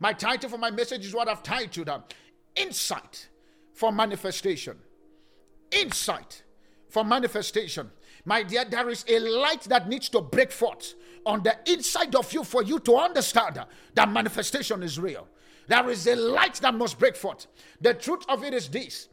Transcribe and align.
My 0.00 0.12
title 0.12 0.50
for 0.50 0.58
my 0.58 0.70
message 0.70 1.04
is 1.04 1.14
what 1.14 1.28
I've 1.28 1.42
titled 1.42 1.88
uh, 1.88 2.00
Insight 2.54 3.28
for 3.72 3.90
Manifestation. 3.90 4.78
Insight 5.72 6.44
for 6.88 7.04
Manifestation. 7.04 7.90
My 8.24 8.42
dear, 8.42 8.64
there 8.64 8.88
is 8.90 9.04
a 9.08 9.18
light 9.18 9.62
that 9.62 9.88
needs 9.88 10.08
to 10.10 10.20
break 10.20 10.52
forth 10.52 10.94
on 11.26 11.42
the 11.42 11.56
inside 11.66 12.14
of 12.14 12.32
you 12.32 12.44
for 12.44 12.62
you 12.62 12.78
to 12.80 12.96
understand 12.96 13.60
that 13.94 14.10
manifestation 14.10 14.82
is 14.82 14.98
real. 14.98 15.26
There 15.66 15.88
is 15.90 16.06
a 16.06 16.16
light 16.16 16.54
that 16.56 16.74
must 16.74 16.98
break 16.98 17.16
forth. 17.16 17.46
The 17.80 17.94
truth 17.94 18.24
of 18.28 18.44
it 18.44 18.54
is 18.54 18.68
this. 18.68 19.08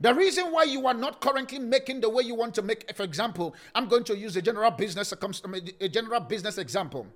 The 0.00 0.14
reason 0.14 0.46
why 0.52 0.64
you 0.64 0.86
are 0.86 0.94
not 0.94 1.20
currently 1.20 1.58
making 1.58 2.00
the 2.00 2.08
way 2.08 2.22
you 2.22 2.34
want 2.34 2.54
to 2.54 2.62
make, 2.62 2.94
for 2.96 3.02
example, 3.02 3.54
I'm 3.74 3.86
going 3.86 4.04
to 4.04 4.16
use 4.16 4.36
a 4.36 4.42
general 4.42 4.70
business 4.70 5.12
a 5.12 5.88
general 5.88 6.20
business 6.20 6.58
example. 6.58 7.06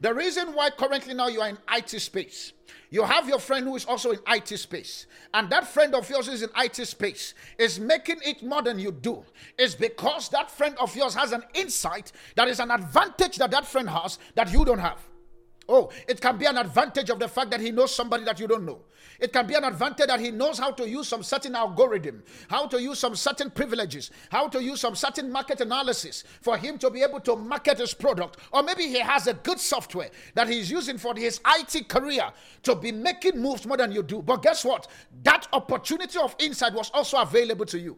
The 0.00 0.12
reason 0.12 0.54
why 0.54 0.70
currently 0.70 1.14
now 1.14 1.28
you 1.28 1.40
are 1.40 1.48
in 1.48 1.58
IT 1.72 1.90
space, 2.00 2.52
you 2.90 3.02
have 3.02 3.28
your 3.28 3.38
friend 3.38 3.66
who 3.66 3.76
is 3.76 3.84
also 3.84 4.12
in 4.12 4.18
IT 4.28 4.48
space, 4.58 5.06
and 5.34 5.50
that 5.50 5.66
friend 5.66 5.94
of 5.94 6.08
yours 6.08 6.28
is 6.28 6.42
in 6.42 6.50
IT 6.56 6.76
space, 6.86 7.34
is 7.58 7.80
making 7.80 8.18
it 8.24 8.42
more 8.42 8.62
than 8.62 8.78
you 8.78 8.92
do, 8.92 9.24
is 9.58 9.74
because 9.74 10.28
that 10.30 10.50
friend 10.50 10.76
of 10.78 10.94
yours 10.94 11.14
has 11.14 11.32
an 11.32 11.42
insight 11.54 12.12
that 12.36 12.48
is 12.48 12.60
an 12.60 12.70
advantage 12.70 13.36
that 13.38 13.50
that 13.50 13.66
friend 13.66 13.88
has 13.88 14.18
that 14.34 14.52
you 14.52 14.64
don't 14.64 14.78
have. 14.78 15.00
Oh, 15.68 15.90
it 16.06 16.20
can 16.20 16.36
be 16.36 16.46
an 16.46 16.58
advantage 16.58 17.10
of 17.10 17.18
the 17.18 17.28
fact 17.28 17.50
that 17.50 17.60
he 17.60 17.72
knows 17.72 17.94
somebody 17.94 18.24
that 18.24 18.38
you 18.38 18.46
don't 18.46 18.64
know. 18.64 18.82
It 19.18 19.32
can 19.32 19.46
be 19.46 19.54
an 19.54 19.64
advantage 19.64 20.06
that 20.08 20.20
he 20.20 20.30
knows 20.30 20.58
how 20.58 20.70
to 20.72 20.88
use 20.88 21.08
some 21.08 21.22
certain 21.22 21.54
algorithm, 21.54 22.22
how 22.48 22.66
to 22.66 22.80
use 22.80 22.98
some 22.98 23.16
certain 23.16 23.50
privileges, 23.50 24.10
how 24.30 24.48
to 24.48 24.62
use 24.62 24.80
some 24.80 24.94
certain 24.94 25.32
market 25.32 25.60
analysis 25.60 26.24
for 26.40 26.56
him 26.56 26.78
to 26.78 26.90
be 26.90 27.02
able 27.02 27.20
to 27.20 27.36
market 27.36 27.78
his 27.78 27.94
product. 27.94 28.38
Or 28.52 28.62
maybe 28.62 28.84
he 28.84 28.98
has 29.00 29.26
a 29.26 29.34
good 29.34 29.58
software 29.58 30.10
that 30.34 30.48
he's 30.48 30.70
using 30.70 30.98
for 30.98 31.14
his 31.14 31.40
IT 31.46 31.88
career 31.88 32.30
to 32.64 32.74
be 32.74 32.92
making 32.92 33.40
moves 33.40 33.66
more 33.66 33.76
than 33.76 33.92
you 33.92 34.02
do. 34.02 34.22
But 34.22 34.42
guess 34.42 34.64
what? 34.64 34.88
That 35.22 35.48
opportunity 35.52 36.18
of 36.18 36.36
insight 36.38 36.74
was 36.74 36.90
also 36.90 37.18
available 37.18 37.66
to 37.66 37.78
you. 37.78 37.96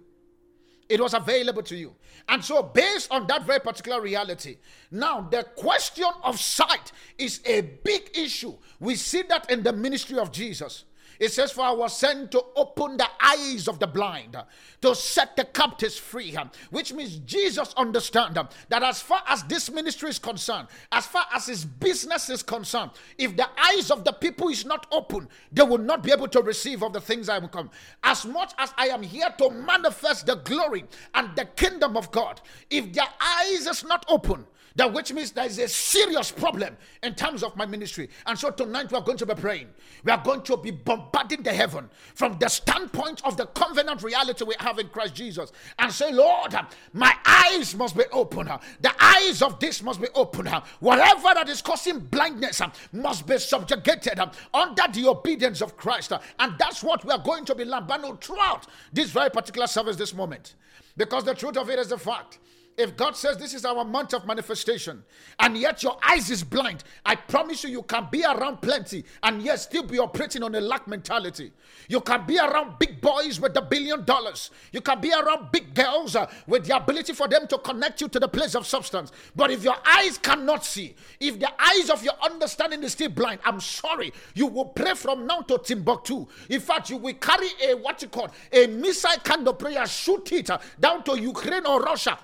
It 0.88 1.00
was 1.00 1.12
available 1.12 1.62
to 1.64 1.76
you. 1.76 1.94
And 2.28 2.42
so, 2.42 2.62
based 2.62 3.10
on 3.10 3.26
that 3.26 3.44
very 3.44 3.60
particular 3.60 4.00
reality, 4.00 4.56
now 4.90 5.20
the 5.20 5.44
question 5.44 6.06
of 6.22 6.40
sight 6.40 6.92
is 7.18 7.40
a 7.44 7.60
big 7.60 8.10
issue. 8.14 8.56
We 8.80 8.96
see 8.96 9.22
that 9.28 9.50
in 9.50 9.62
the 9.62 9.72
ministry 9.72 10.18
of 10.18 10.32
Jesus. 10.32 10.84
It 11.18 11.32
says, 11.32 11.50
For 11.50 11.62
I 11.62 11.72
was 11.72 11.96
sent 11.96 12.30
to 12.32 12.44
open 12.54 12.96
the 12.96 13.08
eyes 13.20 13.68
of 13.68 13.78
the 13.78 13.86
blind, 13.86 14.36
to 14.82 14.94
set 14.94 15.36
the 15.36 15.44
captives 15.44 15.96
free, 15.96 16.36
which 16.70 16.92
means 16.92 17.16
Jesus 17.18 17.72
understands 17.76 18.38
that 18.68 18.82
as 18.82 19.00
far 19.00 19.22
as 19.26 19.42
this 19.44 19.70
ministry 19.70 20.10
is 20.10 20.18
concerned, 20.18 20.68
as 20.92 21.06
far 21.06 21.24
as 21.34 21.46
his 21.46 21.64
business 21.64 22.30
is 22.30 22.42
concerned, 22.42 22.92
if 23.16 23.36
the 23.36 23.48
eyes 23.58 23.90
of 23.90 24.04
the 24.04 24.12
people 24.12 24.48
is 24.48 24.64
not 24.64 24.86
open, 24.92 25.28
they 25.50 25.62
will 25.62 25.78
not 25.78 26.02
be 26.02 26.12
able 26.12 26.28
to 26.28 26.42
receive 26.42 26.82
of 26.82 26.92
the 26.92 27.00
things 27.00 27.28
I 27.28 27.38
will 27.38 27.48
come. 27.48 27.70
As 28.04 28.24
much 28.24 28.52
as 28.58 28.72
I 28.76 28.88
am 28.88 29.02
here 29.02 29.28
to 29.38 29.50
manifest 29.50 30.26
the 30.26 30.36
glory 30.36 30.84
and 31.14 31.34
the 31.34 31.44
kingdom 31.44 31.96
of 31.96 32.10
God, 32.10 32.40
if 32.70 32.92
their 32.92 33.08
eyes 33.20 33.66
is 33.66 33.84
not 33.84 34.04
open, 34.08 34.46
that 34.76 34.92
which 34.92 35.12
means 35.12 35.32
there 35.32 35.46
is 35.46 35.58
a 35.58 35.68
serious 35.68 36.30
problem 36.30 36.76
in 37.02 37.14
terms 37.14 37.42
of 37.42 37.56
my 37.56 37.66
ministry. 37.66 38.08
And 38.26 38.38
so 38.38 38.50
tonight 38.50 38.90
we 38.90 38.98
are 38.98 39.02
going 39.02 39.18
to 39.18 39.26
be 39.26 39.34
praying. 39.34 39.68
We 40.04 40.12
are 40.12 40.22
going 40.22 40.42
to 40.42 40.56
be 40.56 40.70
bombarding 40.70 41.42
the 41.42 41.52
heaven 41.52 41.90
from 42.14 42.38
the 42.38 42.48
standpoint 42.48 43.20
of 43.24 43.36
the 43.36 43.46
covenant 43.46 44.02
reality 44.02 44.44
we 44.44 44.54
have 44.60 44.78
in 44.78 44.88
Christ 44.88 45.14
Jesus 45.14 45.52
and 45.78 45.92
say, 45.92 46.12
Lord, 46.12 46.54
my 46.92 47.14
eyes 47.24 47.74
must 47.74 47.96
be 47.96 48.04
open. 48.12 48.48
The 48.80 48.94
eyes 49.00 49.42
of 49.42 49.58
this 49.58 49.82
must 49.82 50.00
be 50.00 50.08
open. 50.14 50.46
Whatever 50.80 51.34
that 51.34 51.48
is 51.48 51.62
causing 51.62 51.98
blindness 51.98 52.62
must 52.92 53.26
be 53.26 53.38
subjugated 53.38 54.20
under 54.54 54.82
the 54.92 55.08
obedience 55.08 55.60
of 55.60 55.76
Christ. 55.76 56.12
And 56.38 56.54
that's 56.58 56.82
what 56.82 57.04
we 57.04 57.10
are 57.10 57.18
going 57.18 57.44
to 57.46 57.54
be 57.54 57.64
lambano 57.64 58.20
throughout 58.20 58.66
this 58.92 59.10
very 59.10 59.30
particular 59.30 59.66
service 59.66 59.96
this 59.96 60.14
moment. 60.14 60.54
Because 60.96 61.24
the 61.24 61.34
truth 61.34 61.56
of 61.56 61.70
it 61.70 61.78
is 61.78 61.88
the 61.88 61.98
fact 61.98 62.38
if 62.78 62.96
God 62.96 63.16
says 63.16 63.36
this 63.36 63.54
is 63.54 63.64
our 63.64 63.84
month 63.84 64.14
of 64.14 64.24
manifestation, 64.24 65.02
and 65.40 65.58
yet 65.58 65.82
your 65.82 65.98
eyes 66.02 66.30
is 66.30 66.44
blind, 66.44 66.84
I 67.04 67.16
promise 67.16 67.64
you, 67.64 67.70
you 67.70 67.82
can 67.82 68.06
be 68.10 68.24
around 68.24 68.62
plenty 68.62 69.04
and 69.24 69.42
yet 69.42 69.56
still 69.56 69.82
be 69.82 69.98
operating 69.98 70.44
on 70.44 70.54
a 70.54 70.60
lack 70.60 70.86
mentality. 70.86 71.50
You 71.88 72.00
can 72.00 72.24
be 72.24 72.38
around 72.38 72.78
big 72.78 73.00
boys 73.00 73.40
with 73.40 73.56
a 73.56 73.62
billion 73.62 74.04
dollars. 74.04 74.50
You 74.70 74.80
can 74.80 75.00
be 75.00 75.12
around 75.12 75.50
big 75.50 75.74
girls 75.74 76.14
uh, 76.14 76.30
with 76.46 76.66
the 76.66 76.76
ability 76.76 77.14
for 77.14 77.26
them 77.26 77.48
to 77.48 77.58
connect 77.58 78.00
you 78.00 78.08
to 78.08 78.20
the 78.20 78.28
place 78.28 78.54
of 78.54 78.64
substance. 78.64 79.10
But 79.34 79.50
if 79.50 79.64
your 79.64 79.76
eyes 79.84 80.16
cannot 80.16 80.64
see, 80.64 80.94
if 81.18 81.40
the 81.40 81.50
eyes 81.60 81.90
of 81.90 82.04
your 82.04 82.14
understanding 82.22 82.84
is 82.84 82.92
still 82.92 83.10
blind, 83.10 83.40
I'm 83.44 83.60
sorry, 83.60 84.12
you 84.34 84.46
will 84.46 84.66
pray 84.66 84.94
from 84.94 85.26
now 85.26 85.40
to 85.40 85.58
Timbuktu. 85.58 86.26
In 86.48 86.60
fact, 86.60 86.90
you 86.90 86.96
will 86.98 87.14
carry 87.14 87.48
a 87.68 87.74
what 87.74 88.00
you 88.02 88.08
call 88.08 88.28
a 88.52 88.68
missile 88.68 89.18
kind 89.24 89.48
of 89.48 89.58
prayer, 89.58 89.84
shoot 89.86 90.30
it 90.30 90.50
uh, 90.50 90.58
down 90.78 91.02
to 91.04 91.20
Ukraine 91.20 91.66
or 91.66 91.80
Russia. 91.80 92.16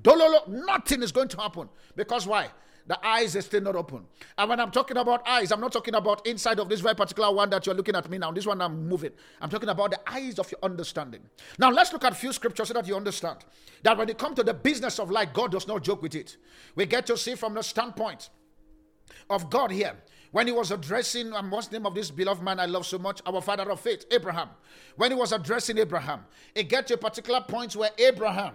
Dololo, 0.00 0.48
nothing 0.48 1.02
is 1.02 1.12
going 1.12 1.28
to 1.28 1.40
happen. 1.40 1.68
Because 1.96 2.26
why? 2.26 2.48
The 2.88 3.06
eyes 3.06 3.36
are 3.36 3.42
still 3.42 3.60
not 3.60 3.76
open. 3.76 4.06
And 4.38 4.48
when 4.48 4.58
I'm 4.58 4.70
talking 4.70 4.96
about 4.96 5.26
eyes, 5.28 5.52
I'm 5.52 5.60
not 5.60 5.72
talking 5.72 5.94
about 5.94 6.26
inside 6.26 6.58
of 6.58 6.70
this 6.70 6.80
very 6.80 6.94
particular 6.94 7.30
one 7.30 7.50
that 7.50 7.66
you're 7.66 7.74
looking 7.74 7.94
at 7.94 8.08
me 8.08 8.16
now. 8.16 8.32
This 8.32 8.46
one 8.46 8.62
I'm 8.62 8.88
moving. 8.88 9.12
I'm 9.42 9.50
talking 9.50 9.68
about 9.68 9.90
the 9.90 10.00
eyes 10.10 10.38
of 10.38 10.50
your 10.50 10.58
understanding. 10.62 11.20
Now 11.58 11.70
let's 11.70 11.92
look 11.92 12.04
at 12.04 12.12
a 12.12 12.16
few 12.16 12.32
scriptures 12.32 12.68
so 12.68 12.74
that 12.74 12.86
you 12.86 12.96
understand 12.96 13.40
that 13.82 13.98
when 13.98 14.08
it 14.08 14.16
comes 14.16 14.36
to 14.36 14.42
the 14.42 14.54
business 14.54 14.98
of 14.98 15.10
light, 15.10 15.34
God 15.34 15.52
does 15.52 15.68
not 15.68 15.84
joke 15.84 16.00
with 16.00 16.14
it. 16.14 16.38
We 16.76 16.86
get 16.86 17.04
to 17.06 17.18
see 17.18 17.34
from 17.34 17.52
the 17.52 17.62
standpoint 17.62 18.30
of 19.28 19.50
God 19.50 19.70
here 19.70 19.94
when 20.30 20.46
he 20.46 20.52
was 20.52 20.70
addressing, 20.70 21.34
um, 21.34 21.50
what's 21.50 21.70
name 21.70 21.84
of 21.84 21.94
this 21.94 22.10
beloved 22.10 22.42
man 22.42 22.58
I 22.58 22.66
love 22.66 22.86
so 22.86 22.98
much? 22.98 23.20
Our 23.26 23.42
father 23.42 23.70
of 23.70 23.80
faith, 23.80 24.06
Abraham. 24.10 24.48
When 24.96 25.10
he 25.10 25.16
was 25.16 25.32
addressing 25.32 25.76
Abraham, 25.76 26.24
it 26.54 26.70
gets 26.70 26.88
to 26.88 26.94
a 26.94 26.98
particular 26.98 27.42
point 27.42 27.76
where 27.76 27.90
Abraham 27.98 28.54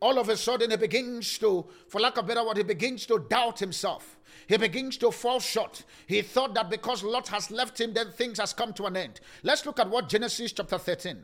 all 0.00 0.18
of 0.18 0.28
a 0.28 0.36
sudden 0.36 0.70
he 0.70 0.76
begins 0.76 1.38
to, 1.38 1.66
for 1.88 2.00
lack 2.00 2.16
of 2.16 2.26
better 2.26 2.44
word, 2.44 2.56
he 2.56 2.62
begins 2.62 3.06
to 3.06 3.18
doubt 3.28 3.58
himself. 3.58 4.18
He 4.46 4.56
begins 4.56 4.96
to 4.98 5.10
fall 5.10 5.40
short. 5.40 5.84
He 6.06 6.22
thought 6.22 6.54
that 6.54 6.70
because 6.70 7.04
Lot 7.04 7.28
has 7.28 7.50
left 7.50 7.80
him, 7.80 7.92
then 7.92 8.10
things 8.10 8.38
has 8.38 8.52
come 8.52 8.72
to 8.74 8.86
an 8.86 8.96
end. 8.96 9.20
Let's 9.42 9.64
look 9.66 9.78
at 9.78 9.90
what 9.90 10.08
Genesis 10.08 10.52
chapter 10.52 10.78
13. 10.78 11.18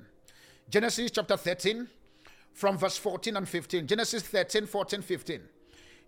Genesis 0.69 1.11
chapter 1.11 1.37
13 1.37 1.89
from 2.53 2.77
verse 2.77 2.97
14 2.97 3.37
and 3.37 3.49
15. 3.49 3.87
Genesis 3.87 4.23
13, 4.23 4.67
14, 4.67 5.03
15. 5.03 5.41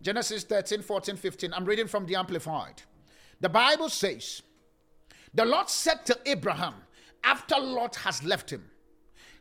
Genesis 0.00 0.44
13, 0.44 0.82
14, 0.82 1.16
15. 1.16 1.54
I'm 1.54 1.64
reading 1.64 1.86
from 1.86 2.06
the 2.06 2.16
Amplified. 2.16 2.82
The 3.40 3.48
Bible 3.48 3.88
says, 3.88 4.42
The 5.34 5.44
Lord 5.44 5.68
said 5.68 6.04
to 6.06 6.18
Abraham, 6.26 6.74
after 7.24 7.58
Lot 7.58 7.96
has 7.96 8.22
left 8.22 8.50
him, 8.50 8.64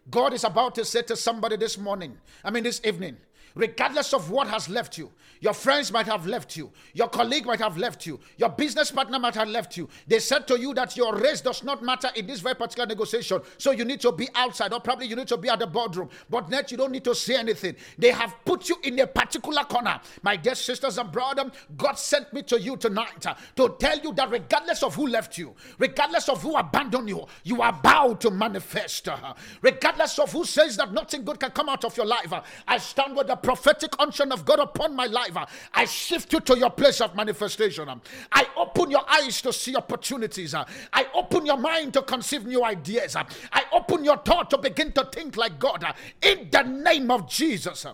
God 0.09 0.33
is 0.33 0.43
about 0.43 0.75
to 0.75 0.85
say 0.85 1.01
to 1.03 1.15
somebody 1.15 1.57
this 1.57 1.77
morning, 1.77 2.17
I 2.43 2.49
mean, 2.51 2.63
this 2.63 2.79
evening, 2.83 3.17
regardless 3.57 4.13
of 4.13 4.29
what 4.29 4.47
has 4.47 4.69
left 4.69 4.97
you. 4.97 5.11
Your 5.41 5.53
friends 5.53 5.91
might 5.91 6.05
have 6.05 6.25
left 6.25 6.55
you. 6.55 6.71
Your 6.93 7.07
colleague 7.07 7.45
might 7.45 7.59
have 7.59 7.77
left 7.77 8.05
you. 8.05 8.19
Your 8.37 8.49
business 8.49 8.91
partner 8.91 9.19
might 9.19 9.35
have 9.35 9.49
left 9.49 9.77
you. 9.77 9.87
They 10.07 10.19
said 10.19 10.47
to 10.47 10.59
you 10.59 10.73
that 10.75 10.95
your 10.97 11.15
race 11.15 11.41
does 11.41 11.63
not 11.63 11.83
matter 11.83 12.09
in 12.15 12.25
this 12.25 12.39
very 12.39 12.55
particular 12.55 12.87
negotiation. 12.87 13.41
So 13.57 13.71
you 13.71 13.85
need 13.85 14.01
to 14.01 14.11
be 14.11 14.27
outside, 14.35 14.73
or 14.73 14.79
probably 14.79 15.07
you 15.07 15.15
need 15.15 15.27
to 15.27 15.37
be 15.37 15.49
at 15.49 15.59
the 15.59 15.67
boardroom. 15.67 16.09
But 16.29 16.49
net, 16.49 16.71
you 16.71 16.77
don't 16.77 16.91
need 16.91 17.03
to 17.03 17.15
say 17.15 17.35
anything. 17.35 17.75
They 17.97 18.11
have 18.11 18.35
put 18.45 18.69
you 18.69 18.77
in 18.83 18.99
a 18.99 19.07
particular 19.07 19.63
corner. 19.63 19.99
My 20.23 20.35
dear 20.35 20.55
sisters 20.55 20.97
and 20.97 21.11
brothers, 21.11 21.51
God 21.75 21.93
sent 21.93 22.31
me 22.33 22.41
to 22.43 22.59
you 22.59 22.77
tonight 22.77 23.25
uh, 23.25 23.35
to 23.55 23.75
tell 23.79 23.99
you 23.99 24.13
that 24.13 24.29
regardless 24.29 24.83
of 24.83 24.95
who 24.95 25.07
left 25.07 25.37
you, 25.37 25.55
regardless 25.77 26.29
of 26.29 26.41
who 26.41 26.55
abandoned 26.55 27.09
you, 27.09 27.25
you 27.43 27.61
are 27.61 27.73
bound 27.73 28.19
to 28.21 28.31
manifest. 28.31 29.07
Uh, 29.07 29.33
regardless 29.61 30.17
of 30.19 30.31
who 30.31 30.45
says 30.45 30.77
that 30.77 30.91
nothing 30.93 31.23
good 31.23 31.39
can 31.39 31.51
come 31.51 31.69
out 31.69 31.85
of 31.85 31.95
your 31.95 32.05
life, 32.05 32.31
uh, 32.33 32.41
I 32.67 32.77
stand 32.77 33.15
with 33.15 33.27
the 33.27 33.35
prophetic 33.47 33.93
unction 33.97 34.33
of 34.33 34.43
God 34.43 34.59
upon 34.59 34.93
my 34.93 35.05
life, 35.05 35.37
I 35.73 35.85
shift 35.85 36.33
you 36.33 36.41
to 36.41 36.57
your 36.57 36.69
place 36.69 36.99
of 36.99 37.15
manifestation. 37.15 37.89
I 38.29 38.45
open 38.57 38.91
your 38.91 39.09
eyes 39.09 39.41
to 39.43 39.53
see 39.53 39.73
opportunities. 39.73 40.53
I 40.53 40.65
open 41.13 41.45
your 41.45 41.55
mind 41.55 41.93
to 41.93 42.01
conceive 42.01 42.45
new 42.45 42.65
ideas. 42.65 43.15
I 43.15 43.63
open 43.71 44.03
your 44.03 44.17
thought 44.17 44.49
to 44.49 44.57
begin 44.57 44.91
to 44.91 45.05
think 45.05 45.37
like 45.37 45.59
God 45.59 45.85
in 46.21 46.49
the 46.51 46.63
name 46.63 47.09
of 47.09 47.29
Jesus. 47.29 47.85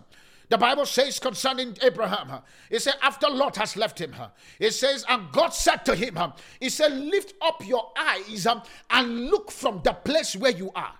The 0.50 0.58
Bible 0.58 0.88
says 0.88 1.20
concerning 1.20 1.78
Abraham, 1.84 2.42
it 2.72 2.80
said, 2.82 2.96
after 3.04 3.30
Lot 3.30 3.56
has 3.58 3.78
left 3.78 4.00
him, 4.00 4.16
it 4.60 4.72
says, 4.72 5.06
and 5.08 5.32
God 5.32 5.50
said 5.50 5.86
to 5.86 5.94
him, 5.94 6.18
He 6.60 6.70
said, 6.70 6.94
Lift 6.94 7.36
up 7.44 7.66
your 7.66 7.92
eyes 7.96 8.48
and 8.90 9.30
look 9.30 9.52
from 9.52 9.82
the 9.84 9.94
place 9.94 10.36
where 10.36 10.52
you 10.52 10.72
are. 10.76 10.96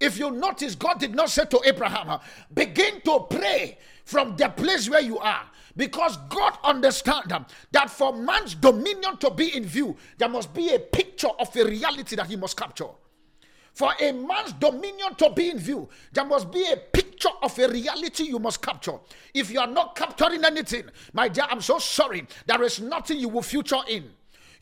If 0.00 0.18
you 0.18 0.30
notice, 0.30 0.74
God 0.74 0.98
did 0.98 1.14
not 1.14 1.30
say 1.30 1.44
to 1.46 1.60
Abraham, 1.64 2.20
begin 2.52 3.00
to 3.02 3.20
pray 3.30 3.78
from 4.04 4.36
the 4.36 4.48
place 4.48 4.88
where 4.88 5.00
you 5.00 5.18
are. 5.18 5.42
Because 5.76 6.16
God 6.28 6.56
understands 6.62 7.32
um, 7.32 7.46
that 7.72 7.90
for 7.90 8.12
man's 8.12 8.54
dominion 8.54 9.16
to 9.18 9.30
be 9.30 9.56
in 9.56 9.64
view, 9.64 9.96
there 10.18 10.28
must 10.28 10.54
be 10.54 10.72
a 10.72 10.78
picture 10.78 11.30
of 11.38 11.54
a 11.56 11.64
reality 11.64 12.14
that 12.16 12.26
he 12.26 12.36
must 12.36 12.56
capture. 12.56 12.86
For 13.72 13.92
a 14.00 14.12
man's 14.12 14.52
dominion 14.52 15.16
to 15.16 15.30
be 15.30 15.50
in 15.50 15.58
view, 15.58 15.88
there 16.12 16.24
must 16.24 16.52
be 16.52 16.64
a 16.70 16.76
picture 16.76 17.30
of 17.42 17.58
a 17.58 17.68
reality 17.68 18.22
you 18.22 18.38
must 18.38 18.62
capture. 18.62 19.00
If 19.34 19.50
you 19.50 19.58
are 19.58 19.66
not 19.66 19.96
capturing 19.96 20.44
anything, 20.44 20.84
my 21.12 21.28
dear, 21.28 21.46
I'm 21.50 21.60
so 21.60 21.80
sorry. 21.80 22.24
There 22.46 22.62
is 22.62 22.80
nothing 22.80 23.18
you 23.18 23.28
will 23.28 23.42
future 23.42 23.80
in. 23.88 24.12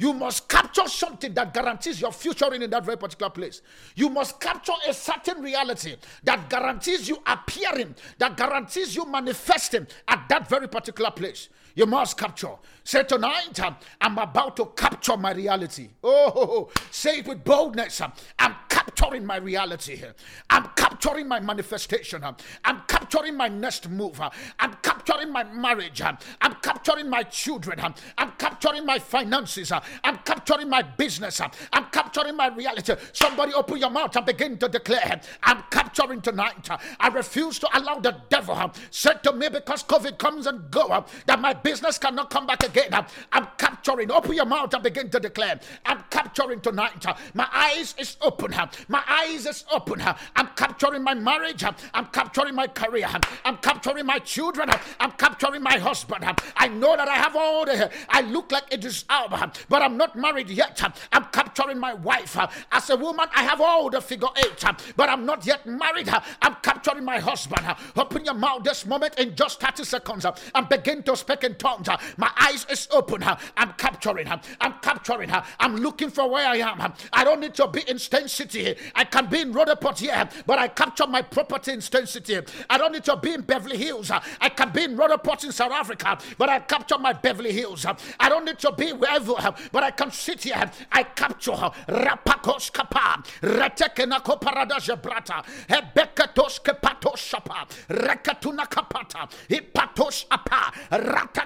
You 0.03 0.13
must 0.13 0.49
capture 0.49 0.89
something 0.89 1.33
that 1.35 1.55
guarantees 1.55 2.01
your 2.01 2.11
future 2.11 2.53
in 2.53 2.69
that 2.69 2.85
very 2.85 2.99
particular 2.99 3.31
place. 3.31 3.63
You 3.95 4.09
must 4.09 4.41
capture 4.41 4.73
a 4.89 4.93
certain 4.93 5.41
reality 5.41 5.95
that 6.25 6.51
guarantees 6.51 7.09
you 7.09 7.19
appearing, 7.25 7.95
that 8.19 8.37
guarantees 8.37 8.97
you 8.97 9.07
manifesting 9.07 9.87
at 10.09 10.29
that 10.29 10.49
very 10.49 10.69
particular 10.69 11.13
place. 11.13 11.51
You 11.75 11.87
must 11.87 12.17
capture. 12.19 12.55
Say 12.85 13.05
tonight, 13.05 13.61
um, 13.61 13.77
I'm 14.01 14.19
about 14.19 14.57
to 14.57 14.67
capture 14.67 15.17
my 15.17 15.33
reality. 15.33 15.91
Oh, 16.03 16.69
say 16.91 17.19
it 17.19 17.29
with 17.29 17.45
boldness. 17.45 18.01
Um, 18.01 18.13
I'm 18.39 18.57
capturing 18.69 19.25
my 19.25 19.37
reality 19.37 19.95
here. 19.95 20.15
I'm 20.51 20.69
capturing 20.75 21.29
my 21.29 21.39
manifestation. 21.39 22.25
Um, 22.25 22.37
I'm 22.65 22.83
capturing 22.89 23.37
my 23.37 23.49
next 23.49 23.89
move. 23.89 24.21
I'm 24.59 24.75
capturing 24.83 25.31
my 25.31 25.45
marriage. 25.45 26.03
I'm 26.03 26.55
capturing 26.61 27.09
my 27.09 27.23
children. 27.23 27.79
I'm 28.19 28.33
capturing 28.33 28.85
my 28.85 28.99
finances. 28.99 29.71
I'm 29.71 30.19
capturing 30.19 30.69
my 30.69 30.83
business. 30.83 31.41
I'm 31.73 31.85
capturing 31.87 32.37
my 32.37 32.49
reality. 32.49 32.95
Somebody 33.13 33.53
open 33.55 33.79
your 33.79 33.91
mouth 33.91 34.17
and 34.17 34.27
begin 34.27 34.59
to 34.59 34.69
declare, 34.69 35.21
I'm 35.45 35.63
capturing 35.71 36.21
tonight. 36.21 36.69
I 36.99 37.09
refuse 37.09 37.61
to 37.61 37.69
allow 37.79 38.01
the 38.01 38.17
devil 38.29 38.73
said 38.91 39.23
to 39.23 39.33
me 39.33 39.49
because 39.49 39.83
COVID 39.85 40.19
comes 40.19 40.47
and 40.47 40.71
go 40.71 41.05
that 41.27 41.41
my 41.41 41.53
business 41.63 41.99
cannot 41.99 42.31
come 42.31 42.47
back 42.47 42.63
again. 42.63 42.93
I'm 43.33 43.47
capturing. 43.59 44.11
Open 44.11 44.35
your 44.35 44.47
mouth 44.47 44.73
and 44.75 44.83
begin 44.83 45.11
to 45.11 45.21
declare, 45.21 45.61
I'm 45.85 46.05
capturing 46.11 46.61
tonight. 46.61 47.05
My 47.35 47.49
eyes 47.53 47.95
is 47.99 48.17
open. 48.21 48.55
My 48.89 49.03
eyes 49.09 49.47
is 49.47 49.65
open. 49.73 50.03
I'm 50.37 50.49
capturing 50.57 51.03
my 51.03 51.15
marriage. 51.15 51.65
I'm 51.95 52.07
capturing 52.07 52.55
my 52.55 52.67
career. 52.67 53.09
I'm 53.45 53.57
capturing 53.59 54.07
my 54.07 54.19
children. 54.19 54.71
I'm 55.01 55.13
capturing 55.13 55.63
my 55.63 55.79
husband. 55.79 56.25
I 56.57 56.69
know 56.69 56.97
that 56.97 57.09
I 57.09 57.15
have 57.15 57.37
all 57.37 57.65
the. 57.65 57.91
I 58.09 58.23
look 58.23 58.53
like 58.53 58.73
it 58.73 58.85
is 58.85 59.05
out, 59.11 59.59
but 59.69 59.83
I'm 59.83 59.97
not 59.97 60.17
married 60.17 60.51
yet. 60.51 60.81
I'm 61.13 61.25
capturing 61.27 61.79
my 61.79 61.95
wife. 61.95 62.37
As 62.71 62.91
a 62.91 62.97
woman, 62.97 63.29
I 63.35 63.43
have 63.43 63.61
all 63.61 63.91
the 63.91 64.01
figure 64.01 64.29
eight, 64.37 64.65
but 64.97 65.09
I'm 65.09 65.27
not 65.27 65.47
yet 65.47 65.67
married. 65.67 66.09
I'm 66.41 66.57
capturing 66.63 67.05
my 67.05 67.19
husband. 67.19 67.67
Open 67.97 68.25
your 68.25 68.35
mouth 68.35 68.65
this 68.65 68.87
moment 68.87 69.19
in 69.19 69.35
just 69.37 69.61
30 69.61 69.85
seconds 69.85 70.27
and 70.55 70.69
begin 70.69 71.03
to 71.05 71.17
speak 71.17 71.45
in 71.45 71.52
tongues. 71.55 71.89
My 72.17 72.31
eyes 72.41 72.67
is 72.71 72.89
open. 72.91 73.23
I'm 73.57 73.73
capturing 73.75 74.27
her. 74.27 74.41
I'm 74.61 74.75
capturing 74.83 75.29
her. 75.29 75.43
I'm 75.59 75.77
looking 75.77 76.11
for 76.11 76.29
where 76.29 76.47
I 76.49 76.57
am. 76.57 76.93
I 77.13 77.25
don't 77.25 77.41
need 77.41 77.55
to 77.55 77.69
be 77.69 77.83
in 77.89 77.99
Steyn 77.99 78.29
City. 78.29 78.75
I 78.95 79.05
can 79.05 79.27
be 79.27 79.41
in 79.41 79.53
Rutherford 79.53 79.99
here, 79.99 80.29
but 80.47 80.59
I 80.59 80.69
capture 80.69 81.07
my 81.07 81.23
property 81.23 81.73
in 81.73 81.81
Steyn 81.81 82.07
City. 82.07 82.41
I 82.71 82.79
don't 82.79 82.93
need 82.93 83.05
to 83.05 83.17
be 83.17 83.33
in 83.33 83.43
Beverly 83.43 83.77
Hills. 83.77 84.11
I 84.11 84.49
can 84.49 84.71
be 84.71 84.85
in 84.85 84.97
Rutherford 84.97 85.45
in 85.45 85.53
South 85.53 85.73
Africa, 85.73 86.19
but 86.39 86.49
I 86.49 86.61
capture 86.61 86.99
my 86.99 87.13
Beverly 87.13 87.53
Hills. 87.53 87.87
I 88.19 88.29
don't 88.29 88.45
need 88.45 88.59
to 88.61 88.73
be 88.73 88.93
wherever, 88.93 89.55
but 89.73 89.83
I 89.83 89.91
can 89.91 90.11
sit 90.11 90.45
here. 90.45 90.71
I 90.91 91.03
capture 91.03 91.53
her. 91.53 91.71
Rapakos 91.89 92.73
kapa. 92.73 93.23
Retekena 93.43 94.21
koparada 94.23 94.79
jebrata. 94.79 95.45
Hebekatos 95.69 96.61
kepatos 96.63 97.19
shapa. 97.19 97.67
Rekatuna 97.89 98.67
kapata. 98.69 99.29
Hipatos 99.49 100.27
apa. 100.31 100.73
Ratakina 100.91 101.42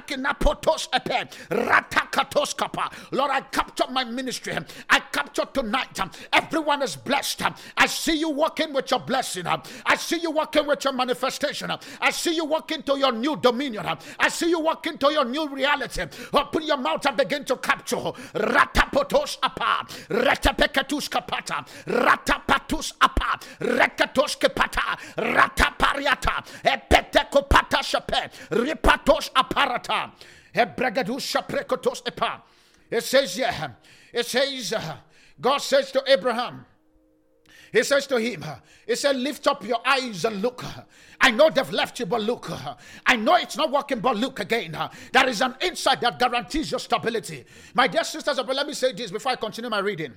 Lord, 3.12 3.30
I 3.30 3.40
capture 3.52 3.84
my 3.90 4.04
ministry. 4.04 4.56
I 4.90 5.00
capture 5.12 5.44
tonight. 5.52 5.98
Everyone 6.32 6.82
is 6.82 6.96
blessed. 6.96 7.42
I 7.76 7.86
see 7.86 8.16
you 8.18 8.30
walking 8.30 8.72
with 8.72 8.90
your 8.90 9.00
blessing. 9.00 9.46
I 9.46 9.96
see 9.96 10.18
you 10.20 10.30
walking 10.30 10.66
with 10.66 10.84
your 10.84 10.92
manifestation. 10.92 11.70
I 12.00 12.10
see 12.10 12.34
you 12.34 12.44
walking 12.44 12.82
to 12.82 12.98
your 12.98 13.12
new 13.12 13.36
dominion. 13.36 13.86
I 14.18 14.28
see 14.28 14.50
you 14.50 14.60
walking 14.60 14.98
to 14.98 15.12
your 15.12 15.24
new 15.24 15.48
reality. 15.48 16.04
Open 16.32 16.62
your 16.62 16.76
mouth 16.76 17.04
and 17.06 17.16
begin 17.16 17.44
to 17.44 17.56
capture. 17.56 17.96
Ratapotos 17.96 19.38
apa. 19.42 19.86
Retapekatus 20.08 21.08
kapata. 21.08 21.64
Ratapatus 21.86 22.92
apa. 23.00 23.38
Rekatos 23.60 24.36
kepata. 24.38 24.96
Ratapariata. 25.16 26.44
Epetekopata 26.64 27.82
shape. 27.82 28.30
Ripatos 28.50 29.30
aparata. 29.34 29.85
Hebregadus 29.86 31.22
shaprekotos 31.22 32.02
epa. 32.02 32.42
It 32.90 33.02
says, 33.02 33.36
yeah. 33.36 33.70
It 34.12 34.26
says, 34.26 34.72
uh, 34.72 34.96
God 35.40 35.58
says 35.58 35.92
to 35.92 36.02
Abraham, 36.06 36.64
he 37.72 37.82
says 37.82 38.06
to 38.06 38.16
him, 38.18 38.44
He 38.86 38.96
said, 38.96 39.16
Lift 39.16 39.46
up 39.46 39.62
your 39.62 39.86
eyes 39.86 40.24
and 40.24 40.40
look. 40.40 40.64
I 41.20 41.30
know 41.30 41.50
they've 41.50 41.70
left 41.70 41.98
you, 42.00 42.06
but 42.06 42.22
look. 42.22 42.50
I 43.04 43.16
know 43.16 43.34
it's 43.34 43.56
not 43.56 43.70
working, 43.70 44.00
but 44.00 44.16
look 44.16 44.40
again. 44.40 44.76
There 45.12 45.28
is 45.28 45.42
an 45.42 45.56
insight 45.60 46.00
that 46.00 46.18
guarantees 46.18 46.70
your 46.70 46.80
stability. 46.80 47.44
My 47.74 47.86
dear 47.86 48.04
sisters, 48.04 48.38
let 48.38 48.66
me 48.66 48.72
say 48.72 48.92
this 48.92 49.10
before 49.10 49.32
I 49.32 49.36
continue 49.36 49.68
my 49.70 49.80
reading. 49.80 50.14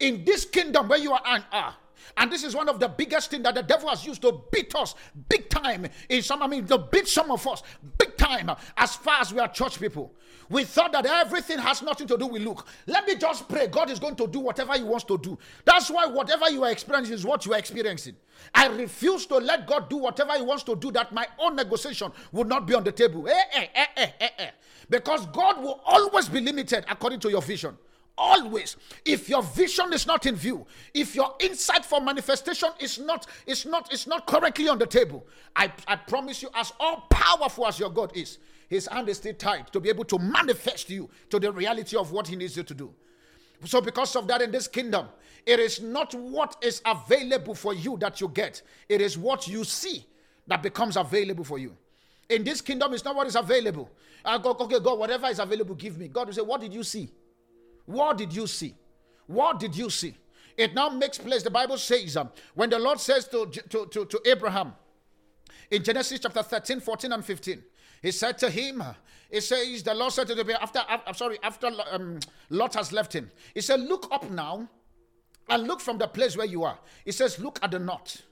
In 0.00 0.24
this 0.24 0.44
kingdom 0.44 0.88
where 0.88 0.98
you 0.98 1.12
are 1.12 1.22
and 1.24 1.44
are, 1.52 1.76
and 2.16 2.30
this 2.30 2.44
is 2.44 2.54
one 2.54 2.68
of 2.68 2.78
the 2.78 2.88
biggest 2.88 3.30
things 3.30 3.42
that 3.44 3.54
the 3.54 3.62
devil 3.62 3.88
has 3.88 4.04
used 4.04 4.22
to 4.22 4.42
beat 4.50 4.74
us 4.74 4.94
big 5.28 5.48
time. 5.48 5.86
In 6.08 6.22
some, 6.22 6.42
I 6.42 6.46
mean, 6.46 6.66
to 6.66 6.78
beat 6.78 7.08
some 7.08 7.30
of 7.30 7.46
us 7.46 7.62
big 7.98 8.16
time 8.16 8.50
as 8.76 8.94
far 8.96 9.20
as 9.20 9.32
we 9.32 9.40
are 9.40 9.48
church 9.48 9.80
people. 9.80 10.12
We 10.48 10.64
thought 10.64 10.92
that 10.92 11.06
everything 11.06 11.58
has 11.58 11.82
nothing 11.82 12.06
to 12.08 12.18
do 12.18 12.26
with 12.26 12.42
look. 12.42 12.66
Let 12.86 13.06
me 13.06 13.14
just 13.16 13.48
pray. 13.48 13.68
God 13.68 13.90
is 13.90 13.98
going 13.98 14.16
to 14.16 14.26
do 14.26 14.40
whatever 14.40 14.74
He 14.74 14.82
wants 14.82 15.04
to 15.04 15.16
do. 15.16 15.38
That's 15.64 15.90
why 15.90 16.06
whatever 16.06 16.50
you 16.50 16.64
are 16.64 16.70
experiencing 16.70 17.14
is 17.14 17.24
what 17.24 17.46
you 17.46 17.54
are 17.54 17.58
experiencing. 17.58 18.16
I 18.54 18.66
refuse 18.66 19.24
to 19.26 19.36
let 19.38 19.66
God 19.66 19.88
do 19.88 19.96
whatever 19.96 20.32
He 20.34 20.42
wants 20.42 20.62
to 20.64 20.76
do, 20.76 20.90
that 20.92 21.12
my 21.12 21.26
own 21.38 21.56
negotiation 21.56 22.12
would 22.32 22.48
not 22.48 22.66
be 22.66 22.74
on 22.74 22.84
the 22.84 22.92
table. 22.92 23.26
Eh, 23.28 23.32
eh, 23.54 23.66
eh, 23.74 23.86
eh, 23.96 24.10
eh, 24.20 24.28
eh. 24.38 24.50
Because 24.90 25.24
God 25.26 25.62
will 25.62 25.80
always 25.86 26.28
be 26.28 26.40
limited 26.40 26.84
according 26.88 27.20
to 27.20 27.30
your 27.30 27.40
vision 27.40 27.76
always 28.18 28.76
if 29.04 29.28
your 29.28 29.42
vision 29.42 29.92
is 29.92 30.06
not 30.06 30.26
in 30.26 30.36
view 30.36 30.66
if 30.92 31.14
your 31.14 31.34
insight 31.40 31.84
for 31.84 32.00
manifestation 32.00 32.68
is 32.78 32.98
not 32.98 33.26
is 33.46 33.64
not 33.64 33.92
is 33.92 34.06
not 34.06 34.26
correctly 34.26 34.68
on 34.68 34.78
the 34.78 34.86
table 34.86 35.26
i 35.56 35.72
i 35.88 35.96
promise 35.96 36.42
you 36.42 36.48
as 36.54 36.72
all 36.78 37.06
powerful 37.08 37.66
as 37.66 37.78
your 37.78 37.88
god 37.90 38.14
is 38.14 38.38
his 38.72 38.86
hand 38.86 39.06
is 39.10 39.18
still 39.18 39.34
tight 39.34 39.70
to 39.70 39.80
be 39.80 39.90
able 39.90 40.04
to 40.04 40.18
manifest 40.18 40.88
you 40.88 41.10
to 41.28 41.38
the 41.38 41.52
reality 41.52 41.94
of 41.94 42.10
what 42.10 42.26
he 42.26 42.36
needs 42.36 42.56
you 42.56 42.62
to 42.62 42.72
do. 42.72 42.90
So 43.66 43.82
because 43.82 44.16
of 44.16 44.26
that 44.28 44.40
in 44.40 44.50
this 44.50 44.66
kingdom 44.66 45.08
it 45.44 45.60
is 45.60 45.82
not 45.82 46.14
what 46.14 46.56
is 46.62 46.80
available 46.86 47.54
for 47.54 47.74
you 47.74 47.98
that 47.98 48.22
you 48.22 48.28
get. 48.28 48.62
It 48.88 49.02
is 49.02 49.18
what 49.18 49.46
you 49.46 49.64
see 49.64 50.06
that 50.46 50.62
becomes 50.62 50.96
available 50.96 51.44
for 51.44 51.58
you. 51.58 51.76
In 52.30 52.44
this 52.44 52.62
kingdom 52.62 52.94
it's 52.94 53.04
not 53.04 53.14
what 53.14 53.26
is 53.26 53.36
available. 53.36 53.90
I 54.24 54.38
go 54.38 54.56
okay 54.58 54.80
god 54.80 54.98
whatever 54.98 55.26
is 55.26 55.38
available 55.38 55.74
give 55.74 55.98
me. 55.98 56.08
God 56.08 56.28
will 56.28 56.34
say 56.34 56.40
what 56.40 56.62
did 56.62 56.72
you 56.72 56.82
see 56.82 57.10
what 57.86 58.18
did 58.18 58.34
you 58.34 58.46
see? 58.46 58.74
What 59.26 59.58
did 59.58 59.76
you 59.76 59.90
see? 59.90 60.14
It 60.56 60.74
now 60.74 60.90
makes 60.90 61.18
place. 61.18 61.42
The 61.42 61.50
Bible 61.50 61.78
says 61.78 62.16
um, 62.16 62.30
when 62.54 62.70
the 62.70 62.78
Lord 62.78 63.00
says 63.00 63.26
to, 63.28 63.46
to, 63.46 63.86
to, 63.86 64.04
to 64.04 64.20
Abraham 64.26 64.74
in 65.70 65.82
Genesis 65.82 66.20
chapter 66.20 66.42
13, 66.42 66.80
14, 66.80 67.12
and 67.12 67.24
15, 67.24 67.62
he 68.02 68.10
said 68.10 68.36
to 68.38 68.50
him, 68.50 68.82
He 69.30 69.40
says, 69.40 69.82
the 69.82 69.94
Lord 69.94 70.12
said 70.12 70.26
to 70.28 70.38
Abraham, 70.38 70.62
after, 70.62 70.80
I'm 70.88 71.14
sorry, 71.14 71.38
after 71.42 71.70
um, 71.90 72.18
Lot 72.50 72.74
has 72.74 72.92
left 72.92 73.14
him, 73.14 73.30
he 73.54 73.60
said, 73.60 73.80
Look 73.80 74.08
up 74.10 74.30
now 74.30 74.68
and 75.48 75.66
look 75.66 75.80
from 75.80 75.98
the 75.98 76.08
place 76.08 76.36
where 76.36 76.46
you 76.46 76.64
are. 76.64 76.78
He 77.04 77.12
says, 77.12 77.38
Look 77.38 77.58
at 77.62 77.70
the 77.70 77.78
north, 77.78 78.22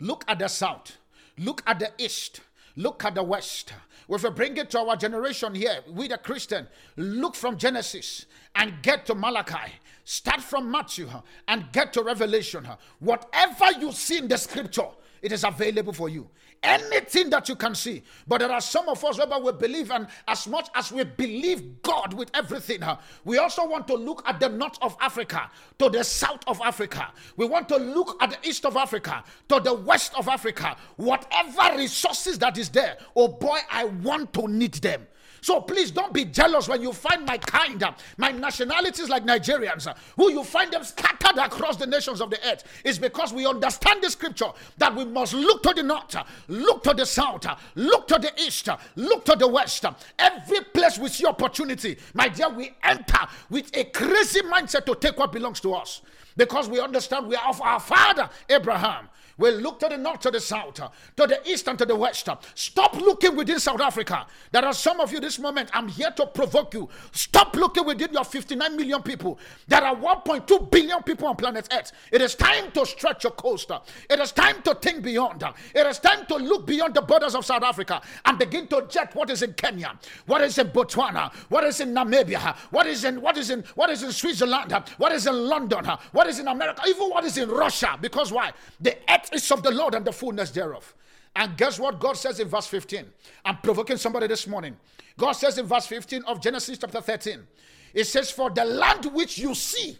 look 0.00 0.24
at 0.28 0.38
the 0.38 0.48
south, 0.48 0.96
look 1.38 1.62
at 1.66 1.78
the 1.78 1.90
east, 1.98 2.40
look 2.76 3.04
at 3.04 3.14
the 3.14 3.22
west. 3.22 3.72
If 4.08 4.22
we 4.22 4.30
bring 4.30 4.56
it 4.56 4.70
to 4.70 4.80
our 4.80 4.96
generation 4.96 5.54
here, 5.54 5.80
we 5.92 6.06
the 6.08 6.18
Christian, 6.18 6.68
look 6.96 7.34
from 7.34 7.58
Genesis 7.58 8.26
and 8.54 8.74
get 8.82 9.06
to 9.06 9.14
Malachi. 9.14 9.72
Start 10.04 10.40
from 10.40 10.70
Matthew 10.70 11.08
and 11.48 11.64
get 11.72 11.92
to 11.94 12.02
Revelation. 12.02 12.68
Whatever 13.00 13.72
you 13.80 13.90
see 13.90 14.18
in 14.18 14.28
the 14.28 14.38
scripture, 14.38 14.86
it 15.20 15.32
is 15.32 15.42
available 15.42 15.92
for 15.92 16.08
you. 16.08 16.28
Anything 16.62 17.30
that 17.30 17.48
you 17.48 17.54
can 17.54 17.74
see. 17.74 18.02
But 18.26 18.38
there 18.38 18.50
are 18.50 18.60
some 18.60 18.88
of 18.88 19.04
us 19.04 19.18
where 19.18 19.40
we 19.40 19.52
believe, 19.52 19.90
and 19.90 20.08
as 20.26 20.48
much 20.48 20.68
as 20.74 20.90
we 20.90 21.04
believe 21.04 21.82
God 21.82 22.14
with 22.14 22.30
everything, 22.34 22.80
we 23.24 23.38
also 23.38 23.66
want 23.66 23.86
to 23.88 23.94
look 23.94 24.22
at 24.26 24.40
the 24.40 24.48
north 24.48 24.78
of 24.82 24.96
Africa, 25.00 25.50
to 25.78 25.88
the 25.88 26.02
south 26.02 26.42
of 26.46 26.60
Africa. 26.64 27.12
We 27.36 27.46
want 27.46 27.68
to 27.68 27.76
look 27.76 28.16
at 28.20 28.30
the 28.30 28.48
east 28.48 28.64
of 28.64 28.76
Africa, 28.76 29.22
to 29.48 29.60
the 29.60 29.74
west 29.74 30.12
of 30.18 30.28
Africa. 30.28 30.76
Whatever 30.96 31.76
resources 31.76 32.38
that 32.40 32.58
is 32.58 32.68
there, 32.68 32.98
oh 33.14 33.28
boy, 33.28 33.58
I 33.70 33.84
want 33.84 34.32
to 34.34 34.48
need 34.48 34.74
them. 34.74 35.06
So 35.46 35.60
please 35.60 35.92
don't 35.92 36.12
be 36.12 36.24
jealous 36.24 36.66
when 36.68 36.82
you 36.82 36.92
find 36.92 37.24
my 37.24 37.38
kind, 37.38 37.80
uh, 37.80 37.92
my 38.16 38.32
nationalities 38.32 39.08
like 39.08 39.24
Nigerians, 39.24 39.86
uh, 39.86 39.94
who 40.16 40.32
you 40.32 40.42
find 40.42 40.72
them 40.72 40.82
scattered 40.82 41.38
across 41.40 41.76
the 41.76 41.86
nations 41.86 42.20
of 42.20 42.30
the 42.30 42.48
earth. 42.50 42.64
It's 42.84 42.98
because 42.98 43.32
we 43.32 43.46
understand 43.46 44.02
the 44.02 44.10
scripture 44.10 44.48
that 44.78 44.92
we 44.92 45.04
must 45.04 45.34
look 45.34 45.62
to 45.62 45.72
the 45.72 45.84
north, 45.84 46.16
uh, 46.16 46.24
look 46.48 46.82
to 46.82 46.94
the 46.94 47.06
south, 47.06 47.46
look 47.76 48.08
to 48.08 48.18
the 48.18 48.32
east, 48.42 48.68
look 48.96 49.24
to 49.26 49.36
the 49.36 49.46
west. 49.46 49.84
Every 50.18 50.62
place 50.74 50.98
we 50.98 51.08
see 51.10 51.24
opportunity, 51.26 51.96
my 52.12 52.26
dear, 52.28 52.48
we 52.48 52.72
enter 52.82 53.20
with 53.48 53.70
a 53.76 53.84
crazy 53.84 54.40
mindset 54.40 54.84
to 54.86 54.96
take 54.96 55.16
what 55.16 55.30
belongs 55.30 55.60
to 55.60 55.74
us. 55.74 56.02
because 56.36 56.68
we 56.68 56.78
understand 56.80 57.26
we 57.26 57.34
are 57.36 57.48
of 57.48 57.60
our 57.62 57.80
father 57.80 58.28
Abraham. 58.48 59.08
We 59.38 59.50
look 59.50 59.78
to 59.80 59.88
the 59.88 59.98
north, 59.98 60.20
to 60.20 60.30
the 60.30 60.40
south, 60.40 60.74
to 60.74 60.90
the 61.16 61.40
east, 61.44 61.68
and 61.68 61.78
to 61.78 61.84
the 61.84 61.94
west. 61.94 62.28
Stop 62.54 62.96
looking 62.96 63.36
within 63.36 63.60
South 63.60 63.80
Africa. 63.80 64.26
There 64.50 64.64
are 64.64 64.72
some 64.72 64.98
of 65.00 65.12
you 65.12 65.20
this 65.20 65.38
moment. 65.38 65.70
I'm 65.74 65.88
here 65.88 66.10
to 66.12 66.26
provoke 66.26 66.72
you. 66.72 66.88
Stop 67.12 67.54
looking 67.54 67.84
within 67.84 68.12
your 68.12 68.24
59 68.24 68.76
million 68.76 69.02
people. 69.02 69.38
There 69.68 69.82
are 69.84 69.94
1.2 69.94 70.70
billion 70.70 71.02
people 71.02 71.28
on 71.28 71.36
planet 71.36 71.68
Earth. 71.72 71.92
It 72.10 72.22
is 72.22 72.34
time 72.34 72.70
to 72.72 72.86
stretch 72.86 73.24
your 73.24 73.32
coaster. 73.32 73.78
It 74.08 74.18
is 74.20 74.32
time 74.32 74.62
to 74.62 74.74
think 74.74 75.02
beyond. 75.02 75.44
It 75.74 75.86
is 75.86 75.98
time 75.98 76.24
to 76.26 76.36
look 76.36 76.66
beyond 76.66 76.94
the 76.94 77.02
borders 77.02 77.34
of 77.34 77.44
South 77.44 77.62
Africa 77.62 78.00
and 78.24 78.38
begin 78.38 78.66
to 78.68 78.86
check 78.88 79.14
what 79.14 79.28
is 79.28 79.42
in 79.42 79.52
Kenya, 79.52 79.98
what 80.24 80.40
is 80.40 80.56
in 80.56 80.68
Botswana, 80.68 81.32
what 81.50 81.64
is 81.64 81.80
in 81.80 81.94
Namibia, 81.94 82.56
what 82.70 82.86
is 82.86 83.04
in 83.04 83.20
what 83.20 83.36
is 83.36 83.50
in 83.50 83.64
what 83.74 83.90
is 83.90 84.02
in 84.02 84.12
Switzerland, 84.12 84.72
what 84.96 85.12
is 85.12 85.26
in 85.26 85.46
London, 85.46 85.84
what 86.12 86.26
is 86.26 86.38
in 86.38 86.48
America, 86.48 86.82
even 86.88 87.10
what 87.10 87.24
is 87.24 87.36
in 87.36 87.50
Russia. 87.50 87.98
Because 88.00 88.32
why? 88.32 88.52
The 88.80 88.96
earth 89.10 89.25
is 89.32 89.50
of 89.50 89.62
the 89.62 89.70
Lord 89.70 89.94
and 89.94 90.04
the 90.04 90.12
fullness 90.12 90.50
thereof. 90.50 90.94
And 91.34 91.56
guess 91.56 91.78
what 91.78 92.00
God 92.00 92.16
says 92.16 92.40
in 92.40 92.48
verse 92.48 92.66
15? 92.66 93.04
I'm 93.44 93.58
provoking 93.58 93.98
somebody 93.98 94.26
this 94.26 94.46
morning. 94.46 94.76
God 95.18 95.32
says 95.32 95.58
in 95.58 95.66
verse 95.66 95.86
15 95.86 96.24
of 96.24 96.40
Genesis 96.40 96.78
chapter 96.78 97.00
13, 97.00 97.46
it 97.92 98.04
says, 98.04 98.30
For 98.30 98.50
the 98.50 98.64
land 98.64 99.06
which 99.06 99.38
you 99.38 99.54
see, 99.54 99.98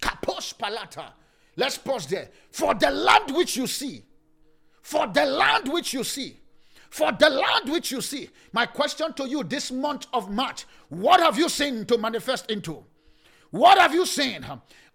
kapos 0.00 0.56
palata. 0.56 1.12
Let's 1.56 1.78
pause 1.78 2.06
there. 2.06 2.28
For 2.50 2.74
the 2.74 2.90
land 2.90 3.34
which 3.34 3.56
you 3.56 3.66
see, 3.66 4.04
for 4.82 5.06
the 5.06 5.24
land 5.24 5.72
which 5.72 5.92
you 5.94 6.04
see, 6.04 6.36
for 6.90 7.12
the 7.12 7.28
land 7.28 7.70
which 7.70 7.90
you 7.90 8.00
see. 8.00 8.30
My 8.52 8.66
question 8.66 9.12
to 9.14 9.28
you 9.28 9.42
this 9.42 9.72
month 9.72 10.06
of 10.12 10.30
March, 10.30 10.64
what 10.88 11.20
have 11.20 11.38
you 11.38 11.48
seen 11.48 11.86
to 11.86 11.98
manifest 11.98 12.50
into? 12.50 12.84
What 13.50 13.78
have 13.78 13.94
you 13.94 14.06
seen? 14.06 14.46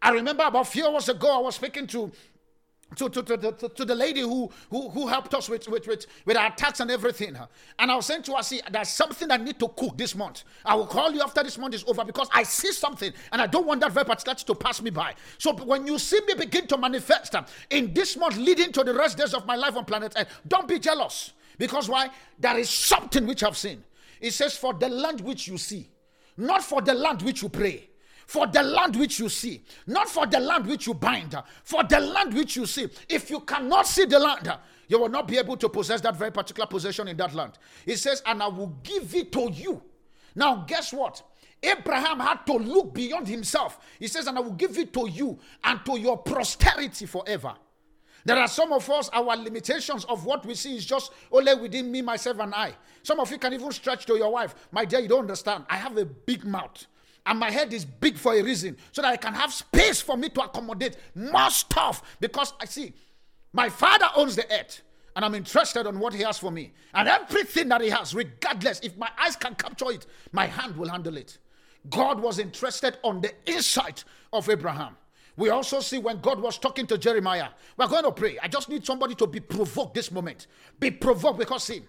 I 0.01 0.09
remember 0.09 0.43
about 0.43 0.67
a 0.67 0.69
few 0.69 0.87
hours 0.87 1.09
ago, 1.09 1.35
I 1.35 1.39
was 1.39 1.55
speaking 1.55 1.87
to 1.87 2.11
to, 2.95 3.09
to, 3.09 3.23
to, 3.23 3.37
to, 3.37 3.69
to 3.69 3.85
the 3.85 3.95
lady 3.95 4.21
who, 4.21 4.49
who, 4.69 4.89
who 4.89 5.07
helped 5.07 5.33
us 5.33 5.49
with, 5.49 5.67
with, 5.67 5.87
with, 5.87 6.05
with 6.25 6.37
our 6.37 6.51
tax 6.51 6.79
and 6.79 6.91
everything. 6.91 7.37
And 7.79 7.91
I 7.91 7.95
was 7.95 8.05
saying 8.05 8.23
to 8.23 8.35
her, 8.35 8.43
see, 8.43 8.61
there's 8.69 8.89
something 8.89 9.31
I 9.31 9.37
need 9.37 9.59
to 9.59 9.69
cook 9.69 9.97
this 9.97 10.15
month. 10.15 10.43
I 10.65 10.75
will 10.75 10.87
call 10.87 11.11
you 11.11 11.21
after 11.21 11.43
this 11.43 11.57
month 11.57 11.75
is 11.75 11.83
over 11.87 12.03
because 12.03 12.29
I 12.33 12.43
see 12.43 12.71
something 12.71 13.13
and 13.31 13.41
I 13.41 13.47
don't 13.47 13.65
want 13.65 13.81
that 13.81 13.91
very 13.91 14.05
particular 14.05 14.35
to 14.35 14.55
pass 14.55 14.81
me 14.81 14.89
by. 14.89 15.13
So 15.37 15.53
when 15.53 15.87
you 15.87 15.97
see 15.99 16.19
me 16.27 16.33
begin 16.33 16.67
to 16.67 16.77
manifest 16.77 17.35
uh, 17.35 17.43
in 17.69 17.93
this 17.93 18.17
month 18.17 18.37
leading 18.37 18.71
to 18.73 18.83
the 18.83 18.93
rest 18.93 19.17
days 19.17 19.33
of 19.33 19.45
my 19.45 19.55
life 19.55 19.75
on 19.75 19.85
planet 19.85 20.13
Earth, 20.17 20.41
don't 20.47 20.67
be 20.67 20.79
jealous. 20.79 21.33
Because 21.57 21.87
why? 21.87 22.09
There 22.39 22.57
is 22.57 22.69
something 22.69 23.25
which 23.25 23.43
I've 23.43 23.57
seen. 23.57 23.83
It 24.19 24.31
says, 24.31 24.55
for 24.57 24.73
the 24.73 24.89
land 24.89 25.21
which 25.21 25.47
you 25.47 25.57
see, 25.57 25.89
not 26.37 26.63
for 26.63 26.81
the 26.81 26.93
land 26.93 27.21
which 27.21 27.41
you 27.41 27.49
pray 27.49 27.90
for 28.31 28.47
the 28.47 28.63
land 28.63 28.95
which 28.95 29.19
you 29.19 29.27
see, 29.27 29.61
not 29.87 30.07
for 30.07 30.25
the 30.25 30.39
land 30.39 30.65
which 30.65 30.87
you 30.87 30.93
bind, 30.93 31.35
for 31.65 31.83
the 31.83 31.99
land 31.99 32.33
which 32.33 32.55
you 32.55 32.65
see. 32.65 32.87
If 33.09 33.29
you 33.29 33.41
cannot 33.41 33.85
see 33.85 34.05
the 34.05 34.19
land, 34.19 34.49
you 34.87 34.99
will 34.99 35.09
not 35.09 35.27
be 35.27 35.37
able 35.37 35.57
to 35.57 35.67
possess 35.67 35.99
that 35.99 36.15
very 36.15 36.31
particular 36.31 36.65
possession 36.65 37.09
in 37.09 37.17
that 37.17 37.35
land. 37.35 37.57
He 37.85 37.97
says, 37.97 38.23
and 38.25 38.41
I 38.41 38.47
will 38.47 38.73
give 38.83 39.13
it 39.15 39.33
to 39.33 39.51
you. 39.51 39.83
Now, 40.33 40.63
guess 40.65 40.93
what? 40.93 41.21
Abraham 41.61 42.21
had 42.21 42.45
to 42.45 42.53
look 42.53 42.93
beyond 42.93 43.27
himself. 43.27 43.79
He 43.99 44.07
says, 44.07 44.27
and 44.27 44.37
I 44.37 44.39
will 44.39 44.51
give 44.51 44.77
it 44.77 44.93
to 44.93 45.09
you 45.09 45.37
and 45.65 45.85
to 45.85 45.99
your 45.99 46.17
posterity 46.17 47.07
forever. 47.07 47.53
There 48.23 48.37
are 48.37 48.47
some 48.47 48.71
of 48.71 48.89
us, 48.89 49.09
our 49.09 49.35
limitations 49.35 50.05
of 50.05 50.23
what 50.23 50.45
we 50.45 50.55
see 50.55 50.77
is 50.77 50.85
just 50.85 51.11
only 51.33 51.53
within 51.55 51.91
me, 51.91 52.01
myself, 52.01 52.39
and 52.39 52.55
I. 52.55 52.75
Some 53.03 53.19
of 53.19 53.29
you 53.29 53.39
can 53.39 53.51
even 53.51 53.73
stretch 53.73 54.05
to 54.05 54.15
your 54.15 54.31
wife. 54.31 54.55
My 54.71 54.85
dear, 54.85 55.01
you 55.01 55.09
don't 55.09 55.19
understand. 55.19 55.65
I 55.69 55.75
have 55.75 55.97
a 55.97 56.05
big 56.05 56.45
mouth 56.45 56.87
and 57.25 57.39
my 57.39 57.51
head 57.51 57.71
is 57.73 57.85
big 57.85 58.17
for 58.17 58.33
a 58.33 58.41
reason 58.41 58.77
so 58.91 59.01
that 59.01 59.13
I 59.13 59.17
can 59.17 59.33
have 59.33 59.53
space 59.53 60.01
for 60.01 60.17
me 60.17 60.29
to 60.29 60.41
accommodate 60.41 60.97
more 61.15 61.49
stuff 61.49 62.17
because 62.19 62.53
I 62.59 62.65
see 62.65 62.93
my 63.53 63.69
father 63.69 64.07
owns 64.15 64.35
the 64.35 64.51
earth 64.51 64.81
and 65.15 65.25
I'm 65.25 65.35
interested 65.35 65.85
on 65.85 65.99
what 65.99 66.13
he 66.13 66.23
has 66.23 66.37
for 66.37 66.51
me. 66.51 66.71
And 66.93 67.07
everything 67.07 67.67
that 67.69 67.81
he 67.81 67.89
has, 67.89 68.15
regardless, 68.15 68.79
if 68.81 68.97
my 68.97 69.09
eyes 69.21 69.35
can 69.35 69.55
capture 69.55 69.91
it, 69.91 70.05
my 70.31 70.45
hand 70.45 70.77
will 70.77 70.89
handle 70.89 71.17
it. 71.17 71.37
God 71.89 72.21
was 72.21 72.39
interested 72.39 72.97
on 73.03 73.21
the 73.21 73.33
insight 73.45 74.03
of 74.31 74.49
Abraham. 74.49 74.95
We 75.35 75.49
also 75.49 75.79
see 75.79 75.97
when 75.97 76.19
God 76.21 76.39
was 76.39 76.57
talking 76.57 76.85
to 76.87 76.97
Jeremiah. 76.97 77.49
We're 77.77 77.87
going 77.87 78.03
to 78.03 78.11
pray. 78.11 78.37
I 78.41 78.47
just 78.47 78.69
need 78.69 78.85
somebody 78.85 79.15
to 79.15 79.27
be 79.27 79.39
provoked 79.39 79.93
this 79.93 80.11
moment. 80.11 80.47
Be 80.79 80.91
provoked 80.91 81.39
because, 81.39 81.63
see, 81.63 81.81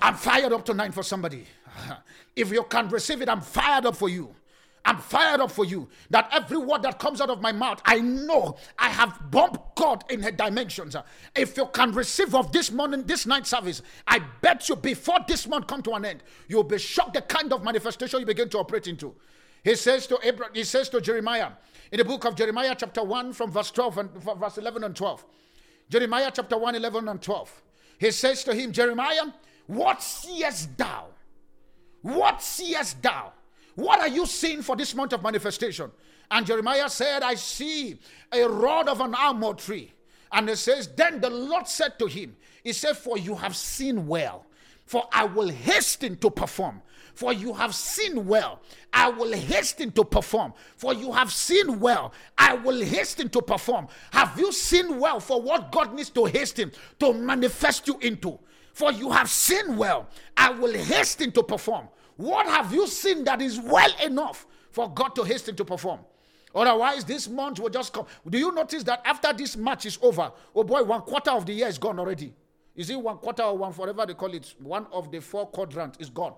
I'm 0.00 0.14
fired 0.14 0.52
up 0.52 0.64
tonight 0.64 0.94
for 0.94 1.02
somebody. 1.02 1.44
If 2.36 2.52
you 2.52 2.62
can't 2.64 2.92
receive 2.92 3.20
it, 3.20 3.28
I'm 3.28 3.40
fired 3.40 3.84
up 3.84 3.96
for 3.96 4.08
you. 4.08 4.34
I'm 4.84 4.98
fired 4.98 5.40
up 5.40 5.50
for 5.50 5.64
you. 5.64 5.88
That 6.10 6.30
every 6.32 6.56
word 6.56 6.82
that 6.82 6.98
comes 6.98 7.20
out 7.20 7.30
of 7.30 7.42
my 7.42 7.52
mouth, 7.52 7.82
I 7.84 7.98
know 7.98 8.56
I 8.78 8.88
have 8.88 9.30
bumped 9.30 9.74
God 9.76 10.04
in 10.08 10.22
her 10.22 10.30
dimensions. 10.30 10.96
If 11.34 11.56
you 11.56 11.66
can 11.66 11.92
receive 11.92 12.34
of 12.34 12.52
this 12.52 12.70
morning, 12.70 13.02
this 13.02 13.26
night 13.26 13.46
service, 13.46 13.82
I 14.06 14.20
bet 14.40 14.68
you 14.68 14.76
before 14.76 15.18
this 15.26 15.46
month 15.48 15.66
come 15.66 15.82
to 15.82 15.92
an 15.92 16.04
end, 16.04 16.22
you'll 16.46 16.62
be 16.62 16.78
shocked 16.78 17.14
the 17.14 17.22
kind 17.22 17.52
of 17.52 17.64
manifestation 17.64 18.20
you 18.20 18.26
begin 18.26 18.48
to 18.50 18.58
operate 18.58 18.86
into. 18.86 19.14
He 19.64 19.74
says 19.74 20.06
to 20.06 20.18
Abraham, 20.22 20.54
he 20.54 20.64
says 20.64 20.88
to 20.90 21.00
Jeremiah 21.00 21.50
in 21.90 21.98
the 21.98 22.04
book 22.04 22.24
of 22.24 22.36
Jeremiah, 22.36 22.74
chapter 22.78 23.02
1, 23.02 23.32
from 23.32 23.50
verse 23.50 23.70
12 23.70 23.98
and 23.98 24.10
verse 24.10 24.58
11 24.58 24.84
and 24.84 24.94
12. 24.94 25.24
Jeremiah 25.90 26.30
chapter 26.32 26.56
1, 26.56 26.74
11 26.74 27.08
and 27.08 27.20
12. 27.20 27.62
He 27.98 28.10
says 28.10 28.44
to 28.44 28.54
him, 28.54 28.72
Jeremiah, 28.72 29.32
what 29.66 30.02
seest 30.02 30.76
thou? 30.76 31.08
What 32.02 32.42
seest 32.42 33.02
thou? 33.02 33.32
What 33.74 34.00
are 34.00 34.08
you 34.08 34.26
seeing 34.26 34.62
for 34.62 34.76
this 34.76 34.94
month 34.94 35.12
of 35.12 35.22
manifestation? 35.22 35.90
And 36.30 36.46
Jeremiah 36.46 36.88
said, 36.88 37.22
I 37.22 37.34
see 37.34 37.98
a 38.32 38.48
rod 38.48 38.88
of 38.88 39.00
an 39.00 39.14
almond 39.14 39.58
tree. 39.58 39.92
And 40.32 40.48
it 40.50 40.58
says, 40.58 40.88
Then 40.88 41.20
the 41.20 41.30
Lord 41.30 41.66
said 41.66 41.98
to 41.98 42.06
him, 42.06 42.36
He 42.62 42.72
said, 42.72 42.96
For 42.96 43.16
you 43.16 43.34
have 43.34 43.56
seen 43.56 44.06
well, 44.06 44.46
for 44.84 45.04
I 45.12 45.24
will 45.24 45.48
hasten 45.48 46.16
to 46.16 46.30
perform. 46.30 46.82
For 47.14 47.32
you 47.32 47.52
have 47.52 47.74
seen 47.74 48.26
well, 48.26 48.60
I 48.92 49.08
will 49.08 49.32
hasten 49.32 49.90
to 49.92 50.04
perform. 50.04 50.52
For 50.76 50.94
you 50.94 51.12
have 51.12 51.32
seen 51.32 51.80
well, 51.80 52.12
I 52.36 52.54
will 52.54 52.80
hasten 52.80 53.28
to 53.30 53.42
perform. 53.42 53.88
Have 54.12 54.38
you 54.38 54.52
seen 54.52 55.00
well 55.00 55.18
for 55.18 55.42
what 55.42 55.72
God 55.72 55.94
needs 55.94 56.10
to 56.10 56.26
hasten 56.26 56.70
to 57.00 57.12
manifest 57.12 57.88
you 57.88 57.98
into? 58.00 58.38
For 58.72 58.92
you 58.92 59.10
have 59.10 59.28
seen 59.28 59.76
well, 59.76 60.08
I 60.36 60.50
will 60.50 60.72
hasten 60.72 61.32
to 61.32 61.42
perform. 61.42 61.88
What 62.16 62.46
have 62.46 62.72
you 62.72 62.86
seen 62.86 63.24
that 63.24 63.40
is 63.40 63.60
well 63.60 63.92
enough 64.04 64.46
for 64.70 64.92
God 64.92 65.14
to 65.16 65.22
hasten 65.22 65.56
to 65.56 65.64
perform? 65.64 66.00
Otherwise, 66.54 67.04
this 67.04 67.28
month 67.28 67.60
will 67.60 67.68
just 67.68 67.92
come. 67.92 68.06
Do 68.28 68.38
you 68.38 68.52
notice 68.52 68.82
that 68.84 69.02
after 69.04 69.32
this 69.32 69.56
match 69.56 69.86
is 69.86 69.98
over, 70.02 70.32
oh 70.54 70.64
boy, 70.64 70.82
one 70.82 71.02
quarter 71.02 71.30
of 71.30 71.46
the 71.46 71.52
year 71.52 71.68
is 71.68 71.78
gone 71.78 71.98
already? 71.98 72.34
Is 72.74 72.90
it 72.90 73.00
one 73.00 73.18
quarter 73.18 73.42
or 73.42 73.58
one, 73.58 73.72
forever 73.72 74.06
they 74.06 74.14
call 74.14 74.32
it? 74.34 74.54
One 74.60 74.86
of 74.92 75.10
the 75.10 75.20
four 75.20 75.46
quadrants 75.46 75.98
is 75.98 76.10
gone. 76.10 76.34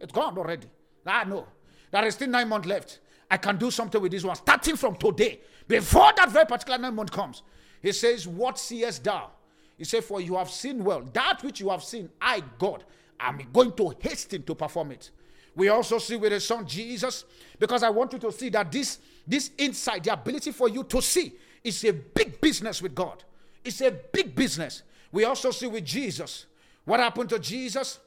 It's 0.00 0.12
gone 0.12 0.36
already. 0.36 0.66
Ah, 1.06 1.20
I 1.20 1.24
know. 1.24 1.46
There 1.90 2.04
is 2.04 2.14
still 2.14 2.28
nine 2.28 2.48
months 2.48 2.66
left. 2.66 2.98
I 3.30 3.36
can 3.36 3.56
do 3.56 3.70
something 3.70 4.00
with 4.00 4.12
this 4.12 4.24
one, 4.24 4.36
starting 4.36 4.76
from 4.76 4.96
today, 4.96 5.40
before 5.66 6.12
that 6.16 6.30
very 6.30 6.46
particular 6.46 6.78
nine 6.78 6.94
month 6.94 7.10
comes. 7.10 7.42
He 7.80 7.92
says, 7.92 8.26
What 8.26 8.58
seest 8.58 9.04
thou? 9.04 9.30
He 9.76 9.84
said, 9.84 10.04
For 10.04 10.20
you 10.20 10.36
have 10.36 10.50
seen 10.50 10.84
well. 10.84 11.02
That 11.12 11.42
which 11.42 11.60
you 11.60 11.70
have 11.70 11.82
seen, 11.82 12.10
I, 12.20 12.42
God, 12.58 12.84
am 13.18 13.40
going 13.52 13.72
to 13.72 13.94
hasten 14.00 14.42
to 14.44 14.54
perform 14.54 14.92
it. 14.92 15.10
We 15.56 15.68
also 15.68 15.98
see 15.98 16.16
with 16.16 16.32
the 16.32 16.40
son 16.40 16.66
Jesus, 16.66 17.24
because 17.58 17.82
I 17.82 17.90
want 17.90 18.12
you 18.12 18.18
to 18.20 18.32
see 18.32 18.48
that 18.50 18.72
this, 18.72 18.98
this 19.26 19.50
insight, 19.56 20.04
the 20.04 20.12
ability 20.12 20.52
for 20.52 20.68
you 20.68 20.84
to 20.84 21.00
see, 21.00 21.32
is 21.62 21.84
a 21.84 21.92
big 21.92 22.40
business 22.40 22.82
with 22.82 22.94
God. 22.94 23.22
It's 23.64 23.80
a 23.80 23.90
big 23.90 24.34
business. 24.34 24.82
We 25.12 25.24
also 25.24 25.50
see 25.50 25.66
with 25.66 25.84
Jesus. 25.84 26.46
What 26.84 27.00
happened 27.00 27.30
to 27.30 27.38
Jesus? 27.38 28.00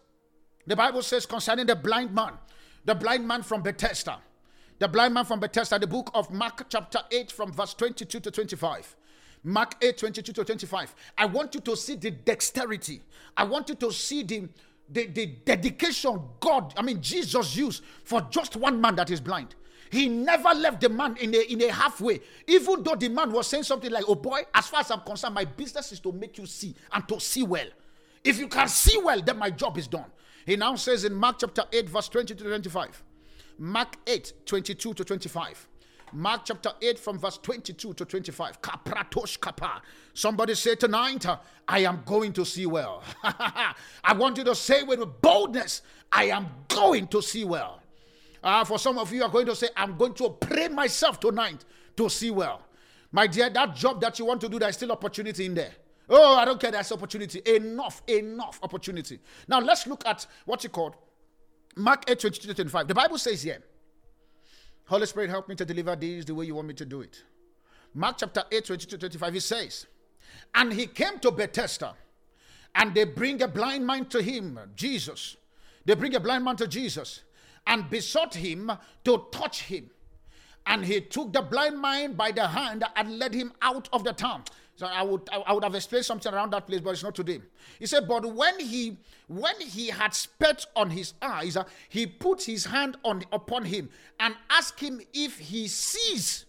The 0.65 0.75
Bible 0.75 1.01
says 1.01 1.25
concerning 1.25 1.65
the 1.65 1.75
blind 1.75 2.13
man, 2.13 2.33
the 2.83 2.93
blind 2.93 3.25
man 3.25 3.41
from 3.41 3.61
Bethesda. 3.61 4.19
The 4.79 4.87
blind 4.87 5.13
man 5.13 5.25
from 5.25 5.39
Bethesda, 5.39 5.79
the 5.79 5.87
book 5.87 6.11
of 6.13 6.29
Mark, 6.31 6.65
chapter 6.69 6.99
8, 7.09 7.31
from 7.31 7.51
verse 7.51 7.73
22 7.73 8.19
to 8.19 8.29
25. 8.29 8.95
Mark 9.47 9.75
8, 9.81 9.97
22 9.97 10.33
to 10.33 10.43
25. 10.43 10.93
I 11.17 11.25
want 11.25 11.55
you 11.55 11.61
to 11.61 11.77
see 11.77 11.95
the 11.95 12.11
dexterity. 12.11 13.01
I 13.37 13.45
want 13.45 13.69
you 13.69 13.75
to 13.75 13.93
see 13.93 14.21
the, 14.23 14.49
the, 14.89 15.07
the 15.07 15.25
dedication 15.45 16.19
God, 16.41 16.73
I 16.75 16.81
mean, 16.81 17.01
Jesus 17.01 17.55
used 17.55 17.81
for 18.03 18.19
just 18.29 18.57
one 18.57 18.81
man 18.81 18.95
that 18.95 19.09
is 19.09 19.21
blind. 19.21 19.55
He 19.89 20.09
never 20.09 20.49
left 20.49 20.81
the 20.81 20.89
man 20.89 21.15
in 21.15 21.33
a, 21.33 21.39
in 21.49 21.61
a 21.61 21.71
halfway. 21.71 22.19
Even 22.45 22.83
though 22.83 22.95
the 22.95 23.07
man 23.07 23.31
was 23.31 23.47
saying 23.47 23.63
something 23.63 23.89
like, 23.89 24.03
Oh 24.05 24.15
boy, 24.15 24.41
as 24.53 24.67
far 24.67 24.81
as 24.81 24.91
I'm 24.91 24.99
concerned, 24.99 25.35
my 25.35 25.45
business 25.45 25.93
is 25.93 26.01
to 26.01 26.11
make 26.11 26.37
you 26.37 26.45
see 26.45 26.75
and 26.91 27.07
to 27.07 27.17
see 27.21 27.43
well. 27.43 27.67
If 28.25 28.39
you 28.39 28.49
can 28.49 28.67
see 28.67 28.97
well, 29.01 29.21
then 29.21 29.37
my 29.37 29.49
job 29.49 29.77
is 29.77 29.87
done. 29.87 30.11
He 30.45 30.57
now 30.57 30.75
says 30.75 31.05
in 31.05 31.13
Mark 31.13 31.37
chapter 31.39 31.63
8, 31.71 31.87
verse 31.87 32.09
20 32.09 32.35
to 32.35 32.43
25. 32.43 33.01
Mark 33.59 33.95
8, 34.05 34.33
22 34.45 34.93
to 34.93 35.05
25. 35.05 35.69
Mark 36.13 36.41
chapter 36.45 36.71
8 36.81 36.97
from 36.97 37.19
verse 37.19 37.37
22 37.37 37.93
to 37.93 38.05
25. 38.05 38.61
Kapratosh 38.61 39.39
kapa. 39.39 39.81
Somebody 40.13 40.55
say 40.55 40.75
tonight, 40.75 41.25
I 41.67 41.79
am 41.79 42.03
going 42.05 42.33
to 42.33 42.45
see 42.45 42.65
well. 42.65 43.03
I 43.23 44.13
want 44.15 44.37
you 44.37 44.43
to 44.45 44.55
say 44.55 44.83
with 44.83 45.01
boldness, 45.21 45.81
I 46.11 46.25
am 46.25 46.47
going 46.69 47.07
to 47.07 47.21
see 47.21 47.43
well. 47.43 47.81
Uh, 48.43 48.63
for 48.63 48.79
some 48.79 48.97
of 48.97 49.11
you 49.11 49.23
are 49.23 49.29
going 49.29 49.45
to 49.47 49.55
say, 49.55 49.67
I'm 49.75 49.97
going 49.97 50.13
to 50.15 50.29
pray 50.29 50.69
myself 50.69 51.19
tonight 51.19 51.65
to 51.97 52.09
see 52.09 52.31
well. 52.31 52.61
My 53.11 53.27
dear, 53.27 53.49
that 53.49 53.75
job 53.75 53.99
that 54.01 54.17
you 54.19 54.25
want 54.25 54.41
to 54.41 54.49
do, 54.49 54.59
there's 54.59 54.75
still 54.75 54.91
opportunity 54.91 55.45
in 55.45 55.55
there. 55.55 55.71
Oh, 56.09 56.35
I 56.35 56.45
don't 56.45 56.59
care, 56.59 56.71
there's 56.71 56.91
opportunity. 56.91 57.41
Enough, 57.45 58.01
enough 58.07 58.59
opportunity. 58.63 59.19
Now 59.47 59.59
let's 59.59 59.87
look 59.87 60.05
at 60.05 60.25
what 60.45 60.63
you 60.63 60.69
called 60.69 60.95
Mark 61.75 62.09
8 62.09 62.19
22 62.19 62.53
25. 62.53 62.87
The 62.87 62.93
Bible 62.93 63.17
says 63.17 63.43
here, 63.43 63.61
Holy 64.87 65.05
Spirit, 65.05 65.29
help 65.29 65.49
me 65.49 65.55
to 65.55 65.65
deliver 65.65 65.95
these 65.95 66.25
the 66.25 66.33
way 66.33 66.45
you 66.45 66.55
want 66.55 66.67
me 66.67 66.73
to 66.73 66.85
do 66.85 67.01
it. 67.01 67.23
Mark 67.93 68.17
chapter 68.19 68.43
8, 68.51 68.65
22 68.65 68.97
25, 68.97 69.33
he 69.33 69.39
says, 69.39 69.85
And 70.55 70.71
he 70.71 70.87
came 70.87 71.19
to 71.19 71.31
Bethesda, 71.31 71.93
and 72.73 72.93
they 72.93 73.03
bring 73.03 73.41
a 73.41 73.47
blind 73.47 73.85
man 73.85 74.05
to 74.07 74.21
him, 74.21 74.59
Jesus. 74.75 75.35
They 75.85 75.93
bring 75.95 76.15
a 76.15 76.19
blind 76.19 76.45
man 76.45 76.55
to 76.57 76.67
Jesus 76.67 77.23
and 77.65 77.89
besought 77.89 78.35
him 78.35 78.71
to 79.03 79.25
touch 79.31 79.63
him. 79.63 79.89
And 80.65 80.85
he 80.85 81.01
took 81.01 81.33
the 81.33 81.41
blind 81.41 81.81
man 81.81 82.13
by 82.13 82.31
the 82.31 82.47
hand 82.47 82.83
and 82.95 83.19
led 83.19 83.33
him 83.33 83.53
out 83.61 83.89
of 83.91 84.03
the 84.03 84.13
town. 84.13 84.43
So 84.77 84.85
I 84.85 85.01
would 85.01 85.27
I 85.31 85.53
would 85.53 85.63
have 85.63 85.73
explained 85.73 86.05
something 86.05 86.31
around 86.31 86.53
that 86.53 86.67
place, 86.67 86.81
but 86.81 86.91
it's 86.91 87.01
not 87.03 87.15
today. 87.15 87.41
He 87.79 87.87
said, 87.87 88.07
but 88.07 88.23
when 88.31 88.59
he 88.59 88.97
when 89.27 89.59
he 89.59 89.87
had 89.87 90.13
spat 90.13 90.67
on 90.75 90.91
his 90.91 91.15
eyes, 91.19 91.57
he 91.89 92.05
put 92.05 92.43
his 92.43 92.63
hand 92.65 92.95
on 93.03 93.23
upon 93.31 93.65
him 93.65 93.89
and 94.19 94.35
asked 94.51 94.79
him 94.79 95.01
if 95.13 95.39
he 95.39 95.67
sees. 95.67 96.45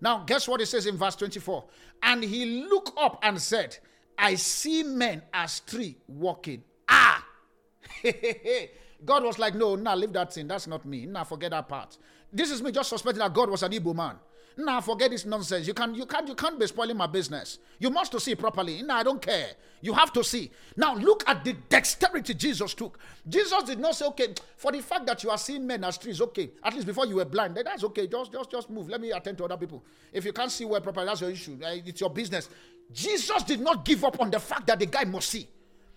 Now, 0.00 0.24
guess 0.24 0.48
what 0.48 0.62
it 0.62 0.66
says 0.66 0.86
in 0.86 0.96
verse 0.96 1.14
24? 1.16 1.64
And 2.02 2.24
he 2.24 2.64
looked 2.64 2.92
up 2.98 3.18
and 3.22 3.38
said, 3.40 3.76
I 4.16 4.36
see 4.36 4.82
men 4.82 5.22
as 5.34 5.58
three 5.58 5.96
walking. 6.06 6.62
Ah! 6.88 7.22
God 9.04 9.24
was 9.24 9.38
like, 9.38 9.54
No, 9.54 9.74
nah, 9.76 9.92
leave 9.92 10.14
that 10.14 10.32
thing. 10.32 10.48
That's 10.48 10.66
not 10.66 10.86
me. 10.86 11.04
Nah, 11.04 11.24
forget 11.24 11.50
that 11.50 11.68
part. 11.68 11.98
This 12.32 12.50
is 12.50 12.62
me 12.62 12.72
just 12.72 12.88
suspecting 12.88 13.20
that 13.20 13.34
God 13.34 13.50
was 13.50 13.62
an 13.62 13.72
Igbo 13.72 13.94
man. 13.94 14.16
Nah, 14.60 14.80
forget 14.80 15.12
this 15.12 15.24
nonsense. 15.24 15.68
You 15.68 15.72
can't, 15.72 15.94
you 15.94 16.04
can't 16.04 16.26
you 16.26 16.34
can't 16.34 16.58
be 16.58 16.66
spoiling 16.66 16.96
my 16.96 17.06
business. 17.06 17.60
You 17.78 17.90
must 17.90 18.10
to 18.10 18.18
see 18.18 18.34
properly. 18.34 18.82
Nah, 18.82 18.96
I 18.96 19.02
don't 19.04 19.22
care. 19.22 19.50
You 19.80 19.92
have 19.92 20.12
to 20.14 20.24
see. 20.24 20.50
Now 20.76 20.96
look 20.96 21.22
at 21.28 21.44
the 21.44 21.52
dexterity 21.52 22.34
Jesus 22.34 22.74
took. 22.74 22.98
Jesus 23.28 23.62
did 23.62 23.78
not 23.78 23.94
say, 23.94 24.06
okay, 24.06 24.34
for 24.56 24.72
the 24.72 24.80
fact 24.82 25.06
that 25.06 25.22
you 25.22 25.30
are 25.30 25.38
seeing 25.38 25.64
men 25.64 25.84
as 25.84 25.96
trees, 25.96 26.20
okay. 26.20 26.50
At 26.64 26.74
least 26.74 26.88
before 26.88 27.06
you 27.06 27.14
were 27.14 27.24
blind, 27.24 27.56
that's 27.56 27.84
okay. 27.84 28.08
Just 28.08 28.32
just 28.32 28.50
just 28.50 28.68
move. 28.68 28.88
Let 28.88 29.00
me 29.00 29.12
attend 29.12 29.38
to 29.38 29.44
other 29.44 29.56
people. 29.56 29.84
If 30.12 30.24
you 30.24 30.32
can't 30.32 30.50
see 30.50 30.64
well 30.64 30.80
properly, 30.80 31.06
that's 31.06 31.20
your 31.20 31.30
issue. 31.30 31.56
Eh, 31.62 31.82
it's 31.86 32.00
your 32.00 32.10
business. 32.10 32.48
Jesus 32.92 33.44
did 33.44 33.60
not 33.60 33.84
give 33.84 34.02
up 34.02 34.20
on 34.20 34.28
the 34.28 34.40
fact 34.40 34.66
that 34.66 34.80
the 34.80 34.86
guy 34.86 35.04
must 35.04 35.28
see. 35.28 35.46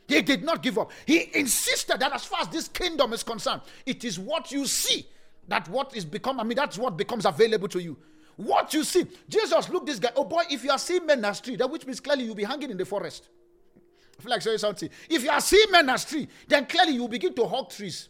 He 0.08 0.22
did 0.22 0.44
not 0.44 0.62
give 0.62 0.78
up. 0.78 0.92
He 1.08 1.32
insisted 1.34 2.00
that 2.00 2.14
as 2.14 2.26
far 2.26 2.42
as 2.42 2.50
this 2.50 2.68
kingdom 2.68 3.12
is 3.14 3.24
concerned, 3.24 3.64
it 3.88 4.06
is 4.06 4.20
what 4.20 4.52
you 4.52 4.68
see 4.68 5.08
that 5.48 5.68
what 5.70 5.96
is 5.96 6.06
become. 6.06 6.40
I 6.40 6.44
mean, 6.44 6.56
that's 6.56 6.78
what 6.78 6.98
becomes 6.98 7.26
available 7.26 7.68
to 7.70 7.82
you. 7.82 7.98
What 8.42 8.74
you 8.74 8.84
see. 8.84 9.06
Jesus 9.30 9.70
look 9.70 9.86
this 9.86 10.00
guy. 10.00 10.10
Oh 10.16 10.24
boy, 10.24 10.42
if 10.50 10.64
you 10.64 10.72
are 10.72 10.80
seeing 10.80 11.06
men 11.06 11.24
as 11.24 11.40
tree, 11.40 11.56
that 11.58 11.70
which 11.70 11.86
means 11.86 12.00
clearly 12.00 12.24
you'll 12.24 12.34
be 12.34 12.44
hanging 12.44 12.72
in 12.72 12.78
the 12.78 12.86
forest. 12.86 13.30
I 14.18 14.22
feel 14.22 14.32
like 14.32 14.42
saying 14.42 14.58
something. 14.58 14.90
If 15.10 15.24
you 15.24 15.30
are 15.30 15.42
seeing 15.42 15.70
men 15.72 15.88
as 15.90 16.06
tree, 16.06 16.28
then 16.48 16.66
clearly 16.66 16.94
you 16.94 17.08
begin 17.08 17.36
to 17.36 17.46
hug 17.46 17.70
trees. 17.70 18.10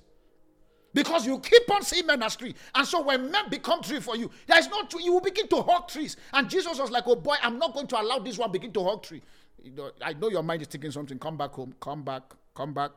Because 0.93 1.25
you 1.25 1.37
keep 1.39 1.69
on 1.69 1.83
seeing 1.83 2.05
men 2.05 2.23
as 2.23 2.37
tree. 2.37 2.55
And 2.73 2.87
so 2.87 3.01
when 3.01 3.29
men 3.29 3.49
become 3.49 3.81
tree 3.81 3.99
for 3.99 4.15
you, 4.15 4.31
there 4.47 4.57
is 4.57 4.69
no 4.69 4.83
tree. 4.83 5.03
You 5.03 5.13
will 5.13 5.21
begin 5.21 5.49
to 5.49 5.61
hug 5.61 5.89
trees. 5.89 6.15
And 6.31 6.49
Jesus 6.49 6.79
was 6.79 6.91
like, 6.91 7.03
Oh 7.07 7.15
boy, 7.15 7.35
I'm 7.41 7.59
not 7.59 7.73
going 7.73 7.87
to 7.87 7.99
allow 7.99 8.19
this 8.19 8.37
one 8.37 8.53
begin 8.53 8.71
to 8.71 8.83
hug 8.85 9.03
tree. 9.03 9.21
You 9.61 9.71
know, 9.71 9.91
I 10.01 10.13
know 10.13 10.29
your 10.29 10.43
mind 10.43 10.61
is 10.61 10.69
thinking 10.69 10.91
something. 10.91 11.19
Come 11.19 11.35
back 11.35 11.51
home. 11.51 11.75
Come 11.81 12.03
back. 12.03 12.23
Come 12.55 12.73
back. 12.73 12.91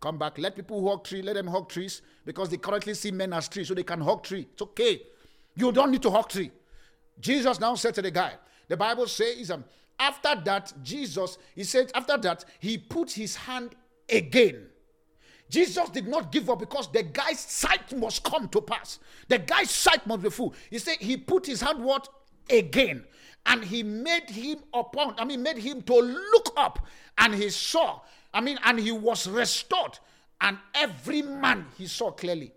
Come 0.00 0.16
back. 0.16 0.38
Let 0.38 0.56
people 0.56 0.88
hug 0.88 1.04
tree. 1.04 1.20
Let 1.20 1.34
them 1.34 1.46
hug 1.46 1.68
trees 1.68 2.00
because 2.24 2.48
they 2.48 2.56
currently 2.56 2.94
see 2.94 3.10
men 3.10 3.34
as 3.34 3.48
tree. 3.48 3.64
so 3.64 3.74
they 3.74 3.82
can 3.82 4.00
hug 4.00 4.22
tree. 4.22 4.46
It's 4.50 4.62
okay. 4.62 5.02
You 5.54 5.72
don't 5.72 5.90
need 5.90 6.02
to 6.02 6.10
hug 6.10 6.30
tree. 6.30 6.50
Jesus 7.20 7.60
now 7.60 7.74
said 7.74 7.94
to 7.94 8.02
the 8.02 8.10
guy, 8.10 8.32
the 8.68 8.76
Bible 8.76 9.06
says, 9.06 9.50
um, 9.50 9.64
after 9.98 10.34
that, 10.44 10.72
Jesus, 10.82 11.38
he 11.54 11.64
said, 11.64 11.90
after 11.94 12.16
that, 12.18 12.44
he 12.58 12.78
put 12.78 13.12
his 13.12 13.36
hand 13.36 13.74
again. 14.08 14.66
Jesus 15.50 15.88
did 15.90 16.06
not 16.06 16.30
give 16.30 16.48
up 16.48 16.60
because 16.60 16.90
the 16.92 17.02
guy's 17.02 17.40
sight 17.40 17.94
must 17.96 18.22
come 18.22 18.48
to 18.48 18.60
pass. 18.60 19.00
The 19.28 19.38
guy's 19.38 19.70
sight 19.70 20.06
must 20.06 20.22
be 20.22 20.30
full. 20.30 20.54
He 20.70 20.78
said 20.78 20.96
he 21.00 21.16
put 21.16 21.46
his 21.46 21.60
hand 21.60 21.82
what? 21.82 22.08
Again. 22.48 23.04
And 23.46 23.64
he 23.64 23.82
made 23.82 24.30
him 24.30 24.58
upon, 24.72 25.14
I 25.18 25.24
mean, 25.24 25.42
made 25.42 25.58
him 25.58 25.82
to 25.82 25.94
look 25.94 26.52
up. 26.56 26.86
And 27.18 27.34
he 27.34 27.50
saw, 27.50 28.00
I 28.32 28.40
mean, 28.40 28.58
and 28.64 28.78
he 28.78 28.92
was 28.92 29.28
restored. 29.28 29.98
And 30.40 30.56
every 30.74 31.22
man 31.22 31.66
he 31.76 31.86
saw 31.86 32.12
clearly. 32.12 32.52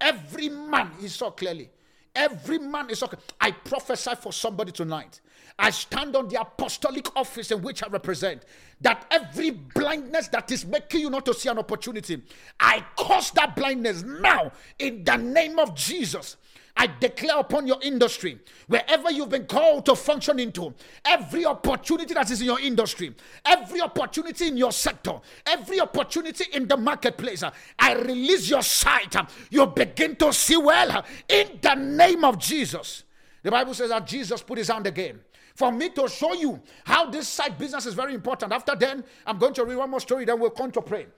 Every 0.00 0.48
man 0.48 0.92
he 1.00 1.08
saw 1.08 1.30
clearly. 1.30 1.70
Every 2.14 2.58
man 2.58 2.90
is 2.90 3.02
okay. 3.02 3.16
I 3.40 3.52
prophesy 3.52 4.12
for 4.20 4.32
somebody 4.32 4.72
tonight. 4.72 5.20
I 5.58 5.70
stand 5.70 6.16
on 6.16 6.28
the 6.28 6.40
apostolic 6.40 7.14
office 7.16 7.50
in 7.50 7.60
which 7.62 7.82
I 7.82 7.88
represent 7.88 8.44
that 8.80 9.06
every 9.10 9.50
blindness 9.50 10.28
that 10.28 10.50
is 10.50 10.64
making 10.64 11.02
you 11.02 11.10
not 11.10 11.26
to 11.26 11.34
see 11.34 11.48
an 11.48 11.58
opportunity, 11.58 12.22
I 12.58 12.84
cause 12.96 13.30
that 13.32 13.54
blindness 13.54 14.02
now 14.02 14.52
in 14.78 15.04
the 15.04 15.16
name 15.16 15.58
of 15.58 15.74
Jesus. 15.74 16.36
I 16.80 16.88
declare 16.98 17.38
upon 17.38 17.66
your 17.66 17.76
industry, 17.82 18.38
wherever 18.66 19.10
you've 19.10 19.28
been 19.28 19.44
called 19.44 19.84
to 19.84 19.94
function 19.94 20.38
into, 20.38 20.72
every 21.04 21.44
opportunity 21.44 22.14
that 22.14 22.30
is 22.30 22.40
in 22.40 22.46
your 22.46 22.58
industry, 22.58 23.14
every 23.44 23.82
opportunity 23.82 24.48
in 24.48 24.56
your 24.56 24.72
sector, 24.72 25.20
every 25.44 25.78
opportunity 25.78 26.46
in 26.54 26.66
the 26.66 26.78
marketplace, 26.78 27.44
I 27.78 27.92
release 27.96 28.48
your 28.48 28.62
sight. 28.62 29.14
You 29.50 29.66
begin 29.66 30.16
to 30.16 30.32
see 30.32 30.56
well 30.56 31.04
in 31.28 31.58
the 31.60 31.74
name 31.74 32.24
of 32.24 32.38
Jesus. 32.38 33.04
The 33.42 33.50
Bible 33.50 33.74
says 33.74 33.90
that 33.90 34.06
Jesus 34.06 34.40
put 34.40 34.56
his 34.56 34.68
hand 34.68 34.86
again 34.86 35.20
for 35.54 35.70
me 35.70 35.90
to 35.90 36.08
show 36.08 36.32
you 36.32 36.62
how 36.84 37.10
this 37.10 37.28
side 37.28 37.58
business 37.58 37.84
is 37.84 37.92
very 37.92 38.14
important. 38.14 38.54
After 38.54 38.74
then, 38.74 39.04
I'm 39.26 39.36
going 39.36 39.52
to 39.52 39.66
read 39.66 39.76
one 39.76 39.90
more 39.90 40.00
story, 40.00 40.24
then 40.24 40.40
we'll 40.40 40.48
come 40.48 40.70
to 40.70 40.80
pray. 40.80 41.08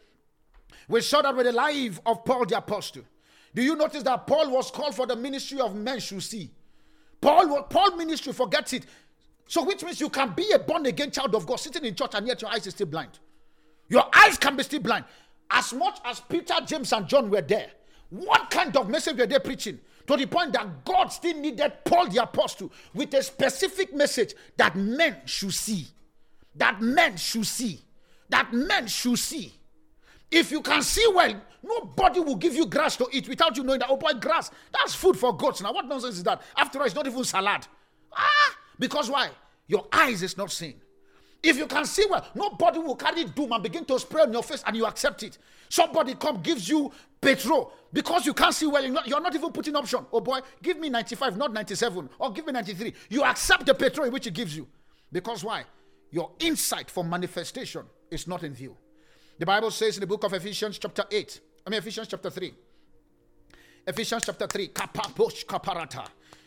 We 0.89 1.03
saw 1.03 1.23
that 1.23 1.37
with 1.37 1.47
the 1.47 1.53
life 1.53 2.01
of 2.05 2.25
Paul 2.25 2.47
the 2.47 2.59
Apostle. 2.59 3.05
Do 3.55 3.63
you 3.63 3.77
notice 3.77 4.03
that 4.05 4.27
Paul 4.27 4.51
was 4.51 4.71
called 4.71 4.95
for 4.95 5.07
the 5.07 5.17
ministry 5.17 5.61
of 5.61 5.75
men 5.75 6.01
should 6.01 6.23
see? 6.23 6.51
Paul, 7.21 7.63
Paul 7.65 7.97
ministry, 7.97 8.33
forget 8.33 8.73
it. 8.73 8.87
So, 9.47 9.65
which 9.65 9.85
means 9.85 10.01
you 10.01 10.09
can 10.09 10.31
be 10.31 10.51
a 10.53 10.59
born 10.59 10.87
again 10.87 11.11
child 11.11 11.35
of 11.35 11.47
God 11.47 11.57
sitting 11.57 11.85
in 11.85 11.95
church 11.95 12.13
and 12.15 12.27
yet 12.27 12.41
your 12.41 12.51
eyes 12.51 12.67
is 12.67 12.75
still 12.75 12.87
blind. 12.87 13.19
Your 13.89 14.05
eyes 14.15 14.39
can 14.39 14.57
be 14.57 14.63
still 14.63 14.81
blind. 14.81 15.05
As 15.51 15.75
much 15.75 15.99
as 16.05 16.21
Peter, 16.21 16.55
James, 16.65 16.93
and 16.93 17.07
John 17.07 17.29
were 17.29 17.43
there, 17.43 17.71
what 18.09 18.51
kind 18.51 18.75
of 18.77 18.89
message 18.89 19.19
were 19.19 19.27
they 19.27 19.39
preaching? 19.39 19.79
To 20.07 20.17
the 20.17 20.27
point 20.27 20.53
that 20.55 20.85
God 20.85 21.09
still 21.09 21.37
needed 21.37 21.73
Paul 21.85 22.09
the 22.09 22.23
apostle 22.23 22.73
with 22.95 23.13
a 23.15 23.23
specific 23.23 23.95
message 23.95 24.35
that 24.57 24.75
men 24.75 25.17
should 25.27 25.53
see. 25.53 25.87
That 26.57 26.81
men 26.81 27.17
should 27.17 27.47
see. 27.47 27.81
That 28.29 28.53
men 28.53 28.87
should 28.87 29.19
see. 29.19 29.53
If 30.33 30.51
you 30.51 30.63
can 30.63 30.83
see 30.83 31.07
well, 31.15 31.35
nobody 31.63 32.21
will 32.21 32.37
give 32.37 32.55
you 32.55 32.65
grass 32.65 32.97
to 32.97 33.07
eat 33.13 33.29
without 33.29 33.55
you 33.55 33.63
knowing 33.63 33.81
that, 33.81 33.91
oh 33.91 33.99
boy, 33.99 34.15
grass, 34.15 34.51
that's 34.73 34.95
food 34.95 35.17
for 35.17 35.37
goats. 35.37 35.61
Now, 35.61 35.75
what 35.75 35.87
nonsense 35.87 36.17
is 36.17 36.23
that? 36.25 36.41
After 36.57 36.79
all, 36.79 36.87
it's 36.87 36.95
not 36.95 37.07
even 37.07 37.23
salad. 37.23 37.67
Ah, 38.17 38.57
because 38.79 39.11
why? 39.11 39.29
Your 39.67 39.87
eyes 39.93 40.23
is 40.23 40.39
not 40.39 40.51
seeing. 40.51 40.81
If 41.43 41.59
you 41.59 41.67
can 41.67 41.85
see 41.85 42.07
well, 42.09 42.27
nobody 42.35 42.79
will 42.79 42.97
carry 42.97 43.25
doom 43.25 43.53
and 43.53 43.63
begin 43.63 43.85
to 43.85 43.99
spray 43.99 44.23
on 44.23 44.33
your 44.33 44.43
face 44.43 44.63
and 44.67 44.75
you 44.75 44.87
accept 44.87 45.23
it. 45.23 45.37
Somebody 45.69 46.15
come 46.15 46.41
gives 46.41 46.67
you 46.67 46.91
petrol 47.21 47.73
because 47.93 48.25
you 48.25 48.33
can't 48.33 48.55
see 48.55 48.67
well. 48.67 48.83
You're 48.83 48.93
not, 48.93 49.07
you're 49.07 49.21
not, 49.21 49.35
even 49.35 49.53
putting 49.53 49.77
option. 49.77 50.07
Oh 50.13 50.21
boy, 50.21 50.41
give 50.63 50.79
me 50.79 50.89
95, 50.89 51.37
not 51.37 51.53
97, 51.53 52.09
or 52.19 52.33
give 52.33 52.47
me 52.47 52.53
93. 52.53 52.95
You 53.11 53.25
accept 53.25 53.67
the 53.67 53.75
petrol 53.75 54.11
which 54.11 54.27
it 54.27 54.35
gives 54.35 54.57
you. 54.57 54.67
Because 55.11 55.45
why? 55.45 55.65
Your 56.11 56.31
insight 56.39 56.91
for 56.91 57.05
manifestation 57.05 57.83
is 58.11 58.27
not 58.27 58.45
in 58.45 58.55
view. 58.55 58.77
The 59.43 59.47
Bible 59.47 59.73
says 59.73 59.97
in 59.97 60.03
the 60.03 60.07
book 60.07 60.23
of 60.23 60.33
Ephesians, 60.35 60.79
chapter 60.79 61.05
8, 61.11 61.41
I 61.67 61.71
mean, 61.71 61.79
Ephesians 61.79 62.07
chapter 62.07 62.31
3. 62.31 62.55
Ephesians 63.89 64.23
chapter 64.25 64.47
3. 64.47 64.69
kaparata. 64.69 66.07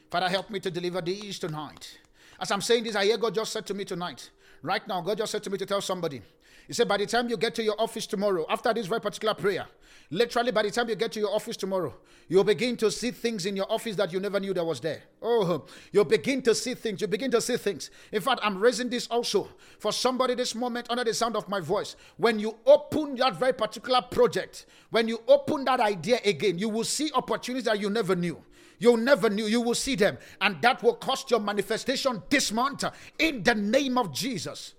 Father, 0.10 0.30
help 0.30 0.50
me 0.50 0.62
to 0.62 0.72
deliver 0.72 1.02
these 1.02 1.38
tonight. 1.38 1.98
As 2.40 2.52
I'm 2.52 2.62
saying 2.62 2.86
this, 2.86 2.96
I 2.96 3.04
hear 3.04 3.18
God 3.18 3.36
just 3.36 3.52
said 3.52 3.66
to 3.66 3.74
me 3.74 3.84
tonight. 3.84 4.30
Right 4.62 4.88
now, 4.88 5.02
God 5.02 5.18
just 5.18 5.34
said 5.34 5.44
to 5.44 5.50
me 5.50 5.58
to 5.58 5.66
tell 5.66 5.82
somebody. 5.82 6.22
He 6.68 6.74
said, 6.74 6.88
by 6.88 6.98
the 6.98 7.06
time 7.06 7.30
you 7.30 7.38
get 7.38 7.56
to 7.56 7.64
your 7.64 7.80
office 7.80 8.08
tomorrow, 8.08 8.46
after 8.50 8.74
this 8.74 8.88
very 8.88 9.02
particular 9.02 9.34
prayer, 9.34 9.68
literally 10.10 10.52
by 10.52 10.64
the 10.64 10.72
time 10.72 10.90
you 10.90 10.96
get 10.96 11.12
to 11.14 11.20
your 11.20 11.34
office 11.34 11.58
tomorrow, 11.58 11.94
you'll 12.28 12.44
begin 12.44 12.76
to 12.78 12.92
see 12.92 13.12
things 13.12 13.46
in 13.46 13.56
your 13.56 13.72
office 13.72 13.96
that 13.96 14.12
you 14.12 14.20
never 14.20 14.40
knew 14.40 14.54
that 14.54 14.64
was 14.64 14.80
there. 14.80 15.04
Oh, 15.22 15.66
you'll 15.92 16.06
begin 16.06 16.42
to 16.44 16.56
see 16.56 16.74
things. 16.74 17.02
You 17.02 17.08
begin 17.08 17.32
to 17.32 17.42
see 17.42 17.58
things. 17.58 17.92
In 18.12 18.22
fact, 18.22 18.42
I'm 18.44 18.58
raising 18.60 18.90
this 18.90 19.08
also 19.08 19.48
for 19.80 19.92
somebody 19.92 20.36
this 20.36 20.56
moment 20.56 20.88
under 20.90 21.04
the 21.04 21.14
sound 21.14 21.36
of 21.36 21.48
my 21.50 21.60
voice. 21.60 21.96
When 22.18 22.40
you 22.40 22.56
open 22.66 23.16
that 23.16 23.36
very 23.36 23.54
particular 23.54 24.02
project, 24.02 24.66
when 24.90 25.08
you 25.08 25.22
open 25.28 25.66
that 25.66 25.80
idea 25.80 26.20
again, 26.24 26.58
you 26.58 26.70
will 26.70 26.84
see 26.84 27.12
opportunities 27.14 27.66
that 27.66 27.80
you 27.80 27.90
never 27.90 28.16
knew. 28.16 28.42
You 28.78 28.98
never 28.98 29.30
knew. 29.30 29.46
You 29.46 29.62
will 29.62 29.76
see 29.76 29.96
them. 29.96 30.18
And 30.42 30.62
that 30.62 30.84
will 30.84 30.96
cost 30.96 31.32
your 31.32 31.40
manifestation 31.40 32.22
this 32.30 32.52
month 32.52 32.84
in 33.18 33.42
the 33.42 33.56
name 33.56 33.98
of 33.98 34.14
Jesus. 34.14 34.75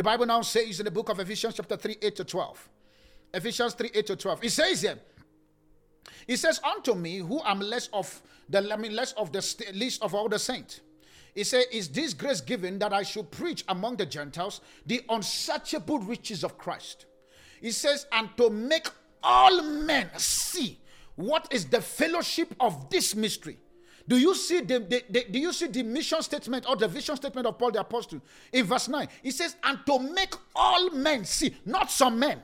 The 0.00 0.04
Bible 0.04 0.24
now 0.24 0.40
says 0.40 0.80
in 0.80 0.86
the 0.86 0.90
book 0.90 1.10
of 1.10 1.20
Ephesians, 1.20 1.56
chapter 1.56 1.76
3, 1.76 1.98
8 2.00 2.16
to 2.16 2.24
12. 2.24 2.68
Ephesians 3.34 3.74
3, 3.74 3.90
8 3.92 4.06
to 4.06 4.16
12. 4.16 4.44
It 4.44 4.50
says 4.50 4.80
here, 4.80 4.98
it 6.26 6.38
says, 6.38 6.58
Unto 6.64 6.94
me, 6.94 7.18
who 7.18 7.38
am 7.44 7.60
less 7.60 7.90
of 7.92 8.22
the 8.48 8.66
I 8.72 8.76
mean, 8.78 8.96
less 8.96 9.12
of 9.12 9.30
the 9.30 9.44
least 9.74 10.02
of 10.02 10.14
all 10.14 10.26
the 10.26 10.38
saints, 10.38 10.80
He 11.34 11.44
said, 11.44 11.64
Is 11.70 11.90
this 11.90 12.14
grace 12.14 12.40
given 12.40 12.78
that 12.78 12.94
I 12.94 13.02
should 13.02 13.30
preach 13.30 13.62
among 13.68 13.96
the 13.96 14.06
Gentiles 14.06 14.62
the 14.86 15.02
unsearchable 15.10 15.98
riches 15.98 16.44
of 16.44 16.56
Christ? 16.56 17.04
He 17.60 17.70
says, 17.70 18.06
And 18.10 18.30
to 18.38 18.48
make 18.48 18.86
all 19.22 19.62
men 19.62 20.08
see 20.16 20.78
what 21.14 21.46
is 21.50 21.66
the 21.66 21.82
fellowship 21.82 22.54
of 22.58 22.88
this 22.88 23.14
mystery. 23.14 23.58
Do 24.10 24.18
you 24.18 24.34
see 24.34 24.58
the, 24.62 24.80
the, 24.80 25.04
the, 25.08 25.24
do 25.30 25.38
you 25.38 25.52
see 25.52 25.68
the 25.68 25.84
mission 25.84 26.20
statement 26.20 26.66
or 26.68 26.74
the 26.74 26.88
vision 26.88 27.14
statement 27.14 27.46
of 27.46 27.56
Paul 27.56 27.70
the 27.70 27.78
apostle 27.78 28.20
in 28.52 28.64
verse 28.66 28.88
9? 28.88 29.06
He 29.22 29.30
says, 29.30 29.54
and 29.62 29.78
to 29.86 30.00
make 30.00 30.34
all 30.56 30.90
men 30.90 31.24
see, 31.24 31.54
not 31.64 31.92
some 31.92 32.18
men. 32.18 32.42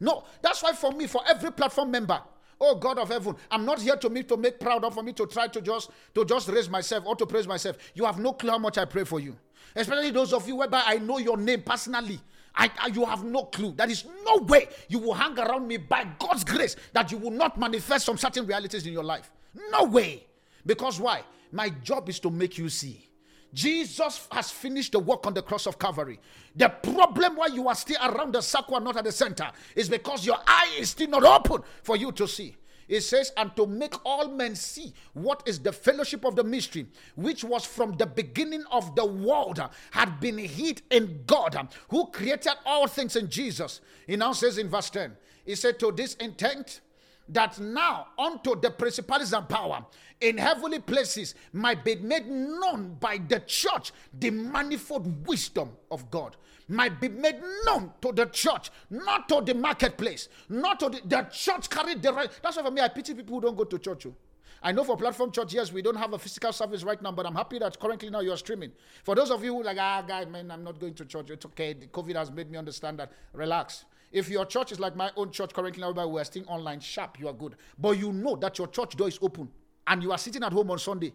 No, 0.00 0.24
that's 0.40 0.62
why 0.62 0.72
for 0.72 0.92
me, 0.92 1.06
for 1.06 1.20
every 1.28 1.52
platform 1.52 1.90
member, 1.90 2.18
oh 2.58 2.76
God 2.76 2.96
of 2.96 3.10
heaven, 3.10 3.36
I'm 3.50 3.66
not 3.66 3.82
here 3.82 3.96
to 3.96 4.08
me 4.08 4.22
to 4.22 4.38
make 4.38 4.58
proud 4.58 4.82
or 4.82 4.90
for 4.90 5.02
me 5.02 5.12
to 5.12 5.26
try 5.26 5.46
to 5.46 5.60
just 5.60 5.90
to 6.14 6.24
just 6.24 6.48
raise 6.48 6.70
myself 6.70 7.04
or 7.06 7.14
to 7.16 7.26
praise 7.26 7.46
myself. 7.46 7.76
You 7.92 8.06
have 8.06 8.18
no 8.18 8.32
clue 8.32 8.52
how 8.52 8.58
much 8.58 8.78
I 8.78 8.86
pray 8.86 9.04
for 9.04 9.20
you. 9.20 9.36
Especially 9.76 10.10
those 10.10 10.32
of 10.32 10.48
you 10.48 10.56
whereby 10.56 10.84
I 10.86 10.96
know 10.96 11.18
your 11.18 11.36
name 11.36 11.60
personally. 11.60 12.18
I, 12.54 12.70
I, 12.80 12.86
you 12.86 13.04
have 13.04 13.24
no 13.24 13.42
clue. 13.42 13.72
There 13.72 13.90
is 13.90 14.06
no 14.24 14.38
way 14.38 14.68
you 14.88 15.00
will 15.00 15.12
hang 15.12 15.38
around 15.38 15.68
me 15.68 15.76
by 15.76 16.08
God's 16.18 16.44
grace 16.44 16.76
that 16.94 17.12
you 17.12 17.18
will 17.18 17.32
not 17.32 17.58
manifest 17.58 18.06
some 18.06 18.16
certain 18.16 18.46
realities 18.46 18.86
in 18.86 18.94
your 18.94 19.04
life. 19.04 19.30
No 19.70 19.84
way. 19.84 20.24
Because 20.66 21.00
why? 21.00 21.22
My 21.52 21.68
job 21.68 22.08
is 22.08 22.18
to 22.20 22.30
make 22.30 22.58
you 22.58 22.68
see. 22.68 23.08
Jesus 23.52 24.26
has 24.32 24.50
finished 24.50 24.92
the 24.92 24.98
work 24.98 25.26
on 25.26 25.34
the 25.34 25.42
cross 25.42 25.66
of 25.66 25.78
Calvary. 25.78 26.18
The 26.56 26.68
problem 26.68 27.36
why 27.36 27.46
you 27.46 27.68
are 27.68 27.74
still 27.76 27.98
around 28.02 28.34
the 28.34 28.40
circle 28.40 28.74
and 28.76 28.84
not 28.84 28.96
at 28.96 29.04
the 29.04 29.12
center 29.12 29.50
is 29.76 29.88
because 29.88 30.26
your 30.26 30.38
eye 30.46 30.74
is 30.78 30.90
still 30.90 31.08
not 31.08 31.22
open 31.22 31.62
for 31.82 31.96
you 31.96 32.10
to 32.12 32.26
see. 32.26 32.56
It 32.88 33.00
says, 33.00 33.32
and 33.36 33.54
to 33.56 33.66
make 33.66 33.94
all 34.04 34.28
men 34.28 34.54
see 34.54 34.92
what 35.14 35.42
is 35.46 35.58
the 35.58 35.72
fellowship 35.72 36.24
of 36.24 36.36
the 36.36 36.44
mystery, 36.44 36.86
which 37.14 37.42
was 37.42 37.64
from 37.64 37.92
the 37.96 38.06
beginning 38.06 38.64
of 38.70 38.94
the 38.94 39.06
world, 39.06 39.60
had 39.90 40.20
been 40.20 40.36
hid 40.36 40.82
in 40.90 41.22
God, 41.26 41.68
who 41.88 42.08
created 42.08 42.52
all 42.66 42.86
things 42.86 43.16
in 43.16 43.30
Jesus. 43.30 43.80
He 44.06 44.16
now 44.16 44.32
says 44.32 44.58
in 44.58 44.68
verse 44.68 44.90
10, 44.90 45.16
He 45.46 45.54
said, 45.54 45.78
To 45.78 45.92
this 45.92 46.14
intent, 46.16 46.80
that 47.28 47.58
now 47.58 48.08
unto 48.18 48.60
the 48.60 48.70
principalities 48.70 49.32
and 49.32 49.48
power 49.48 49.84
in 50.24 50.38
heavenly 50.38 50.78
places 50.78 51.34
might 51.52 51.84
be 51.84 51.96
made 51.96 52.26
known 52.26 52.96
by 52.98 53.18
the 53.28 53.40
church 53.40 53.92
the 54.18 54.30
manifold 54.30 55.26
wisdom 55.26 55.70
of 55.90 56.10
God. 56.10 56.36
Might 56.66 56.98
be 56.98 57.08
made 57.08 57.40
known 57.66 57.92
to 58.00 58.10
the 58.10 58.24
church, 58.26 58.70
not 58.88 59.28
to 59.28 59.42
the 59.42 59.54
marketplace, 59.54 60.30
not 60.48 60.80
to 60.80 60.88
the, 60.88 61.00
the 61.04 61.22
church 61.30 61.68
carried 61.68 62.02
the 62.02 62.10
right. 62.10 62.30
That's 62.42 62.56
why 62.56 62.62
for 62.62 62.70
me, 62.70 62.80
I 62.80 62.88
pity 62.88 63.12
people 63.12 63.34
who 63.34 63.42
don't 63.42 63.56
go 63.56 63.64
to 63.64 63.78
church. 63.78 64.06
Oh. 64.06 64.14
I 64.62 64.72
know 64.72 64.82
for 64.82 64.96
platform 64.96 65.30
church, 65.30 65.52
yes, 65.52 65.70
we 65.70 65.82
don't 65.82 65.96
have 65.96 66.14
a 66.14 66.18
physical 66.18 66.50
service 66.54 66.82
right 66.84 67.00
now, 67.02 67.12
but 67.12 67.26
I'm 67.26 67.34
happy 67.34 67.58
that 67.58 67.78
currently 67.78 68.08
now 68.08 68.20
you're 68.20 68.38
streaming. 68.38 68.72
For 69.02 69.14
those 69.14 69.30
of 69.30 69.44
you 69.44 69.54
who 69.54 69.62
like, 69.62 69.76
ah, 69.78 70.02
guy, 70.08 70.24
man, 70.24 70.50
I'm 70.50 70.64
not 70.64 70.80
going 70.80 70.94
to 70.94 71.04
church. 71.04 71.28
It's 71.28 71.44
okay. 71.44 71.74
The 71.74 71.86
COVID 71.88 72.16
has 72.16 72.30
made 72.30 72.50
me 72.50 72.56
understand 72.56 72.98
that. 72.98 73.12
Relax. 73.34 73.84
If 74.10 74.30
your 74.30 74.46
church 74.46 74.72
is 74.72 74.80
like 74.80 74.96
my 74.96 75.10
own 75.18 75.32
church 75.32 75.52
currently 75.52 75.82
now, 75.82 75.92
where 75.92 76.08
we're 76.08 76.24
still 76.24 76.44
online, 76.46 76.80
sharp, 76.80 77.20
you 77.20 77.28
are 77.28 77.34
good. 77.34 77.56
But 77.78 77.98
you 77.98 78.10
know 78.10 78.36
that 78.36 78.56
your 78.56 78.68
church 78.68 78.96
door 78.96 79.08
is 79.08 79.18
open 79.20 79.50
and 79.86 80.02
you 80.02 80.12
are 80.12 80.18
sitting 80.18 80.42
at 80.42 80.52
home 80.52 80.70
on 80.70 80.78
Sunday. 80.78 81.12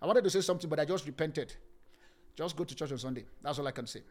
I 0.00 0.06
wanted 0.06 0.24
to 0.24 0.30
say 0.30 0.40
something, 0.40 0.68
but 0.68 0.80
I 0.80 0.84
just 0.84 1.06
repented. 1.06 1.54
Just 2.36 2.56
go 2.56 2.64
to 2.64 2.74
church 2.74 2.92
on 2.92 2.98
Sunday. 2.98 3.24
That's 3.42 3.58
all 3.58 3.66
I 3.66 3.72
can 3.72 3.86
say. 3.86 4.02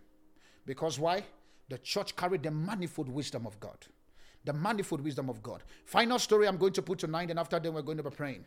Because 0.65 0.99
why? 0.99 1.23
The 1.69 1.77
church 1.77 2.15
carried 2.15 2.43
the 2.43 2.51
manifold 2.51 3.09
wisdom 3.09 3.45
of 3.45 3.59
God. 3.59 3.77
The 4.43 4.53
manifold 4.53 5.01
wisdom 5.01 5.29
of 5.29 5.41
God. 5.41 5.63
Final 5.85 6.19
story 6.19 6.47
I'm 6.47 6.57
going 6.57 6.73
to 6.73 6.81
put 6.81 6.99
tonight, 6.99 7.29
and 7.29 7.39
after 7.39 7.59
that, 7.59 7.71
we're 7.71 7.81
going 7.81 7.97
to 7.97 8.03
be 8.03 8.09
praying. 8.09 8.45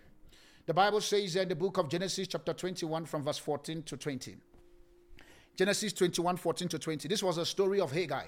The 0.66 0.75
Bible 0.75 1.01
says 1.01 1.37
in 1.37 1.49
the 1.49 1.57
book 1.57 1.79
of 1.79 1.88
Genesis, 1.88 2.29
chapter 2.29 2.53
21, 2.53 3.07
from 3.07 3.23
verse 3.23 3.38
14 3.38 3.83
to 3.85 3.97
20. 3.97 4.37
Genesis 5.57 5.93
21, 5.93 6.37
14 6.37 6.69
to 6.69 6.79
20. 6.79 7.09
This 7.09 7.23
was 7.23 7.38
a 7.38 7.45
story 7.45 7.81
of 7.81 7.93
Hagar. 7.93 8.25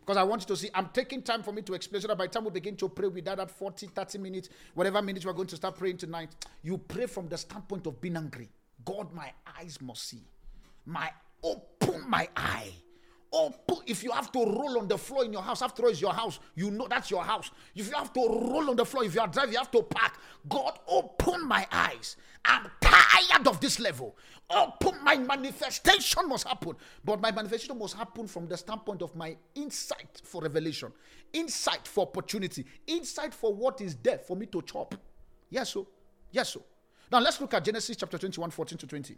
Because 0.00 0.16
I 0.16 0.22
want 0.22 0.42
you 0.42 0.46
to 0.48 0.56
see, 0.56 0.70
I'm 0.74 0.88
taking 0.92 1.22
time 1.22 1.42
for 1.42 1.52
me 1.52 1.62
to 1.62 1.74
explain 1.74 2.02
so 2.02 2.08
that 2.08 2.18
by 2.18 2.26
the 2.26 2.32
time 2.32 2.44
we 2.44 2.50
begin 2.50 2.76
to 2.76 2.88
pray 2.88 3.08
with 3.08 3.24
that 3.26 3.38
at 3.38 3.50
40, 3.50 3.86
30 3.86 4.18
minutes, 4.18 4.48
whatever 4.74 5.00
minutes 5.02 5.24
we're 5.26 5.32
going 5.32 5.48
to 5.48 5.56
start 5.56 5.76
praying 5.76 5.98
tonight, 5.98 6.30
you 6.62 6.78
pray 6.78 7.06
from 7.06 7.28
the 7.28 7.38
standpoint 7.38 7.86
of 7.86 8.00
being 8.00 8.16
angry. 8.16 8.48
God, 8.84 9.12
my 9.12 9.30
eyes 9.58 9.78
must 9.80 10.08
see. 10.08 10.22
My 10.86 11.10
open 11.42 12.08
my 12.08 12.28
eye. 12.36 12.72
Open. 13.32 13.76
If 13.86 14.02
you 14.02 14.10
have 14.10 14.32
to 14.32 14.38
roll 14.40 14.78
on 14.78 14.88
the 14.88 14.98
floor 14.98 15.24
in 15.24 15.32
your 15.32 15.42
house, 15.42 15.62
after 15.62 15.84
all, 15.84 15.90
it's 15.90 16.00
your 16.00 16.12
house. 16.12 16.40
You 16.56 16.70
know 16.70 16.88
that's 16.88 17.10
your 17.10 17.22
house. 17.22 17.50
If 17.76 17.88
you 17.88 17.94
have 17.94 18.12
to 18.14 18.20
roll 18.20 18.70
on 18.70 18.76
the 18.76 18.84
floor, 18.84 19.04
if 19.04 19.14
you 19.14 19.20
are 19.20 19.28
driving, 19.28 19.52
you 19.52 19.58
have 19.58 19.70
to 19.70 19.82
park. 19.82 20.14
God, 20.48 20.80
open 20.88 21.46
my 21.46 21.66
eyes. 21.70 22.16
I'm 22.44 22.68
tired 23.20 23.46
of 23.46 23.60
this 23.60 23.78
level. 23.80 24.16
Open 24.48 25.02
my 25.02 25.16
manifestation 25.16 26.28
must 26.28 26.46
happen. 26.46 26.74
But 27.04 27.20
my 27.20 27.30
manifestation 27.30 27.78
must 27.78 27.96
happen 27.96 28.26
from 28.26 28.46
the 28.46 28.56
standpoint 28.56 29.02
of 29.02 29.14
my 29.14 29.36
insight 29.54 30.20
for 30.24 30.42
revelation, 30.42 30.92
insight 31.32 31.86
for 31.86 32.02
opportunity, 32.02 32.64
insight 32.86 33.34
for 33.34 33.54
what 33.54 33.80
is 33.80 33.96
there 33.96 34.18
for 34.18 34.36
me 34.36 34.46
to 34.46 34.62
chop. 34.62 34.94
Yes, 35.48 35.70
so. 35.70 35.88
Yes, 36.30 36.50
so. 36.50 36.62
Now 37.10 37.20
let's 37.20 37.40
look 37.40 37.54
at 37.54 37.64
Genesis 37.64 37.96
chapter 37.96 38.18
21, 38.18 38.50
14 38.50 38.78
to 38.78 38.86
20. 38.86 39.16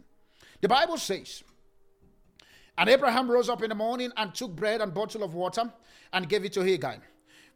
The 0.61 0.67
Bible 0.67 0.97
says, 0.97 1.43
And 2.77 2.89
Abraham 2.89 3.29
rose 3.29 3.49
up 3.49 3.61
in 3.63 3.69
the 3.69 3.75
morning 3.75 4.11
and 4.17 4.33
took 4.33 4.55
bread 4.55 4.81
and 4.81 4.93
bottle 4.93 5.23
of 5.23 5.33
water 5.33 5.71
and 6.11 6.27
gave 6.27 6.43
it 6.45 6.53
to 6.53 6.61
Hagar, 6.61 6.97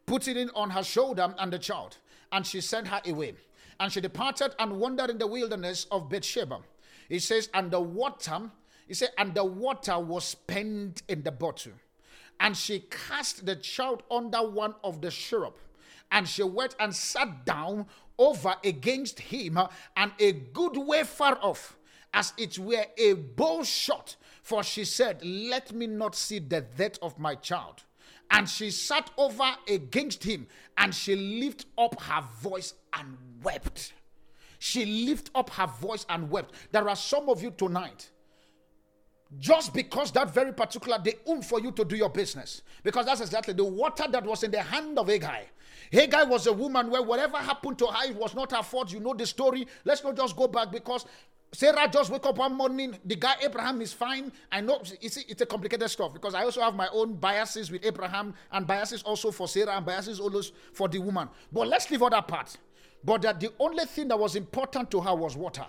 put 0.06 0.28
it 0.28 0.50
on 0.54 0.70
her 0.70 0.82
shoulder 0.84 1.34
and 1.38 1.52
the 1.52 1.58
child, 1.58 1.96
and 2.30 2.46
she 2.46 2.60
sent 2.60 2.86
her 2.88 3.00
away. 3.06 3.34
And 3.80 3.92
she 3.92 4.00
departed 4.00 4.54
and 4.58 4.80
wandered 4.80 5.10
in 5.10 5.18
the 5.18 5.26
wilderness 5.26 5.86
of 5.90 6.08
Beersheba. 6.08 6.60
He 7.08 7.18
says, 7.18 7.48
and 7.54 7.70
the 7.70 7.80
water, 7.80 8.50
he 8.86 8.94
said, 8.94 9.10
and 9.16 9.34
the 9.34 9.44
water 9.44 9.98
was 9.98 10.24
spent 10.24 11.02
in 11.08 11.22
the 11.22 11.32
bottle. 11.32 11.72
And 12.40 12.56
she 12.56 12.80
cast 12.80 13.46
the 13.46 13.56
child 13.56 14.02
under 14.10 14.38
one 14.38 14.74
of 14.84 15.00
the 15.00 15.10
syrup. 15.10 15.58
And 16.10 16.28
she 16.28 16.42
went 16.42 16.74
and 16.80 16.94
sat 16.94 17.44
down 17.44 17.86
over 18.18 18.56
against 18.64 19.20
him, 19.20 19.58
and 19.96 20.12
a 20.18 20.32
good 20.32 20.76
way 20.76 21.04
far 21.04 21.38
off, 21.40 21.76
as 22.12 22.32
it 22.36 22.58
were 22.58 22.86
a 22.96 23.12
bow 23.12 23.62
shot. 23.62 24.16
For 24.42 24.62
she 24.62 24.84
said, 24.84 25.22
Let 25.22 25.72
me 25.72 25.86
not 25.86 26.14
see 26.14 26.38
the 26.38 26.62
death 26.62 26.98
of 27.02 27.18
my 27.18 27.34
child. 27.36 27.84
And 28.30 28.48
she 28.48 28.70
sat 28.70 29.10
over 29.16 29.50
against 29.66 30.22
him, 30.22 30.46
and 30.76 30.94
she 30.94 31.16
lifted 31.16 31.66
up 31.78 32.00
her 32.02 32.22
voice 32.40 32.74
and 32.92 33.16
wept. 33.42 33.94
She 34.58 34.84
lifted 34.84 35.30
up 35.34 35.50
her 35.50 35.66
voice 35.66 36.04
and 36.08 36.30
wept. 36.30 36.54
There 36.72 36.88
are 36.88 36.96
some 36.96 37.28
of 37.28 37.42
you 37.42 37.50
tonight. 37.50 38.10
Just 39.38 39.74
because 39.74 40.10
that 40.12 40.32
very 40.32 40.52
particular 40.52 40.98
day, 40.98 41.14
um, 41.28 41.42
for 41.42 41.60
you 41.60 41.70
to 41.72 41.84
do 41.84 41.96
your 41.96 42.08
business. 42.08 42.62
Because 42.82 43.06
that's 43.06 43.20
exactly 43.20 43.52
the 43.52 43.64
water 43.64 44.04
that 44.10 44.24
was 44.24 44.42
in 44.42 44.50
the 44.50 44.62
hand 44.62 44.98
of 44.98 45.08
Hagar. 45.08 45.40
Hagar 45.90 46.26
was 46.26 46.46
a 46.46 46.52
woman 46.52 46.90
where 46.90 47.02
whatever 47.02 47.36
happened 47.36 47.78
to 47.78 47.86
her, 47.86 48.10
it 48.10 48.16
was 48.16 48.34
not 48.34 48.52
her 48.52 48.62
fault. 48.62 48.92
You 48.92 49.00
know 49.00 49.14
the 49.14 49.26
story. 49.26 49.66
Let's 49.84 50.02
not 50.02 50.16
just 50.16 50.34
go 50.34 50.48
back 50.48 50.72
because 50.72 51.04
Sarah 51.52 51.88
just 51.90 52.10
wake 52.10 52.26
up 52.26 52.36
one 52.36 52.54
morning. 52.54 52.96
The 53.04 53.16
guy 53.16 53.34
Abraham 53.42 53.80
is 53.80 53.92
fine. 53.92 54.30
I 54.52 54.60
know 54.60 54.82
it's, 55.00 55.16
it's 55.16 55.40
a 55.40 55.46
complicated 55.46 55.88
stuff 55.88 56.12
because 56.12 56.34
I 56.34 56.44
also 56.44 56.60
have 56.60 56.74
my 56.74 56.88
own 56.92 57.14
biases 57.14 57.70
with 57.70 57.84
Abraham 57.86 58.34
and 58.52 58.66
biases 58.66 59.02
also 59.02 59.30
for 59.30 59.48
Sarah 59.48 59.76
and 59.76 59.86
biases 59.86 60.20
always 60.20 60.52
for 60.72 60.88
the 60.88 60.98
woman. 60.98 61.28
But 61.50 61.68
let's 61.68 61.90
leave 61.90 62.02
all 62.02 62.10
that 62.10 62.28
part. 62.28 62.56
But 63.02 63.22
that 63.22 63.40
the 63.40 63.52
only 63.58 63.84
thing 63.86 64.08
that 64.08 64.18
was 64.18 64.36
important 64.36 64.90
to 64.90 65.00
her 65.00 65.14
was 65.14 65.36
water. 65.36 65.66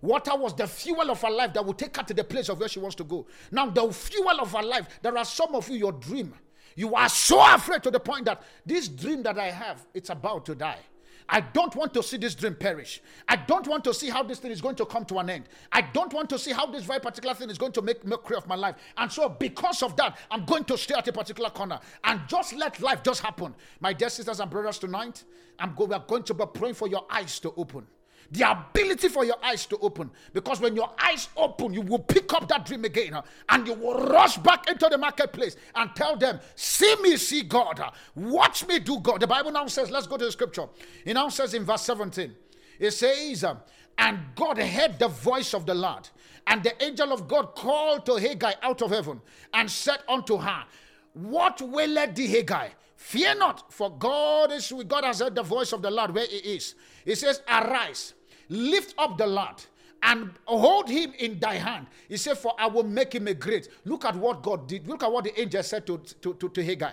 Water 0.00 0.34
was 0.34 0.54
the 0.56 0.66
fuel 0.66 1.10
of 1.10 1.22
her 1.22 1.30
life 1.30 1.52
that 1.52 1.64
would 1.64 1.78
take 1.78 1.96
her 1.96 2.02
to 2.02 2.12
the 2.14 2.24
place 2.24 2.48
of 2.48 2.58
where 2.58 2.68
she 2.68 2.80
wants 2.80 2.96
to 2.96 3.04
go. 3.04 3.24
Now, 3.52 3.66
the 3.70 3.92
fuel 3.92 4.40
of 4.40 4.52
her 4.52 4.62
life, 4.62 4.88
there 5.00 5.16
are 5.16 5.24
some 5.24 5.54
of 5.54 5.68
you, 5.68 5.76
your 5.76 5.92
dream. 5.92 6.34
You 6.74 6.96
are 6.96 7.08
so 7.08 7.40
afraid 7.54 7.84
to 7.84 7.90
the 7.90 8.00
point 8.00 8.24
that 8.24 8.42
this 8.66 8.88
dream 8.88 9.22
that 9.22 9.38
I 9.38 9.50
have, 9.50 9.86
it's 9.94 10.10
about 10.10 10.44
to 10.46 10.56
die. 10.56 10.80
I 11.28 11.40
don't 11.40 11.74
want 11.74 11.94
to 11.94 12.02
see 12.02 12.16
this 12.16 12.34
dream 12.34 12.54
perish. 12.54 13.00
I 13.28 13.36
don't 13.36 13.66
want 13.66 13.84
to 13.84 13.94
see 13.94 14.08
how 14.08 14.22
this 14.22 14.38
thing 14.38 14.50
is 14.50 14.60
going 14.60 14.76
to 14.76 14.86
come 14.86 15.04
to 15.06 15.18
an 15.18 15.30
end. 15.30 15.44
I 15.70 15.82
don't 15.82 16.12
want 16.12 16.28
to 16.30 16.38
see 16.38 16.52
how 16.52 16.66
this 16.66 16.84
very 16.84 17.00
particular 17.00 17.34
thing 17.34 17.50
is 17.50 17.58
going 17.58 17.72
to 17.72 17.82
make 17.82 18.04
mockery 18.04 18.36
of 18.36 18.46
my 18.46 18.54
life. 18.54 18.76
And 18.96 19.10
so, 19.10 19.28
because 19.28 19.82
of 19.82 19.96
that, 19.96 20.18
I'm 20.30 20.44
going 20.44 20.64
to 20.64 20.78
stay 20.78 20.94
at 20.94 21.08
a 21.08 21.12
particular 21.12 21.50
corner 21.50 21.80
and 22.04 22.20
just 22.28 22.54
let 22.54 22.80
life 22.80 23.02
just 23.02 23.20
happen. 23.20 23.54
My 23.80 23.92
dear 23.92 24.08
sisters 24.08 24.40
and 24.40 24.50
brothers, 24.50 24.78
tonight, 24.78 25.24
I'm 25.58 25.74
go- 25.74 25.84
we 25.84 25.94
are 25.94 26.04
going 26.06 26.24
to 26.24 26.34
be 26.34 26.44
praying 26.52 26.74
for 26.74 26.88
your 26.88 27.06
eyes 27.10 27.38
to 27.40 27.52
open 27.56 27.86
the 28.30 28.50
ability 28.50 29.08
for 29.08 29.24
your 29.24 29.36
eyes 29.42 29.66
to 29.66 29.78
open. 29.78 30.10
Because 30.32 30.60
when 30.60 30.74
your 30.74 30.90
eyes 30.98 31.28
open, 31.36 31.72
you 31.74 31.82
will 31.82 31.98
pick 31.98 32.32
up 32.32 32.48
that 32.48 32.64
dream 32.64 32.84
again 32.84 33.20
and 33.48 33.66
you 33.66 33.74
will 33.74 34.06
rush 34.06 34.38
back 34.38 34.68
into 34.68 34.88
the 34.88 34.98
marketplace 34.98 35.56
and 35.74 35.94
tell 35.94 36.16
them, 36.16 36.40
See 36.54 36.94
me, 37.02 37.16
see 37.16 37.42
God. 37.42 37.80
Watch 38.14 38.66
me 38.66 38.78
do 38.78 39.00
God. 39.00 39.20
The 39.20 39.26
Bible 39.26 39.52
now 39.52 39.66
says, 39.66 39.90
Let's 39.90 40.06
go 40.06 40.16
to 40.16 40.24
the 40.24 40.32
scripture. 40.32 40.66
It 41.04 41.14
now 41.14 41.28
says 41.28 41.54
in 41.54 41.64
verse 41.64 41.82
17, 41.82 42.34
it 42.78 42.90
says, 42.92 43.44
uh, 43.44 43.56
And 43.98 44.18
God 44.34 44.58
heard 44.58 44.98
the 44.98 45.08
voice 45.08 45.54
of 45.54 45.66
the 45.66 45.74
Lord, 45.74 46.08
and 46.46 46.62
the 46.62 46.82
angel 46.82 47.12
of 47.12 47.28
God 47.28 47.54
called 47.54 48.06
to 48.06 48.16
Hagar 48.16 48.54
out 48.62 48.82
of 48.82 48.90
heaven 48.90 49.20
and 49.52 49.70
said 49.70 49.98
unto 50.08 50.38
her, 50.38 50.64
What 51.12 51.60
willeth 51.60 52.14
thee, 52.14 52.26
Hagar? 52.26 52.70
Fear 53.02 53.34
not, 53.34 53.72
for 53.72 53.90
God 53.90 54.52
is 54.52 54.72
with 54.72 54.88
God 54.88 55.02
has 55.04 55.18
heard 55.18 55.34
the 55.34 55.42
voice 55.42 55.72
of 55.72 55.82
the 55.82 55.90
Lord 55.90 56.14
where 56.14 56.24
he 56.24 56.36
is. 56.36 56.76
He 57.04 57.16
says, 57.16 57.42
Arise 57.48 58.14
Lift 58.48 58.94
up 58.96 59.18
the 59.18 59.26
Lord 59.26 59.56
and 60.04 60.30
hold 60.44 60.88
him 60.88 61.12
in 61.18 61.38
thy 61.40 61.54
hand. 61.54 61.88
He 62.08 62.16
said, 62.16 62.38
For 62.38 62.54
I 62.58 62.68
will 62.68 62.84
make 62.84 63.12
him 63.14 63.26
a 63.26 63.34
great. 63.34 63.68
Look 63.84 64.04
at 64.04 64.14
what 64.14 64.42
God 64.42 64.68
did. 64.68 64.86
Look 64.86 65.02
at 65.02 65.10
what 65.10 65.24
the 65.24 65.38
angel 65.38 65.62
said 65.64 65.84
to, 65.88 65.98
to, 65.98 66.34
to, 66.34 66.48
to 66.48 66.62
Hagar. 66.62 66.92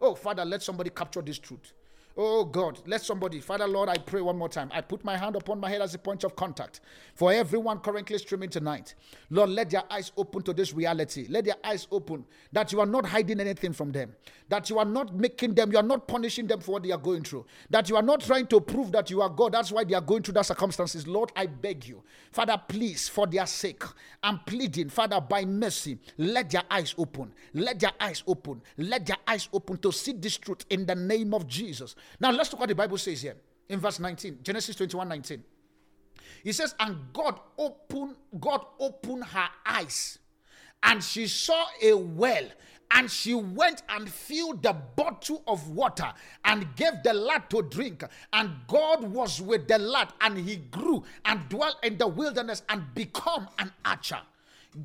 Oh, 0.00 0.14
Father, 0.16 0.44
let 0.44 0.62
somebody 0.62 0.90
capture 0.90 1.22
this 1.22 1.38
truth. 1.38 1.72
Oh 2.16 2.44
God, 2.44 2.78
let 2.86 3.02
somebody, 3.02 3.40
Father 3.40 3.66
Lord, 3.66 3.88
I 3.88 3.96
pray 3.96 4.20
one 4.20 4.38
more 4.38 4.48
time. 4.48 4.70
I 4.72 4.82
put 4.82 5.04
my 5.04 5.16
hand 5.16 5.34
upon 5.34 5.58
my 5.58 5.68
head 5.68 5.82
as 5.82 5.96
a 5.96 5.98
point 5.98 6.22
of 6.22 6.36
contact 6.36 6.80
for 7.16 7.32
everyone 7.32 7.80
currently 7.80 8.18
streaming 8.18 8.50
tonight. 8.50 8.94
Lord, 9.30 9.50
let 9.50 9.70
their 9.70 9.82
eyes 9.90 10.12
open 10.16 10.42
to 10.42 10.52
this 10.52 10.72
reality. 10.72 11.26
Let 11.28 11.44
their 11.44 11.56
eyes 11.64 11.88
open 11.90 12.24
that 12.52 12.70
you 12.70 12.78
are 12.78 12.86
not 12.86 13.04
hiding 13.04 13.40
anything 13.40 13.72
from 13.72 13.90
them, 13.90 14.14
that 14.48 14.70
you 14.70 14.78
are 14.78 14.84
not 14.84 15.12
making 15.16 15.54
them, 15.54 15.72
you 15.72 15.78
are 15.78 15.82
not 15.82 16.06
punishing 16.06 16.46
them 16.46 16.60
for 16.60 16.72
what 16.72 16.84
they 16.84 16.92
are 16.92 16.98
going 16.98 17.24
through, 17.24 17.46
that 17.70 17.88
you 17.88 17.96
are 17.96 18.02
not 18.02 18.20
trying 18.20 18.46
to 18.46 18.60
prove 18.60 18.92
that 18.92 19.10
you 19.10 19.20
are 19.20 19.28
God. 19.28 19.52
That's 19.52 19.72
why 19.72 19.82
they 19.82 19.94
are 19.94 20.00
going 20.00 20.22
through 20.22 20.34
that 20.34 20.46
circumstances. 20.46 21.08
Lord, 21.08 21.32
I 21.34 21.46
beg 21.46 21.88
you, 21.88 22.04
Father, 22.30 22.60
please, 22.68 23.08
for 23.08 23.26
their 23.26 23.46
sake, 23.46 23.82
I'm 24.22 24.38
pleading, 24.38 24.88
Father, 24.88 25.20
by 25.20 25.44
mercy, 25.44 25.98
let 26.16 26.50
their 26.50 26.62
eyes 26.70 26.94
open. 26.96 27.32
Let 27.54 27.80
their 27.80 27.92
eyes 27.98 28.22
open. 28.28 28.62
Let 28.76 29.04
their 29.04 29.18
eyes 29.26 29.48
open 29.52 29.78
to 29.78 29.90
see 29.90 30.12
this 30.12 30.36
truth 30.36 30.64
in 30.70 30.86
the 30.86 30.94
name 30.94 31.34
of 31.34 31.48
Jesus. 31.48 31.96
Now 32.20 32.30
let's 32.30 32.52
look 32.52 32.60
what 32.60 32.68
the 32.68 32.74
Bible 32.74 32.98
says 32.98 33.22
here 33.22 33.36
in 33.68 33.80
verse 33.80 33.98
19, 33.98 34.38
Genesis 34.42 34.76
21 34.76 35.08
19. 35.08 35.44
He 36.42 36.52
says, 36.52 36.74
And 36.78 36.98
God 37.12 37.40
opened, 37.58 38.16
God 38.38 38.64
opened 38.78 39.24
her 39.24 39.48
eyes, 39.64 40.18
and 40.82 41.02
she 41.02 41.26
saw 41.26 41.64
a 41.82 41.94
well, 41.94 42.44
and 42.90 43.10
she 43.10 43.34
went 43.34 43.82
and 43.88 44.08
filled 44.08 44.62
the 44.62 44.76
bottle 44.94 45.42
of 45.46 45.68
water 45.70 46.12
and 46.44 46.76
gave 46.76 47.02
the 47.02 47.14
lad 47.14 47.48
to 47.50 47.62
drink. 47.62 48.04
And 48.32 48.50
God 48.68 49.02
was 49.02 49.40
with 49.40 49.66
the 49.66 49.78
lad, 49.78 50.12
and 50.20 50.36
he 50.38 50.56
grew 50.56 51.02
and 51.24 51.48
dwelt 51.48 51.76
in 51.82 51.96
the 51.96 52.06
wilderness 52.06 52.62
and 52.68 52.94
become 52.94 53.48
an 53.58 53.72
archer. 53.84 54.20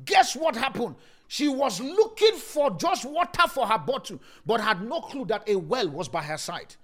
Guess 0.04 0.36
what 0.36 0.56
happened? 0.56 0.96
She 1.28 1.46
was 1.46 1.80
looking 1.80 2.36
for 2.36 2.70
just 2.72 3.04
water 3.04 3.46
for 3.48 3.66
her 3.66 3.78
bottle, 3.78 4.20
but 4.46 4.60
had 4.60 4.82
no 4.82 5.00
clue 5.00 5.26
that 5.26 5.48
a 5.48 5.56
well 5.56 5.88
was 5.88 6.08
by 6.08 6.22
her 6.22 6.38
side. 6.38 6.74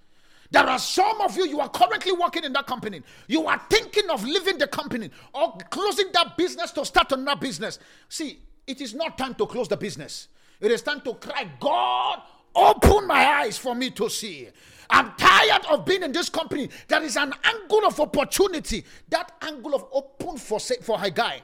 There 0.49 0.63
are 0.63 0.79
some 0.79 1.19
of 1.21 1.35
you, 1.35 1.45
you 1.45 1.59
are 1.59 1.69
currently 1.69 2.13
working 2.13 2.43
in 2.43 2.53
that 2.53 2.67
company. 2.67 3.01
You 3.27 3.47
are 3.47 3.61
thinking 3.69 4.09
of 4.09 4.23
leaving 4.23 4.57
the 4.57 4.67
company 4.67 5.09
or 5.33 5.57
closing 5.69 6.07
that 6.13 6.37
business 6.37 6.71
to 6.71 6.85
start 6.85 7.11
another 7.11 7.39
business. 7.39 7.79
See, 8.07 8.39
it 8.65 8.81
is 8.81 8.93
not 8.93 9.17
time 9.17 9.35
to 9.35 9.45
close 9.45 9.67
the 9.67 9.77
business. 9.77 10.29
It 10.59 10.71
is 10.71 10.81
time 10.81 11.01
to 11.01 11.13
cry, 11.15 11.49
God, 11.59 12.21
open 12.55 13.07
my 13.07 13.25
eyes 13.25 13.57
for 13.57 13.75
me 13.75 13.89
to 13.91 14.09
see. 14.09 14.49
I'm 14.89 15.11
tired 15.17 15.65
of 15.69 15.85
being 15.85 16.03
in 16.03 16.11
this 16.11 16.29
company. 16.29 16.69
There 16.87 17.03
is 17.03 17.17
an 17.17 17.33
angle 17.43 17.85
of 17.85 17.99
opportunity. 17.99 18.85
That 19.09 19.33
angle 19.41 19.75
of 19.75 19.85
open 19.91 20.37
for, 20.37 20.59
for 20.59 20.97
her 20.97 21.09
guy. 21.09 21.41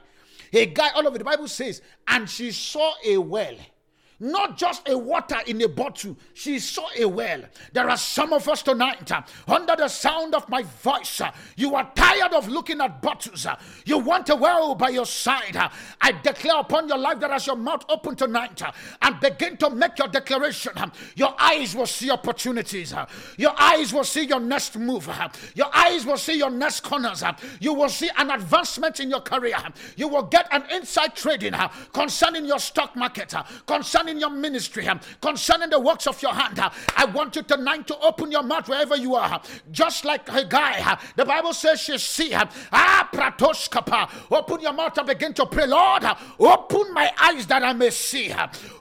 A 0.52 0.66
guy, 0.66 0.90
all 0.94 1.06
over 1.06 1.18
the 1.18 1.24
Bible 1.24 1.48
says, 1.48 1.82
and 2.06 2.28
she 2.28 2.52
saw 2.52 2.94
a 3.04 3.18
well 3.18 3.56
not 4.20 4.56
just 4.56 4.88
a 4.88 4.96
water 4.96 5.38
in 5.46 5.60
a 5.62 5.68
bottle. 5.68 6.16
She 6.34 6.58
saw 6.58 6.86
a 6.98 7.04
well. 7.06 7.42
There 7.72 7.88
are 7.88 7.96
some 7.96 8.32
of 8.32 8.48
us 8.48 8.62
tonight, 8.62 9.10
uh, 9.10 9.22
under 9.48 9.76
the 9.76 9.88
sound 9.88 10.34
of 10.34 10.48
my 10.48 10.62
voice, 10.62 11.20
uh, 11.20 11.30
you 11.56 11.74
are 11.74 11.90
tired 11.94 12.32
of 12.32 12.48
looking 12.48 12.80
at 12.80 13.02
bottles. 13.02 13.46
Uh, 13.46 13.56
you 13.84 13.98
want 13.98 14.28
a 14.30 14.36
well 14.36 14.74
by 14.74 14.90
your 14.90 15.06
side. 15.06 15.56
Uh, 15.56 15.68
I 16.00 16.12
declare 16.12 16.60
upon 16.60 16.88
your 16.88 16.98
life 16.98 17.20
that 17.20 17.30
as 17.30 17.46
your 17.46 17.56
mouth 17.56 17.84
open 17.88 18.16
tonight 18.16 18.62
uh, 18.62 18.72
and 19.02 19.18
begin 19.20 19.56
to 19.58 19.70
make 19.70 19.98
your 19.98 20.08
declaration, 20.08 20.72
uh, 20.76 20.88
your 21.16 21.34
eyes 21.38 21.74
will 21.74 21.86
see 21.86 22.10
opportunities. 22.10 22.94
your 23.36 23.52
eyes 23.58 23.92
will 23.92 24.04
see 24.04 24.24
your 24.24 24.40
next 24.40 24.78
move. 24.78 25.08
your 25.54 25.68
eyes 25.74 26.06
will 26.06 26.16
see 26.16 26.38
your 26.38 26.50
next 26.50 26.80
corners. 26.80 27.22
you 27.60 27.74
will 27.74 27.88
see 27.88 28.10
an 28.16 28.30
advancement 28.30 29.00
in 29.00 29.10
your 29.10 29.20
career. 29.20 29.56
you 29.96 30.08
will 30.08 30.22
get 30.22 30.46
an 30.52 30.64
inside 30.70 31.14
trading 31.14 31.54
concerning 31.92 32.44
your 32.44 32.58
stock 32.58 32.96
market, 32.96 33.34
concerning 33.66 34.03
concerning 34.04 34.20
your 34.20 34.30
ministry, 34.30 34.86
um, 34.86 35.00
concerning 35.22 35.70
the 35.70 35.80
works 35.80 36.06
of 36.06 36.20
your 36.20 36.34
hand. 36.34 36.58
Uh, 36.58 36.68
I 36.96 37.06
want 37.06 37.36
you 37.36 37.42
tonight 37.42 37.86
to 37.86 37.98
open 38.00 38.30
your 38.30 38.42
mouth 38.42 38.68
wherever 38.68 38.96
you 38.96 39.14
are. 39.14 39.34
Uh, 39.34 39.38
just 39.70 40.04
like 40.04 40.28
Hagar, 40.28 40.74
uh, 40.80 40.96
the 41.16 41.24
Bible 41.24 41.54
says 41.54 41.80
she 41.80 41.96
see. 41.96 42.34
Ah, 42.34 43.08
pratoshkapa. 43.12 44.10
Open 44.30 44.60
your 44.60 44.74
mouth 44.74 44.96
and 44.98 45.06
begin 45.06 45.32
to 45.34 45.46
pray, 45.46 45.66
Lord. 45.66 46.04
Open 46.38 46.92
my 46.92 47.10
eyes 47.18 47.46
that 47.46 47.62
I 47.62 47.72
may 47.72 47.88
see. 47.88 48.30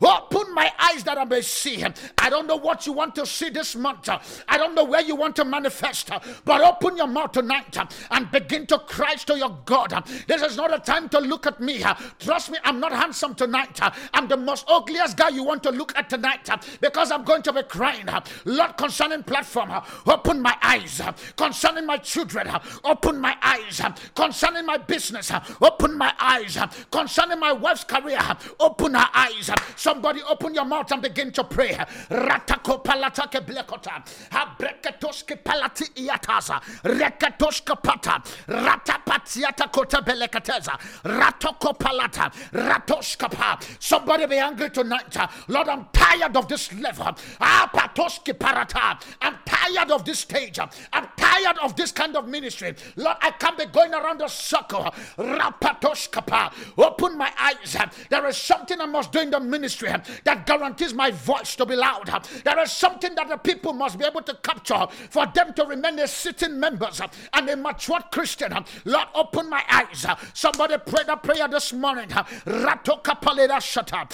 Open 0.01 0.53
my 0.53 0.69
eyes 0.77 1.03
that 1.05 1.17
I 1.17 1.23
may 1.23 1.41
see. 1.41 1.75
him. 1.75 1.93
I 2.17 2.29
don't 2.29 2.45
know 2.47 2.57
what 2.57 2.85
you 2.85 2.91
want 2.91 3.15
to 3.15 3.25
see 3.25 3.49
this 3.49 3.75
month. 3.77 4.09
I 4.09 4.57
don't 4.57 4.75
know 4.75 4.83
where 4.83 5.01
you 5.01 5.15
want 5.15 5.37
to 5.37 5.45
manifest, 5.45 6.09
but 6.43 6.61
open 6.61 6.97
your 6.97 7.07
mouth 7.07 7.31
tonight 7.31 7.77
and 8.11 8.29
begin 8.29 8.65
to 8.67 8.79
cry 8.79 9.15
to 9.15 9.37
your 9.37 9.57
God. 9.63 10.05
This 10.27 10.41
is 10.41 10.57
not 10.57 10.73
a 10.73 10.79
time 10.79 11.07
to 11.09 11.19
look 11.19 11.47
at 11.47 11.61
me. 11.61 11.83
Trust 12.19 12.51
me, 12.51 12.57
I'm 12.65 12.81
not 12.81 12.91
handsome 12.91 13.35
tonight. 13.35 13.79
I'm 14.13 14.27
the 14.27 14.37
most 14.37 14.65
ugliest 14.67 15.12
guy 15.13 15.29
you 15.29 15.43
want 15.43 15.63
to 15.63 15.71
look 15.71 15.95
at 15.95 16.09
tonight 16.09 16.49
uh, 16.49 16.57
because 16.81 17.11
I'm 17.11 17.23
going 17.23 17.41
to 17.43 17.53
be 17.53 17.63
crying. 17.63 18.07
Uh, 18.09 18.21
Lord, 18.45 18.77
concerning 18.77 19.23
platform, 19.23 19.71
uh, 19.71 19.81
open 20.07 20.41
my 20.41 20.55
eyes. 20.61 20.99
Uh, 21.01 21.13
concerning 21.35 21.85
my 21.85 21.97
children, 21.97 22.47
uh, 22.47 22.59
open 22.83 23.19
my 23.19 23.35
eyes. 23.41 23.79
Uh, 23.79 23.93
concerning 24.15 24.65
my 24.65 24.77
business, 24.77 25.31
open 25.61 25.97
my 25.97 26.13
eyes. 26.19 26.57
Concerning 26.91 27.39
my 27.39 27.51
wife's 27.51 27.83
career, 27.83 28.19
open 28.59 28.93
her 28.93 29.09
eyes. 29.13 29.49
Somebody 29.75 30.21
open 30.29 30.53
your 30.53 30.65
mouth 30.65 30.91
and 30.91 31.01
begin 31.01 31.31
to 31.31 31.43
pray. 31.43 31.73
Ratako 32.09 32.83
palatake 32.83 33.45
blekota. 33.45 34.03
Habreketoske 34.31 35.37
palati 35.43 35.85
iataza. 35.95 36.61
Reketoska 36.83 37.81
pata. 37.81 38.21
Ratapatiata 38.47 39.71
kota 39.71 40.01
belekateza. 40.01 40.77
Ratoko 41.03 41.77
palata. 41.77 42.31
Ratoska 42.51 43.29
pa. 43.31 43.59
Somebody 43.79 44.25
be 44.25 44.37
angry 44.37 44.69
tonight 44.69 45.02
tonight. 45.11 45.29
Lord, 45.47 45.67
I'm 45.67 45.87
tired 45.93 46.35
of 46.35 46.47
this 46.47 46.73
level. 46.73 47.15
Ah, 47.39 47.69
I'm 49.21 49.35
tired 49.45 49.91
of 49.91 50.05
this 50.05 50.19
stage. 50.19 50.59
I'm 50.59 51.07
tired 51.17 51.57
of 51.61 51.75
this 51.75 51.91
kind 51.91 52.15
of 52.15 52.27
ministry. 52.27 52.75
Lord, 52.95 53.17
I 53.21 53.31
can't 53.31 53.57
be 53.57 53.65
going 53.65 53.93
around 53.93 54.19
the 54.19 54.27
circle. 54.27 54.93
Open 56.77 57.17
my 57.17 57.31
eyes. 57.39 57.77
There 58.09 58.25
is 58.27 58.37
something 58.37 58.79
I 58.79 58.85
must 58.85 59.11
do 59.11 59.19
in 59.19 59.31
the 59.31 59.39
ministry 59.39 59.89
that 60.23 60.45
guarantees 60.45 60.93
my 60.93 61.11
voice 61.11 61.55
to 61.55 61.65
be 61.65 61.75
loud. 61.75 62.09
There 62.43 62.59
is 62.59 62.71
something 62.71 63.15
that 63.15 63.29
the 63.29 63.37
people 63.37 63.73
must 63.73 63.97
be 63.97 64.05
able 64.05 64.21
to 64.21 64.35
capture 64.35 64.87
for 65.09 65.25
them 65.27 65.53
to 65.53 65.65
remain 65.65 65.99
a 65.99 66.07
sitting 66.07 66.59
members 66.59 67.01
and 67.33 67.49
a 67.49 67.55
matured 67.55 68.03
Christian. 68.11 68.53
Lord, 68.85 69.07
open 69.15 69.49
my 69.49 69.63
eyes. 69.69 70.05
Somebody 70.33 70.75
pray 70.85 71.03
the 71.05 71.15
prayer 71.15 71.47
this 71.47 71.73
morning. 71.73 72.09
Ratoka 72.09 73.19
paleda 73.21 73.57
shata 73.57 74.09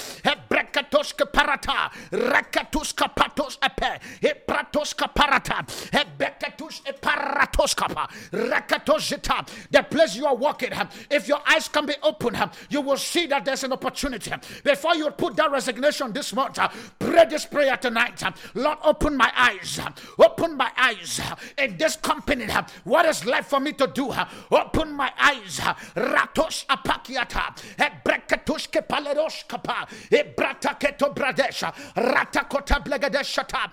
rekatoska 0.80 1.26
parata, 1.26 1.92
rekatuska 2.12 3.08
patos 3.16 3.58
epe, 3.62 4.00
epratoska 4.22 5.08
parata, 5.14 5.66
ebekatus 5.92 6.82
eparatoskapa, 6.86 8.08
rekatosita. 8.32 9.48
The 9.72 9.84
place 9.84 10.16
you 10.16 10.26
are 10.26 10.36
walking, 10.36 10.72
if 11.10 11.28
your 11.28 11.40
eyes 11.48 11.68
can 11.68 11.86
be 11.86 11.96
open, 12.04 12.38
you 12.70 12.82
will 12.82 12.98
see 12.98 13.28
that 13.28 13.46
there's 13.46 13.64
an 13.64 13.74
opportunity. 13.74 14.32
Before 14.64 14.96
you 14.96 15.10
put 15.12 15.36
that 15.36 15.52
resignation 15.52 16.14
this 16.14 16.34
month, 16.34 16.60
pray 16.98 17.26
this 17.26 17.46
prayer 17.46 17.78
tonight. 17.78 18.22
Lord, 18.56 18.78
open 18.84 19.16
my 19.16 19.32
eyes, 19.36 19.80
open 20.18 20.56
my 20.56 20.72
eyes 20.78 21.22
in 21.58 21.78
this 21.78 21.96
company. 21.98 22.48
What 22.84 23.06
is 23.06 23.26
left 23.26 23.50
for 23.50 23.60
me 23.60 23.74
to 23.74 23.88
do? 23.88 24.14
Open 24.52 24.94
my 24.94 25.12
eyes. 25.20 25.60
Ratos 25.96 26.66
apakiata, 26.68 27.56
ebrekatuske 27.78 28.82
paleroskapa, 28.88 29.88
ebrata 30.12 30.69
Bradesha, 31.14 31.74
Ratakota 31.96 32.84
Blegadeshata, 32.84 33.70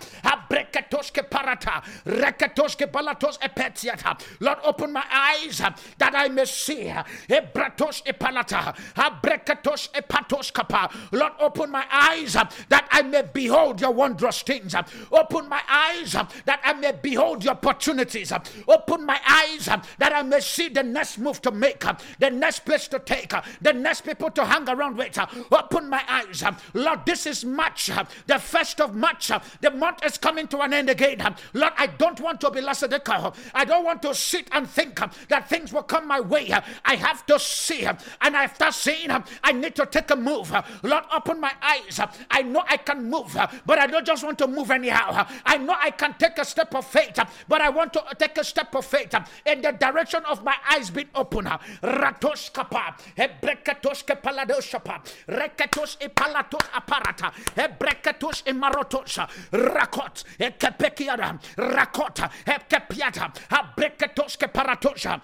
Parata, 1.28 1.82
Epetiata. 3.38 4.20
Lord, 4.40 4.58
open 4.64 4.92
my 4.92 5.04
eyes 5.10 5.58
that 5.98 6.14
I 6.14 6.28
may 6.28 6.44
see. 6.44 6.92
Ebratos 7.28 8.02
Epalata, 8.04 8.74
Abreketos 8.94 9.90
Epatos 9.92 10.52
Kapa. 10.52 10.90
Lord, 11.12 11.32
open 11.40 11.70
my 11.70 11.84
eyes 11.90 12.32
that 12.34 12.88
I 12.90 13.02
may 13.02 13.22
behold 13.32 13.80
your 13.80 13.92
wondrous 13.92 14.42
things. 14.42 14.74
Open 15.10 15.48
my 15.48 15.62
eyes 15.68 16.12
that 16.12 16.60
I 16.64 16.72
may 16.74 16.92
behold 17.00 17.44
your 17.44 17.54
opportunities. 17.54 18.32
Open 18.68 19.04
my 19.04 19.20
eyes 19.26 19.66
that 19.98 20.12
I 20.12 20.22
may 20.22 20.40
see 20.40 20.68
the 20.68 20.82
next 20.82 21.18
move 21.18 21.40
to 21.42 21.50
make, 21.50 21.84
the 22.18 22.30
next 22.30 22.64
place 22.64 22.88
to 22.88 22.98
take, 22.98 23.32
the 23.60 23.72
next 23.72 24.02
people 24.02 24.30
to 24.30 24.44
hang 24.44 24.68
around 24.68 24.96
with. 24.96 25.18
Open 25.52 25.88
my 25.88 26.02
eyes. 26.08 26.42
This 26.94 27.26
is 27.26 27.44
March, 27.44 27.90
uh, 27.90 28.04
the 28.26 28.38
first 28.38 28.80
of 28.80 28.94
March. 28.94 29.30
Uh, 29.30 29.40
the 29.60 29.70
month 29.70 30.04
is 30.04 30.18
coming 30.18 30.46
to 30.48 30.60
an 30.60 30.72
end 30.72 30.90
again. 30.90 31.20
Uh, 31.20 31.34
Lord, 31.54 31.72
I 31.76 31.86
don't 31.86 32.20
want 32.20 32.40
to 32.42 32.50
be 32.50 32.60
lackadaisical. 32.60 33.34
I 33.54 33.64
don't 33.64 33.84
want 33.84 34.02
to 34.02 34.14
sit 34.14 34.48
and 34.52 34.68
think 34.68 35.00
that 35.28 35.48
things 35.48 35.72
will 35.72 35.82
come 35.82 36.06
my 36.06 36.20
way. 36.20 36.52
I 36.84 36.94
have 36.96 37.26
to 37.26 37.38
see, 37.38 37.84
and 37.84 38.36
after 38.36 38.70
seeing, 38.70 39.10
I 39.42 39.52
need 39.52 39.74
to 39.76 39.86
take 39.86 40.10
a 40.10 40.16
move. 40.16 40.54
Lord, 40.82 41.04
open 41.14 41.40
my 41.40 41.52
eyes. 41.62 42.00
I 42.30 42.42
know 42.42 42.62
I 42.68 42.76
can 42.76 43.10
move, 43.10 43.36
but 43.64 43.78
I 43.78 43.86
don't 43.86 44.06
just 44.06 44.24
want 44.24 44.38
to 44.38 44.46
move 44.46 44.70
anyhow. 44.70 45.26
I 45.44 45.58
know 45.58 45.74
I 45.78 45.90
can 45.90 46.14
take 46.18 46.38
a 46.38 46.44
step 46.44 46.74
of 46.74 46.86
faith, 46.86 47.18
but 47.48 47.60
I 47.60 47.68
want 47.70 47.92
to 47.94 48.04
take 48.18 48.38
a 48.38 48.44
step 48.44 48.74
of 48.74 48.84
faith 48.84 49.14
in 49.44 49.62
the 49.62 49.72
direction 49.72 50.22
of 50.28 50.44
my 50.44 50.56
eyes 50.70 50.90
being 50.90 51.08
open. 51.14 51.46
Ratos 51.82 52.52
kapa, 52.52 52.96
hebrekatos 53.16 54.04
kepaladoshapa, 54.04 55.00
rekatos 55.28 55.96
ipalatos 55.98 56.66
aparata, 56.76 57.32
hebrekatos 57.56 58.42
imarotos, 58.46 59.18
rakot, 59.52 60.24
ekepekiada, 60.38 61.38
rakota, 61.56 62.30
hekepiata, 62.46 63.30
habrekatos 63.50 64.36
keparatosha. 64.36 65.20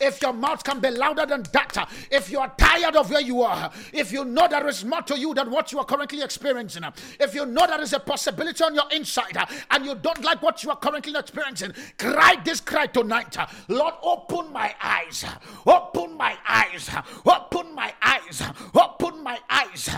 If 0.00 0.22
your 0.22 0.32
mouth 0.32 0.62
can 0.64 0.80
be 0.80 0.90
louder 0.90 1.26
than 1.26 1.42
that, 1.52 1.88
if 2.10 2.30
you 2.30 2.38
are 2.38 2.52
tired 2.56 2.96
of 2.96 3.10
where 3.10 3.20
you 3.20 3.42
are, 3.42 3.70
if 3.92 4.12
you 4.12 4.24
know 4.24 4.46
there 4.48 4.66
is 4.68 4.84
more 4.84 5.02
to 5.02 5.18
you 5.18 5.34
than 5.34 5.50
what 5.50 5.72
you 5.72 5.78
are 5.78 5.84
currently 5.84 6.22
experiencing, 6.22 6.84
if 7.20 7.34
you 7.34 7.46
know 7.46 7.66
there 7.66 7.80
is 7.80 7.92
a 7.92 8.00
possibility 8.00 8.62
on 8.62 8.74
your 8.74 8.84
inside 8.92 9.36
and 9.70 9.84
you 9.84 9.94
don't 9.96 10.22
like 10.22 10.42
what 10.42 10.62
you 10.62 10.70
are 10.70 10.76
currently 10.76 11.18
experiencing, 11.18 11.72
cry 11.98 12.36
this 12.44 12.60
cry 12.60 12.86
tonight. 12.86 13.36
Lord, 13.68 13.94
open 14.02 14.52
my 14.52 14.74
eyes, 14.82 15.24
open 15.66 16.16
my 16.16 16.36
eyes, 16.46 16.90
open 17.26 17.74
my 17.74 17.92
eyes, 18.02 18.42
open 18.74 19.22
my 19.22 19.38
eyes. 19.50 19.90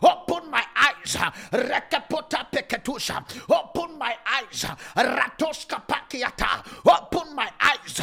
Open 0.00 0.50
my 0.50 0.64
eyes. 0.76 1.16
Open 3.50 3.98
my 3.98 4.16
eyes. 4.26 4.64
Ratoska. 4.96 5.97
Open 6.86 7.34
my 7.34 7.50
eyes. 7.60 8.00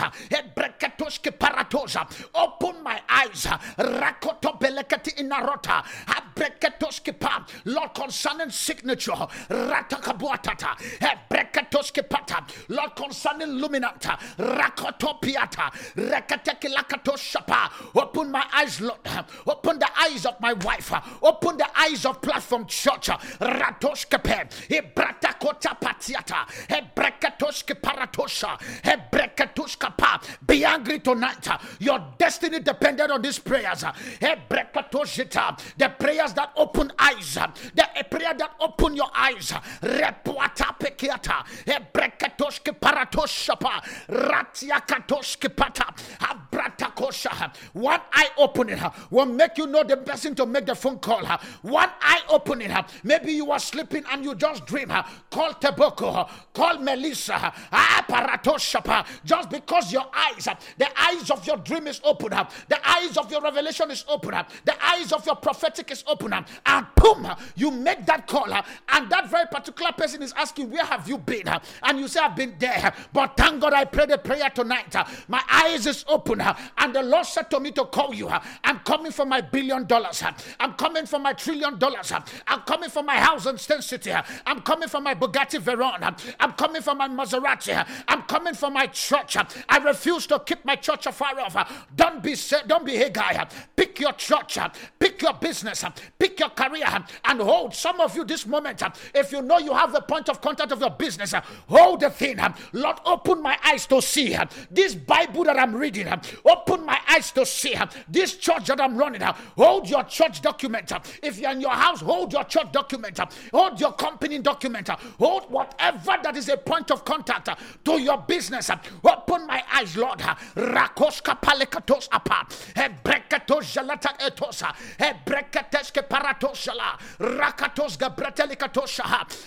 Open 2.33 2.83
my 2.95 3.01
eyes. 3.10 3.45
Rakoto 3.77 4.60
belekati 4.60 5.12
inarota. 5.19 5.84
Abreketoske 6.08 7.19
pa. 7.19 7.45
Lord 7.65 7.93
concerning 7.93 8.49
signature. 8.49 9.27
Ratakabuatata. 9.49 10.75
Ebreketoske 10.99 12.10
pata. 12.10 12.45
Lord 12.69 12.95
concerning 12.95 13.60
luminanta. 13.60 14.17
Rakotopiata. 14.38 15.71
Rekateki 15.95 16.73
lakatoshapa. 16.73 17.71
Open 17.95 18.31
my 18.31 18.45
eyes, 18.53 18.81
Lord. 18.81 18.99
Open 19.47 19.79
the 19.79 19.89
eyes 19.99 20.25
of 20.25 20.39
my 20.39 20.53
wife. 20.53 20.91
Open 21.21 21.58
the 21.58 21.67
eyes 21.79 22.05
of 22.05 22.21
platform 22.21 22.65
church. 22.67 23.10
Ratoshkepe. 23.39 24.49
Hebratakota 24.69 25.79
patiata. 25.79 26.45
Hebrekatoshke 26.69 27.75
paratosha. 27.81 28.60
Hebrekatoshkapa. 28.84 30.45
Be 30.47 30.63
angry 30.63 30.99
tonight. 30.99 31.47
Your 31.79 31.99
destiny 32.17 32.60
depended 32.85 33.11
on 33.11 33.21
these 33.21 33.39
prayers. 33.39 33.83
The 34.19 35.93
prayers 35.99 36.33
that 36.33 36.51
open 36.55 36.91
eyes. 36.99 37.33
The 37.73 37.87
prayer 38.09 38.33
that 38.33 38.51
open 38.59 38.95
your 38.95 39.09
eyes. 39.15 39.51
Repuata 39.81 40.77
pekiata. 40.77 41.45
Hebrekatoshke 41.65 42.79
paratoshapa. 42.79 43.81
Ratiakatoshke 44.09 45.55
pata. 45.55 45.93
Habratakosha. 46.19 47.55
One 47.73 48.01
eye 48.13 48.29
opening 48.37 48.79
will 49.09 49.25
make 49.25 49.57
you 49.57 49.67
know 49.67 49.83
the 49.83 49.97
person 49.97 50.35
to 50.35 50.45
make 50.45 50.65
the 50.65 50.75
phone 50.75 50.99
call. 50.99 51.25
One 51.63 51.89
eye 52.01 52.21
opening. 52.29 52.71
Maybe 53.03 53.31
you 53.33 53.51
are 53.51 53.59
sleeping 53.59 54.03
and 54.11 54.23
you 54.23 54.35
just 54.35 54.65
dream. 54.65 54.89
Call 55.31 55.53
Teboko. 55.53 56.29
Call 56.53 56.79
Melissa. 56.79 57.51
aparatoshapa. 57.71 59.05
Just 59.25 59.49
because 59.49 59.91
your 59.91 60.05
eyes, 60.13 60.47
the 60.77 60.87
eyes 60.99 61.31
of 61.31 61.45
your 61.47 61.57
dream 61.57 61.87
is 61.87 61.99
open. 62.03 62.29
The 62.29 62.74
eyes 62.88 63.17
of 63.17 63.31
your 63.31 63.41
revelation 63.41 63.91
is 63.91 64.03
open. 64.07 64.33
up. 64.33 64.49
The 64.65 64.75
eyes 64.83 65.11
of 65.11 65.25
your 65.25 65.35
prophetic 65.35 65.91
is 65.91 66.03
open. 66.07 66.33
up. 66.33 66.47
And 66.65 66.85
boom, 66.95 67.27
you 67.55 67.71
make 67.71 68.05
that 68.05 68.27
call. 68.27 68.51
And 68.53 69.09
that 69.09 69.29
very 69.29 69.45
particular 69.47 69.91
person 69.91 70.21
is 70.21 70.33
asking, 70.33 70.71
Where 70.71 70.85
have 70.85 71.07
you 71.07 71.17
been? 71.17 71.47
And 71.83 71.99
you 71.99 72.07
say, 72.07 72.19
I've 72.21 72.35
been 72.35 72.55
there. 72.59 72.93
But 73.13 73.38
thank 73.38 73.61
God 73.61 73.73
I 73.73 73.85
prayed 73.85 74.11
a 74.11 74.17
prayer 74.17 74.49
tonight. 74.49 74.95
My 75.27 75.41
eyes 75.49 75.85
is 75.88 76.05
open. 76.07 76.41
And 76.41 76.95
the 76.95 77.03
Lord 77.03 77.25
said 77.25 77.49
to 77.51 77.59
me 77.59 77.71
to 77.71 77.85
call 77.85 78.13
you. 78.13 78.29
I'm 78.63 78.79
coming 78.79 79.11
for 79.11 79.25
my 79.25 79.41
billion 79.41 79.85
dollars. 79.85 80.23
I'm 80.59 80.73
coming 80.73 81.05
for 81.05 81.19
my 81.19 81.33
trillion 81.33 81.77
dollars. 81.77 82.11
I'm 82.47 82.61
coming 82.61 82.89
for 82.89 83.03
my 83.03 83.17
house 83.17 83.45
in 83.45 83.57
Steyn 83.57 83.81
City. 83.81 84.13
I'm 84.45 84.61
coming 84.61 84.88
for 84.88 85.01
my 85.01 85.15
Bugatti 85.15 85.59
Veyron. 85.59 86.35
I'm 86.39 86.53
coming 86.53 86.81
for 86.81 86.95
my 86.95 87.07
Maserati. 87.07 87.85
I'm 88.07 88.23
coming 88.23 88.53
for 88.53 88.69
my 88.69 88.88
church. 88.88 89.38
I 89.69 89.77
refuse 89.77 90.27
to 90.27 90.39
keep 90.39 90.65
my 90.65 90.75
church 90.75 91.05
afar 91.05 91.39
off. 91.39 91.88
Don't 91.95 92.21
be 92.23 92.35
don't 92.67 92.86
be 92.86 92.97
a 92.97 93.10
guy. 93.10 93.47
Pick 93.75 93.99
your 93.99 94.13
church. 94.13 94.58
Pick 94.99 95.21
your 95.21 95.34
business. 95.34 95.84
Pick 96.17 96.39
your 96.39 96.49
career 96.49 96.86
and 97.25 97.41
hold. 97.41 97.73
Some 97.73 97.99
of 97.99 98.15
you 98.15 98.23
this 98.25 98.45
moment, 98.45 98.82
if 99.13 99.32
you 99.32 99.41
know 99.41 99.58
you 99.58 99.73
have 99.73 99.91
the 99.91 100.01
point 100.01 100.30
of 100.30 100.41
contact 100.41 100.71
of 100.71 100.80
your 100.80 100.89
business, 100.91 101.34
hold 101.67 102.01
the 102.01 102.10
thing. 102.10 102.38
Lord, 102.73 102.97
open 103.06 103.41
my 103.41 103.58
eyes 103.63 103.86
to 103.88 104.01
see 104.01 104.38
this 104.71 104.95
Bible 104.95 105.43
that 105.45 105.60
I'm 105.60 105.75
reading. 105.75 106.08
Open 106.45 106.86
my 106.86 106.99
eyes 107.10 107.32
to 107.32 107.45
see 107.45 107.75
this 108.08 108.36
church 108.38 108.67
that 108.67 108.82
I'm 108.82 108.97
running. 108.97 109.21
Hold 109.21 109.89
your 109.89 110.04
church 110.04 110.41
document. 110.41 110.91
If 111.23 111.39
you're 111.39 111.51
in 111.51 111.62
your 111.62 111.71
house, 111.71 112.01
hold 112.01 112.34
your 112.34 112.43
church 112.43 112.71
document. 112.71 113.19
Hold 113.54 113.80
your 113.80 113.93
company 113.93 114.39
document. 114.39 114.89
Hold 115.19 115.51
whatever 115.51 116.17
that 116.23 116.36
is 116.36 116.49
a 116.49 116.58
point 116.58 116.91
of 116.91 117.06
contact 117.06 117.49
to 117.86 118.01
your 118.01 118.17
business. 118.17 118.69
Open 119.04 119.47
my 119.47 119.63
eyes, 119.73 119.95
Lord. 119.95 120.19
Rakoska 120.19 121.39
palekatos 121.41 122.08
apa. 122.12 122.44
Hebrekatos 122.75 123.73
jalata 123.73 124.17
etosa. 124.19 124.73
Hebrekateske 124.99 126.08
paratoshala. 126.08 126.97
Rakatos 127.19 127.97
gabretelikatosha. 127.97 129.03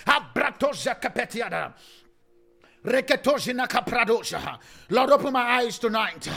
Abratos 0.06 0.84
zakapetiada. 0.84 1.74
Lord, 4.90 5.10
open 5.10 5.32
my 5.32 5.42
eyes 5.42 5.78
tonight. 5.78 6.28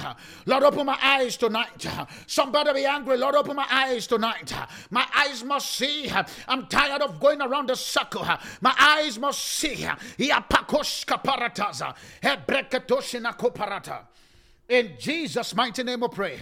Lord, 0.46 0.64
open 0.64 0.86
my 0.88 0.98
eyes 1.02 1.38
tonight. 1.38 1.88
Somebody 2.26 2.74
be 2.74 2.86
angry. 2.86 3.18
Lord, 3.18 3.36
open 3.36 3.56
my 3.56 3.68
eyes 3.70 4.08
tonight. 4.08 4.52
My 4.90 5.06
eyes 5.16 5.44
must 5.44 5.76
see. 5.76 6.12
I'm 6.48 6.66
tired 6.68 7.04
of 7.04 7.20
going 7.20 7.42
around 7.42 7.70
the 7.70 7.76
circle. 7.76 8.28
My 8.60 8.74
eyes 8.78 9.20
must 9.20 9.40
see. 9.40 9.88
In 14.72 14.94
Jesus' 14.98 15.54
mighty 15.54 15.84
name 15.84 16.00
we 16.00 16.08
pray. 16.08 16.40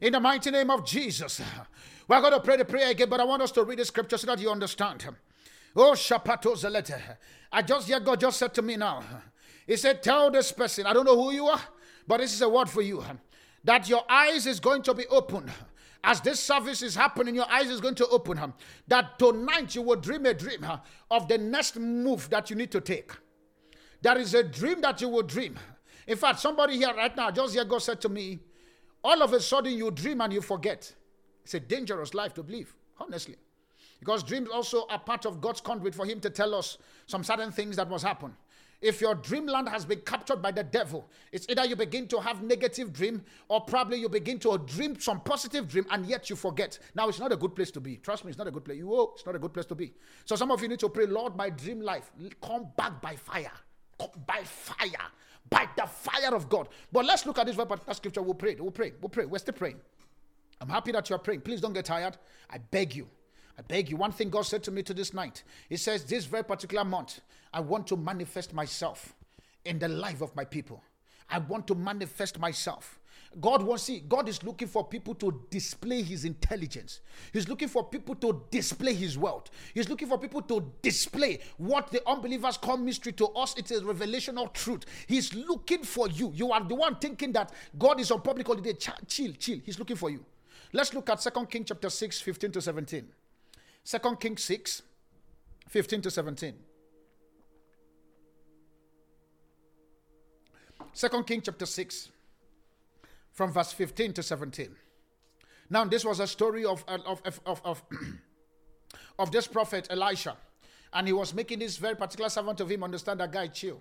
In 0.00 0.14
the 0.14 0.20
mighty 0.20 0.50
name 0.50 0.70
of 0.70 0.86
Jesus. 0.86 1.42
We're 2.08 2.22
going 2.22 2.32
to 2.32 2.40
pray 2.40 2.56
the 2.56 2.64
prayer 2.64 2.90
again, 2.90 3.10
but 3.10 3.20
I 3.20 3.24
want 3.24 3.42
us 3.42 3.52
to 3.52 3.62
read 3.62 3.78
the 3.78 3.84
scripture 3.84 4.16
so 4.16 4.26
that 4.28 4.38
you 4.38 4.50
understand. 4.50 5.06
Oh, 5.76 5.92
Shapato 5.92 6.56
Zalete. 6.56 6.98
I 7.52 7.60
just 7.60 7.88
hear 7.88 8.00
God 8.00 8.20
just 8.20 8.38
said 8.38 8.54
to 8.54 8.62
me 8.62 8.78
now. 8.78 9.04
He 9.66 9.76
said, 9.76 10.02
Tell 10.02 10.30
this 10.30 10.50
person, 10.50 10.86
I 10.86 10.94
don't 10.94 11.04
know 11.04 11.22
who 11.22 11.30
you 11.30 11.44
are, 11.44 11.60
but 12.08 12.20
this 12.20 12.32
is 12.32 12.40
a 12.40 12.48
word 12.48 12.70
for 12.70 12.80
you. 12.80 13.04
That 13.64 13.86
your 13.86 14.04
eyes 14.08 14.46
is 14.46 14.58
going 14.58 14.80
to 14.84 14.94
be 14.94 15.06
open. 15.08 15.50
As 16.02 16.22
this 16.22 16.40
service 16.40 16.80
is 16.80 16.94
happening, 16.94 17.34
your 17.34 17.50
eyes 17.50 17.68
is 17.68 17.82
going 17.82 17.96
to 17.96 18.08
open. 18.08 18.54
That 18.88 19.18
tonight 19.18 19.74
you 19.74 19.82
will 19.82 19.96
dream 19.96 20.24
a 20.24 20.32
dream 20.32 20.66
of 21.10 21.28
the 21.28 21.36
next 21.36 21.78
move 21.78 22.30
that 22.30 22.48
you 22.48 22.56
need 22.56 22.72
to 22.72 22.80
take. 22.80 23.12
There 24.00 24.16
is 24.16 24.32
a 24.32 24.42
dream 24.42 24.80
that 24.80 25.02
you 25.02 25.10
will 25.10 25.22
dream. 25.22 25.58
In 26.06 26.16
fact, 26.16 26.40
somebody 26.40 26.76
here 26.76 26.94
right 26.94 27.16
now, 27.16 27.30
just 27.30 27.54
here 27.54 27.64
God 27.64 27.82
said 27.82 28.00
to 28.02 28.08
me, 28.08 28.40
all 29.04 29.22
of 29.22 29.32
a 29.32 29.40
sudden 29.40 29.72
you 29.72 29.90
dream 29.90 30.20
and 30.20 30.32
you 30.32 30.40
forget. 30.40 30.92
It's 31.44 31.54
a 31.54 31.60
dangerous 31.60 32.14
life 32.14 32.34
to 32.34 32.42
believe, 32.42 32.74
honestly. 32.98 33.36
Because 33.98 34.22
dreams 34.22 34.48
also 34.48 34.86
are 34.88 34.98
part 34.98 35.26
of 35.26 35.40
God's 35.40 35.60
conduit 35.60 35.94
for 35.94 36.04
Him 36.04 36.20
to 36.20 36.30
tell 36.30 36.54
us 36.54 36.78
some 37.06 37.22
certain 37.22 37.52
things 37.52 37.76
that 37.76 37.88
must 37.88 38.04
happen. 38.04 38.36
If 38.80 39.00
your 39.00 39.14
dreamland 39.14 39.68
has 39.68 39.84
been 39.84 40.00
captured 40.00 40.42
by 40.42 40.50
the 40.50 40.64
devil, 40.64 41.08
it's 41.30 41.46
either 41.48 41.64
you 41.64 41.76
begin 41.76 42.08
to 42.08 42.20
have 42.20 42.42
negative 42.42 42.92
dream 42.92 43.22
or 43.48 43.60
probably 43.60 43.98
you 43.98 44.08
begin 44.08 44.40
to 44.40 44.58
dream 44.58 44.98
some 44.98 45.20
positive 45.20 45.68
dream 45.68 45.86
and 45.90 46.04
yet 46.04 46.28
you 46.28 46.34
forget. 46.34 46.80
Now 46.96 47.08
it's 47.08 47.20
not 47.20 47.30
a 47.30 47.36
good 47.36 47.54
place 47.54 47.70
to 47.72 47.80
be. 47.80 47.98
Trust 47.98 48.24
me, 48.24 48.30
it's 48.30 48.38
not 48.38 48.48
a 48.48 48.50
good 48.50 48.64
place. 48.64 48.78
You 48.78 48.92
oh, 48.92 49.12
it's 49.14 49.24
not 49.24 49.36
a 49.36 49.38
good 49.38 49.54
place 49.54 49.66
to 49.66 49.76
be. 49.76 49.94
So 50.24 50.34
some 50.34 50.50
of 50.50 50.60
you 50.60 50.66
need 50.66 50.80
to 50.80 50.88
pray, 50.88 51.06
Lord, 51.06 51.36
my 51.36 51.48
dream 51.48 51.80
life, 51.80 52.10
come 52.42 52.72
back 52.76 53.00
by 53.00 53.14
fire. 53.14 53.52
Come 54.00 54.10
by 54.26 54.42
fire. 54.42 55.06
By 55.52 55.68
the 55.76 55.86
fire 55.86 56.34
of 56.34 56.48
God. 56.48 56.68
But 56.90 57.04
let's 57.04 57.26
look 57.26 57.38
at 57.38 57.46
this 57.46 57.56
verse, 57.56 57.68
scripture. 57.92 58.22
We'll 58.22 58.34
pray. 58.34 58.54
We'll 58.54 58.70
pray. 58.70 58.92
We'll 59.00 59.10
pray. 59.10 59.26
We're 59.26 59.38
still 59.38 59.54
praying. 59.54 59.80
I'm 60.60 60.68
happy 60.68 60.92
that 60.92 61.10
you're 61.10 61.18
praying. 61.18 61.42
Please 61.42 61.60
don't 61.60 61.74
get 61.74 61.84
tired. 61.84 62.16
I 62.48 62.58
beg 62.58 62.96
you. 62.96 63.06
I 63.58 63.62
beg 63.62 63.90
you, 63.90 63.96
one 63.98 64.12
thing 64.12 64.30
God 64.30 64.42
said 64.42 64.62
to 64.64 64.70
me 64.70 64.82
to 64.84 64.94
this 64.94 65.12
night. 65.12 65.42
He 65.68 65.76
says, 65.76 66.04
This 66.04 66.24
very 66.24 66.42
particular 66.42 66.84
month, 66.84 67.20
I 67.52 67.60
want 67.60 67.86
to 67.88 67.96
manifest 67.96 68.54
myself 68.54 69.14
in 69.66 69.78
the 69.78 69.88
life 69.88 70.22
of 70.22 70.34
my 70.34 70.44
people. 70.44 70.82
I 71.28 71.38
want 71.38 71.66
to 71.66 71.74
manifest 71.74 72.38
myself. 72.38 72.98
God 73.40 73.62
wants 73.62 73.84
see, 73.84 74.00
God 74.00 74.28
is 74.28 74.42
looking 74.42 74.68
for 74.68 74.84
people 74.84 75.14
to 75.16 75.42
display 75.50 76.02
his 76.02 76.24
intelligence. 76.24 77.00
He's 77.32 77.48
looking 77.48 77.68
for 77.68 77.84
people 77.84 78.14
to 78.16 78.42
display 78.50 78.94
his 78.94 79.16
wealth. 79.16 79.50
He's 79.72 79.88
looking 79.88 80.08
for 80.08 80.18
people 80.18 80.42
to 80.42 80.70
display 80.82 81.40
what 81.56 81.90
the 81.90 82.06
unbelievers 82.08 82.56
call 82.56 82.76
mystery 82.76 83.12
to 83.12 83.26
us. 83.28 83.56
It 83.56 83.70
is 83.70 83.82
revelation 83.82 84.38
of 84.38 84.52
truth. 84.52 84.84
He's 85.06 85.34
looking 85.34 85.82
for 85.82 86.08
you. 86.08 86.32
You 86.34 86.52
are 86.52 86.62
the 86.62 86.74
one 86.74 86.96
thinking 86.96 87.32
that 87.32 87.52
God 87.78 88.00
is 88.00 88.10
on 88.10 88.20
public 88.20 88.46
holiday. 88.46 88.74
Ch- 88.74 88.90
chill, 89.06 89.32
chill. 89.32 89.60
He's 89.64 89.78
looking 89.78 89.96
for 89.96 90.10
you. 90.10 90.24
Let's 90.72 90.92
look 90.94 91.08
at 91.10 91.22
Second 91.22 91.50
King 91.50 91.64
chapter 91.64 91.90
6, 91.90 92.20
15 92.20 92.52
to 92.52 92.60
17. 92.60 93.06
2 93.84 94.16
Kings 94.16 94.44
6, 94.44 94.82
15 95.68 96.02
to 96.02 96.10
17. 96.10 96.54
2 100.94 101.22
King 101.24 101.40
chapter 101.40 101.66
6, 101.66 102.10
from 103.32 103.52
verse 103.52 103.72
15 103.72 104.12
to 104.14 104.22
17. 104.22 104.74
Now, 105.70 105.84
this 105.84 106.04
was 106.04 106.20
a 106.20 106.26
story 106.26 106.64
of, 106.64 106.84
uh, 106.86 106.98
of, 107.06 107.22
of, 107.24 107.40
of, 107.46 107.62
of, 107.64 107.82
of 109.18 109.32
this 109.32 109.46
prophet 109.46 109.88
Elisha. 109.90 110.36
And 110.92 111.06
he 111.06 111.12
was 111.12 111.32
making 111.32 111.60
this 111.60 111.78
very 111.78 111.96
particular 111.96 112.28
servant 112.28 112.60
of 112.60 112.70
him 112.70 112.84
understand 112.84 113.20
that 113.20 113.32
guy, 113.32 113.46
chill. 113.46 113.80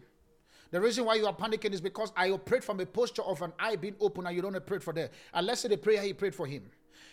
The 0.71 0.79
reason 0.79 1.03
why 1.03 1.15
you 1.15 1.25
are 1.25 1.35
panicking 1.35 1.73
is 1.73 1.81
because 1.81 2.13
I 2.15 2.29
operate 2.29 2.63
from 2.63 2.79
a 2.79 2.85
posture 2.85 3.23
of 3.23 3.41
an 3.41 3.51
eye 3.59 3.75
being 3.75 3.95
open 3.99 4.25
and 4.25 4.33
you 4.33 4.41
don't 4.41 4.65
pray 4.65 4.79
for 4.79 4.93
that. 4.93 5.11
Say 5.57 5.67
the 5.67 5.77
prayer 5.77 6.01
he 6.01 6.13
prayed 6.13 6.33
for 6.33 6.47
him. 6.47 6.63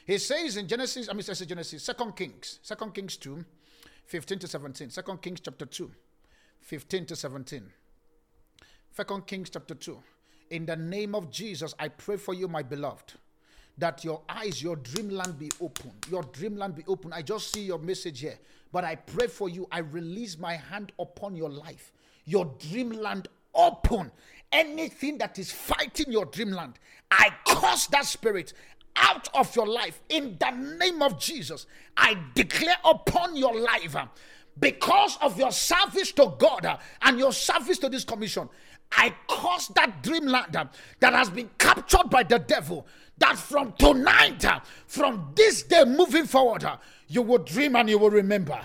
He 0.06 0.16
says 0.18 0.56
in 0.56 0.68
Genesis, 0.68 1.08
I 1.08 1.12
mean, 1.12 1.22
says 1.22 1.40
Genesis, 1.40 1.82
Second 1.82 2.14
Kings, 2.14 2.60
Second 2.62 2.94
Kings 2.94 3.16
2, 3.16 3.44
15 4.04 4.38
to 4.38 4.48
17. 4.48 4.90
Second 4.90 5.20
Kings 5.20 5.40
chapter 5.40 5.66
2, 5.66 5.90
15 6.60 7.06
to 7.06 7.16
17. 7.16 7.64
Second 8.92 9.26
Kings 9.26 9.50
chapter 9.50 9.74
2. 9.74 10.02
In 10.50 10.66
the 10.66 10.76
name 10.76 11.14
of 11.14 11.30
Jesus, 11.30 11.74
I 11.78 11.88
pray 11.88 12.16
for 12.16 12.34
you, 12.34 12.48
my 12.48 12.62
beloved, 12.62 13.14
that 13.76 14.04
your 14.04 14.22
eyes, 14.28 14.62
your 14.62 14.76
dreamland 14.76 15.38
be 15.38 15.50
open. 15.60 15.92
Your 16.10 16.22
dreamland 16.24 16.74
be 16.74 16.84
open. 16.88 17.12
I 17.12 17.22
just 17.22 17.52
see 17.52 17.62
your 17.62 17.78
message 17.78 18.20
here. 18.20 18.38
But 18.72 18.84
I 18.84 18.96
pray 18.96 19.26
for 19.26 19.48
you. 19.48 19.66
I 19.70 19.78
release 19.78 20.38
my 20.38 20.54
hand 20.54 20.92
upon 20.98 21.36
your 21.36 21.50
life. 21.50 21.92
Your 22.24 22.46
dreamland 22.70 23.28
open. 23.54 24.10
Anything 24.52 25.18
that 25.18 25.38
is 25.38 25.50
fighting 25.50 26.10
your 26.10 26.24
dreamland, 26.24 26.78
I 27.10 27.30
curse 27.46 27.86
that 27.88 28.06
spirit 28.06 28.54
out 28.96 29.28
of 29.34 29.54
your 29.54 29.66
life 29.66 30.00
in 30.08 30.36
the 30.38 30.50
name 30.50 31.02
of 31.02 31.18
Jesus. 31.18 31.66
I 31.96 32.18
declare 32.34 32.76
upon 32.84 33.36
your 33.36 33.58
life 33.58 33.94
uh, 33.94 34.06
because 34.58 35.18
of 35.20 35.38
your 35.38 35.52
service 35.52 36.12
to 36.12 36.34
God 36.38 36.66
uh, 36.66 36.78
and 37.02 37.18
your 37.18 37.32
service 37.32 37.78
to 37.78 37.88
this 37.88 38.04
commission. 38.04 38.48
I 38.92 39.14
cause 39.26 39.68
that 39.74 40.02
dreamland 40.02 40.56
uh, 40.56 40.66
that 41.00 41.12
has 41.12 41.30
been 41.30 41.50
captured 41.58 42.10
by 42.10 42.22
the 42.22 42.38
devil. 42.38 42.86
That 43.18 43.36
from 43.36 43.72
tonight, 43.78 44.44
uh, 44.44 44.60
from 44.86 45.32
this 45.34 45.62
day 45.64 45.84
moving 45.84 46.26
forward, 46.26 46.64
uh, 46.64 46.76
you 47.08 47.22
will 47.22 47.38
dream 47.38 47.76
and 47.76 47.88
you 47.88 47.98
will 47.98 48.10
remember. 48.10 48.60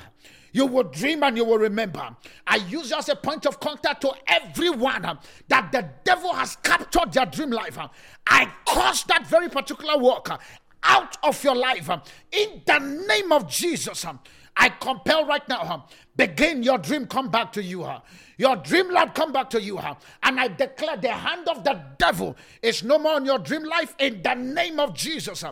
You 0.52 0.68
will 0.68 0.84
dream 0.84 1.24
and 1.24 1.36
you 1.36 1.46
will 1.46 1.58
remember. 1.58 2.16
I 2.46 2.58
use 2.58 2.92
as 2.92 3.10
a 3.10 3.16
point 3.16 3.48
of 3.48 3.60
contact 3.60 4.02
to 4.02 4.14
everyone 4.28 5.18
that 5.48 5.72
the 5.72 5.90
devil 6.04 6.32
has 6.34 6.56
captured 6.58 7.12
their 7.12 7.26
dream 7.26 7.50
life. 7.50 7.78
I 8.28 8.52
cause 8.66 9.04
that 9.06 9.26
very 9.28 9.50
particular 9.50 9.98
work 9.98 10.30
out 10.84 11.18
of 11.24 11.44
your 11.44 11.56
life 11.56 11.90
in 12.32 12.62
the 12.66 12.80
name 13.08 13.32
of 13.32 13.50
Jesus. 13.50 14.06
I 14.56 14.70
compel 14.70 15.26
right 15.26 15.48
now, 15.50 15.88
begin 16.16 16.64
your 16.64 16.78
dream 16.78 17.08
come 17.08 17.30
back 17.30 17.52
to 17.54 17.64
you. 17.64 17.88
Your 18.38 18.56
dream 18.58 18.92
life 18.92 19.14
come 19.14 19.32
back 19.32 19.50
to 19.52 19.62
you. 19.62 19.80
And 19.80 20.40
I 20.40 20.48
declare 20.48 20.98
the 20.98 21.12
hand 21.12 21.48
of 21.48 21.64
the 21.64 21.82
devil 21.98 22.36
is 22.62 22.84
no 22.84 23.00
more 23.00 23.16
on 23.16 23.26
your 23.26 23.40
dream 23.40 23.64
life 23.64 23.96
in 24.00 24.22
the 24.22 24.34
name 24.34 24.80
of 24.80 24.94
Jesus. 24.94 25.44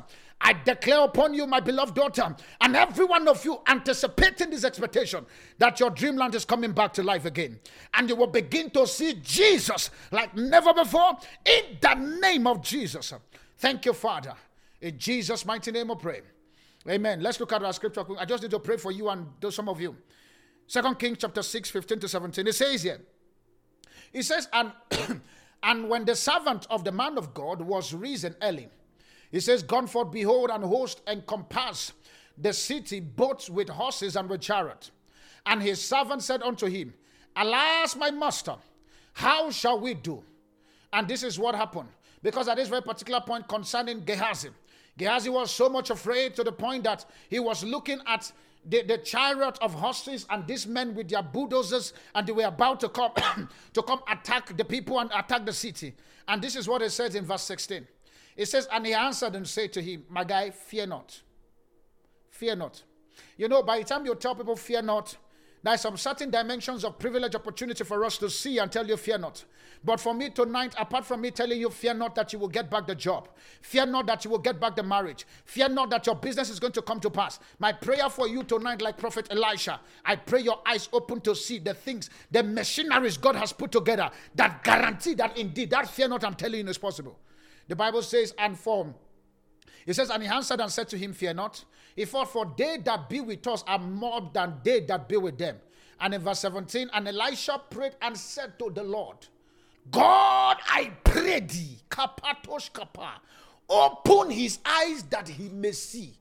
I 0.43 0.53
declare 0.53 1.01
upon 1.01 1.35
you, 1.35 1.45
my 1.45 1.59
beloved 1.59 1.93
daughter, 1.93 2.35
and 2.61 2.75
every 2.75 3.05
one 3.05 3.27
of 3.27 3.45
you 3.45 3.61
anticipating 3.67 4.49
this 4.49 4.63
expectation 4.63 5.25
that 5.59 5.79
your 5.79 5.91
dreamland 5.91 6.33
is 6.33 6.45
coming 6.45 6.71
back 6.71 6.93
to 6.93 7.03
life 7.03 7.25
again. 7.25 7.59
And 7.93 8.09
you 8.09 8.15
will 8.15 8.27
begin 8.27 8.71
to 8.71 8.87
see 8.87 9.13
Jesus 9.21 9.91
like 10.09 10.35
never 10.35 10.73
before 10.73 11.17
in 11.45 11.77
the 11.79 11.93
name 11.93 12.47
of 12.47 12.63
Jesus. 12.63 13.13
Thank 13.59 13.85
you, 13.85 13.93
Father. 13.93 14.33
In 14.81 14.97
Jesus' 14.97 15.45
mighty 15.45 15.71
name, 15.71 15.91
I 15.91 15.95
pray. 15.95 16.21
Amen. 16.89 17.21
Let's 17.21 17.39
look 17.39 17.53
at 17.53 17.63
our 17.63 17.73
scripture. 17.73 18.03
I 18.17 18.25
just 18.25 18.41
need 18.41 18.51
to 18.51 18.59
pray 18.59 18.77
for 18.77 18.91
you 18.91 19.09
and 19.09 19.27
those 19.39 19.55
some 19.55 19.69
of 19.69 19.79
you. 19.79 19.95
Second 20.67 20.97
Kings 20.99 21.17
chapter 21.19 21.43
6, 21.43 21.69
15 21.69 21.99
to 21.99 22.07
17. 22.07 22.47
It 22.47 22.55
says 22.55 22.83
here, 22.83 23.01
it 24.13 24.23
says, 24.23 24.47
and, 24.51 24.71
and 25.63 25.89
when 25.89 26.05
the 26.05 26.15
servant 26.15 26.65
of 26.69 26.83
the 26.83 26.91
man 26.91 27.17
of 27.17 27.33
God 27.33 27.61
was 27.61 27.93
risen 27.93 28.35
early, 28.41 28.69
he 29.31 29.39
says, 29.39 29.63
Gone 29.63 29.87
forth, 29.87 30.11
behold, 30.11 30.49
and 30.49 30.63
host 30.63 31.01
encompass 31.07 31.93
the 32.37 32.53
city 32.53 32.99
both 32.99 33.49
with 33.49 33.69
horses 33.69 34.15
and 34.15 34.29
with 34.29 34.41
chariot. 34.41 34.91
And 35.45 35.61
his 35.61 35.81
servant 35.81 36.23
said 36.23 36.41
unto 36.41 36.67
him, 36.67 36.93
Alas, 37.35 37.95
my 37.95 38.11
master, 38.11 38.55
how 39.13 39.51
shall 39.51 39.79
we 39.79 39.93
do? 39.93 40.23
And 40.91 41.07
this 41.07 41.23
is 41.23 41.39
what 41.39 41.55
happened. 41.55 41.89
Because 42.21 42.47
at 42.47 42.57
this 42.57 42.67
very 42.67 42.81
particular 42.81 43.21
point 43.21 43.47
concerning 43.47 44.03
Gehazi, 44.03 44.49
Gehazi 44.97 45.29
was 45.29 45.51
so 45.51 45.69
much 45.69 45.89
afraid 45.89 46.35
to 46.35 46.43
the 46.43 46.51
point 46.51 46.83
that 46.83 47.05
he 47.29 47.39
was 47.39 47.63
looking 47.63 47.99
at 48.05 48.31
the, 48.65 48.83
the 48.83 48.97
chariot 48.97 49.57
of 49.61 49.73
horses 49.73 50.25
and 50.29 50.45
these 50.45 50.67
men 50.67 50.93
with 50.93 51.09
their 51.09 51.23
bulldozers 51.23 51.93
and 52.13 52.27
they 52.27 52.31
were 52.31 52.43
about 52.43 52.79
to 52.81 52.89
come 52.89 53.11
to 53.73 53.81
come 53.81 54.01
attack 54.09 54.55
the 54.55 54.65
people 54.65 54.99
and 54.99 55.09
attack 55.15 55.45
the 55.45 55.53
city. 55.53 55.95
And 56.27 56.41
this 56.41 56.55
is 56.55 56.67
what 56.67 56.81
it 56.81 56.91
says 56.91 57.15
in 57.15 57.25
verse 57.25 57.43
16 57.43 57.87
it 58.37 58.45
says 58.45 58.67
and 58.71 58.85
he 58.85 58.93
answered 58.93 59.35
and 59.35 59.47
said 59.47 59.73
to 59.73 59.81
him 59.81 60.05
my 60.09 60.23
guy 60.23 60.49
fear 60.51 60.85
not. 60.85 61.21
Fear 62.29 62.57
not 62.57 62.83
you 63.37 63.47
know 63.47 63.63
by 63.63 63.79
the 63.79 63.85
time 63.85 64.05
you 64.05 64.13
tell 64.15 64.35
people 64.35 64.55
fear 64.55 64.81
not 64.81 65.15
there's 65.63 65.81
some 65.81 65.95
certain 65.95 66.31
dimensions 66.31 66.83
of 66.83 66.97
privilege 66.97 67.35
opportunity 67.35 67.83
for 67.83 68.03
us 68.03 68.17
to 68.17 68.29
see 68.29 68.57
and 68.57 68.71
tell 68.71 68.85
you, 68.87 68.97
fear 68.97 69.17
not. 69.17 69.43
But 69.83 69.99
for 69.99 70.13
me 70.13 70.29
tonight, 70.29 70.73
apart 70.77 71.05
from 71.05 71.21
me 71.21 71.31
telling 71.31 71.59
you, 71.59 71.69
fear 71.69 71.93
not 71.93 72.15
that 72.15 72.33
you 72.33 72.39
will 72.39 72.47
get 72.47 72.69
back 72.69 72.87
the 72.87 72.95
job, 72.95 73.29
fear 73.61 73.85
not 73.85 74.07
that 74.07 74.25
you 74.25 74.31
will 74.31 74.39
get 74.39 74.59
back 74.59 74.75
the 74.75 74.83
marriage, 74.83 75.25
fear 75.45 75.69
not 75.69 75.89
that 75.91 76.05
your 76.05 76.15
business 76.15 76.49
is 76.49 76.59
going 76.59 76.73
to 76.73 76.81
come 76.81 76.99
to 76.99 77.09
pass. 77.09 77.39
My 77.59 77.71
prayer 77.71 78.09
for 78.09 78.27
you 78.27 78.43
tonight, 78.43 78.81
like 78.81 78.97
Prophet 78.97 79.27
Elisha, 79.31 79.79
I 80.05 80.15
pray 80.15 80.41
your 80.41 80.59
eyes 80.65 80.89
open 80.93 81.21
to 81.21 81.35
see 81.35 81.59
the 81.59 81.73
things, 81.73 82.09
the 82.31 82.43
machineries 82.43 83.17
God 83.17 83.35
has 83.35 83.53
put 83.53 83.71
together 83.71 84.09
that 84.35 84.63
guarantee 84.63 85.13
that 85.15 85.37
indeed 85.37 85.69
that 85.71 85.87
fear 85.87 86.07
not 86.07 86.23
I'm 86.23 86.35
telling 86.35 86.65
you 86.65 86.69
is 86.69 86.77
possible. 86.77 87.17
The 87.67 87.75
Bible 87.75 88.01
says, 88.01 88.33
and 88.37 88.57
for 88.57 88.93
he 89.85 89.93
says, 89.93 90.09
And 90.09 90.23
he 90.23 90.29
answered 90.29 90.59
and 90.59 90.71
said 90.71 90.89
to 90.89 90.97
him, 90.97 91.13
Fear 91.13 91.35
not. 91.35 91.63
He 91.95 92.05
thought, 92.05 92.31
For 92.31 92.51
they 92.57 92.77
that 92.77 93.09
be 93.09 93.21
with 93.21 93.45
us 93.47 93.63
are 93.67 93.79
more 93.79 94.29
than 94.33 94.55
they 94.63 94.81
that 94.81 95.07
be 95.07 95.17
with 95.17 95.37
them. 95.37 95.57
And 95.99 96.13
in 96.13 96.21
verse 96.21 96.39
17, 96.39 96.89
and 96.93 97.07
Elisha 97.07 97.61
prayed 97.69 97.95
and 98.01 98.17
said 98.17 98.57
to 98.59 98.71
the 98.73 98.83
Lord, 98.83 99.17
God, 99.89 100.57
I 100.67 100.91
pray 101.03 101.39
thee, 101.41 101.77
kapatosh 101.89 102.73
kapa, 102.73 103.21
open 103.69 104.31
his 104.31 104.59
eyes 104.65 105.03
that 105.03 105.27
he 105.27 105.49
may 105.49 105.71
see. 105.71 106.13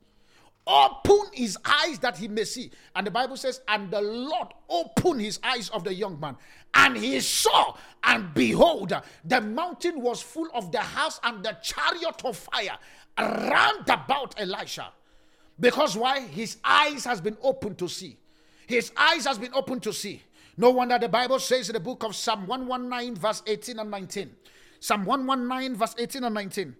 Open 0.66 1.22
his 1.32 1.58
eyes 1.64 1.98
that 1.98 2.16
he 2.16 2.28
may 2.28 2.44
see. 2.44 2.70
And 2.94 3.06
the 3.06 3.10
Bible 3.10 3.36
says, 3.36 3.60
and 3.66 3.90
the 3.90 4.00
Lord 4.00 4.48
opened 4.68 5.20
his 5.20 5.40
eyes 5.42 5.68
of 5.70 5.82
the 5.84 5.92
young 5.92 6.20
man, 6.20 6.36
and 6.74 6.96
he 6.96 7.18
saw, 7.20 7.74
and 8.04 8.32
behold, 8.34 8.92
the 9.24 9.40
mountain 9.40 10.00
was 10.00 10.22
full 10.22 10.48
of 10.54 10.70
the 10.70 10.78
house 10.78 11.18
and 11.24 11.42
the 11.44 11.56
chariot 11.62 12.22
of 12.24 12.36
fire 12.36 12.78
round 13.18 13.88
about 13.88 14.34
Elisha. 14.38 14.92
Because 15.58 15.96
why? 15.96 16.20
His 16.20 16.56
eyes 16.64 17.04
has 17.04 17.20
been 17.20 17.36
opened 17.42 17.78
to 17.78 17.88
see. 17.88 18.16
His 18.66 18.92
eyes 18.96 19.26
has 19.26 19.38
been 19.38 19.52
opened 19.52 19.82
to 19.82 19.92
see. 19.92 20.22
No 20.56 20.70
wonder 20.70 20.98
the 20.98 21.08
Bible 21.08 21.38
says 21.38 21.68
in 21.68 21.74
the 21.74 21.80
book 21.80 22.04
of 22.04 22.14
Psalm 22.14 22.46
119, 22.46 23.16
verse 23.16 23.42
18 23.46 23.78
and 23.78 23.90
19. 23.90 24.30
Psalm 24.78 25.04
119, 25.04 25.76
verse 25.76 25.94
18 25.98 26.24
and 26.24 26.34
19. 26.34 26.76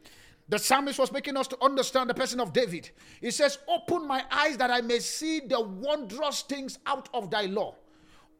The 0.49 0.59
psalmist 0.59 0.99
was 0.99 1.13
making 1.13 1.37
us 1.37 1.47
to 1.49 1.59
understand 1.63 2.11
the 2.11 2.15
person 2.15 2.41
of 2.41 2.53
David. 2.53 2.91
He 3.21 3.31
says, 3.31 3.59
Open 3.69 4.07
my 4.07 4.25
eyes 4.31 4.57
that 4.57 4.71
I 4.71 4.81
may 4.81 4.99
see 4.99 5.41
the 5.41 5.61
wondrous 5.61 6.43
things 6.43 6.79
out 6.87 7.09
of 7.15 7.31
thy 7.31 7.43
law. 7.43 7.77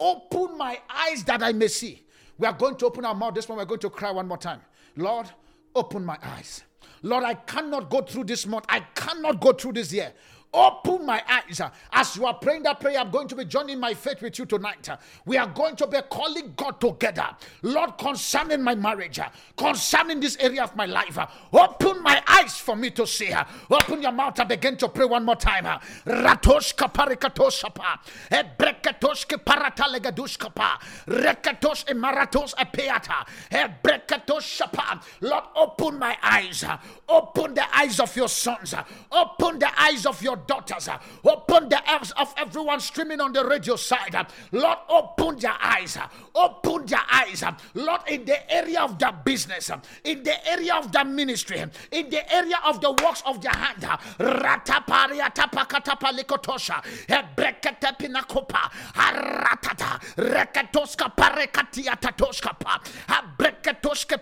Open 0.01 0.59
my 0.59 0.81
eyes 0.89 1.23
that 1.25 1.43
I 1.43 1.53
may 1.53 1.69
see. 1.69 2.05
We 2.37 2.47
are 2.47 2.53
going 2.53 2.77
to 2.77 2.87
open 2.87 3.05
our 3.05 3.15
mouth 3.15 3.35
this 3.35 3.49
one. 3.49 3.59
We're 3.59 3.65
going 3.67 3.81
to 3.81 3.91
cry 3.91 4.11
one 4.11 4.27
more 4.27 4.39
time. 4.39 4.61
Lord, 4.97 5.29
open 5.75 6.05
my 6.05 6.19
eyes. 6.23 6.63
Lord, 7.03 7.25
I 7.25 7.35
cannot 7.35 7.89
go 7.91 8.03
through 8.03 8.25
this 8.25 8.47
month. 8.47 8.67
I 8.69 8.81
cannot 8.95 9.41
go 9.41 9.53
through 9.53 9.73
this 9.73 9.93
year. 9.93 10.13
Open 10.53 11.07
my 11.07 11.23
eyes. 11.29 11.61
Uh, 11.61 11.71
as 11.93 12.17
you 12.17 12.27
are 12.27 12.35
praying 12.35 12.65
that 12.65 12.81
prayer, 12.81 12.99
I'm 12.99 13.11
going 13.11 13.29
to 13.29 13.37
be 13.37 13.45
joining 13.45 13.79
my 13.79 13.95
faith 13.95 14.21
with 14.21 14.37
you 14.37 14.47
tonight. 14.47 14.89
Uh, 14.89 14.97
we 15.25 15.37
are 15.37 15.47
going 15.47 15.77
to 15.77 15.87
be 15.87 15.99
calling 16.11 16.53
God 16.57 16.81
together. 16.81 17.29
Lord, 17.63 17.97
concerning 17.99 18.61
my 18.61 18.75
marriage, 18.75 19.21
uh, 19.21 19.29
concerning 19.57 20.19
this 20.19 20.37
area 20.41 20.65
of 20.65 20.75
my 20.75 20.87
life, 20.87 21.19
open 21.53 22.03
my 22.03 22.21
eyes 22.27 22.57
for 22.57 22.75
me 22.75 22.91
to 22.91 23.07
see. 23.07 23.33
Open 23.71 24.03
your 24.03 24.11
mouth 24.11 24.41
and 24.41 24.49
begin 24.49 24.77
to 24.79 24.89
pray 24.89 25.05
one 25.05 25.25
more 25.25 25.37
time. 25.37 25.67
Ratoshka 26.05 26.93
parikatoshapa. 26.93 28.01
Ebrekatoshke 28.33 29.45
paratalegadushkapa. 29.45 30.81
Rekatos 31.07 31.85
emaratos 31.87 32.55
epeata. 32.57 33.25
Ebrekatoshapa. 33.53 35.01
Lord, 35.21 35.45
open 35.55 35.99
my 35.99 36.17
eyes. 36.21 36.65
Open 37.09 37.55
the 37.55 37.77
eyes 37.77 38.01
of 38.01 38.15
your 38.17 38.29
sons. 38.29 38.75
Open 39.13 39.61
the 39.61 39.81
eyes 39.81 40.07
of 40.07 40.21
your 40.21 40.40
daughters. 40.47 40.89
Uh, 40.89 40.99
open 41.25 41.69
the 41.69 41.91
eyes 41.91 42.13
of 42.13 42.33
everyone 42.37 42.81
streaming 42.81 43.21
on 43.21 43.33
the 43.33 43.45
radio 43.45 43.77
side. 43.77 44.15
Uh, 44.15 44.25
Lord, 44.53 44.79
open 44.89 45.39
their 45.39 45.57
eyes. 45.61 45.97
Uh, 45.97 46.09
open 46.35 46.87
their 46.87 47.03
eyes. 47.11 47.43
Lord, 47.75 48.01
in 48.09 48.25
the 48.25 48.53
area 48.53 48.81
of 48.83 48.99
the 48.99 49.15
business, 49.25 49.71
in 50.05 50.23
the 50.23 50.49
area 50.49 50.75
of 50.75 50.93
the 50.93 51.05
ministry, 51.05 51.61
in 51.91 52.11
the 52.11 52.35
area 52.35 52.59
of 52.65 52.81
the 52.81 52.93
works 52.93 53.23
of 53.27 53.41
their 53.41 53.53
hand. 53.53 53.85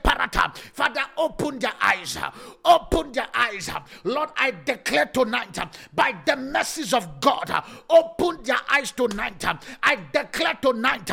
Parata. 0.09 0.57
Father, 0.73 1.03
open 1.17 1.59
their 1.59 1.73
eyes. 1.81 2.19
Open 2.65 3.13
their 3.13 3.29
eyes. 3.35 3.71
Lord, 4.05 4.31
I 4.37 4.51
declare 4.51 4.78
tonight 4.89 5.59
uh, 5.59 5.67
by 5.95 6.15
the 6.25 6.37
mercies 6.37 6.95
of 6.95 7.21
God. 7.21 7.51
Uh, 7.51 7.61
open 7.91 8.43
their 8.43 8.61
eyes 8.71 8.93
tonight. 8.93 9.45
Uh, 9.45 9.55
I 9.83 9.99
declare 10.13 10.55
tonight, 10.61 11.11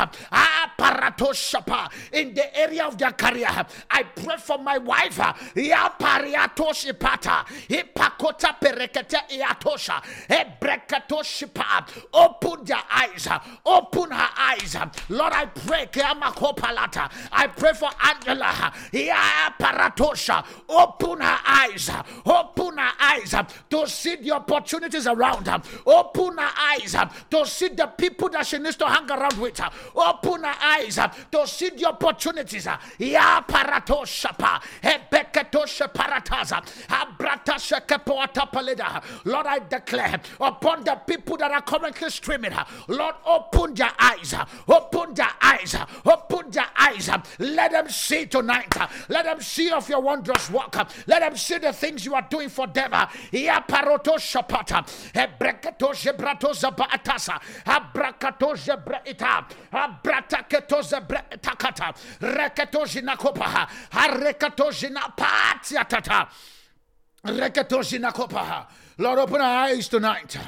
in 2.12 2.34
the 2.34 2.56
area 2.56 2.84
of 2.86 2.98
their 2.98 3.12
career. 3.12 3.48
I 3.90 4.02
pray 4.02 4.36
for 4.38 4.58
my 4.58 4.78
wife. 4.78 5.20
Open 12.12 12.64
their 12.64 12.82
eyes. 12.90 13.28
Open 13.64 14.10
her 14.10 14.28
eyes. 14.36 14.76
Lord, 15.08 15.32
I 15.32 15.46
pray. 15.46 15.88
I 15.94 17.46
pray 17.56 17.72
for 17.74 17.90
Angela. 18.02 18.72
Open 20.68 21.20
her 21.20 21.38
eyes. 21.46 21.90
Open 22.26 22.78
her 22.78 22.92
eyes 23.00 23.34
to 23.70 23.86
see 23.86 24.16
the 24.16 24.32
opportunities 24.32 25.06
around 25.06 25.46
her. 25.46 25.60
Open 25.86 26.38
her 26.38 26.50
eyes 26.58 26.94
to 27.30 27.46
see 27.46 27.68
the 27.68 27.86
people 27.86 28.28
that 28.30 28.46
she 28.46 28.58
needs 28.58 28.76
to 28.76 28.86
hang 28.86 29.10
around 29.10 29.38
with. 29.38 29.60
Open 29.94 30.44
her 30.44 30.54
eyes 30.60 30.98
to 31.30 31.46
see 31.46 31.70
the 31.70 31.86
opportunities. 31.86 32.66
Ya 32.98 33.40
parato 33.42 34.06
shapa. 34.06 34.60
Hebeketo 34.82 35.64
sheparataza. 35.66 36.62
Abrata 36.88 37.54
shekepoata 37.54 38.50
paleda. 38.50 39.02
Lord, 39.24 39.46
I 39.46 39.58
declare 39.60 40.20
upon 40.40 40.84
the 40.84 40.94
people 41.06 41.36
that 41.38 41.50
are 41.50 41.62
currently 41.62 42.10
streaming, 42.10 42.52
Lord, 42.88 43.14
open 43.24 43.74
their 43.74 43.92
eyes. 43.98 44.34
Open 44.68 45.14
their 45.14 45.30
eyes. 45.40 45.76
Open 46.04 46.50
their 46.50 46.68
eyes. 46.76 47.10
Let 47.38 47.72
them 47.72 47.88
see 47.88 48.26
tonight. 48.26 48.74
Let 49.08 49.24
them 49.24 49.40
see 49.40 49.70
of 49.70 49.88
your 49.88 50.00
wondrous 50.00 50.50
work. 50.50 50.76
Let 51.06 51.20
them 51.20 51.36
see 51.36 51.58
the 51.58 51.72
things 51.72 52.04
you 52.04 52.14
are 52.14 52.26
doing 52.28 52.48
for 52.48 52.66
them. 52.66 52.92
Ya 53.32 53.55
paroto 53.60 54.16
shapata. 54.18 54.84
Ebreketo 55.12 55.92
jebrato 55.94 56.52
zabatasa. 56.52 57.40
Abrakato 57.64 58.54
jebreita. 58.56 59.46
Abrataketo 59.72 60.82
zebretakata. 60.82 61.94
Harekato 63.90 64.70
jinapatiatata. 64.70 66.28
Reketo 67.24 67.82
jinakopa. 67.82 68.66
Lord, 68.98 69.18
open 69.18 69.40
our 69.40 69.66
eyes 69.66 69.88
tonight. 69.88 70.38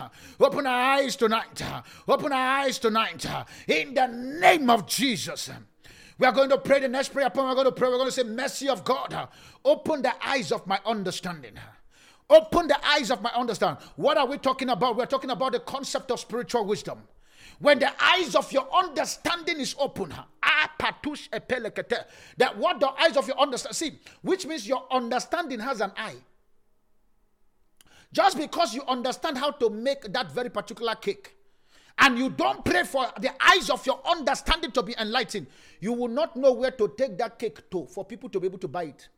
Open 0.40 0.66
our 0.66 0.98
eyes 0.98 1.16
tonight. 1.16 1.62
Open 2.06 2.32
our 2.32 2.60
eyes 2.60 2.78
tonight. 2.78 3.26
In 3.66 3.94
the 3.94 4.06
name 4.06 4.70
of 4.70 4.86
Jesus. 4.86 5.50
We 6.18 6.26
are 6.26 6.32
going 6.32 6.48
to 6.50 6.58
pray 6.58 6.80
the 6.80 6.88
next 6.88 7.10
prayer. 7.12 7.30
We're 7.34 7.54
going 7.54 7.66
to 7.66 7.72
pray. 7.72 7.88
We're 7.88 7.96
going 7.96 8.08
to 8.08 8.12
say, 8.12 8.22
Mercy 8.24 8.68
of 8.68 8.84
God. 8.84 9.28
Open 9.64 10.02
the 10.02 10.12
eyes 10.24 10.50
of 10.50 10.66
my 10.66 10.80
understanding. 10.86 11.58
Open 12.30 12.68
the 12.68 12.78
eyes 12.86 13.10
of 13.10 13.22
my 13.22 13.30
understanding. 13.30 13.82
What 13.96 14.18
are 14.18 14.26
we 14.26 14.36
talking 14.38 14.68
about? 14.68 14.96
We're 14.96 15.06
talking 15.06 15.30
about 15.30 15.52
the 15.52 15.60
concept 15.60 16.10
of 16.10 16.20
spiritual 16.20 16.64
wisdom. 16.66 16.98
When 17.58 17.78
the 17.78 17.90
eyes 18.02 18.34
of 18.34 18.52
your 18.52 18.68
understanding 18.72 19.58
is 19.60 19.74
open, 19.78 20.12
that 22.36 22.56
what 22.58 22.80
the 22.80 22.88
eyes 22.88 23.16
of 23.16 23.26
your 23.26 23.38
understanding, 23.38 23.74
see, 23.74 23.98
which 24.22 24.46
means 24.46 24.68
your 24.68 24.84
understanding 24.90 25.58
has 25.58 25.80
an 25.80 25.92
eye. 25.96 26.16
Just 28.12 28.36
because 28.36 28.74
you 28.74 28.82
understand 28.86 29.38
how 29.38 29.50
to 29.50 29.70
make 29.70 30.12
that 30.12 30.30
very 30.32 30.50
particular 30.50 30.94
cake, 30.94 31.34
and 31.98 32.16
you 32.16 32.30
don't 32.30 32.64
pray 32.64 32.84
for 32.84 33.06
the 33.18 33.30
eyes 33.42 33.70
of 33.70 33.84
your 33.84 34.00
understanding 34.06 34.70
to 34.70 34.82
be 34.82 34.94
enlightened, 35.00 35.46
you 35.80 35.92
will 35.92 36.08
not 36.08 36.36
know 36.36 36.52
where 36.52 36.70
to 36.70 36.92
take 36.96 37.18
that 37.18 37.38
cake 37.38 37.68
to 37.70 37.86
for 37.86 38.04
people 38.04 38.28
to 38.28 38.38
be 38.38 38.46
able 38.46 38.58
to 38.58 38.68
buy 38.68 38.84
it. 38.84 39.08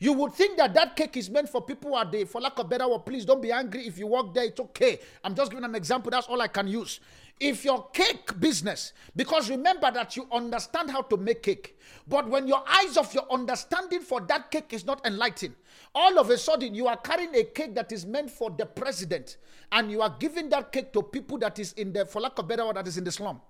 You 0.00 0.12
would 0.14 0.32
think 0.32 0.56
that 0.58 0.74
that 0.74 0.96
cake 0.96 1.16
is 1.16 1.30
meant 1.30 1.48
for 1.48 1.62
people 1.62 1.94
are 1.94 2.04
there, 2.04 2.26
for 2.26 2.40
lack 2.40 2.58
of 2.58 2.68
better 2.68 2.88
word. 2.88 3.06
Please 3.06 3.24
don't 3.24 3.40
be 3.40 3.52
angry 3.52 3.86
if 3.86 3.98
you 3.98 4.06
walk 4.06 4.34
there. 4.34 4.44
It's 4.44 4.60
okay. 4.60 5.00
I'm 5.22 5.34
just 5.34 5.50
giving 5.50 5.64
an 5.64 5.74
example. 5.74 6.10
That's 6.10 6.26
all 6.26 6.40
I 6.40 6.48
can 6.48 6.66
use. 6.66 7.00
If 7.38 7.64
your 7.64 7.88
cake 7.90 8.40
business, 8.40 8.94
because 9.14 9.50
remember 9.50 9.90
that 9.90 10.16
you 10.16 10.26
understand 10.32 10.90
how 10.90 11.02
to 11.02 11.18
make 11.18 11.42
cake, 11.42 11.78
but 12.08 12.28
when 12.28 12.48
your 12.48 12.64
eyes 12.66 12.96
of 12.96 13.12
your 13.12 13.30
understanding 13.30 14.00
for 14.00 14.22
that 14.22 14.50
cake 14.50 14.72
is 14.72 14.86
not 14.86 15.04
enlightened, 15.06 15.54
all 15.94 16.18
of 16.18 16.30
a 16.30 16.38
sudden 16.38 16.74
you 16.74 16.86
are 16.86 16.96
carrying 16.96 17.34
a 17.34 17.44
cake 17.44 17.74
that 17.74 17.92
is 17.92 18.06
meant 18.06 18.30
for 18.30 18.50
the 18.50 18.64
president, 18.64 19.36
and 19.72 19.90
you 19.90 20.00
are 20.00 20.16
giving 20.18 20.48
that 20.48 20.72
cake 20.72 20.94
to 20.94 21.02
people 21.02 21.36
that 21.38 21.58
is 21.58 21.74
in 21.74 21.92
the, 21.92 22.06
for 22.06 22.20
lack 22.22 22.38
of 22.38 22.48
better 22.48 22.64
word, 22.64 22.76
that 22.76 22.88
is 22.88 22.96
in 22.96 23.04
the 23.04 23.12
slum. 23.12 23.40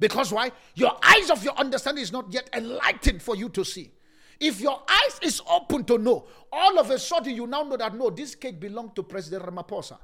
Because 0.00 0.32
why? 0.32 0.50
Your 0.74 0.98
eyes 1.00 1.30
of 1.30 1.44
your 1.44 1.54
understanding 1.56 2.02
is 2.02 2.10
not 2.10 2.32
yet 2.32 2.50
enlightened 2.52 3.22
for 3.22 3.36
you 3.36 3.48
to 3.50 3.64
see. 3.64 3.92
If 4.40 4.60
your 4.60 4.82
eyes 4.88 5.18
is 5.22 5.40
open 5.48 5.84
to 5.84 5.98
know, 5.98 6.26
all 6.52 6.78
of 6.78 6.90
a 6.90 6.98
sudden 6.98 7.34
you 7.34 7.46
now 7.46 7.62
know 7.62 7.76
that 7.76 7.94
no, 7.94 8.10
this 8.10 8.34
cake 8.34 8.60
belonged 8.60 8.94
to 8.96 9.02
President 9.02 9.44
Ramaphosa. 9.44 9.98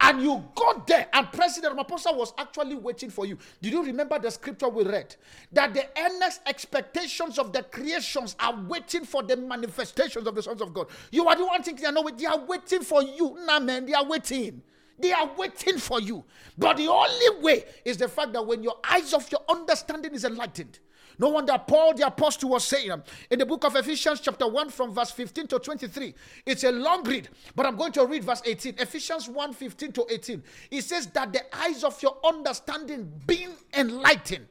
And 0.00 0.22
you 0.22 0.44
got 0.56 0.86
there, 0.88 1.06
and 1.12 1.30
President 1.32 1.76
Ramaphosa 1.76 2.14
was 2.16 2.34
actually 2.36 2.74
waiting 2.74 3.10
for 3.10 3.26
you. 3.26 3.38
Did 3.62 3.72
you 3.72 3.84
remember 3.84 4.18
the 4.18 4.30
scripture 4.30 4.68
we 4.68 4.82
read? 4.84 5.14
That 5.52 5.72
the 5.72 5.86
earnest 5.96 6.40
expectations 6.46 7.38
of 7.38 7.52
the 7.52 7.62
creations 7.62 8.34
are 8.40 8.60
waiting 8.68 9.04
for 9.04 9.22
the 9.22 9.36
manifestations 9.36 10.26
of 10.26 10.34
the 10.34 10.42
sons 10.42 10.60
of 10.60 10.74
God. 10.74 10.88
You 11.12 11.28
are 11.28 11.36
the 11.36 11.46
one 11.46 11.62
thinking, 11.62 11.92
know, 11.94 12.10
they 12.10 12.26
are 12.26 12.44
waiting 12.44 12.82
for 12.82 13.02
you. 13.02 13.38
Nah, 13.46 13.60
man, 13.60 13.86
they 13.86 13.94
are 13.94 14.04
waiting. 14.04 14.62
They 14.98 15.12
are 15.12 15.30
waiting 15.36 15.78
for 15.78 16.00
you. 16.00 16.24
But 16.58 16.76
the 16.76 16.88
only 16.88 17.42
way 17.42 17.64
is 17.84 17.96
the 17.96 18.08
fact 18.08 18.32
that 18.32 18.46
when 18.46 18.62
your 18.62 18.76
eyes 18.88 19.12
of 19.12 19.30
your 19.30 19.40
understanding 19.48 20.14
is 20.14 20.24
enlightened, 20.24 20.80
no 21.18 21.28
wonder 21.28 21.56
Paul 21.66 21.94
the 21.94 22.06
apostle 22.06 22.50
was 22.50 22.64
saying 22.64 22.90
um, 22.90 23.02
in 23.30 23.38
the 23.38 23.46
book 23.46 23.64
of 23.64 23.76
Ephesians, 23.76 24.20
chapter 24.20 24.46
1, 24.46 24.70
from 24.70 24.92
verse 24.92 25.10
15 25.10 25.46
to 25.48 25.58
23. 25.58 26.14
It's 26.46 26.64
a 26.64 26.72
long 26.72 27.04
read, 27.04 27.28
but 27.54 27.66
I'm 27.66 27.76
going 27.76 27.92
to 27.92 28.06
read 28.06 28.24
verse 28.24 28.42
18. 28.44 28.74
Ephesians 28.78 29.28
1 29.28 29.52
15 29.52 29.92
to 29.92 30.06
18. 30.10 30.42
It 30.70 30.82
says 30.82 31.06
that 31.08 31.32
the 31.32 31.42
eyes 31.56 31.84
of 31.84 32.02
your 32.02 32.16
understanding 32.24 33.12
being 33.26 33.50
enlightened 33.76 34.46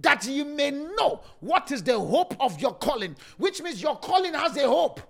that 0.00 0.26
you 0.26 0.44
may 0.44 0.70
know 0.70 1.20
what 1.40 1.72
is 1.72 1.82
the 1.82 1.98
hope 1.98 2.36
of 2.40 2.60
your 2.60 2.74
calling, 2.74 3.16
which 3.36 3.60
means 3.62 3.82
your 3.82 3.96
calling 3.96 4.32
has 4.32 4.56
a 4.56 4.66
hope. 4.66 5.00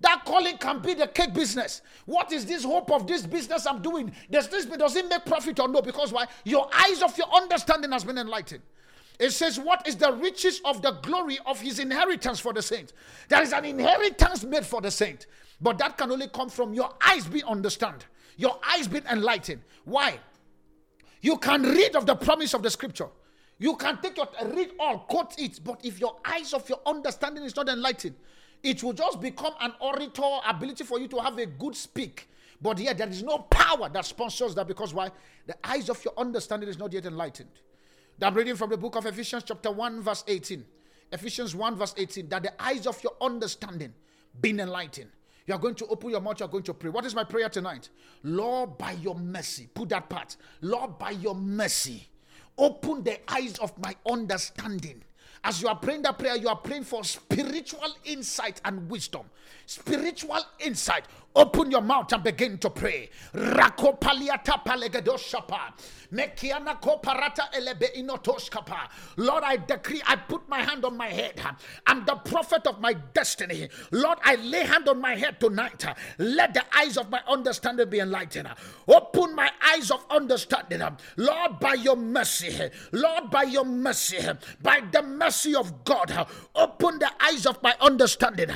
That 0.00 0.24
calling 0.26 0.58
can 0.58 0.80
be 0.80 0.94
the 0.94 1.06
cake 1.06 1.32
business. 1.32 1.80
What 2.04 2.30
is 2.30 2.44
this 2.44 2.64
hope 2.64 2.90
of 2.90 3.06
this 3.06 3.26
business 3.26 3.66
I'm 3.66 3.80
doing? 3.80 4.12
Does 4.30 4.48
this 4.48 4.66
does 4.66 4.94
it 4.94 5.08
make 5.08 5.24
profit 5.24 5.58
or 5.58 5.68
no? 5.68 5.80
Because 5.80 6.12
why? 6.12 6.26
Your 6.44 6.68
eyes 6.72 7.02
of 7.02 7.16
your 7.16 7.32
understanding 7.34 7.92
has 7.92 8.04
been 8.04 8.18
enlightened. 8.18 8.62
It 9.18 9.30
says, 9.30 9.58
What 9.58 9.86
is 9.86 9.96
the 9.96 10.12
riches 10.12 10.60
of 10.64 10.82
the 10.82 10.92
glory 10.92 11.38
of 11.46 11.60
his 11.60 11.78
inheritance 11.78 12.38
for 12.38 12.52
the 12.52 12.62
saint? 12.62 12.92
There 13.28 13.42
is 13.42 13.52
an 13.52 13.64
inheritance 13.64 14.44
made 14.44 14.66
for 14.66 14.80
the 14.80 14.90
saint, 14.90 15.26
but 15.60 15.78
that 15.78 15.96
can 15.96 16.10
only 16.10 16.28
come 16.28 16.48
from 16.48 16.74
your 16.74 16.90
eyes 17.06 17.26
being 17.26 17.44
understand, 17.44 18.04
your 18.36 18.58
eyes 18.66 18.88
being 18.88 19.04
enlightened. 19.10 19.62
Why? 19.84 20.18
You 21.22 21.38
can 21.38 21.62
read 21.62 21.96
of 21.96 22.06
the 22.06 22.14
promise 22.14 22.54
of 22.54 22.62
the 22.62 22.70
scripture. 22.70 23.08
You 23.58 23.76
can 23.76 23.98
take 24.02 24.18
your 24.18 24.28
read 24.44 24.72
all, 24.78 24.98
quote 25.00 25.34
it, 25.38 25.60
but 25.64 25.80
if 25.82 25.98
your 25.98 26.16
eyes 26.24 26.52
of 26.52 26.68
your 26.68 26.80
understanding 26.84 27.42
is 27.44 27.56
not 27.56 27.68
enlightened, 27.68 28.14
it 28.62 28.82
will 28.82 28.92
just 28.92 29.20
become 29.20 29.54
an 29.60 29.72
orator 29.80 30.38
ability 30.46 30.84
for 30.84 30.98
you 30.98 31.08
to 31.08 31.18
have 31.18 31.38
a 31.38 31.46
good 31.46 31.74
speak. 31.74 32.28
But 32.60 32.78
yet 32.78 32.98
there 32.98 33.08
is 33.08 33.22
no 33.22 33.38
power 33.38 33.88
that 33.88 34.04
sponsors 34.04 34.54
that 34.54 34.66
because 34.66 34.92
why? 34.92 35.10
The 35.46 35.56
eyes 35.64 35.88
of 35.88 36.02
your 36.04 36.14
understanding 36.18 36.68
is 36.68 36.78
not 36.78 36.92
yet 36.92 37.06
enlightened. 37.06 37.50
I'm 38.22 38.34
reading 38.34 38.56
from 38.56 38.70
the 38.70 38.78
book 38.78 38.96
of 38.96 39.04
Ephesians, 39.04 39.44
chapter 39.46 39.70
1, 39.70 40.00
verse 40.00 40.24
18. 40.26 40.64
Ephesians 41.12 41.54
1, 41.54 41.76
verse 41.76 41.94
18. 41.96 42.28
That 42.28 42.42
the 42.44 42.62
eyes 42.62 42.86
of 42.86 43.02
your 43.02 43.12
understanding 43.20 43.92
being 44.40 44.58
enlightened. 44.58 45.10
You 45.46 45.54
are 45.54 45.60
going 45.60 45.74
to 45.76 45.86
open 45.86 46.10
your 46.10 46.20
mouth, 46.20 46.40
you 46.40 46.46
are 46.46 46.48
going 46.48 46.64
to 46.64 46.74
pray. 46.74 46.90
What 46.90 47.04
is 47.04 47.14
my 47.14 47.24
prayer 47.24 47.48
tonight? 47.48 47.90
Lord, 48.24 48.78
by 48.78 48.92
your 48.92 49.14
mercy, 49.14 49.68
put 49.72 49.90
that 49.90 50.08
part. 50.08 50.36
Lord, 50.60 50.98
by 50.98 51.10
your 51.10 51.34
mercy, 51.34 52.08
open 52.58 53.04
the 53.04 53.18
eyes 53.30 53.56
of 53.58 53.78
my 53.78 53.94
understanding. 54.10 55.04
As 55.44 55.62
you 55.62 55.68
are 55.68 55.76
praying 55.76 56.02
that 56.02 56.18
prayer, 56.18 56.36
you 56.36 56.48
are 56.48 56.56
praying 56.56 56.82
for 56.82 57.04
spiritual 57.04 57.94
insight 58.04 58.60
and 58.64 58.90
wisdom. 58.90 59.22
Spiritual 59.66 60.40
insight. 60.58 61.04
Open 61.36 61.70
your 61.70 61.82
mouth 61.82 62.12
and 62.12 62.24
begin 62.24 62.58
to 62.58 62.70
pray. 62.70 63.10
Palegedoshapa. 64.66 65.72
Mekiana 66.12 66.80
koparata 66.80 67.50
elebe 67.52 67.92
inotoskapa. 67.96 68.88
Lord, 69.16 69.44
I 69.44 69.56
decree, 69.56 70.00
I 70.06 70.16
put 70.16 70.48
my 70.48 70.60
hand 70.62 70.84
on 70.84 70.96
my 70.96 71.08
head. 71.08 71.40
I'm 71.86 72.04
the 72.04 72.14
prophet 72.14 72.66
of 72.66 72.80
my 72.80 72.94
destiny. 72.94 73.68
Lord, 73.90 74.18
I 74.24 74.36
lay 74.36 74.64
hand 74.64 74.88
on 74.88 75.00
my 75.00 75.14
head 75.14 75.40
tonight. 75.40 75.84
Let 76.18 76.54
the 76.54 76.64
eyes 76.76 76.96
of 76.96 77.10
my 77.10 77.20
understanding 77.28 77.88
be 77.90 78.00
enlightened. 78.00 78.48
Open 78.88 79.34
my 79.34 79.50
eyes 79.74 79.90
of 79.90 80.04
understanding. 80.10 80.80
Lord, 81.16 81.58
by 81.60 81.74
your 81.74 81.96
mercy. 81.96 82.70
Lord, 82.92 83.30
by 83.30 83.42
your 83.42 83.64
mercy. 83.64 84.18
By 84.62 84.80
the 84.90 85.02
mercy 85.02 85.54
of 85.54 85.84
God. 85.84 86.26
Open 86.54 86.98
the 86.98 87.10
eyes 87.20 87.46
of 87.46 87.62
my 87.62 87.74
understanding. 87.80 88.50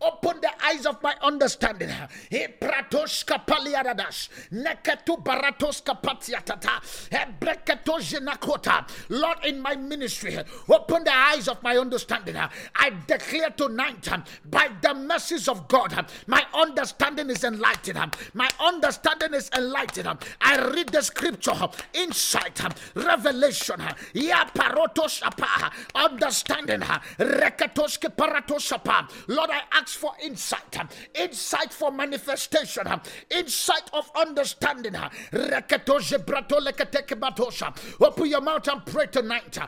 Open 0.00 0.40
the 0.40 0.50
eyes 0.64 0.86
of 0.86 1.02
my 1.02 1.14
understanding. 1.22 1.90
Epratoska 2.30 3.38
paliaradas. 3.46 4.28
Neketu 4.52 5.16
baratoska 5.22 5.94
patiatata. 6.02 6.80
Ebreketo 7.10 7.98
jenakota. 8.00 8.86
Lord, 9.08 9.44
in 9.44 9.60
my 9.60 9.76
ministry, 9.76 10.38
open 10.68 11.04
the 11.04 11.14
eyes 11.14 11.48
of 11.48 11.62
my 11.62 11.76
understanding. 11.76 12.36
I 12.36 12.90
declare 13.06 13.50
tonight, 13.50 14.08
by 14.44 14.68
the 14.80 14.94
mercies 14.94 15.48
of 15.48 15.68
God, 15.68 16.06
my 16.26 16.44
understanding 16.54 17.30
is 17.30 17.44
enlightened. 17.44 18.16
My 18.34 18.48
understanding 18.60 19.34
is 19.34 19.50
enlightened. 19.56 20.08
I 20.40 20.70
read 20.74 20.88
the 20.88 21.02
scripture, 21.02 21.52
insight, 21.94 22.60
revelation, 22.94 23.82
understanding, 25.94 26.80
rekatoske 26.80 28.08
paratoshapa. 28.16 29.08
Lord, 29.28 29.50
I 29.50 29.62
ask 29.72 29.98
for 29.98 30.12
insight, 30.22 30.76
insight 31.14 31.72
for 31.72 31.90
manifestation, 32.16 32.82
insight 33.30 33.90
of 33.92 34.10
understanding. 34.16 34.96
Open 38.00 38.26
your 38.26 38.40
mouth 38.40 38.68
and 38.68 38.86
pray 38.86 39.06
tonight. 39.06 39.58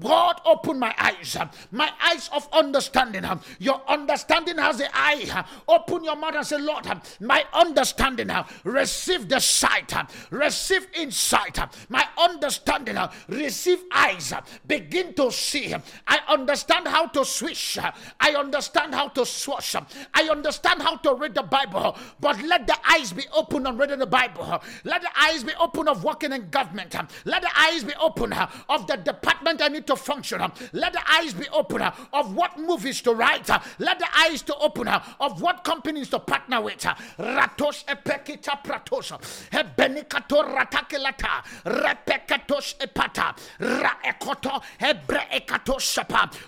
God, 0.00 0.40
open 0.44 0.78
my 0.78 0.94
eyes, 0.98 1.36
my 1.70 1.90
eyes 2.02 2.30
of 2.32 2.48
understanding. 2.52 3.24
Your 3.58 3.80
understanding 3.88 4.58
has 4.58 4.78
the 4.78 4.88
eye. 4.92 5.44
Open 5.68 6.04
your 6.04 6.16
mouth 6.16 6.34
and 6.34 6.46
say, 6.46 6.58
Lord, 6.58 6.86
my 7.20 7.44
understanding, 7.52 8.30
receive 8.64 9.28
the 9.28 9.40
sight, 9.40 9.92
receive 10.30 10.86
insight. 10.94 11.58
My 11.88 12.06
understanding, 12.18 12.98
receive 13.28 13.78
eyes. 13.92 14.32
Begin 14.66 15.14
to 15.14 15.30
see. 15.30 15.74
I 16.06 16.18
understand 16.28 16.88
how 16.88 17.06
to 17.08 17.24
swish. 17.24 17.78
I 18.20 18.30
understand 18.32 18.94
how 18.94 19.08
to 19.08 19.24
swash. 19.24 19.76
I 20.12 20.28
understand 20.30 20.82
how 20.82 20.96
to 20.96 21.14
read 21.14 21.34
the 21.34 21.42
Bible, 21.42 21.96
but 22.20 22.40
let 22.42 22.66
the 22.66 22.76
eyes 22.90 23.12
be 23.12 23.24
open 23.32 23.66
on 23.66 23.76
reading 23.78 23.98
the 23.98 24.06
Bible. 24.06 24.62
Let 24.84 25.02
the 25.02 25.10
eyes 25.18 25.44
be 25.44 25.52
open 25.60 25.88
of 25.88 26.04
working 26.04 26.32
in 26.32 26.50
government. 26.50 26.94
Let 27.24 27.42
the 27.42 27.50
eyes 27.58 27.84
be 27.84 27.94
open 28.00 28.32
uh, 28.32 28.50
of 28.68 28.86
the 28.86 28.96
department 28.96 29.62
I 29.62 29.68
need 29.68 29.86
to 29.86 29.96
function. 29.96 30.40
Let 30.72 30.92
the 30.92 31.02
eyes 31.10 31.34
be 31.34 31.48
open 31.50 31.82
uh, 31.82 31.94
of 32.12 32.34
what 32.34 32.58
movies 32.58 33.00
to 33.02 33.14
write. 33.14 33.48
Let 33.78 33.98
the 33.98 34.08
eyes 34.16 34.42
to 34.42 34.56
open 34.56 34.88
uh, 34.88 35.02
of 35.20 35.40
what 35.40 35.64
companies 35.64 36.08
to 36.10 36.18
partner 36.18 36.60
with. 36.60 36.78
Ratos 37.18 37.84
epekita 37.86 38.62
pratos. 38.62 39.18
Ebenikato 39.50 40.42
ratakilata. 40.54 41.42
Repekatos 41.64 42.76
epata. 42.78 43.34
Raekoto 43.60 44.62
hebre 44.80 45.28
ekatos. 45.32 45.94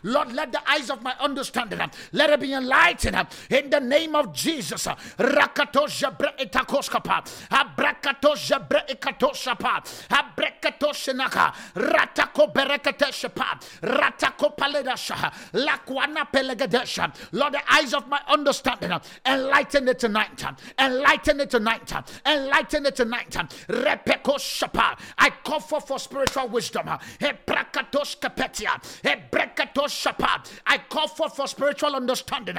Lord, 0.02 0.32
let 0.32 0.52
the 0.52 0.70
eyes 0.70 0.90
of 0.90 1.02
my 1.02 1.14
understanding 1.20 1.80
let 2.12 2.30
it 2.30 2.40
be 2.40 2.52
enlightened 2.52 3.15
in 3.50 3.70
the 3.70 3.80
name 3.80 4.14
of 4.14 4.32
Jesus. 4.32 4.86
Rakato 4.86 5.86
jabre 5.86 6.36
etakoskapa. 6.38 7.24
Abrakato 7.50 8.34
jabre 8.34 8.86
ekatoshapa. 8.88 9.84
Abrekato 10.10 10.92
shenaka. 10.92 11.52
Ratako 11.74 12.52
berekete 12.52 13.12
shapa. 13.12 13.58
Ratako 13.82 14.56
paledasha. 14.56 15.32
Lakwana 15.52 16.26
pelegedesha. 16.32 17.12
Lord, 17.32 17.54
the 17.54 17.72
eyes 17.72 17.94
of 17.94 18.08
my 18.08 18.20
understanding 18.28 18.92
enlighten 19.24 19.88
it 19.88 19.98
tonight. 19.98 20.44
Enlighten 20.78 21.40
it 21.40 21.50
tonight. 21.50 21.92
Enlighten 22.24 22.86
it 22.86 22.96
tonight. 22.96 23.30
Repeko 23.30 24.38
shapa. 24.38 24.96
I 25.18 25.30
call 25.44 25.60
for 25.60 25.80
for 25.80 25.98
spiritual 25.98 26.48
wisdom. 26.48 26.86
Hebrakatos 27.20 28.18
kapetia. 28.18 28.80
Hebrekatos 29.02 29.88
shapa. 29.88 30.42
I 30.66 30.78
call 30.78 31.08
for 31.08 31.28
for 31.28 31.46
spiritual 31.46 31.94
understanding. 31.94 32.56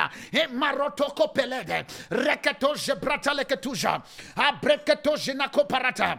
Marotoko 0.52 1.34
pelede. 1.34 1.86
Reketo 2.10 2.74
jebrata 2.76 3.34
leketuja. 3.34 4.02
Abreketo 4.36 5.16
jenako 5.18 5.66
parata. 5.68 6.18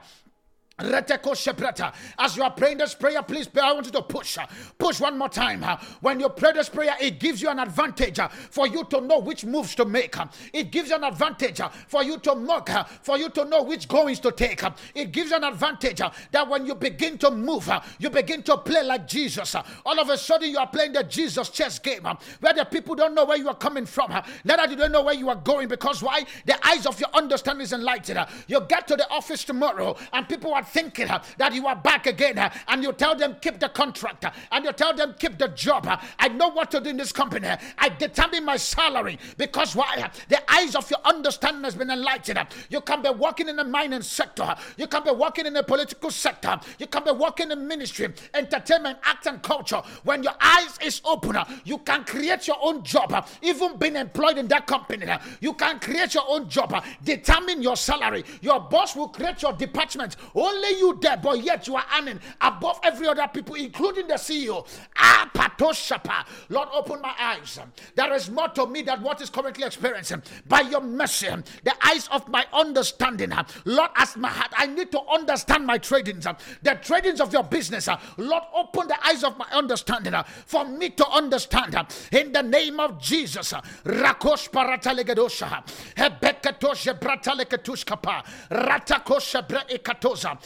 As 0.81 2.37
you 2.37 2.43
are 2.45 2.51
praying 2.51 2.79
this 2.79 2.95
prayer, 2.95 3.21
please, 3.23 3.49
I 3.61 3.73
want 3.73 3.87
you 3.87 3.93
to 3.93 4.03
push. 4.03 4.39
Push 4.79 5.01
one 5.01 5.19
more 5.19 5.29
time. 5.29 5.65
When 6.01 6.21
you 6.21 6.29
pray 6.29 6.53
this 6.53 6.69
prayer, 6.69 6.95
it 7.01 7.19
gives 7.19 7.43
you 7.43 7.49
an 7.49 7.59
advantage 7.59 8.21
for 8.51 8.69
you 8.69 8.85
to 8.85 9.01
know 9.01 9.19
which 9.19 9.45
moves 9.45 9.75
to 9.75 9.85
make. 9.85 10.15
It 10.53 10.71
gives 10.71 10.91
you 10.91 10.97
an 10.97 11.03
advantage 11.03 11.61
for 11.89 12.05
you 12.05 12.19
to 12.19 12.37
mock, 12.37 12.71
for 13.03 13.19
you 13.19 13.29
to 13.31 13.45
know 13.45 13.65
which 13.65 13.89
goings 13.89 14.21
to 14.21 14.31
take. 14.31 14.63
It 14.95 15.11
gives 15.11 15.31
you 15.31 15.37
an 15.37 15.45
advantage 15.45 15.99
that 16.31 16.49
when 16.49 16.65
you 16.65 16.77
begin 16.77 17.19
to 17.19 17.31
move, 17.33 17.69
you 17.99 18.09
begin 18.09 18.45
to 18.45 18.57
play 18.59 18.85
like 18.85 19.09
Jesus. 19.09 19.57
All 19.85 19.99
of 19.99 20.09
a 20.11 20.17
sudden, 20.17 20.49
you 20.49 20.59
are 20.59 20.69
playing 20.69 20.93
the 20.93 21.03
Jesus 21.03 21.51
chess 21.51 21.81
game 21.81 22.07
where 22.41 22.55
the 22.55 22.65
people 22.65 22.95
don't 22.95 23.15
know 23.17 23.25
where 23.25 23.39
you 23.39 23.49
are 23.49 23.57
coming 23.57 23.85
from. 23.85 24.13
Neither 24.45 24.69
do 24.69 24.77
they 24.77 24.89
know 24.89 25.03
where 25.03 25.15
you 25.15 25.29
are 25.29 25.35
going 25.35 25.67
because 25.67 26.05
why? 26.05 26.25
The 26.47 26.57
eyes 26.65 26.87
of 26.87 27.01
your 27.01 27.11
understanding 27.15 27.65
is 27.65 27.73
enlightened. 27.73 28.25
You 28.47 28.61
get 28.61 28.87
to 28.89 28.95
the 28.97 29.11
office 29.11 29.43
tomorrow 29.43 29.97
and 30.13 30.29
people 30.29 30.55
are 30.55 30.68
thinking 30.69 31.09
uh, 31.09 31.23
that 31.39 31.55
you 31.55 31.67
are 31.67 31.77
back 31.77 32.07
again 32.07 32.39
uh, 32.39 32.51
and 32.69 32.83
you 32.83 32.93
tell 32.93 33.15
them 33.15 33.37
keep 33.41 33.59
the 33.59 33.69
contract 33.69 34.25
uh, 34.25 34.31
and 34.53 34.65
you 34.65 34.73
tell 34.73 34.95
them 34.95 35.15
keep 35.19 35.39
the 35.39 35.49
job. 35.49 35.87
Uh, 35.87 35.97
I 36.19 36.29
know 36.29 36.49
what 36.49 36.71
to 36.73 36.81
do 36.81 36.91
in 36.91 36.97
this 36.97 37.13
company. 37.13 37.49
I 37.79 37.89
determine 37.89 38.45
my 38.45 38.57
salary 38.57 39.19
because 39.37 39.75
why? 39.75 39.97
Uh, 39.99 40.09
the 40.29 40.41
eyes 40.53 40.75
of 40.75 40.91
your 40.91 41.01
understanding 41.05 41.65
has 41.65 41.75
been 41.75 41.91
enlightened. 41.91 42.39
Uh, 42.39 42.45
you 42.69 42.81
can 42.81 43.03
be 43.03 43.11
working 43.11 43.49
in 43.49 43.57
the 43.57 43.65
mining 43.65 44.03
sector. 44.03 44.55
You 44.77 44.87
can 44.87 45.05
be 45.05 45.11
working 45.13 45.47
in 45.47 45.55
the 45.55 45.63
political 45.63 46.11
sector. 46.11 46.59
You 46.79 46.87
can 46.87 47.05
be 47.05 47.13
working 47.13 47.51
in 47.51 47.67
ministry, 47.67 48.13
entertainment, 48.35 48.99
art 49.07 49.27
and 49.27 49.43
culture. 49.43 49.83
When 50.05 50.23
your 50.23 50.35
eyes 50.41 50.79
is 50.83 51.01
open, 51.05 51.37
you 51.65 51.79
can 51.79 52.05
create 52.05 52.47
your 52.47 52.59
own 52.61 52.83
job. 52.83 53.27
Even 53.43 53.77
being 53.77 53.97
employed 53.97 54.39
in 54.39 54.49
that 54.49 54.67
company, 54.67 55.07
you 55.41 55.53
can 55.55 55.79
create 55.79 56.15
your 56.15 56.25
own 56.29 56.49
job. 56.49 56.85
Determine 57.05 57.63
your 57.63 57.77
salary. 57.77 58.25
Your 58.41 58.61
boss 58.61 58.97
will 58.97 59.09
create 59.09 59.43
your 59.43 59.53
department. 59.53 60.17
Only 60.35 60.58
only 60.59 60.79
you 60.79 60.99
there, 61.01 61.17
but 61.17 61.43
yet 61.43 61.67
you 61.67 61.77
are 61.77 61.85
earning 61.99 62.21
above 62.41 62.81
every 62.83 63.07
other 63.07 63.29
people, 63.33 63.55
including 63.55 64.09
the 64.09 64.15
CEO. 64.15 64.67
Ah, 64.97 65.31
Patoshapa. 65.33 66.25
Lord, 66.49 66.69
open 66.73 67.01
my 67.01 67.15
eyes. 67.19 67.59
There 67.95 68.13
is 68.15 68.31
more 68.31 68.49
to 68.51 68.67
me 68.67 68.83
than 68.83 69.03
what 69.03 69.21
is 69.21 69.31
currently 69.31 69.65
experiencing. 69.65 70.23
By 70.47 70.61
your 70.63 70.81
mercy, 70.81 71.29
the 71.65 71.75
eyes 71.87 72.09
of 72.09 72.29
my 72.29 72.47
understanding. 72.53 73.33
Lord, 73.65 73.91
as 73.97 74.17
my 74.17 74.29
heart, 74.29 74.53
I 74.57 74.67
need 74.67 74.91
to 74.93 75.01
understand 75.13 75.67
my 75.67 75.79
tradings, 75.79 76.25
the 76.63 76.71
tradings 76.71 77.21
of 77.21 77.33
your 77.33 77.45
business. 77.45 77.89
Lord, 78.17 78.43
open 78.55 78.89
the 78.89 79.07
eyes 79.07 79.25
of 79.25 79.37
my 79.39 79.47
understanding 79.53 80.15
for 80.47 80.65
me 80.65 80.91
to 80.91 81.09
understand. 81.09 81.77
In 82.13 82.33
the 82.33 82.43
name 82.43 82.81
of 82.81 83.01
Jesus. 83.01 83.53
Rakosh 83.85 84.51
paratalegedosha. 84.51 85.65
Hebekatoshe 85.97 86.99
bratalekatushkapa. 86.99 88.25
Ratakoshe 88.51 89.47
breikatoza. 89.47 90.39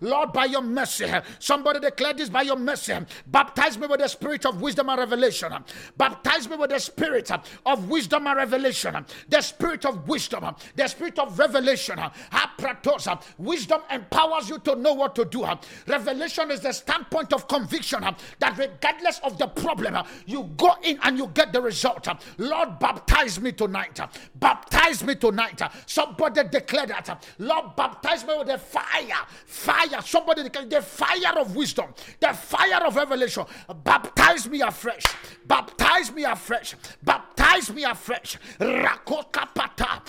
Lord, 0.00 0.32
by 0.32 0.44
your 0.44 0.62
mercy, 0.62 1.12
somebody 1.38 1.80
declare 1.80 2.14
this 2.14 2.28
by 2.28 2.42
your 2.42 2.56
mercy. 2.56 2.94
Baptize 3.26 3.78
me 3.78 3.86
with 3.86 4.00
the 4.00 4.08
spirit 4.08 4.46
of 4.46 4.60
wisdom 4.60 4.88
and 4.88 4.98
revelation. 4.98 5.52
Baptize 5.96 6.48
me 6.48 6.56
with 6.56 6.70
the 6.70 6.78
spirit 6.78 7.30
of 7.64 7.88
wisdom 7.88 8.26
and 8.26 8.36
revelation. 8.36 9.04
The 9.28 9.40
spirit 9.40 9.84
of 9.84 10.08
wisdom, 10.08 10.54
the 10.74 10.88
spirit 10.88 11.18
of 11.18 11.38
revelation. 11.38 11.98
Wisdom 13.38 13.80
empowers 13.90 14.48
you 14.48 14.58
to 14.60 14.76
know 14.76 14.92
what 14.94 15.14
to 15.16 15.24
do. 15.24 15.46
Revelation 15.86 16.50
is 16.50 16.60
the 16.60 16.72
standpoint 16.72 17.32
of 17.32 17.48
conviction 17.48 18.02
that 18.38 18.58
regardless 18.58 19.20
of 19.20 19.38
the 19.38 19.46
problem, 19.46 19.96
you 20.26 20.50
go 20.56 20.74
in 20.82 20.98
and 21.02 21.18
you 21.18 21.28
get 21.28 21.52
the 21.52 21.60
result. 21.60 22.08
Lord, 22.38 22.78
baptize 22.78 23.40
me 23.40 23.52
tonight. 23.52 24.00
Baptize 24.34 25.02
me 25.04 25.14
tonight 25.14 25.60
Somebody 25.96 26.42
declare 26.50 26.84
that. 26.88 27.26
Lord, 27.38 27.74
baptize 27.74 28.22
me 28.26 28.36
with 28.36 28.48
the 28.48 28.58
fire. 28.58 29.24
Fire. 29.46 30.02
Somebody 30.02 30.42
declare 30.42 30.66
the 30.66 30.82
fire 30.82 31.38
of 31.38 31.56
wisdom, 31.56 31.86
the 32.20 32.34
fire 32.34 32.84
of 32.84 32.94
revelation. 32.94 33.46
Baptize 33.82 34.46
me 34.46 34.60
afresh. 34.60 35.04
Baptize 35.46 36.12
me 36.12 36.24
afresh. 36.24 36.74
Baptize 37.02 37.72
me 37.72 37.84
afresh. 37.84 38.36
Rakota 38.60 39.48
pata. 39.54 40.02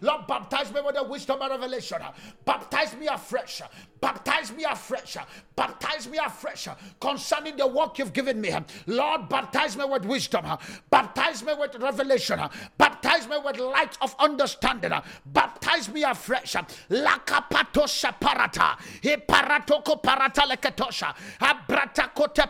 Lord, 0.00 0.26
baptize 0.28 0.72
me 0.72 0.80
with 0.86 0.94
the 0.94 1.02
wisdom 1.02 1.38
and 1.42 1.50
revelation. 1.50 1.98
Baptize 2.44 2.96
me 2.96 3.08
afresh. 3.08 3.62
Baptize 4.00 4.52
me 4.52 4.64
afresh. 4.64 5.16
Baptize 5.56 6.08
me 6.08 6.18
afresh 6.18 6.68
concerning 7.00 7.56
the 7.56 7.66
work 7.66 7.98
you've 7.98 8.12
given 8.12 8.40
me. 8.40 8.54
Lord, 8.86 9.28
baptize 9.28 9.76
me 9.76 9.84
with 9.86 10.04
wisdom. 10.04 10.46
Baptize 10.88 11.42
me 11.42 11.54
with 11.58 11.74
revelation. 11.76 12.38
Baptize 12.78 13.23
me 13.28 13.36
with 13.44 13.58
light 13.58 13.96
of 14.00 14.14
understanding. 14.18 14.92
Baptize 15.26 15.88
me 15.88 16.02
afresh. 16.02 16.54
Lakapatosha 16.54 18.14
parata. 18.20 18.76
Hiparatoko 19.02 20.02
parata 20.02 20.42
leketosha. 20.48 21.14
Abratakote. 21.40 22.44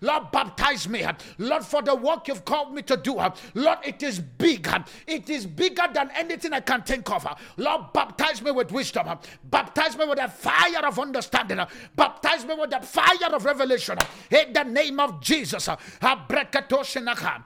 Lord, 0.00 0.30
baptize 0.30 0.88
me. 0.88 1.04
Lord, 1.38 1.64
for 1.64 1.82
the 1.82 1.94
work 1.94 2.28
you've 2.28 2.44
called 2.44 2.74
me 2.74 2.82
to 2.82 2.96
do. 2.96 3.14
Lord, 3.54 3.78
it 3.84 4.02
is 4.02 4.18
big. 4.18 4.68
It 5.06 5.30
is 5.30 5.46
bigger 5.46 5.86
than 5.92 6.10
anything 6.16 6.52
I 6.52 6.60
can 6.60 6.82
think 6.82 7.10
of. 7.10 7.26
Lord, 7.56 7.92
baptize 7.92 8.42
me 8.42 8.50
with 8.50 8.72
wisdom. 8.72 9.06
Baptize 9.44 9.96
me 9.96 10.06
with 10.06 10.18
a 10.18 10.28
fire 10.28 10.84
of 10.86 10.98
understanding. 10.98 11.60
Baptize 11.94 12.44
me 12.44 12.54
with 12.54 12.70
the 12.70 12.80
fire 12.80 13.34
of 13.34 13.44
revelation. 13.44 13.98
In 14.30 14.52
the 14.52 14.64
name 14.64 15.00
of 15.00 15.20
Jesus. 15.20 15.66
Abrekatoshinaka. 15.68 17.44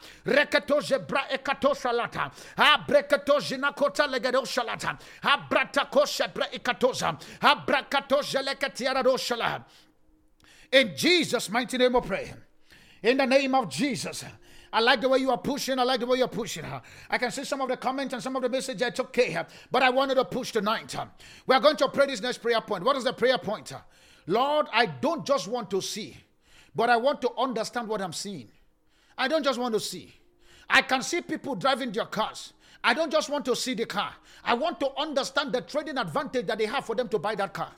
Rekatozebra 2.14 2.14
ekatosalata. 2.14 2.30
Abrekatozhinakota 2.56 4.06
legedoshalata. 4.06 4.98
Abratakosebra 5.22 6.46
ekatosa. 6.52 7.18
Abrakatozelekatiaradoshala. 7.40 9.64
In 10.72 10.96
Jesus' 10.96 11.50
mighty 11.50 11.78
name, 11.78 11.92
we 11.92 12.00
pray. 12.00 12.34
In 13.02 13.16
the 13.16 13.26
name 13.26 13.54
of 13.54 13.68
Jesus. 13.68 14.24
I 14.72 14.80
like 14.80 15.00
the 15.00 15.08
way 15.08 15.18
you 15.18 15.30
are 15.30 15.38
pushing. 15.38 15.78
I 15.78 15.84
like 15.84 16.00
the 16.00 16.06
way 16.06 16.18
you're 16.18 16.26
pushing. 16.26 16.64
I 17.08 17.18
can 17.18 17.30
see 17.30 17.44
some 17.44 17.60
of 17.60 17.68
the 17.68 17.76
comments 17.76 18.12
and 18.12 18.20
some 18.20 18.34
of 18.34 18.42
the 18.42 18.48
messages. 18.48 18.82
It's 18.82 18.98
okay. 18.98 19.40
But 19.70 19.84
I 19.84 19.90
wanted 19.90 20.16
to 20.16 20.24
push 20.24 20.50
tonight. 20.50 20.96
We 21.46 21.54
are 21.54 21.60
going 21.60 21.76
to 21.76 21.88
pray 21.88 22.06
this 22.06 22.20
next 22.20 22.38
prayer 22.38 22.60
point. 22.60 22.82
What 22.82 22.96
is 22.96 23.04
the 23.04 23.12
prayer 23.12 23.38
point? 23.38 23.72
Lord, 24.26 24.66
I 24.72 24.86
don't 24.86 25.24
just 25.24 25.46
want 25.46 25.70
to 25.70 25.80
see, 25.80 26.16
but 26.74 26.90
I 26.90 26.96
want 26.96 27.20
to 27.20 27.30
understand 27.38 27.86
what 27.86 28.00
I'm 28.00 28.12
seeing. 28.12 28.50
I 29.16 29.28
don't 29.28 29.44
just 29.44 29.60
want 29.60 29.74
to 29.74 29.80
see. 29.80 30.12
I 30.68 30.82
can 30.82 31.02
see 31.02 31.20
people 31.20 31.54
driving 31.54 31.92
their 31.92 32.06
cars. 32.06 32.52
I 32.82 32.92
don't 32.94 33.10
just 33.10 33.30
want 33.30 33.44
to 33.46 33.56
see 33.56 33.74
the 33.74 33.86
car. 33.86 34.12
I 34.44 34.54
want 34.54 34.78
to 34.80 34.90
understand 34.98 35.52
the 35.52 35.62
trading 35.62 35.96
advantage 35.96 36.46
that 36.46 36.58
they 36.58 36.66
have 36.66 36.84
for 36.84 36.94
them 36.94 37.08
to 37.08 37.18
buy 37.18 37.34
that 37.36 37.54
car. 37.54 37.72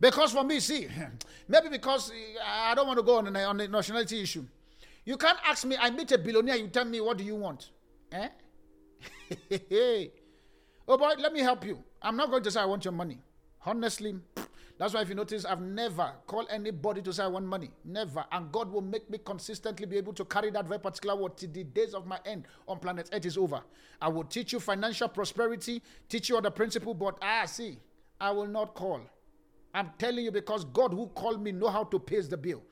Because 0.00 0.32
for 0.32 0.42
me, 0.42 0.60
see, 0.60 0.88
maybe 1.48 1.68
because 1.68 2.10
I 2.42 2.74
don't 2.74 2.86
want 2.86 2.98
to 2.98 3.02
go 3.02 3.18
on 3.18 3.36
a, 3.36 3.42
on 3.44 3.60
a 3.60 3.68
nationality 3.68 4.22
issue. 4.22 4.44
You 5.04 5.16
can't 5.16 5.38
ask 5.46 5.66
me, 5.66 5.76
I 5.78 5.90
meet 5.90 6.10
a 6.12 6.18
billionaire, 6.18 6.56
you 6.56 6.68
tell 6.68 6.84
me, 6.84 7.00
what 7.00 7.18
do 7.18 7.24
you 7.24 7.34
want? 7.34 7.70
Eh? 8.12 8.28
oh 10.88 10.96
boy, 10.98 11.12
let 11.18 11.32
me 11.32 11.40
help 11.40 11.64
you. 11.66 11.82
I'm 12.00 12.16
not 12.16 12.30
going 12.30 12.42
to 12.42 12.50
say 12.50 12.60
I 12.60 12.64
want 12.64 12.84
your 12.84 12.92
money. 12.92 13.18
Honestly, 13.64 14.14
that's 14.80 14.94
why 14.94 15.02
if 15.02 15.10
you 15.10 15.14
notice, 15.14 15.44
I've 15.44 15.60
never 15.60 16.10
called 16.26 16.46
anybody 16.48 17.02
to 17.02 17.12
say 17.12 17.24
I 17.24 17.26
want 17.26 17.44
money. 17.44 17.70
Never. 17.84 18.24
And 18.32 18.50
God 18.50 18.72
will 18.72 18.80
make 18.80 19.10
me 19.10 19.18
consistently 19.18 19.84
be 19.84 19.98
able 19.98 20.14
to 20.14 20.24
carry 20.24 20.50
that 20.52 20.66
very 20.66 20.80
particular 20.80 21.14
word 21.14 21.36
till 21.36 21.50
the 21.50 21.64
days 21.64 21.92
of 21.92 22.06
my 22.06 22.18
end 22.24 22.46
on 22.66 22.78
planet 22.78 23.10
Earth 23.12 23.26
is 23.26 23.36
over. 23.36 23.60
I 24.00 24.08
will 24.08 24.24
teach 24.24 24.54
you 24.54 24.58
financial 24.58 25.06
prosperity, 25.08 25.82
teach 26.08 26.30
you 26.30 26.38
other 26.38 26.48
principle, 26.48 26.94
but 26.94 27.18
ah, 27.20 27.44
see, 27.44 27.76
I 28.18 28.30
will 28.30 28.46
not 28.46 28.74
call. 28.74 29.02
I'm 29.74 29.90
telling 29.98 30.24
you 30.24 30.30
because 30.30 30.64
God 30.64 30.94
who 30.94 31.08
called 31.08 31.42
me 31.42 31.52
know 31.52 31.68
how 31.68 31.84
to 31.84 31.98
pay 31.98 32.22
the 32.22 32.38
bill. 32.38 32.62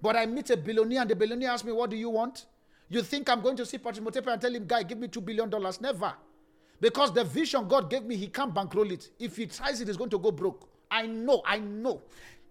But 0.00 0.16
I 0.16 0.24
meet 0.24 0.48
a 0.48 0.56
billionaire 0.56 1.02
and 1.02 1.10
the 1.10 1.16
billionaire 1.16 1.50
asks 1.50 1.66
me, 1.66 1.72
What 1.72 1.90
do 1.90 1.96
you 1.96 2.08
want? 2.08 2.46
You 2.88 3.02
think 3.02 3.28
I'm 3.28 3.42
going 3.42 3.58
to 3.58 3.66
see 3.66 3.76
Patrick 3.76 4.06
Motsepe 4.06 4.32
and 4.32 4.40
tell 4.40 4.54
him, 4.54 4.66
Guy, 4.66 4.84
give 4.84 4.96
me 4.96 5.08
$2 5.08 5.22
billion? 5.22 5.50
Never. 5.82 6.14
Because 6.80 7.12
the 7.12 7.24
vision 7.24 7.68
God 7.68 7.90
gave 7.90 8.04
me, 8.04 8.16
he 8.16 8.28
can't 8.28 8.54
bankroll 8.54 8.90
it. 8.90 9.10
If 9.18 9.36
he 9.36 9.44
tries 9.44 9.82
it, 9.82 9.88
he's 9.88 9.98
going 9.98 10.08
to 10.08 10.18
go 10.18 10.30
broke. 10.30 10.66
I 10.90 11.06
know, 11.06 11.42
I 11.46 11.58
know. 11.58 12.02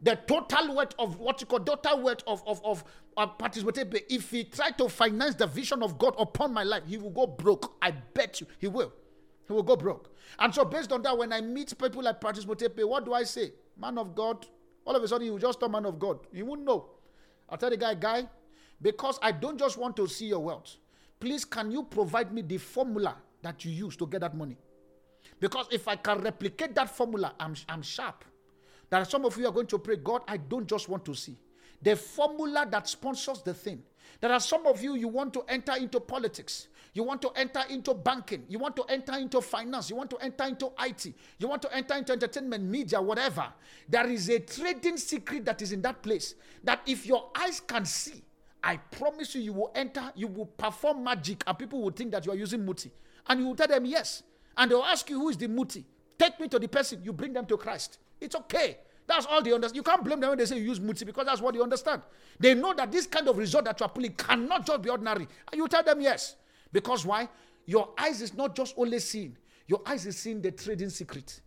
The 0.02 0.16
total 0.28 0.76
worth 0.76 0.94
of 1.00 1.20
what 1.20 1.42
you 1.42 1.48
call 1.48 1.60
total 1.60 2.04
worth 2.04 2.24
of, 2.28 2.44
of, 2.46 2.62
of, 2.64 2.84
Patrick 3.40 4.06
if 4.10 4.30
he 4.30 4.44
tried 4.44 4.78
to 4.78 4.88
finance 4.90 5.34
the 5.36 5.48
vision 5.48 5.82
of 5.82 5.98
God 5.98 6.14
upon 6.20 6.54
my 6.54 6.64
life, 6.64 6.84
he 6.86 6.98
will 6.98 7.10
go 7.10 7.26
broke. 7.26 7.76
I 7.82 7.92
bet 7.92 8.40
you 8.40 8.48
he 8.60 8.68
will. 8.68 8.94
He 9.48 9.54
will 9.54 9.64
go 9.64 9.76
broke. 9.76 10.14
And 10.38 10.54
so, 10.54 10.66
based 10.66 10.92
on 10.92 11.02
that, 11.02 11.18
when 11.18 11.34
I 11.34 11.42
meet 11.42 11.76
people 11.78 12.04
like 12.04 12.22
Motsepe, 12.22 12.88
what 12.88 13.06
do 13.06 13.14
I 13.14 13.24
say? 13.24 13.54
Man 13.76 13.98
of 13.98 14.14
God. 14.14 14.46
All 14.86 14.96
of 14.96 15.02
a 15.04 15.08
sudden, 15.08 15.26
he 15.26 15.32
will 15.32 15.40
just 15.40 15.62
a 15.64 15.70
man 15.70 15.86
of 15.86 15.98
God. 15.98 16.20
He 16.32 16.44
won't 16.44 16.64
know. 16.64 16.90
I'll 17.50 17.58
tell 17.58 17.70
the 17.70 17.78
guy, 17.78 17.96
guy, 17.96 18.28
because 18.82 19.20
I 19.22 19.32
don't 19.32 19.58
just 19.58 19.78
want 19.78 19.96
to 19.98 20.08
see 20.08 20.28
your 20.28 20.40
wealth. 20.40 20.76
Please, 21.20 21.44
can 21.44 21.72
you 21.72 21.84
provide 21.84 22.32
me 22.32 22.42
the 22.42 22.58
formula 22.58 23.16
that 23.42 23.66
you 23.66 23.72
use 23.72 23.96
to 23.98 24.06
get 24.06 24.22
that 24.22 24.36
money? 24.36 24.58
Because 25.40 25.68
if 25.72 25.88
I 25.88 25.96
can 25.96 26.22
replicate 26.22 26.76
that 26.76 26.96
formula, 26.96 27.34
I'm, 27.40 27.56
I'm 27.70 27.82
sharp. 27.82 28.26
There 28.90 29.00
are 29.00 29.06
some 29.06 29.26
of 29.26 29.38
you 29.38 29.48
are 29.48 29.52
going 29.52 29.68
to 29.68 29.80
pray, 29.80 29.98
God, 29.98 30.22
I 30.28 30.38
don't 30.38 30.68
just 30.68 30.90
want 30.90 31.06
to 31.06 31.14
see. 31.14 31.38
The 31.82 31.96
formula 31.96 32.68
that 32.72 32.88
sponsors 32.88 33.42
the 33.42 33.54
thing. 33.54 33.84
There 34.20 34.32
are 34.32 34.40
some 34.40 34.66
of 34.66 34.82
you, 34.82 34.96
you 34.96 35.08
want 35.08 35.34
to 35.34 35.44
enter 35.48 35.76
into 35.76 36.00
politics. 36.00 36.68
You 36.94 37.04
want 37.04 37.22
to 37.22 37.30
enter 37.36 37.62
into 37.70 37.94
banking. 37.94 38.44
You 38.50 38.58
want 38.58 38.76
to 38.78 38.84
enter 38.86 39.14
into 39.18 39.42
finance. 39.42 39.90
You 39.90 39.96
want 39.96 40.10
to 40.10 40.18
enter 40.18 40.46
into 40.46 40.72
IT. 40.80 41.14
You 41.38 41.48
want 41.48 41.62
to 41.62 41.76
enter 41.76 41.96
into 41.96 42.14
entertainment, 42.14 42.64
media, 42.64 43.00
whatever. 43.00 43.48
There 43.88 44.10
is 44.10 44.30
a 44.30 44.40
trading 44.40 44.98
secret 44.98 45.46
that 45.46 45.62
is 45.62 45.72
in 45.74 45.82
that 45.84 46.02
place 46.02 46.34
that 46.64 46.82
if 46.88 47.06
your 47.06 47.30
eyes 47.36 47.60
can 47.60 47.86
see, 47.86 48.24
I 48.64 48.78
promise 48.78 49.36
you, 49.36 49.42
you 49.42 49.54
will 49.54 49.72
enter, 49.76 50.12
you 50.16 50.28
will 50.28 50.48
perform 50.48 51.04
magic, 51.04 51.44
and 51.46 51.58
people 51.58 51.82
will 51.82 51.92
think 51.92 52.12
that 52.12 52.26
you 52.26 52.32
are 52.32 52.36
using 52.36 52.66
muti. 52.66 52.92
And 53.28 53.42
you 53.42 53.48
will 53.48 53.56
tell 53.56 53.68
them 53.68 53.86
yes. 53.86 54.24
And 54.58 54.72
they'll 54.72 54.84
ask 54.84 55.10
you, 55.10 55.20
who 55.20 55.30
is 55.30 55.38
the 55.38 55.48
muti? 55.48 55.86
Take 56.18 56.40
me 56.40 56.48
to 56.48 56.60
the 56.60 56.68
person. 56.68 57.02
You 57.04 57.14
bring 57.14 57.34
them 57.34 57.46
to 57.46 57.58
Christ. 57.58 58.00
It's 58.20 58.36
okay. 58.36 58.80
That's 59.06 59.26
all 59.26 59.42
they 59.42 59.54
understand. 59.54 59.76
You 59.78 59.84
can't 59.84 60.04
blame 60.04 60.20
them 60.20 60.30
when 60.30 60.38
they 60.38 60.46
say 60.46 60.58
you 60.58 60.64
use 60.64 60.80
muti 60.82 61.06
because 61.06 61.26
that's 61.26 61.40
what 61.40 61.54
they 61.54 61.62
understand. 61.62 62.02
They 62.40 62.54
know 62.54 62.74
that 62.74 62.92
this 62.92 63.08
kind 63.08 63.28
of 63.28 63.38
result 63.38 63.66
that 63.66 63.80
you 63.80 63.86
are 63.86 63.90
pulling 63.90 64.14
cannot 64.14 64.66
just 64.66 64.82
be 64.82 64.90
ordinary. 64.90 65.28
And 65.52 65.60
you 65.60 65.68
tell 65.68 65.84
them 65.84 66.02
yes. 66.02 66.36
Because 66.74 67.06
why? 67.06 67.30
Your 67.66 67.90
eyes 67.98 68.22
is 68.22 68.34
not 68.34 68.56
just 68.56 68.74
only 68.78 69.00
seeing, 69.00 69.38
your 69.68 69.82
eyes 69.86 70.06
is 70.06 70.18
seeing 70.18 70.42
the 70.42 70.52
trading 70.52 70.90
secret. 70.90 71.42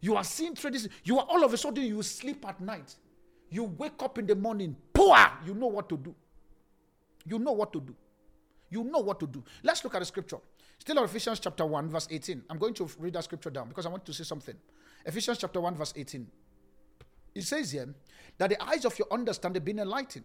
You 0.00 0.16
are 0.16 0.24
seeing 0.24 0.54
trading. 0.54 0.82
You 1.04 1.18
are 1.18 1.26
all 1.28 1.44
of 1.44 1.52
a 1.52 1.56
sudden 1.56 1.84
you 1.84 2.02
sleep 2.02 2.46
at 2.46 2.60
night. 2.60 2.94
You 3.50 3.64
wake 3.64 4.02
up 4.02 4.18
in 4.18 4.26
the 4.26 4.34
morning, 4.34 4.76
poor. 4.92 5.16
You 5.44 5.54
know 5.54 5.68
what 5.68 5.88
to 5.90 5.96
do. 5.96 6.14
You 7.24 7.38
know 7.38 7.52
what 7.52 7.72
to 7.72 7.80
do. 7.80 7.94
You 8.70 8.84
know 8.84 8.98
what 8.98 9.20
to 9.20 9.26
do. 9.26 9.42
Let's 9.62 9.84
look 9.84 9.94
at 9.94 10.00
the 10.00 10.04
scripture. 10.04 10.38
Still 10.78 10.98
on 10.98 11.04
Ephesians 11.04 11.40
chapter 11.40 11.66
1, 11.66 11.88
verse 11.88 12.08
18. 12.10 12.42
I'm 12.50 12.58
going 12.58 12.74
to 12.74 12.88
read 12.98 13.14
that 13.14 13.24
scripture 13.24 13.50
down 13.50 13.68
because 13.68 13.86
I 13.86 13.88
want 13.88 14.04
to 14.06 14.12
say 14.12 14.24
something. 14.24 14.54
Ephesians 15.04 15.38
chapter 15.38 15.60
1, 15.60 15.74
verse 15.74 15.92
18. 15.96 16.26
It 17.34 17.42
says 17.42 17.72
here 17.72 17.94
that 18.38 18.50
the 18.50 18.62
eyes 18.62 18.84
of 18.84 18.98
your 18.98 19.08
understanding 19.10 19.62
being 19.62 19.78
enlightened, 19.78 20.24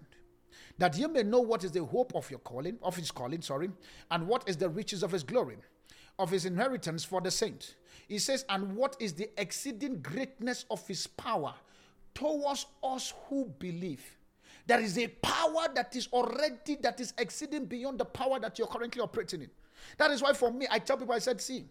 that 0.78 0.97
you 0.97 1.08
may 1.08 1.24
know 1.24 1.39
what 1.39 1.64
is 1.64 1.72
the 1.72 1.84
hope 1.84 2.16
of 2.16 2.30
your 2.30 2.39
calling, 2.39 2.78
of 2.82 2.95
his 2.95 3.12
calling, 3.12 3.41
sorry, 3.41 3.70
and 4.12 4.28
what 4.28 4.47
is 4.47 4.58
the 4.58 4.70
riches 4.70 5.04
of 5.04 5.12
his 5.12 5.24
glory, 5.24 5.58
of 6.20 6.30
his 6.30 6.45
inheritance 6.45 7.04
for 7.04 7.22
the 7.22 7.32
saint. 7.32 7.76
He 8.08 8.20
says, 8.20 8.45
and 8.49 8.76
what 8.76 8.95
is 8.99 9.14
the 9.14 9.30
exceeding 9.38 10.02
greatness 10.02 10.66
of 10.70 10.86
his 10.88 11.08
power 11.08 11.54
towards 12.14 12.66
us 12.84 13.14
who 13.28 13.45
believe. 13.60 14.04
There 14.68 14.80
is 14.80 14.97
a 14.97 15.08
power 15.08 15.68
that 15.76 15.95
is 15.95 16.08
already 16.14 16.76
that 16.82 16.99
is 16.99 17.14
exceeding 17.18 17.66
beyond 17.66 17.99
the 17.99 18.06
power 18.06 18.39
that 18.39 18.58
you're 18.58 18.68
currently 18.68 19.02
operating 19.02 19.41
in. 19.41 19.49
That 19.97 20.11
is 20.11 20.21
why 20.21 20.34
for 20.34 20.51
me, 20.51 20.67
I 20.69 20.79
tell 20.79 20.97
people, 20.97 21.13
I 21.13 21.19
said, 21.19 21.41
see, 21.41 21.65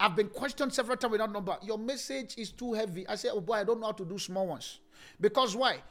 I've 0.00 0.14
been 0.14 0.28
questioned 0.28 0.72
several 0.72 0.96
times 0.96 1.12
without 1.12 1.32
number. 1.32 1.56
Your 1.62 1.78
message 1.78 2.36
is 2.38 2.52
too 2.52 2.72
heavy. 2.72 3.06
I 3.08 3.16
say, 3.16 3.30
oh 3.32 3.40
boy, 3.40 3.54
I 3.54 3.64
don't 3.64 3.80
know 3.80 3.86
how 3.86 3.92
to 3.92 4.04
do 4.04 4.18
small 4.18 4.46
ones. 4.46 4.78
Because 5.20 5.56
why? 5.56 5.82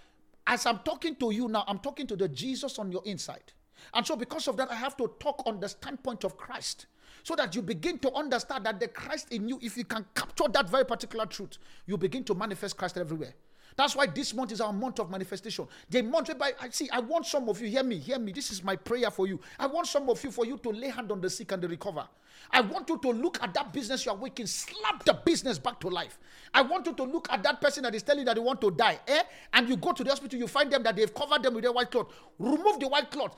As 0.45 0.65
I'm 0.65 0.79
talking 0.79 1.15
to 1.17 1.31
you 1.31 1.49
now, 1.49 1.65
I'm 1.67 1.79
talking 1.79 2.07
to 2.07 2.15
the 2.15 2.27
Jesus 2.29 2.79
on 2.79 2.91
your 2.91 3.01
inside. 3.05 3.51
And 3.93 4.05
so, 4.05 4.15
because 4.15 4.47
of 4.47 4.57
that, 4.57 4.71
I 4.71 4.75
have 4.75 4.95
to 4.97 5.11
talk 5.19 5.43
on 5.45 5.59
the 5.59 5.69
standpoint 5.69 6.23
of 6.23 6.37
Christ. 6.37 6.87
So 7.23 7.35
that 7.35 7.55
you 7.55 7.61
begin 7.61 7.99
to 7.99 8.13
understand 8.13 8.65
that 8.65 8.79
the 8.79 8.87
Christ 8.87 9.33
in 9.33 9.49
you, 9.49 9.59
if 9.61 9.77
you 9.77 9.83
can 9.83 10.05
capture 10.15 10.47
that 10.53 10.69
very 10.69 10.85
particular 10.85 11.25
truth, 11.25 11.57
you 11.85 11.97
begin 11.97 12.23
to 12.23 12.33
manifest 12.33 12.77
Christ 12.77 12.97
everywhere. 12.97 13.33
That's 13.77 13.95
why 13.95 14.07
this 14.07 14.33
month 14.33 14.51
is 14.51 14.59
our 14.59 14.73
month 14.73 14.99
of 14.99 15.11
manifestation. 15.11 15.67
The 15.87 16.01
month 16.01 16.29
whereby 16.29 16.53
I 16.59 16.69
see, 16.69 16.89
I 16.89 16.99
want 16.99 17.27
some 17.27 17.47
of 17.47 17.61
you, 17.61 17.67
hear 17.67 17.83
me, 17.83 17.99
hear 17.99 18.17
me. 18.17 18.31
This 18.31 18.49
is 18.49 18.63
my 18.63 18.75
prayer 18.75 19.11
for 19.11 19.27
you. 19.27 19.39
I 19.59 19.67
want 19.67 19.85
some 19.85 20.09
of 20.09 20.21
you 20.23 20.31
for 20.31 20.47
you 20.47 20.57
to 20.57 20.69
lay 20.69 20.89
hand 20.89 21.11
on 21.11 21.21
the 21.21 21.29
sick 21.29 21.51
and 21.51 21.61
the 21.61 21.67
recover. 21.67 22.07
I 22.49 22.61
want 22.61 22.89
you 22.89 22.97
to 22.97 23.09
look 23.11 23.41
at 23.43 23.53
that 23.53 23.71
business 23.71 24.05
you 24.05 24.11
are 24.11 24.17
working, 24.17 24.47
slap 24.47 25.05
the 25.05 25.13
business 25.13 25.59
back 25.59 25.79
to 25.81 25.89
life. 25.89 26.17
I 26.55 26.63
want 26.63 26.87
you 26.87 26.93
to 26.93 27.03
look 27.03 27.27
at 27.31 27.43
that 27.43 27.61
person 27.61 27.83
that 27.83 27.93
is 27.93 28.01
telling 28.01 28.19
you 28.21 28.25
that 28.25 28.35
they 28.35 28.41
want 28.41 28.61
to 28.61 28.71
die, 28.71 28.99
eh? 29.07 29.21
And 29.53 29.69
you 29.69 29.77
go 29.77 29.91
to 29.91 30.03
the 30.03 30.09
hospital, 30.09 30.39
you 30.39 30.47
find 30.47 30.71
them 30.71 30.81
that 30.81 30.95
they've 30.95 31.13
covered 31.13 31.43
them 31.43 31.53
with 31.53 31.65
a 31.65 31.71
white 31.71 31.91
cloth. 31.91 32.11
Remove 32.39 32.79
the 32.79 32.87
white 32.87 33.11
cloth 33.11 33.35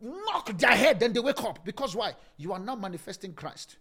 knock 0.00 0.56
their 0.58 0.72
head, 0.72 1.00
then 1.00 1.12
they 1.12 1.20
wake 1.20 1.42
up. 1.42 1.64
Because 1.64 1.96
why? 1.96 2.14
You 2.36 2.52
are 2.52 2.58
now 2.58 2.74
manifesting 2.74 3.32
Christ. 3.32 3.76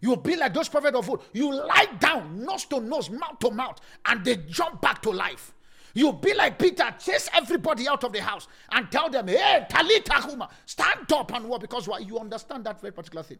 You'll 0.00 0.16
be 0.16 0.36
like 0.36 0.54
those 0.54 0.68
prophets 0.68 0.96
of 0.96 1.08
old. 1.08 1.24
You 1.32 1.52
lie 1.52 1.88
down, 1.98 2.44
nose 2.44 2.64
to 2.66 2.80
nose, 2.80 3.10
mouth 3.10 3.38
to 3.40 3.50
mouth, 3.50 3.80
and 4.04 4.24
they 4.24 4.36
jump 4.36 4.80
back 4.80 5.02
to 5.02 5.10
life. 5.10 5.54
You'll 5.94 6.12
be 6.12 6.34
like 6.34 6.58
Peter, 6.58 6.94
chase 6.98 7.28
everybody 7.34 7.88
out 7.88 8.04
of 8.04 8.12
the 8.12 8.20
house 8.20 8.46
and 8.70 8.90
tell 8.90 9.10
them, 9.10 9.26
hey, 9.26 9.66
Talita 9.68 10.20
Huma, 10.20 10.48
stand 10.66 11.10
up 11.12 11.32
and 11.34 11.48
walk. 11.48 11.62
Because 11.62 11.88
why? 11.88 11.98
You 11.98 12.18
understand 12.18 12.64
that 12.64 12.80
very 12.80 12.92
particular 12.92 13.22
thing. 13.22 13.38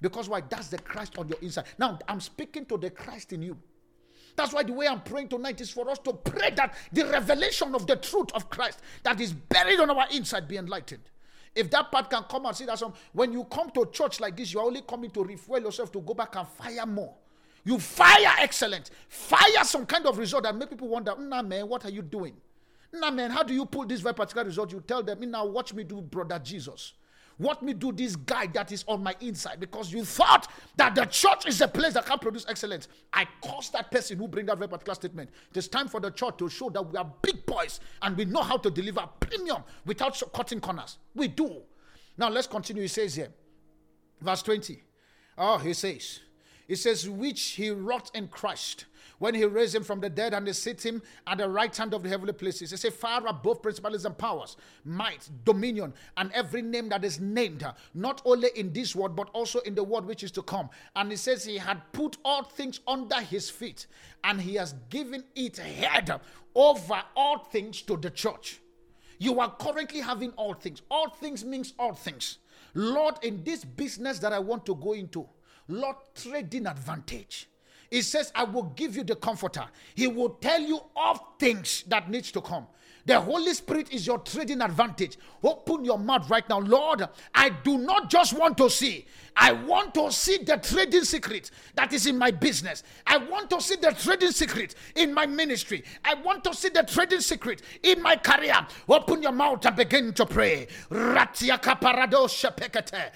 Because 0.00 0.28
why? 0.28 0.42
That's 0.42 0.68
the 0.68 0.78
Christ 0.78 1.18
on 1.18 1.28
your 1.28 1.38
inside. 1.40 1.64
Now, 1.78 1.98
I'm 2.06 2.20
speaking 2.20 2.66
to 2.66 2.78
the 2.78 2.90
Christ 2.90 3.32
in 3.32 3.42
you. 3.42 3.56
That's 4.36 4.52
why 4.52 4.62
the 4.62 4.74
way 4.74 4.86
I'm 4.86 5.00
praying 5.00 5.28
tonight 5.28 5.60
is 5.62 5.70
for 5.70 5.88
us 5.90 5.98
to 6.00 6.12
pray 6.12 6.50
that 6.50 6.74
the 6.92 7.06
revelation 7.06 7.74
of 7.74 7.86
the 7.86 7.96
truth 7.96 8.30
of 8.34 8.50
Christ 8.50 8.80
that 9.02 9.20
is 9.20 9.32
buried 9.32 9.80
on 9.80 9.88
our 9.90 10.06
inside 10.12 10.46
be 10.46 10.58
enlightened. 10.58 11.10
If 11.56 11.70
that 11.70 11.90
part 11.90 12.10
can 12.10 12.22
come 12.24 12.44
and 12.44 12.54
see 12.54 12.66
that 12.66 12.78
some 12.78 12.92
when 13.14 13.32
you 13.32 13.44
come 13.44 13.70
to 13.70 13.86
church 13.86 14.20
like 14.20 14.36
this, 14.36 14.52
you're 14.52 14.62
only 14.62 14.82
coming 14.82 15.10
to 15.10 15.24
refuel 15.24 15.62
yourself 15.62 15.90
to 15.92 16.00
go 16.00 16.12
back 16.12 16.36
and 16.36 16.46
fire 16.46 16.84
more. 16.84 17.14
You 17.64 17.78
fire 17.78 18.34
excellent, 18.38 18.90
fire 19.08 19.64
some 19.64 19.86
kind 19.86 20.06
of 20.06 20.18
result 20.18 20.44
that 20.44 20.54
make 20.54 20.70
people 20.70 20.86
wonder, 20.86 21.16
nah 21.18 21.42
man, 21.42 21.66
what 21.66 21.84
are 21.86 21.90
you 21.90 22.02
doing? 22.02 22.36
Nah 22.92 23.10
man, 23.10 23.30
how 23.30 23.42
do 23.42 23.54
you 23.54 23.64
pull 23.64 23.86
this 23.86 24.02
very 24.02 24.14
particular 24.14 24.44
result? 24.44 24.70
You 24.70 24.80
tell 24.86 25.02
them, 25.02 25.28
now 25.30 25.46
watch 25.46 25.72
me 25.72 25.82
do 25.82 26.02
brother 26.02 26.38
Jesus. 26.38 26.92
What 27.38 27.62
me 27.62 27.74
do 27.74 27.92
this 27.92 28.16
guy 28.16 28.46
that 28.48 28.72
is 28.72 28.84
on 28.88 29.02
my 29.02 29.14
inside 29.20 29.60
because 29.60 29.92
you 29.92 30.04
thought 30.04 30.50
that 30.76 30.94
the 30.94 31.04
church 31.04 31.46
is 31.46 31.60
a 31.60 31.68
place 31.68 31.92
that 31.92 32.06
can 32.06 32.18
produce 32.18 32.46
excellence. 32.48 32.88
I 33.12 33.26
curse 33.44 33.68
that 33.70 33.90
person 33.90 34.18
who 34.18 34.26
bring 34.26 34.46
that 34.46 34.56
very 34.56 34.68
particular 34.68 34.94
statement. 34.94 35.30
It 35.50 35.56
is 35.58 35.68
time 35.68 35.88
for 35.88 36.00
the 36.00 36.10
church 36.10 36.38
to 36.38 36.48
show 36.48 36.70
that 36.70 36.82
we 36.82 36.96
are 36.96 37.12
big 37.20 37.44
boys 37.44 37.80
and 38.00 38.16
we 38.16 38.24
know 38.24 38.42
how 38.42 38.56
to 38.56 38.70
deliver 38.70 39.06
premium 39.20 39.62
without 39.84 40.20
cutting 40.32 40.60
corners. 40.60 40.96
We 41.14 41.28
do. 41.28 41.62
Now 42.16 42.30
let's 42.30 42.46
continue. 42.46 42.82
He 42.82 42.88
says 42.88 43.14
here, 43.14 43.28
verse 44.20 44.42
20. 44.42 44.82
Oh, 45.36 45.58
he 45.58 45.74
says, 45.74 46.20
he 46.66 46.74
says, 46.74 47.06
which 47.06 47.42
he 47.50 47.70
wrought 47.70 48.10
in 48.14 48.28
Christ 48.28 48.86
when 49.18 49.34
he 49.34 49.44
raised 49.44 49.74
him 49.74 49.84
from 49.84 50.00
the 50.00 50.10
dead 50.10 50.34
and 50.34 50.46
he 50.46 50.52
set 50.52 50.84
him 50.84 51.02
at 51.26 51.38
the 51.38 51.48
right 51.48 51.74
hand 51.74 51.94
of 51.94 52.02
the 52.02 52.08
heavenly 52.08 52.32
places. 52.32 52.70
He 52.70 52.76
said, 52.76 52.92
far 52.92 53.26
above 53.26 53.62
principalities 53.62 54.04
and 54.04 54.16
powers, 54.16 54.56
might, 54.84 55.28
dominion, 55.44 55.94
and 56.16 56.30
every 56.32 56.62
name 56.62 56.88
that 56.90 57.04
is 57.04 57.20
named, 57.20 57.64
not 57.94 58.22
only 58.24 58.50
in 58.56 58.72
this 58.72 58.94
world, 58.94 59.16
but 59.16 59.30
also 59.32 59.60
in 59.60 59.74
the 59.74 59.84
world 59.84 60.06
which 60.06 60.22
is 60.22 60.30
to 60.32 60.42
come. 60.42 60.68
And 60.94 61.10
he 61.10 61.16
says, 61.16 61.44
He 61.44 61.56
had 61.56 61.80
put 61.92 62.16
all 62.24 62.44
things 62.44 62.80
under 62.86 63.20
his 63.20 63.50
feet, 63.50 63.86
and 64.24 64.40
he 64.40 64.54
has 64.54 64.74
given 64.90 65.24
it 65.34 65.56
head 65.56 66.20
over 66.54 67.02
all 67.14 67.38
things 67.38 67.82
to 67.82 67.96
the 67.96 68.10
church. 68.10 68.60
You 69.18 69.40
are 69.40 69.54
currently 69.58 70.00
having 70.00 70.30
all 70.32 70.54
things. 70.54 70.82
All 70.90 71.08
things 71.08 71.44
means 71.44 71.72
all 71.78 71.94
things. 71.94 72.38
Lord, 72.74 73.16
in 73.22 73.42
this 73.44 73.64
business 73.64 74.18
that 74.18 74.32
I 74.32 74.38
want 74.38 74.66
to 74.66 74.74
go 74.74 74.92
into, 74.92 75.26
Lord, 75.68 75.96
trading 76.14 76.66
advantage. 76.66 77.48
He 77.90 78.02
says, 78.02 78.32
I 78.34 78.44
will 78.44 78.64
give 78.76 78.96
you 78.96 79.04
the 79.04 79.16
comforter. 79.16 79.64
He 79.94 80.06
will 80.06 80.30
tell 80.30 80.60
you 80.60 80.80
of 80.96 81.20
things 81.38 81.84
that 81.88 82.10
needs 82.10 82.32
to 82.32 82.40
come. 82.40 82.66
The 83.06 83.20
Holy 83.20 83.54
Spirit 83.54 83.92
is 83.92 84.06
your 84.06 84.18
trading 84.18 84.60
advantage. 84.60 85.16
Open 85.42 85.84
your 85.84 85.98
mouth 85.98 86.28
right 86.28 86.46
now. 86.48 86.58
Lord, 86.58 87.08
I 87.34 87.50
do 87.50 87.78
not 87.78 88.10
just 88.10 88.32
want 88.36 88.58
to 88.58 88.68
see. 88.68 89.06
I 89.38 89.52
want 89.52 89.92
to 89.94 90.10
see 90.10 90.38
the 90.38 90.56
trading 90.56 91.04
secret 91.04 91.50
that 91.74 91.92
is 91.92 92.06
in 92.06 92.16
my 92.16 92.30
business. 92.30 92.82
I 93.06 93.18
want 93.18 93.50
to 93.50 93.60
see 93.60 93.76
the 93.76 93.92
trading 93.92 94.30
secret 94.30 94.74
in 94.94 95.12
my 95.12 95.26
ministry. 95.26 95.84
I 96.02 96.14
want 96.14 96.42
to 96.44 96.54
see 96.54 96.70
the 96.70 96.82
trading 96.82 97.20
secret 97.20 97.60
in 97.82 98.02
my 98.02 98.16
career. 98.16 98.56
Open 98.88 99.22
your 99.22 99.32
mouth 99.32 99.64
and 99.66 99.76
begin 99.76 100.14
to 100.14 100.24
pray. 100.24 100.66
Ratia 100.90 101.58
kaparado 101.60 102.26
shepekete. 102.26 103.12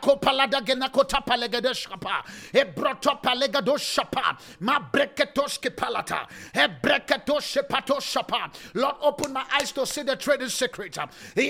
Kopalada 0.00 0.60
genakota 0.64 1.22
palegade 1.24 1.74
shapa. 1.76 2.24
Palegado 3.22 3.78
shapa. 3.78 4.38
Ma 4.60 4.80
breketosh 4.80 5.60
palata. 5.76 6.26
Pato 7.68 8.00
shapa. 8.00 8.50
Lord, 8.88 8.96
open 9.02 9.32
my 9.32 9.44
eyes 9.52 9.72
to 9.72 9.86
see 9.86 10.02
the 10.02 10.16
trading 10.16 10.48
secret. 10.48 10.96
The 11.34 11.48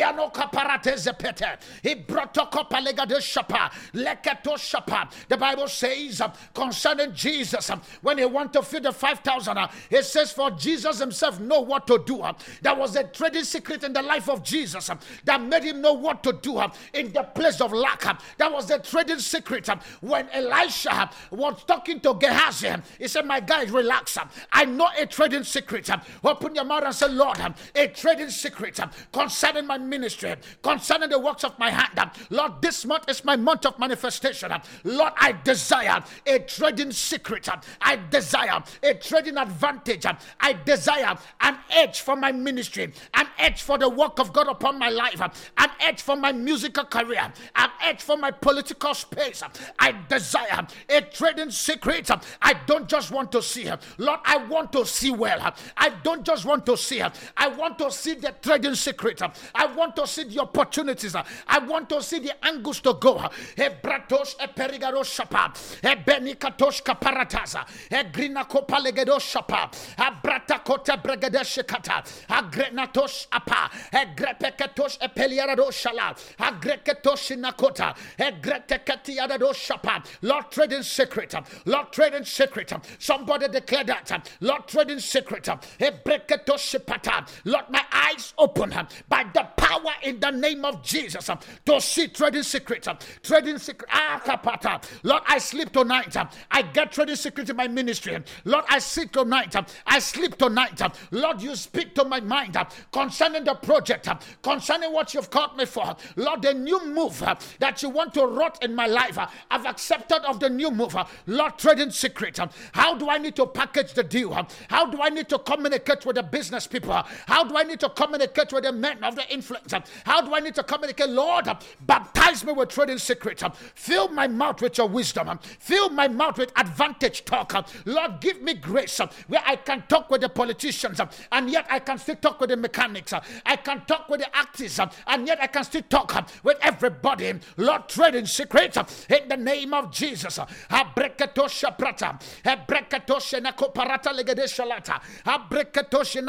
Bible 5.39 5.69
says 5.69 6.21
uh, 6.21 6.33
concerning 6.55 7.15
Jesus, 7.15 7.71
uh, 7.71 7.79
when 8.03 8.19
he 8.19 8.25
wanted 8.25 8.53
to 8.55 8.63
feed 8.63 8.83
the 8.83 8.93
5,000, 8.93 9.57
uh, 9.57 9.63
um, 9.63 9.69
it 9.91 10.05
says, 10.05 10.33
For 10.33 10.51
Jesus 10.51 10.99
himself 10.99 11.41
know 11.41 11.61
what 11.61 11.87
to 11.87 12.03
do. 12.05 12.25
There 12.63 12.75
was 12.75 12.97
a 12.97 13.05
trading 13.05 13.45
secret 13.45 13.85
in 13.85 13.93
the 13.93 14.03
life 14.03 14.29
of 14.29 14.43
Jesus 14.43 14.91
that 15.25 15.41
made 15.41 15.65
him 15.65 15.81
know 15.81 15.93
what 15.93 16.23
to 16.25 16.33
do 16.33 16.61
in 16.93 17.13
the 17.13 17.23
place 17.23 17.61
of 17.61 17.73
lack. 17.73 18.05
That 18.39 18.53
was 18.53 18.67
the 18.67 18.79
trading 18.79 19.19
secret 19.19 19.69
when 20.01 20.29
Elisha 20.31 21.11
was 21.31 21.63
talking 21.65 22.01
to 22.01 22.15
Gehazi. 22.15 22.71
He 22.99 23.09
said, 23.09 23.27
My 23.27 23.41
guys, 23.41 23.71
relax. 23.71 24.19
I 24.53 24.65
know 24.65 24.89
a 24.99 25.07
trading 25.07 25.45
secret. 25.45 25.89
Open 26.25 26.55
your 26.55 26.65
mouth 26.65 26.85
and 26.85 26.95
say, 26.95 27.09
Lord, 27.09 27.28
Um, 27.39 27.55
a 27.75 27.89
trading 27.89 28.31
secret 28.31 28.81
um, 28.81 28.91
concerning 29.13 29.67
my 29.67 29.79
ministry, 29.79 30.31
um, 30.31 30.39
concerning 30.63 31.11
the 31.11 31.19
works 31.19 31.45
of 31.45 31.59
my 31.59 31.71
hand. 31.71 32.11
Lord, 32.31 32.63
this 32.63 32.85
month 32.85 33.09
is 33.09 33.25
my 33.25 33.37
month 33.37 33.59
month 33.59 33.75
of 33.75 33.79
manifestation. 33.79 34.53
Lord, 34.85 35.13
I 35.17 35.33
desire 35.33 36.03
a 36.27 36.39
trading 36.41 36.93
secret. 36.93 37.49
I 37.81 37.99
desire 38.11 38.63
a 38.83 38.95
trading 38.95 39.37
advantage. 39.37 40.05
I 40.41 40.53
desire 40.53 41.17
an 41.41 41.59
edge 41.71 42.01
for 42.01 42.17
my 42.17 42.33
ministry, 42.33 42.93
an 43.15 43.27
edge 43.39 43.63
for 43.63 43.79
the 43.79 43.89
work 43.89 44.19
of 44.21 44.33
God 44.33 44.49
upon 44.49 44.79
my 44.79 44.91
life, 44.91 45.21
an 45.21 45.71
edge 45.81 46.03
for 46.03 46.17
my 46.17 46.33
musical 46.33 46.85
career, 46.85 47.33
an 47.57 47.71
edge 47.83 48.03
for 48.03 48.17
my 48.17 48.31
political 48.31 48.95
space. 48.95 49.43
I 49.79 49.95
desire 50.09 50.67
a 50.89 51.01
trading 51.01 51.51
secret. 51.51 52.11
I 52.43 52.53
don't 52.67 52.89
just 52.89 53.11
want 53.11 53.33
to 53.33 53.43
see 53.43 53.65
her. 53.65 53.79
Lord, 53.97 54.21
I 54.25 54.37
want 54.37 54.73
to 54.73 54.85
see 54.85 55.11
well. 55.11 55.55
I 55.77 55.89
don't 56.03 56.25
just 56.25 56.45
want 56.45 56.67
to 56.67 56.77
see 56.77 56.99
her. 56.99 57.13
I 57.37 57.49
want 57.49 57.79
to 57.79 57.91
see 57.91 58.15
the 58.15 58.35
trading 58.43 58.75
secret. 58.75 59.23
I 59.55 59.67
want 59.67 59.97
to 59.97 60.07
see 60.07 60.25
the 60.25 60.41
opportunities. 60.41 61.15
I 61.15 61.59
want 61.59 61.89
to 61.91 62.03
see 62.03 62.19
the 62.19 62.33
angles 62.45 62.81
to 62.81 62.95
go. 62.95 63.17
Ebratos 63.57 64.37
eperigaros 64.37 65.07
shapa. 65.07 65.53
Ebenikatos 65.83 66.83
kaparataza 66.83 67.67
egrina 67.91 68.49
kopalegedos 68.49 69.21
shapa 69.23 69.71
abrata 69.97 70.65
kota 70.65 70.97
bregedesh 70.97 71.67
kata 71.67 72.03
agrenatos 72.29 73.27
apa. 73.33 73.71
Egrepeketos 73.93 74.99
epeliarados 74.99 75.73
shala. 75.73 76.15
Agreketos 76.39 77.37
nakota 77.39 77.95
egretekatiarados 78.19 79.55
shapa. 79.55 80.03
Lord 80.23 80.51
trading 80.51 80.83
secret. 80.83 81.35
Lord 81.65 81.93
trading 81.93 82.25
secret. 82.25 82.73
Somebody 82.99 83.49
declare 83.49 83.85
that. 83.85 84.31
Lord 84.41 84.67
trading 84.67 84.99
secret. 85.01 85.45
Ebreketos 85.45 86.59
shipata 86.59 86.98
Uh, 87.07 87.23
Lord 87.45 87.65
my 87.71 87.85
eyes 87.93 88.35
open 88.39 88.73
uh, 88.73 88.87
by 89.09 89.25
the 89.33 89.47
power 89.57 89.93
in 90.03 90.19
the 90.21 90.31
name 90.31 90.65
of 90.65 90.83
Jesus 90.83 91.29
uh, 91.29 91.37
to 91.67 91.81
see 91.81 92.09
trading 92.09 92.43
secret 92.43 92.87
trading 93.23 93.59
secret. 93.59 93.89
Ah. 93.93 94.81
Lord, 95.03 95.23
I 95.27 95.39
sleep 95.39 95.73
tonight. 95.73 96.17
I 96.51 96.63
get 96.63 96.93
trading 96.93 97.17
secrets 97.17 97.51
in 97.51 97.57
my 97.57 97.69
ministry. 97.69 98.19
Lord, 98.45 98.65
I 98.69 98.79
sleep 98.79 99.13
tonight. 99.13 99.55
I 99.87 99.99
sleep 99.99 100.37
tonight. 100.37 100.81
Lord, 101.11 101.43
you 101.43 101.55
speak 101.57 101.95
to 101.97 102.05
my 102.05 102.21
mind 102.21 102.57
concerning 102.93 103.45
the 103.45 103.55
project, 103.55 104.09
concerning 104.43 104.93
what 104.93 105.15
you've 105.15 105.31
called 105.31 105.57
me 105.57 105.65
for. 105.65 105.97
Lord, 106.17 106.43
the 106.43 106.55
new 106.55 106.85
move 106.87 107.23
that 107.59 107.83
you 107.83 107.91
want 107.91 108.15
to 108.15 108.27
wrought 108.27 108.63
in 108.63 108.75
my 108.75 108.87
life. 108.87 109.19
I've 109.51 109.67
accepted 109.67 110.23
of 110.29 110.41
the 110.41 110.51
new 110.51 110.71
move. 110.71 110.97
Lord, 111.27 111.59
trading 111.59 111.91
secret. 111.91 112.39
How 112.73 112.95
do 112.95 113.09
I 113.09 113.19
need 113.19 113.37
to 113.37 113.47
package 113.47 113.95
the 113.95 114.03
deal? 114.03 114.33
How 114.69 114.87
do 114.87 115.01
I 115.03 115.09
need 115.09 115.29
to 115.29 115.39
communicate 115.39 116.05
with 116.07 116.17
the 116.17 116.23
business 116.23 116.67
people? 116.67 116.88
Uh, 116.89 117.03
how 117.27 117.45
do 117.45 117.57
I 117.57 117.63
need 117.63 117.81
to 117.81 117.89
communicate 117.89 118.53
with 118.53 118.65
the 118.65 118.73
men 118.73 119.03
of 119.05 119.17
the 119.17 119.31
influence? 119.33 119.73
Uh, 119.73 119.81
how 120.05 120.21
do 120.21 120.35
I 120.35 120.41
need 120.41 120.55
to 120.57 120.63
communicate? 120.63 121.09
Lord, 121.09 121.49
uh, 121.49 121.55
baptize 121.87 122.45
me 122.45 122.53
with 122.53 122.71
trading 122.71 122.99
secrets. 122.99 123.43
Fill 123.75 124.09
my 124.09 124.27
mouth 124.27 124.61
with 124.63 124.79
your 124.79 124.89
wisdom. 124.89 125.39
Fill 125.59 125.91
my 125.91 126.09
mouth 126.09 126.39
with 126.39 126.53
advantage 126.59 127.25
talk. 127.25 127.53
Lord, 127.85 128.21
give 128.21 128.43
me 128.43 128.55
grace 128.55 129.01
where 129.27 129.43
I 129.45 129.57
can 129.57 129.85
talk 129.89 130.11
with 130.11 130.21
the 130.21 130.29
politicians 130.29 131.01
and 131.33 131.51
yet 131.51 131.67
I 131.71 131.79
can 131.81 131.99
still 131.99 132.17
talk 132.17 132.41
with 132.41 132.51
the 132.51 132.57
mechanics. 132.57 133.13
I 133.45 133.57
can 133.57 133.83
talk 133.87 134.09
with 134.09 134.21
the 134.21 134.37
artists 134.37 134.79
and 135.07 135.27
yet 135.27 135.39
I 135.41 135.47
can 135.47 135.65
still 135.65 135.83
talk 135.89 136.13
with 136.43 136.59
everybody. 136.61 137.35
Lord, 137.57 137.89
trading 137.89 138.27
secrets 138.27 138.79
in 139.09 139.29
the 139.29 139.37
name 139.37 139.75
of 139.75 139.91
Jesus. 139.93 140.39
Abrekatosha 140.71 141.77
prata. 141.77 142.19
Abrekatosha 142.45 143.41
nakoparata 143.41 144.13
legedeshalata. 144.13 145.01
Abrekatosha 145.25 146.23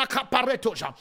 nakaparetosha. 0.49 0.93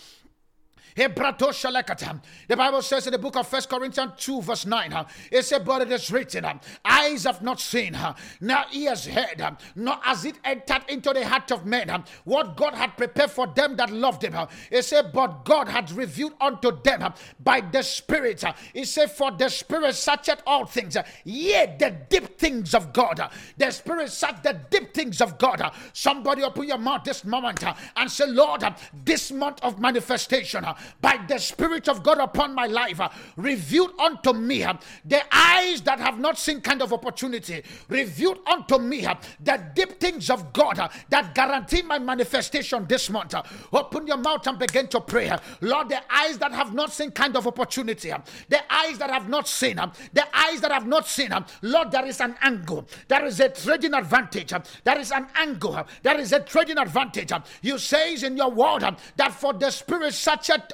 The 0.98 2.56
Bible 2.56 2.82
says 2.82 3.06
in 3.06 3.12
the 3.12 3.18
book 3.18 3.36
of 3.36 3.46
First 3.46 3.68
Corinthians 3.68 4.12
2, 4.16 4.42
verse 4.42 4.66
9, 4.66 5.06
it 5.30 5.44
said, 5.44 5.64
But 5.64 5.82
it 5.82 5.92
is 5.92 6.10
written, 6.10 6.44
eyes 6.84 7.22
have 7.22 7.40
not 7.40 7.60
seen, 7.60 7.96
now 8.40 8.64
ears 8.72 9.06
heard, 9.06 9.56
nor 9.76 9.96
has 10.02 10.24
it 10.24 10.36
entered 10.44 10.82
into 10.88 11.12
the 11.12 11.24
heart 11.24 11.52
of 11.52 11.64
men 11.64 12.02
what 12.24 12.56
God 12.56 12.74
had 12.74 12.96
prepared 12.96 13.30
for 13.30 13.46
them 13.46 13.76
that 13.76 13.90
loved 13.90 14.24
him. 14.24 14.34
It 14.72 14.82
said, 14.82 15.12
But 15.12 15.44
God 15.44 15.68
had 15.68 15.92
revealed 15.92 16.34
unto 16.40 16.80
them 16.82 17.12
by 17.38 17.60
the 17.60 17.82
Spirit. 17.82 18.42
It 18.74 18.86
said, 18.86 19.12
For 19.12 19.30
the 19.30 19.50
Spirit 19.50 19.94
searcheth 19.94 20.42
all 20.46 20.66
things, 20.66 20.96
yea, 21.24 21.76
the 21.78 21.96
deep 22.08 22.38
things 22.38 22.74
of 22.74 22.92
God. 22.92 23.20
The 23.56 23.70
Spirit 23.70 24.10
search 24.10 24.42
the 24.42 24.60
deep 24.68 24.94
things 24.94 25.20
of 25.20 25.38
God. 25.38 25.62
Somebody 25.92 26.42
open 26.42 26.66
your 26.66 26.78
mouth 26.78 27.04
this 27.04 27.24
moment 27.24 27.62
and 27.96 28.10
say, 28.10 28.26
Lord, 28.26 28.64
this 29.04 29.30
month 29.30 29.60
of 29.62 29.78
manifestation, 29.78 30.64
by 31.00 31.18
the 31.28 31.38
Spirit 31.38 31.88
of 31.88 32.02
God 32.02 32.18
upon 32.18 32.54
my 32.54 32.66
life, 32.66 33.00
uh, 33.00 33.08
revealed 33.36 33.92
unto 33.98 34.32
me 34.32 34.64
uh, 34.64 34.74
the 35.04 35.22
eyes 35.34 35.80
that 35.82 35.98
have 35.98 36.18
not 36.18 36.38
seen 36.38 36.60
kind 36.60 36.82
of 36.82 36.92
opportunity, 36.92 37.62
revealed 37.88 38.38
unto 38.46 38.78
me 38.78 39.04
uh, 39.06 39.14
the 39.40 39.62
deep 39.74 40.00
things 40.00 40.30
of 40.30 40.52
God 40.52 40.90
that 41.08 41.34
guarantee 41.34 41.82
my 41.82 41.98
manifestation 41.98 42.86
this 42.86 43.10
month. 43.10 43.34
Open 43.72 44.06
your 44.06 44.16
mouth 44.16 44.46
and 44.46 44.58
begin 44.58 44.88
to 44.88 45.00
pray. 45.00 45.30
Lord, 45.60 45.88
the 45.88 46.00
eyes 46.12 46.38
that 46.38 46.52
have 46.52 46.74
not 46.74 46.92
seen 46.92 47.10
kind 47.10 47.36
of 47.36 47.46
opportunity, 47.46 48.12
the 48.48 48.72
eyes 48.72 48.98
that 48.98 49.10
have 49.10 49.28
not 49.28 49.48
seen, 49.48 49.76
the 49.76 50.36
eyes 50.36 50.60
that 50.60 50.72
have 50.72 50.86
not 50.86 51.06
seen, 51.06 51.30
Lord, 51.62 51.90
there 51.90 52.06
is 52.06 52.20
an 52.20 52.36
angle, 52.42 52.86
there 53.08 53.24
is 53.24 53.40
a 53.40 53.48
trading 53.48 53.94
advantage, 53.94 54.52
there 54.84 54.98
is 54.98 55.12
an 55.12 55.26
angle, 55.34 55.86
there 56.02 56.18
is 56.18 56.32
a 56.32 56.40
trading 56.40 56.78
advantage. 56.78 57.32
You 57.62 57.78
says 57.78 58.22
in 58.22 58.36
your 58.36 58.50
word 58.50 58.84
that 59.16 59.32
for 59.32 59.52
the 59.52 59.70
spirit 59.70 60.14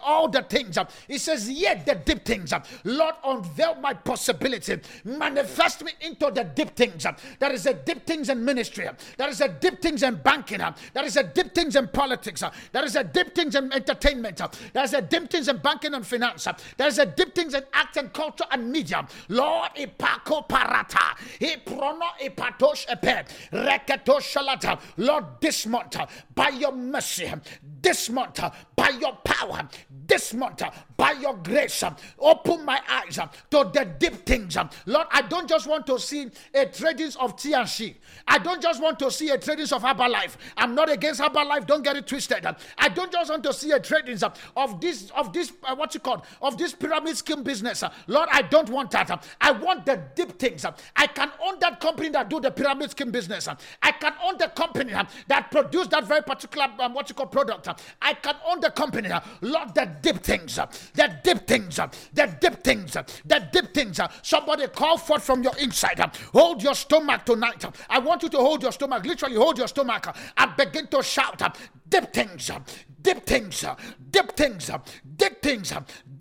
all 0.03 0.29
the 0.29 0.43
things. 0.43 0.79
He 1.09 1.19
says, 1.19 1.51
Yet 1.51 1.87
the 1.87 1.95
deep 1.95 2.25
things. 2.25 2.53
Lord, 2.85 3.15
unveil 3.25 3.77
my 3.77 3.95
possibility. 3.95 4.81
Manifest 5.05 5.85
me 5.85 5.93
into 6.01 6.31
the 6.31 6.45
deep 6.45 6.77
things. 6.77 7.07
There 7.39 7.53
is 7.53 7.67
a 7.67 7.75
deep 7.75 8.07
things 8.07 8.29
in 8.29 8.45
ministry. 8.45 8.89
There 9.17 9.29
is 9.29 9.41
a 9.41 9.49
deep 9.49 9.81
things 9.81 10.03
in 10.03 10.17
banking. 10.17 10.61
There 10.93 11.05
is 11.05 11.17
a 11.17 11.23
deep 11.23 11.55
things 11.55 11.77
in 11.77 11.89
politics. 11.89 12.43
There 12.73 12.85
is 12.85 12.97
a 12.97 13.05
deep 13.05 13.35
things 13.35 13.55
in 13.55 13.73
entertainment. 13.73 14.41
There 14.73 14.85
is 14.85 14.95
a 14.95 15.03
deep 15.03 15.31
things 15.31 15.49
in 15.49 15.59
banking 15.59 15.95
and 15.95 16.07
finance. 16.07 16.49
There 16.77 16.89
is 16.89 16.99
a 16.99 17.07
deep 17.07 17.35
things 17.35 17.55
in 17.55 17.63
art 17.73 17.97
and 17.97 18.13
culture 18.13 18.45
and 18.51 18.71
media. 18.71 19.07
Lord, 19.29 19.71
ipako 19.77 20.49
parata. 20.49 21.17
Iprono 21.41 22.09
ipatosh 22.21 22.87
epe. 22.89 23.27
Reketo 23.53 24.19
shalata. 24.21 24.81
Lord, 24.97 25.25
this 25.41 25.67
month, 25.67 25.97
by 26.35 26.49
your 26.51 26.73
mercy, 26.73 27.33
this 27.83 28.11
month, 28.11 28.41
by 28.77 28.91
your 28.91 29.17
power, 29.25 29.69
this 30.07 30.35
month, 30.35 30.63
uh, 30.63 30.71
by 30.97 31.13
your 31.13 31.35
grace, 31.35 31.83
uh, 31.83 31.95
open 32.19 32.65
my 32.65 32.81
eyes 32.89 33.19
uh, 33.19 33.27
to 33.51 33.71
the 33.73 33.85
deep 33.99 34.27
things. 34.27 34.57
Lord, 34.87 35.07
I 35.11 35.23
don't 35.23 35.49
just 35.49 35.67
want 35.67 35.87
to 35.87 35.99
see 35.99 36.31
a 36.53 36.67
trading 36.67 37.13
of 37.21 37.35
she. 37.69 37.97
I 38.27 38.39
don't 38.39 38.63
just 38.63 38.83
want 38.83 38.99
to 39.01 39.11
see 39.11 39.31
a 39.31 39.39
trading 39.39 39.65
of 39.65 39.83
Herbalife. 39.83 40.37
I'm 40.57 40.75
not 40.75 40.91
against 40.91 41.21
Herbalife. 41.21 41.67
Don't 41.67 41.83
get 41.83 41.97
it 41.97 42.07
twisted. 42.07 42.47
I 42.79 42.89
don't 42.89 43.13
just 43.13 43.31
want 43.31 43.43
to 43.45 43.53
see 43.53 43.73
a 43.73 43.81
trading 43.81 44.19
of 44.57 44.81
this 44.81 45.11
of 45.11 45.33
this 45.33 45.53
uh, 45.63 45.75
what 45.75 45.95
you 45.95 46.01
call 46.01 46.25
of 46.43 46.59
this 46.59 46.73
pyramid 46.73 47.17
scheme 47.17 47.43
business. 47.43 47.83
Lord, 48.07 48.29
I 48.33 48.43
don't 48.43 48.69
want 48.71 48.91
that. 48.93 49.25
I 49.41 49.53
want 49.53 49.87
the 49.87 50.03
deep 50.15 50.39
things. 50.39 50.65
I 50.97 51.07
can 51.07 51.31
own 51.45 51.59
that 51.61 51.81
company 51.81 52.09
that 52.11 52.29
do 52.29 52.41
the 52.41 52.51
pyramid 52.51 52.91
scheme 52.91 53.11
business. 53.11 53.49
I 53.83 53.93
can 53.93 54.15
own 54.23 54.39
the 54.39 54.49
company 54.49 54.93
that 55.29 55.51
produce 55.51 55.89
that 55.89 56.05
very 56.05 56.23
particular 56.23 56.69
um, 56.79 56.95
what 56.95 57.09
you 57.09 57.15
call 57.15 57.27
product. 57.27 57.69
I 58.01 58.15
can 58.15 58.37
own 58.47 58.61
the 58.61 58.71
company. 58.71 59.11
Lord, 59.41 59.75
the 59.75 59.84
deep 60.03 60.23
things, 60.23 60.59
uh, 60.59 60.67
the 60.95 61.17
deep 61.23 61.47
things, 61.47 61.79
uh, 61.79 61.89
the 62.13 62.27
deep 62.41 62.63
things, 62.63 62.97
uh, 62.97 63.03
the 63.25 63.49
deep 63.53 63.73
things. 63.75 64.01
Somebody 64.23 64.67
call 64.69 64.99
forth 64.99 65.25
from 65.25 65.43
your 65.43 65.57
inside. 65.59 66.01
Hold 66.33 66.63
your 66.63 66.75
stomach 66.75 67.25
tonight. 67.25 67.65
I 67.89 67.99
want 67.99 68.23
you 68.23 68.29
to 68.31 68.39
hold 68.39 68.63
your 68.63 68.73
stomach, 68.73 69.05
literally 69.05 69.37
hold 69.37 69.59
your 69.59 69.69
stomach 69.69 70.15
and 70.37 70.57
begin 70.57 70.87
to 70.89 71.03
shout 71.03 71.43
deep 71.89 72.13
things, 72.13 72.51
deep 73.03 73.25
things, 73.27 73.65
deep 74.11 74.33
things, 74.37 74.71
deep 75.17 75.43
things, 75.43 75.73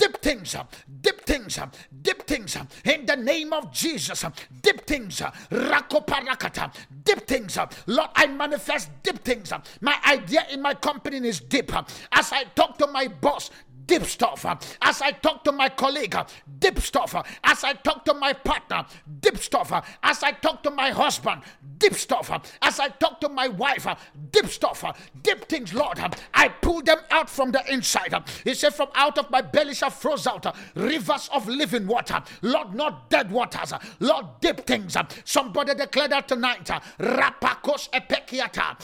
deep 0.03 0.17
things, 0.21 0.55
dip 1.01 1.25
things, 1.25 1.59
dip 2.01 2.27
things, 2.27 2.57
in 2.83 3.05
the 3.05 3.15
name 3.15 3.53
of 3.53 3.71
Jesus, 3.71 4.23
uh, 4.23 4.31
Dip 4.61 4.85
things, 4.85 5.21
rakoparakata, 5.49 6.73
dip 7.03 7.25
things, 7.25 7.57
Lord, 7.87 8.09
I 8.15 8.27
manifest 8.27 8.89
dip 9.01 9.23
things. 9.23 9.51
My 9.81 9.97
idea 10.05 10.45
in 10.51 10.61
my 10.61 10.73
company 10.73 11.25
is 11.27 11.39
deep. 11.39 11.71
As 12.11 12.31
I 12.31 12.43
talk 12.55 12.77
to 12.79 12.87
my 12.87 13.07
boss, 13.07 13.49
deep 13.85 14.03
stuff. 14.03 14.45
As 14.81 15.01
I 15.01 15.11
talk 15.11 15.43
to 15.43 15.51
my 15.51 15.69
colleague, 15.69 16.15
deep 16.59 16.79
stuff. 16.79 17.15
As 17.43 17.63
I 17.63 17.73
talk 17.73 18.05
to 18.05 18.13
my 18.13 18.33
partner, 18.33 18.85
deep 19.19 19.37
stuff. 19.37 19.71
As 20.01 20.23
I 20.23 20.31
talk 20.31 20.63
to 20.63 20.71
my 20.71 20.91
husband, 20.91 21.41
deep 21.77 21.93
stuff. 21.93 22.31
As 22.61 22.79
I 22.79 22.89
talk 22.89 23.19
to 23.21 23.29
my 23.29 23.47
wife, 23.47 23.87
deep 24.31 24.47
stuff. 24.47 24.83
Deep 25.21 25.45
things, 25.45 25.73
Lord. 25.73 25.99
I 26.33 26.49
pull 26.49 26.81
them 26.81 26.99
out 27.11 27.29
from 27.29 27.51
the 27.51 27.63
inside. 27.71 28.13
He 28.43 28.53
said, 28.53 28.73
From 28.73 28.89
out 28.95 29.17
of 29.17 29.29
my 29.29 29.41
belly 29.41 29.73
shall 29.73 29.89
flow 29.89 30.15
out 30.27 30.55
rivers 30.75 31.29
of 31.33 31.47
living 31.47 31.87
water. 31.87 32.21
Lord, 32.41 32.73
not 32.75 33.09
dead 33.09 33.31
waters. 33.31 33.73
Lord, 33.99 34.25
deep 34.41 34.65
things. 34.65 34.95
Somebody 35.25 35.73
declare 35.75 36.07
that 36.09 36.27
tonight. 36.27 36.65
Rapakos 36.99 37.89
epekiata. 37.91 38.77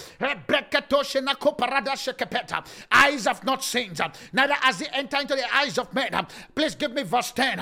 Eyes 2.92 3.26
have 3.26 3.44
not 3.44 3.64
seen, 3.64 3.94
neither 4.34 4.54
has 4.56 4.82
it 4.82 4.89
enter 4.94 5.18
into 5.18 5.36
the 5.36 5.56
eyes 5.56 5.78
of 5.78 5.94
men. 5.94 6.26
Please 6.56 6.76
give 6.76 6.94
me 6.94 7.04
verse 7.04 7.32
10. 7.32 7.60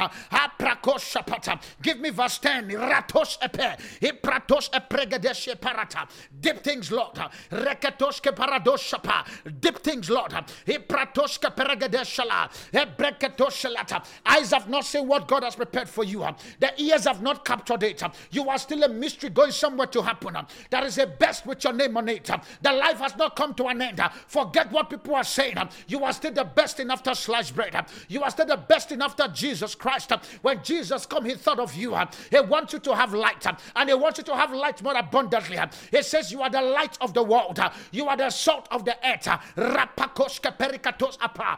Give 1.82 2.00
me 2.00 2.10
verse 2.10 2.38
10. 2.40 2.70
Ratos 2.70 3.38
epe. 3.42 3.78
Ipratos 4.02 4.70
epregedeshe 4.72 5.56
parata. 5.60 6.08
Deep 6.40 6.64
things, 6.64 6.92
Lord. 6.92 7.16
Rekatoske 7.52 8.36
paradoshapa. 8.36 9.26
Deep 9.60 9.80
things, 9.80 10.10
Lord. 10.10 10.32
Ipratoske 10.32 11.56
peregedeshala. 11.56 12.50
Ebreketoshalata. 12.72 14.06
Eyes 14.26 14.52
have 14.52 14.70
not 14.70 14.86
seen 14.86 15.08
what 15.08 15.28
God 15.28 15.44
has 15.44 15.56
prepared 15.56 15.90
for 15.90 16.04
you. 16.04 16.26
The 16.60 16.74
ears 16.82 17.06
have 17.06 17.22
not 17.22 17.46
captured 17.46 17.84
it. 17.84 18.04
You 18.32 18.50
are 18.50 18.58
still 18.58 18.84
a 18.84 18.90
mystery 18.90 19.30
going 19.30 19.52
somewhere 19.52 19.88
to 19.88 20.02
happen. 20.02 20.36
There 20.70 20.86
is 20.86 20.98
a 20.98 21.08
best 21.08 21.46
with 21.46 21.64
your 21.64 21.74
name 21.74 21.98
on 21.98 22.10
it. 22.10 22.30
The 22.62 22.72
life 22.72 23.00
has 23.00 23.16
not 23.16 23.36
come 23.36 23.54
to 23.56 23.68
an 23.68 23.82
end. 23.82 24.02
Forget 24.28 24.72
what 24.72 24.90
people 24.90 25.16
are 25.16 25.24
saying. 25.24 25.58
You 25.88 26.04
are 26.04 26.14
still 26.14 26.34
the 26.34 26.44
best 26.44 26.80
enough 26.80 27.04
sliced 27.18 27.56
bread. 27.56 27.76
You 28.08 28.24
are 28.24 28.30
still 28.30 28.46
the 28.46 28.58
best 28.58 28.92
enough 28.92 29.08
after 29.20 29.34
Jesus 29.34 29.74
Christ. 29.76 30.12
When 30.42 30.62
Jesus 30.64 31.06
come, 31.06 31.26
he 31.26 31.36
thought 31.36 31.60
of 31.60 31.74
you. 31.76 31.96
He 32.30 32.40
wants 32.42 32.74
you 32.74 32.80
to 32.80 32.96
have 32.96 33.14
light, 33.14 33.46
and 33.76 33.90
he 33.90 33.96
wants 33.96 34.18
you 34.18 34.24
to 34.26 34.36
have 34.36 34.54
light 34.54 34.82
more 34.84 34.98
abundantly. 34.98 35.58
He 35.92 36.02
says 36.02 36.32
you 36.32 36.42
are 36.42 36.50
the 36.50 36.62
light 36.62 36.98
of 37.02 37.14
the 37.14 37.24
world. 37.24 37.60
You 37.92 38.08
are 38.08 38.18
the 38.18 38.30
salt 38.30 38.68
of 38.72 38.86
the 38.86 38.96
earth. 39.08 39.28
Rapakoske 39.56 40.58
perikatos 40.58 41.18
apa. 41.22 41.58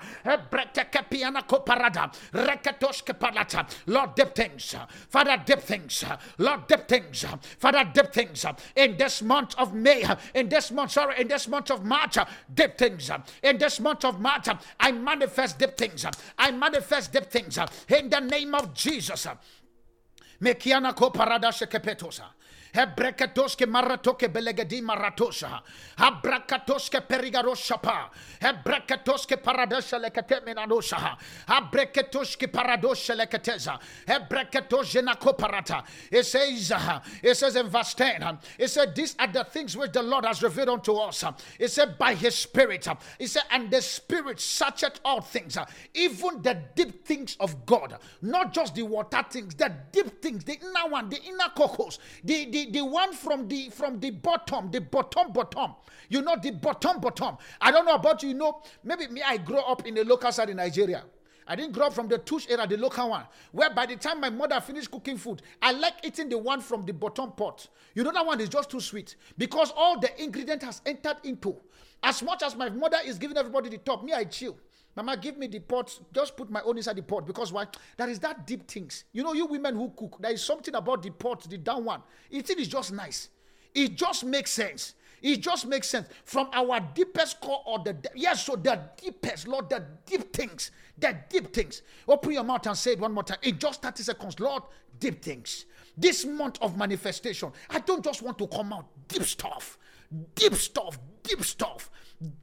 Lord, 3.88 4.16
deep 4.16 4.36
things. 4.36 4.76
Father, 5.10 5.42
deep 5.46 5.60
things. 5.60 6.04
Lord, 6.38 6.68
deep 6.68 6.88
things. 6.88 7.26
Father, 7.58 7.92
deep 7.94 8.14
things. 8.14 8.46
In 8.76 8.98
this 8.98 9.22
month 9.22 9.56
of 9.58 9.74
May, 9.74 10.06
in 10.34 10.50
this 10.50 10.72
month, 10.72 10.92
sorry, 10.92 11.20
in 11.20 11.28
this 11.28 11.48
month 11.48 11.72
of 11.72 11.84
March, 11.84 12.18
deep 12.54 12.78
things. 12.78 13.10
In 13.42 13.58
this 13.58 13.80
month 13.80 14.06
of 14.06 14.20
March, 14.20 14.48
I 14.80 14.92
manifest 14.92 15.49
manifest 15.50 15.58
deep 15.58 15.78
things. 15.78 16.06
I 16.38 16.52
manifest 16.52 17.14
deep 17.14 17.26
things 17.26 17.58
in 17.90 18.10
the 18.10 18.20
name 18.20 18.56
of 18.56 18.74
Jesus. 18.74 19.28
Mekiana 20.42 20.96
ko 20.96 21.10
parada 21.12 21.50
shekepetosa. 21.52 22.24
Hebrekatoske 22.74 23.66
maratoke 23.66 24.30
belegedi 24.30 24.82
maratosha. 24.82 25.62
Habrakatoske 25.98 27.02
perigaroshapa. 27.02 28.10
Hebrekatoske 28.42 29.38
paradosha 29.38 29.98
lekate 30.00 30.42
minanosha. 30.46 31.18
Habrekatoske 31.48 32.48
paradosha 32.48 33.16
lekateza. 33.16 33.80
Hebrekatoshe 34.08 35.02
nakoparata. 35.02 35.84
It 36.12 36.26
says, 36.26 36.72
uh, 36.72 37.00
it 37.24 37.36
says 37.36 37.56
in 37.56 37.68
verse 37.68 37.94
10, 37.94 38.24
uh, 38.24 38.38
it 38.58 38.68
said, 38.70 38.96
These 38.96 39.16
are 39.20 39.28
the 39.28 39.44
things 39.44 39.76
which 39.76 39.92
the 39.92 40.04
Lord 40.04 40.26
has 40.26 40.44
revealed 40.44 40.70
unto 40.70 40.94
us. 40.96 41.24
Uh, 41.24 41.32
it 41.58 41.70
said, 41.70 41.98
By 41.98 42.14
his 42.14 42.36
spirit. 42.36 42.88
It 43.20 43.28
said, 43.28 43.44
And 43.52 43.72
the 43.72 43.82
spirit 43.82 44.40
searcheth 44.40 45.00
all 45.04 45.22
things, 45.22 45.58
even 45.94 46.42
the 46.42 46.62
deep 46.76 47.06
things 47.06 47.36
of 47.40 47.66
God. 47.66 47.98
Not 48.22 48.54
just 48.54 48.76
the 48.76 48.84
water 48.84 49.24
things, 49.30 49.56
the 49.56 49.74
deep 49.92 50.22
things, 50.22 50.44
the 50.44 50.54
inner 50.54 50.90
one, 50.90 51.10
the 51.10 51.22
inner 51.24 51.50
cocos, 51.56 52.00
the, 52.24 52.46
the 52.46 52.59
the, 52.66 52.72
the 52.72 52.86
one 52.86 53.14
from 53.14 53.48
the 53.48 53.70
from 53.70 54.00
the 54.00 54.12
bottom, 54.12 54.72
the 54.72 54.82
bottom 54.82 55.32
bottom. 55.32 55.76
You 56.10 56.22
know 56.22 56.36
the 56.42 56.52
bottom 56.52 57.00
bottom. 57.00 57.38
I 57.62 57.72
don't 57.72 57.86
know 57.86 57.96
about 57.96 58.24
you. 58.24 58.30
You 58.30 58.36
know, 58.36 58.62
maybe 58.84 59.08
me. 59.08 59.22
I 59.22 59.38
grew 59.38 59.58
up 59.60 59.86
in 59.86 59.98
a 59.98 60.04
local 60.04 60.32
side 60.32 60.50
in 60.50 60.58
Nigeria. 60.58 61.04
I 61.48 61.56
didn't 61.56 61.72
grow 61.72 61.88
up 61.88 61.94
from 61.94 62.08
the 62.08 62.20
tush 62.20 62.46
era, 62.48 62.68
the 62.68 62.78
local 62.78 63.10
one, 63.10 63.24
where 63.52 63.72
by 63.72 63.88
the 63.88 63.96
time 63.96 64.22
my 64.22 64.30
mother 64.30 64.62
finished 64.62 64.92
cooking 64.92 65.18
food, 65.18 65.42
I 65.64 65.72
like 65.72 65.96
eating 66.04 66.30
the 66.30 66.38
one 66.38 66.62
from 66.62 66.86
the 66.86 66.94
bottom 66.94 67.32
pot. 67.32 67.68
You 67.96 68.04
know 68.04 68.12
that 68.12 68.24
one 68.24 68.40
is 68.40 68.50
just 68.50 68.70
too 68.70 68.80
sweet 68.80 69.16
because 69.36 69.74
all 69.76 70.00
the 70.00 70.22
ingredient 70.22 70.62
has 70.62 70.82
entered 70.86 71.18
into. 71.24 71.56
As 72.04 72.22
much 72.22 72.44
as 72.44 72.56
my 72.56 72.70
mother 72.70 72.98
is 73.04 73.18
giving 73.18 73.36
everybody 73.36 73.70
the 73.70 73.80
top, 73.80 74.04
me 74.04 74.14
I 74.14 74.26
chill. 74.26 74.58
Mama, 75.00 75.16
give 75.16 75.38
me 75.38 75.48
the 75.48 75.60
pot. 75.60 75.98
Just 76.14 76.36
put 76.36 76.52
my 76.52 76.62
own 76.62 76.76
inside 76.76 76.98
the 76.98 77.04
pot. 77.04 77.26
Because 77.26 77.54
why? 77.54 77.68
There 77.96 78.10
is 78.10 78.20
that 78.20 78.46
deep 78.46 78.70
things. 78.70 79.06
You 79.14 79.24
know, 79.24 79.34
you 79.34 79.46
women 79.46 79.76
who 79.76 79.94
cook, 79.96 80.18
there 80.20 80.34
is 80.34 80.44
something 80.44 80.76
about 80.76 81.02
the 81.02 81.10
pot, 81.10 81.50
the 81.50 81.58
down 81.58 81.86
one. 81.86 82.02
It 82.30 82.50
is 82.50 82.68
just 82.68 82.92
nice. 82.92 83.30
It 83.74 83.96
just 83.96 84.26
makes 84.26 84.52
sense. 84.52 84.96
It 85.22 85.38
just 85.38 85.68
makes 85.68 85.88
sense 85.90 86.08
from 86.26 86.50
our 86.52 86.82
deepest 86.94 87.40
core 87.40 87.62
or 87.66 87.80
the 87.80 87.96
yes, 88.14 88.46
so 88.46 88.58
the 88.58 88.80
deepest, 89.02 89.48
Lord, 89.48 89.70
the 89.70 89.84
deep 90.06 90.34
things, 90.34 90.72
the 90.98 91.16
deep 91.30 91.54
things. 91.54 91.82
Open 92.08 92.34
your 92.34 92.44
mouth 92.44 92.66
and 92.68 92.78
say 92.78 92.94
it 92.94 93.00
one 93.00 93.14
more 93.14 93.24
time. 93.24 93.38
In 93.44 93.58
just 93.58 93.82
30 93.82 94.04
seconds, 94.04 94.40
Lord, 94.40 94.64
deep 95.00 95.22
things. 95.22 95.66
This 95.98 96.26
month 96.26 96.58
of 96.62 96.78
manifestation, 96.78 97.52
I 97.70 97.80
don't 97.80 98.04
just 98.04 98.22
want 98.22 98.38
to 98.38 98.48
come 98.48 98.74
out 98.74 98.86
deep 99.08 99.24
stuff, 99.24 99.78
deep 100.36 100.56
stuff, 100.56 101.00
deep 101.24 101.44
stuff, 101.44 101.90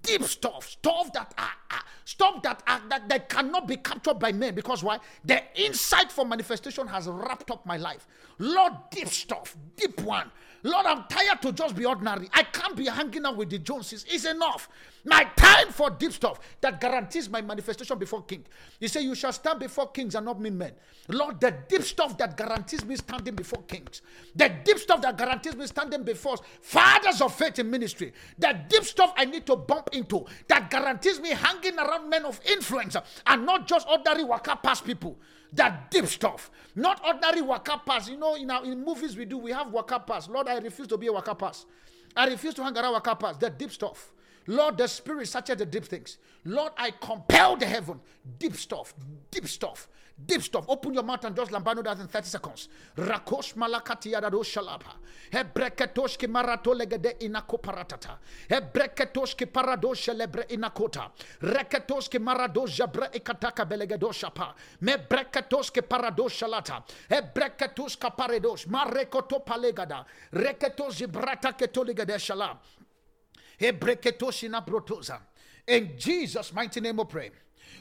deep 0.03 0.23
stuff, 0.25 0.71
stuff 0.71 1.13
that 1.13 1.35
are, 1.37 1.51
are 1.71 1.83
stuff 2.05 2.43
that 2.43 2.63
are 2.67 2.81
that, 2.89 3.09
that 3.09 3.29
cannot 3.29 3.69
be 3.69 3.77
captured 3.77 4.19
by 4.19 4.33
men. 4.33 4.55
Because 4.55 4.83
why? 4.83 4.99
The 5.25 5.43
insight 5.55 6.11
for 6.11 6.25
manifestation 6.25 6.87
has 6.87 7.07
wrapped 7.07 7.51
up 7.51 7.65
my 7.67 7.77
life. 7.77 8.07
Lord, 8.39 8.73
deep 8.91 9.09
stuff, 9.09 9.57
deep 9.77 10.01
one. 10.01 10.31
Lord, 10.67 10.85
I'm 10.85 11.05
tired 11.05 11.41
to 11.43 11.53
just 11.53 11.77
be 11.77 11.85
ordinary. 11.85 12.29
I 12.33 12.43
can't 12.43 12.75
be 12.75 12.87
hanging 12.87 13.25
out 13.25 13.37
with 13.37 13.51
the 13.51 13.59
Joneses. 13.59 14.05
It's 14.09 14.25
enough. 14.25 14.69
My 15.05 15.23
time 15.37 15.69
for 15.69 15.91
deep 15.91 16.13
stuff 16.13 16.41
that 16.61 16.81
guarantees 16.81 17.31
my 17.31 17.41
manifestation 17.41 17.97
before 17.97 18.25
king. 18.25 18.45
You 18.81 18.89
say, 18.89 19.03
You 19.03 19.15
shall 19.15 19.33
stand 19.33 19.61
before 19.61 19.93
kings 19.93 20.17
and 20.17 20.27
not 20.27 20.41
mean 20.41 20.59
men. 20.59 20.73
Lord, 21.09 21.41
the 21.41 21.55
deep 21.69 21.83
stuff 21.83 22.19
that 22.19 22.37
guarantees 22.37 22.85
me 22.85 22.97
standing 22.97 23.37
before 23.37 23.63
kings, 23.63 24.03
the 24.35 24.51
deep 24.65 24.79
stuff 24.79 25.01
that 25.03 25.17
guarantees 25.17 25.55
me 25.55 25.69
standing 25.69 26.03
before 26.03 26.37
fathers 26.61 27.21
of 27.21 27.33
faith 27.33 27.61
in 27.61 27.71
ministry, 27.71 28.13
the 28.37 28.59
deep 28.69 28.83
stuff 28.83 29.15
I 29.17 29.25
need 29.25 29.47
to 29.47 29.55
bump 29.55 29.91
into 29.93 30.27
that 30.49 30.69
guarantees 30.69 31.21
me 31.21 31.31
hanging 31.31 31.79
around 31.79 32.11
men 32.11 32.25
of 32.25 32.41
influence 32.51 32.97
and 33.25 33.47
not 33.47 33.69
just 33.69 33.87
ordinary 33.89 34.25
waka 34.25 34.59
past 34.61 34.85
people 34.85 35.17
that 35.53 35.91
deep 35.91 36.07
stuff, 36.07 36.51
not 36.75 37.01
ordinary 37.07 37.43
waka 37.43 37.81
pass. 37.85 38.09
You 38.09 38.17
know, 38.19 38.35
in 38.35 38.51
our 38.51 38.65
in 38.65 38.85
movies 38.85 39.17
we 39.17 39.25
do, 39.25 39.39
we 39.39 39.53
have 39.53 39.73
waka 39.73 40.01
pass. 40.01 40.29
Lord, 40.29 40.49
I 40.49 40.59
refuse 40.59 40.89
to 40.89 40.97
be 40.97 41.07
a 41.07 41.13
waka 41.13 41.35
pass. 41.35 41.67
I 42.17 42.27
refuse 42.29 42.55
to 42.55 42.65
hang 42.65 42.77
around 42.77 42.93
waka 42.93 43.17
pass. 43.17 43.37
The 43.37 43.51
deep 43.51 43.71
stuff. 43.73 44.13
Lord, 44.47 44.79
the 44.79 44.87
Spirit 44.87 45.29
searches 45.29 45.57
the 45.57 45.67
deep 45.67 45.85
things. 45.85 46.19
Lord, 46.45 46.73
I 46.77 46.93
compel 46.93 47.57
the 47.57 47.67
heaven. 47.67 48.01
Deep 48.39 48.55
stuff, 48.57 48.95
deep 49.31 49.49
stuff, 49.49 49.89
deep 50.25 50.43
stuff. 50.43 50.65
Open 50.69 50.95
your 50.95 51.03
mouth 51.03 51.25
and 51.25 51.35
just 51.35 51.51
lambano 51.51 51.83
that 51.83 51.99
in 51.99 52.07
30 52.07 52.27
seconds. 52.27 52.69
Rakosh 52.97 53.55
malakati 53.55 54.13
yadado 54.13 54.43
shalapa. 54.45 54.95
Hebreketosh 55.33 56.17
ki 56.17 56.29
marato 56.29 56.75
legede 56.75 57.19
inako 57.21 57.61
paratata. 57.61 58.19
Hebreketosh 58.49 59.37
ki 59.37 59.47
parado 59.47 59.93
shelebre 59.95 60.47
inakota. 60.49 61.11
Reketosh 61.43 62.09
ki 62.09 62.19
marado 62.19 62.67
jabre 62.67 63.09
ikataka 63.13 63.65
belegedo 63.67 64.13
shapa. 64.13 64.55
Me 64.81 64.97
breketosh 64.97 65.73
ki 65.73 65.81
parado 65.83 66.29
shalata. 66.29 66.85
Hebreketosh 67.11 67.99
kaparedosh. 67.99 68.67
Marekoto 68.67 69.45
palegada. 69.45 70.05
Reketosh 70.33 70.99
jibrata 70.99 71.53
ketoligede 71.53 72.19
shala. 72.19 72.57
In 75.67 75.93
Jesus' 75.99 76.53
mighty 76.53 76.81
name 76.81 76.97
we 76.97 77.05
pray. 77.05 77.31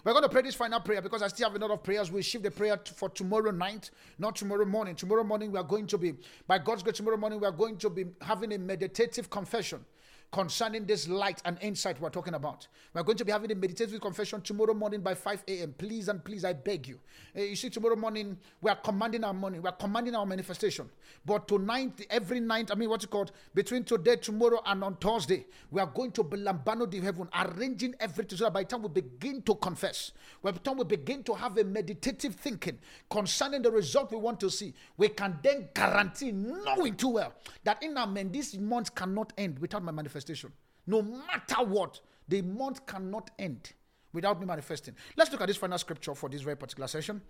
We're 0.04 0.14
going 0.14 0.24
to 0.24 0.30
pray 0.30 0.44
this 0.44 0.56
final 0.56 0.80
prayer 0.80 1.02
because 1.02 1.24
I 1.24 1.28
still 1.30 1.50
have 1.50 1.60
a 1.60 1.60
lot 1.60 1.72
of 1.72 1.82
prayers. 1.82 2.12
We'll 2.12 2.22
shift 2.22 2.44
the 2.44 2.52
prayer 2.52 2.80
for 2.96 3.10
tomorrow 3.10 3.52
night, 3.52 3.90
not 4.20 4.36
tomorrow 4.36 4.66
morning. 4.66 4.96
Tomorrow 4.96 5.24
morning, 5.24 5.52
we 5.52 5.58
are 5.58 5.64
going 5.64 5.88
to 5.88 5.98
be, 5.98 6.14
by 6.48 6.60
God's 6.60 6.84
grace, 6.84 6.98
tomorrow 6.98 7.18
morning, 7.18 7.40
we 7.40 7.48
are 7.48 7.52
going 7.52 7.78
to 7.78 7.90
be 7.90 8.06
having 8.22 8.54
a 8.54 8.58
meditative 8.58 9.30
confession 9.30 9.84
concerning 10.32 10.86
this 10.86 11.08
light 11.08 11.42
and 11.46 11.58
insight 11.62 12.00
we're 12.02 12.10
talking 12.10 12.34
about. 12.34 12.68
We're 12.94 13.04
going 13.04 13.18
to 13.18 13.26
be 13.26 13.32
having 13.32 13.52
a 13.52 13.56
meditative 13.56 14.02
confession 14.02 14.42
tomorrow 14.42 14.74
morning 14.74 15.02
by 15.02 15.14
5 15.14 15.44
a.m. 15.48 15.74
Please 15.78 16.10
and 16.10 16.24
please, 16.24 16.44
I 16.44 16.54
beg 16.54 16.88
you. 16.88 17.00
Uh, 17.38 17.42
you 17.42 17.56
see, 17.56 17.70
tomorrow 17.70 17.96
morning, 17.96 18.38
we 18.62 18.70
are 18.70 18.76
commanding 18.76 19.24
our 19.24 19.34
money, 19.34 19.60
we 19.60 19.70
are 19.70 19.76
commanding 19.76 20.16
our 20.16 20.26
manifestation. 20.26 20.90
But 21.26 21.48
tonight, 21.48 22.06
every 22.10 22.40
night, 22.40 22.72
I 22.72 22.76
mean, 22.76 22.90
what's 22.90 23.06
it 23.06 23.12
called? 23.12 23.32
Between 23.54 23.84
today, 23.84 24.18
tomorrow, 24.18 24.62
and 24.66 24.84
on 24.84 24.96
Thursday, 24.96 25.46
we 25.72 25.80
are 25.80 25.88
going 25.88 26.12
to 26.12 26.24
be 26.24 26.38
lambano 26.38 26.90
the 26.90 27.00
heaven, 27.00 27.30
arranging 27.34 27.96
everything 28.00 28.38
so 28.38 28.46
that 28.46 28.54
by 28.54 28.64
the 28.64 28.70
time 28.70 28.84
we 28.84 28.90
begin 28.90 29.42
to 29.44 29.56
confess, 29.56 30.12
by 30.44 30.52
the 30.52 30.60
time 30.60 30.78
we 30.78 30.84
begin 30.84 31.24
to 31.24 31.34
have 31.34 31.58
a 31.58 31.64
meditative 31.64 32.36
thinking 32.36 32.78
concerning 33.10 33.62
the 33.62 33.72
result 33.72 34.12
we 34.12 34.18
want 34.18 34.40
to 34.40 34.50
see, 34.50 34.74
we 34.98 35.08
can 35.10 35.38
then 35.42 35.70
guarantee, 35.74 36.32
knowing 36.32 36.96
too 36.96 37.10
well, 37.10 37.34
that 37.64 37.82
in 37.82 37.98
our 37.98 38.08
men, 38.08 38.32
this 38.32 38.56
month 38.58 38.94
cannot 38.94 39.32
end 39.38 39.60
without 39.60 39.84
my 39.84 39.92
manifestation 39.92 40.15
manifestation. 40.16 40.52
No 40.88 41.02
matter 41.02 41.64
what, 41.66 42.00
the 42.28 42.42
month 42.42 42.86
cannot 42.86 43.32
end 43.38 43.74
without 44.14 44.40
me 44.40 44.46
manifesting. 44.46 44.96
Let's 45.18 45.32
look 45.32 45.42
at 45.42 45.48
this 45.48 45.58
final 45.58 45.78
scripture 45.78 46.16
for 46.16 46.30
this 46.30 46.42
very 46.42 46.56
particular 46.56 46.88
session. 46.88 47.22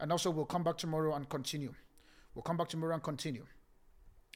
And 0.00 0.10
also, 0.10 0.30
we'll 0.30 0.46
come 0.46 0.64
back 0.64 0.76
tomorrow 0.76 1.14
and 1.14 1.28
continue. 1.28 1.72
We'll 2.34 2.42
come 2.42 2.56
back 2.56 2.68
tomorrow 2.68 2.94
and 2.94 3.02
continue. 3.02 3.46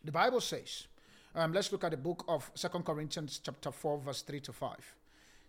The 0.05 0.13
Bible 0.13 0.41
says, 0.41 0.87
um, 1.35 1.53
let's 1.53 1.73
look 1.73 1.83
at 1.85 1.91
the 1.91 1.97
book 1.97 2.25
of 2.29 2.51
Second 2.55 2.85
Corinthians, 2.85 3.41
chapter 3.43 3.73
4, 3.73 3.99
verse 3.99 4.23
3 4.23 4.41
to 4.41 4.53
5. 4.53 4.95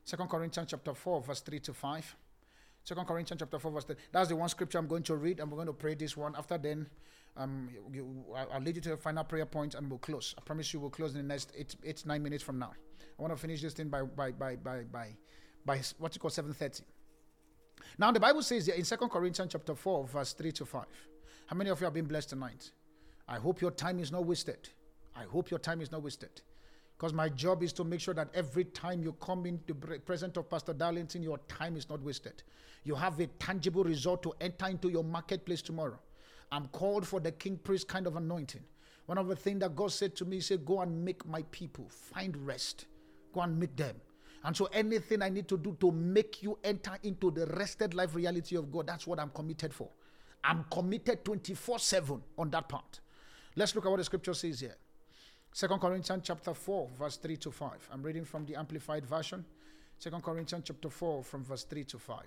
Second 0.03 0.29
Corinthians, 0.29 0.71
chapter 0.71 0.93
4, 0.93 1.21
verse 1.21 1.41
3 1.41 1.59
to 1.59 1.73
5. 1.73 2.15
Second 2.83 3.05
Corinthians, 3.05 3.39
chapter 3.39 3.59
4, 3.59 3.71
verse 3.71 3.83
3. 3.83 3.95
That's 4.11 4.29
the 4.29 4.35
one 4.35 4.49
scripture 4.49 4.79
I'm 4.79 4.87
going 4.87 5.03
to 5.03 5.15
read, 5.15 5.39
and 5.39 5.51
we're 5.51 5.57
going 5.57 5.67
to 5.67 5.73
pray 5.73 5.93
this 5.93 6.17
one. 6.17 6.35
After 6.35 6.57
then, 6.57 6.87
um, 7.37 7.69
I'll 8.51 8.61
lead 8.61 8.75
you 8.75 8.81
to 8.81 8.89
the 8.89 8.97
final 8.97 9.23
prayer 9.23 9.45
point 9.45 9.75
and 9.75 9.89
we'll 9.89 9.99
close. 9.99 10.33
I 10.37 10.41
promise 10.41 10.73
you 10.73 10.79
we'll 10.79 10.89
close 10.89 11.11
in 11.15 11.17
the 11.17 11.27
next 11.27 11.51
eight, 11.57 11.75
eight 11.83 12.05
nine 12.05 12.23
minutes 12.23 12.43
from 12.43 12.59
now. 12.59 12.73
I 13.17 13.21
want 13.21 13.33
to 13.33 13.39
finish 13.39 13.61
this 13.61 13.73
thing 13.73 13.89
by 13.89 14.01
by 14.01 14.31
by 14.31 14.55
by 14.55 14.83
by, 14.91 15.15
by 15.65 15.81
what 15.99 16.15
you 16.15 16.19
call 16.19 16.31
7:30. 16.31 16.81
Now 17.97 18.11
the 18.11 18.19
Bible 18.19 18.41
says 18.41 18.67
in 18.67 18.83
Second 18.83 19.09
Corinthians 19.09 19.51
chapter 19.51 19.75
4, 19.75 20.07
verse 20.07 20.33
3 20.33 20.51
to 20.53 20.65
5. 20.65 20.85
How 21.47 21.55
many 21.55 21.69
of 21.69 21.79
you 21.79 21.85
have 21.85 21.93
been 21.93 22.05
blessed 22.05 22.29
tonight? 22.29 22.71
I 23.27 23.37
hope 23.37 23.61
your 23.61 23.71
time 23.71 23.99
is 23.99 24.11
not 24.11 24.25
wasted. 24.25 24.69
I 25.15 25.23
hope 25.23 25.49
your 25.49 25.59
time 25.59 25.81
is 25.81 25.91
not 25.91 26.03
wasted. 26.03 26.41
Because 26.97 27.13
my 27.13 27.29
job 27.29 27.61
is 27.61 27.71
to 27.73 27.83
make 27.83 27.99
sure 27.99 28.13
that 28.15 28.29
every 28.33 28.65
time 28.65 29.03
you 29.03 29.13
come 29.13 29.45
in 29.45 29.59
the 29.67 29.75
presence 29.99 30.35
of 30.37 30.49
Pastor 30.49 30.73
Darlington, 30.73 31.21
your 31.21 31.37
time 31.47 31.77
is 31.77 31.89
not 31.89 32.01
wasted. 32.01 32.41
You 32.83 32.95
have 32.95 33.19
a 33.19 33.27
tangible 33.27 33.83
result 33.83 34.23
to 34.23 34.33
enter 34.41 34.67
into 34.67 34.89
your 34.89 35.03
marketplace 35.03 35.61
tomorrow. 35.61 35.99
I'm 36.51 36.67
called 36.67 37.07
for 37.07 37.19
the 37.19 37.31
king 37.31 37.57
priest 37.57 37.87
kind 37.87 38.07
of 38.07 38.15
anointing. 38.15 38.63
One 39.05 39.17
of 39.17 39.27
the 39.27 39.35
things 39.35 39.61
that 39.61 39.75
God 39.75 39.91
said 39.91 40.15
to 40.17 40.25
me, 40.25 40.37
He 40.37 40.41
said, 40.41 40.65
Go 40.65 40.81
and 40.81 41.03
make 41.03 41.25
my 41.25 41.43
people 41.51 41.87
find 41.89 42.35
rest. 42.45 42.85
Go 43.33 43.41
and 43.41 43.59
make 43.59 43.75
them. 43.75 43.95
And 44.43 44.55
so 44.55 44.65
anything 44.71 45.21
I 45.21 45.29
need 45.29 45.47
to 45.49 45.57
do 45.57 45.75
to 45.79 45.91
make 45.91 46.43
you 46.43 46.57
enter 46.63 46.97
into 47.03 47.31
the 47.31 47.45
rested 47.47 47.93
life 47.93 48.15
reality 48.15 48.55
of 48.55 48.71
God, 48.71 48.87
that's 48.87 49.07
what 49.07 49.19
I'm 49.19 49.29
committed 49.29 49.73
for. 49.73 49.89
I'm 50.43 50.65
committed 50.71 51.25
24 51.25 51.79
7 51.79 52.21
on 52.37 52.49
that 52.51 52.69
part. 52.69 52.99
Let's 53.55 53.75
look 53.75 53.85
at 53.85 53.89
what 53.89 53.97
the 53.97 54.03
scripture 54.03 54.33
says 54.33 54.59
here. 54.59 54.75
Second 55.51 55.79
Corinthians 55.79 56.21
chapter 56.23 56.53
4, 56.53 56.89
verse 56.99 57.17
3 57.17 57.37
to 57.37 57.51
5. 57.51 57.89
I'm 57.91 58.03
reading 58.03 58.25
from 58.25 58.45
the 58.45 58.55
Amplified 58.55 59.05
Version. 59.05 59.43
Second 59.97 60.21
Corinthians 60.21 60.63
chapter 60.67 60.89
4, 60.89 61.23
from 61.23 61.43
verse 61.43 61.63
3 61.63 61.83
to 61.85 61.97
5. 61.97 62.19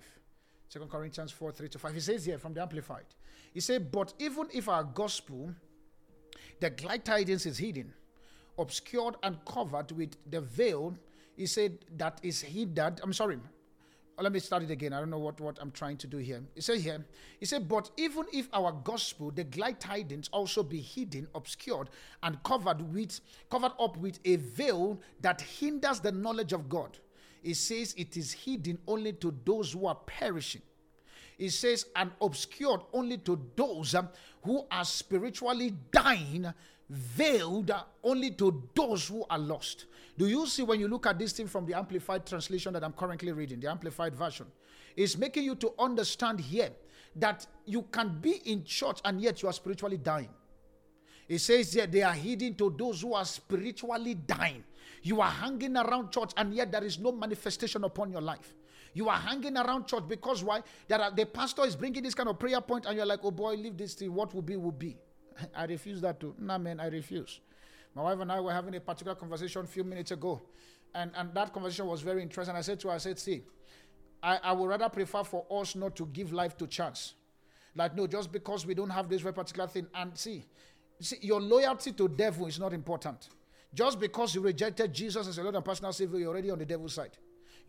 Second 0.68 0.90
Corinthians 0.90 1.30
4, 1.30 1.52
3 1.52 1.68
to 1.68 1.78
5. 1.78 1.94
He 1.94 2.00
says 2.00 2.24
here 2.24 2.38
from 2.38 2.54
the 2.54 2.60
Amplified. 2.60 3.04
He 3.52 3.60
said, 3.60 3.90
But 3.90 4.14
even 4.18 4.48
if 4.52 4.68
our 4.68 4.84
gospel, 4.84 5.54
the 6.60 6.70
glad 6.70 7.04
tidings 7.04 7.46
is 7.46 7.58
hidden, 7.58 7.92
obscured 8.58 9.16
and 9.22 9.44
covered 9.44 9.92
with 9.92 10.16
the 10.30 10.40
veil, 10.40 10.96
he 11.36 11.46
said 11.46 11.78
that 11.96 12.20
is 12.22 12.42
hidden. 12.42 12.96
I'm 13.02 13.12
sorry. 13.12 13.38
Let 14.18 14.32
me 14.32 14.38
start 14.38 14.62
it 14.62 14.70
again. 14.70 14.92
I 14.92 14.98
don't 14.98 15.08
know 15.08 15.18
what, 15.18 15.40
what 15.40 15.56
I'm 15.62 15.70
trying 15.70 15.96
to 15.96 16.06
do 16.06 16.18
here. 16.18 16.42
He 16.54 16.60
said 16.60 16.80
here, 16.80 17.02
he 17.38 17.46
said, 17.46 17.66
but 17.66 17.90
even 17.96 18.26
if 18.34 18.50
our 18.52 18.70
gospel, 18.70 19.30
the 19.30 19.44
glad 19.44 19.80
tidings, 19.80 20.28
also 20.28 20.62
be 20.62 20.78
hidden, 20.78 21.26
obscured, 21.34 21.88
and 22.22 22.42
covered 22.42 22.82
with 22.92 23.18
covered 23.50 23.72
up 23.80 23.96
with 23.96 24.20
a 24.26 24.36
veil 24.36 25.00
that 25.22 25.40
hinders 25.40 26.00
the 26.00 26.12
knowledge 26.12 26.52
of 26.52 26.68
God, 26.68 26.98
it 27.42 27.54
says 27.54 27.94
it 27.96 28.18
is 28.18 28.32
hidden 28.32 28.78
only 28.86 29.14
to 29.14 29.34
those 29.46 29.72
who 29.72 29.86
are 29.86 29.94
perishing. 29.94 30.62
It 31.40 31.52
says, 31.52 31.86
and 31.96 32.10
obscured 32.20 32.82
only 32.92 33.16
to 33.18 33.40
those 33.56 33.94
um, 33.94 34.10
who 34.42 34.66
are 34.70 34.84
spiritually 34.84 35.74
dying, 35.90 36.52
veiled 36.90 37.72
only 38.04 38.32
to 38.32 38.62
those 38.74 39.08
who 39.08 39.24
are 39.30 39.38
lost. 39.38 39.86
Do 40.18 40.28
you 40.28 40.46
see 40.46 40.62
when 40.62 40.78
you 40.78 40.86
look 40.86 41.06
at 41.06 41.18
this 41.18 41.32
thing 41.32 41.46
from 41.46 41.64
the 41.64 41.72
Amplified 41.72 42.26
translation 42.26 42.74
that 42.74 42.84
I'm 42.84 42.92
currently 42.92 43.32
reading, 43.32 43.58
the 43.58 43.70
Amplified 43.70 44.14
version? 44.14 44.48
It's 44.94 45.16
making 45.16 45.44
you 45.44 45.54
to 45.54 45.72
understand 45.78 46.40
here 46.40 46.72
that 47.16 47.46
you 47.64 47.82
can 47.90 48.18
be 48.20 48.42
in 48.44 48.62
church 48.64 49.00
and 49.06 49.18
yet 49.18 49.40
you 49.40 49.48
are 49.48 49.54
spiritually 49.54 49.96
dying. 49.96 50.28
It 51.26 51.38
says 51.38 51.72
that 51.72 51.90
they 51.90 52.02
are 52.02 52.12
hidden 52.12 52.54
to 52.56 52.74
those 52.78 53.00
who 53.00 53.14
are 53.14 53.24
spiritually 53.24 54.12
dying. 54.12 54.62
You 55.02 55.22
are 55.22 55.30
hanging 55.30 55.78
around 55.78 56.12
church 56.12 56.32
and 56.36 56.52
yet 56.52 56.70
there 56.70 56.84
is 56.84 56.98
no 56.98 57.12
manifestation 57.12 57.84
upon 57.84 58.10
your 58.12 58.20
life. 58.20 58.54
You 58.92 59.08
are 59.08 59.16
hanging 59.16 59.56
around 59.56 59.86
church 59.86 60.04
because 60.08 60.42
why? 60.42 60.62
That 60.88 61.00
are, 61.00 61.10
the 61.10 61.26
pastor 61.26 61.64
is 61.64 61.76
bringing 61.76 62.02
this 62.02 62.14
kind 62.14 62.28
of 62.28 62.38
prayer 62.38 62.60
point 62.60 62.86
and 62.86 62.96
you're 62.96 63.06
like, 63.06 63.20
oh 63.22 63.30
boy, 63.30 63.54
leave 63.54 63.76
this 63.76 63.94
thing. 63.94 64.12
What 64.12 64.34
will 64.34 64.42
be, 64.42 64.56
will 64.56 64.72
be. 64.72 64.96
I 65.54 65.64
refuse 65.64 66.00
that 66.00 66.20
too. 66.20 66.34
Nah, 66.38 66.58
man, 66.58 66.80
I 66.80 66.88
refuse. 66.88 67.40
My 67.94 68.02
wife 68.02 68.20
and 68.20 68.30
I 68.30 68.40
were 68.40 68.52
having 68.52 68.74
a 68.74 68.80
particular 68.80 69.14
conversation 69.14 69.62
a 69.62 69.66
few 69.66 69.84
minutes 69.84 70.10
ago. 70.10 70.40
And, 70.94 71.12
and 71.16 71.32
that 71.34 71.52
conversation 71.52 71.86
was 71.86 72.00
very 72.00 72.22
interesting. 72.22 72.56
I 72.56 72.60
said 72.62 72.80
to 72.80 72.88
her, 72.88 72.94
I 72.94 72.98
said, 72.98 73.18
see, 73.18 73.44
I, 74.22 74.38
I 74.42 74.52
would 74.52 74.68
rather 74.68 74.88
prefer 74.88 75.24
for 75.24 75.44
us 75.50 75.74
not 75.74 75.96
to 75.96 76.06
give 76.06 76.32
life 76.32 76.56
to 76.58 76.66
chance. 76.66 77.14
Like, 77.74 77.94
no, 77.94 78.06
just 78.06 78.32
because 78.32 78.66
we 78.66 78.74
don't 78.74 78.90
have 78.90 79.08
this 79.08 79.22
very 79.22 79.34
particular 79.34 79.68
thing. 79.68 79.86
And 79.94 80.16
see, 80.16 80.44
see, 81.00 81.18
your 81.20 81.40
loyalty 81.40 81.92
to 81.92 82.08
devil 82.08 82.46
is 82.46 82.58
not 82.58 82.72
important. 82.72 83.28
Just 83.72 84.00
because 84.00 84.34
you 84.34 84.40
rejected 84.40 84.92
Jesus 84.92 85.28
as 85.28 85.38
a 85.38 85.42
Lord 85.42 85.54
and 85.54 85.64
personal 85.64 85.92
Savior, 85.92 86.18
you're 86.18 86.30
already 86.30 86.50
on 86.50 86.58
the 86.58 86.66
devil's 86.66 86.94
side. 86.94 87.16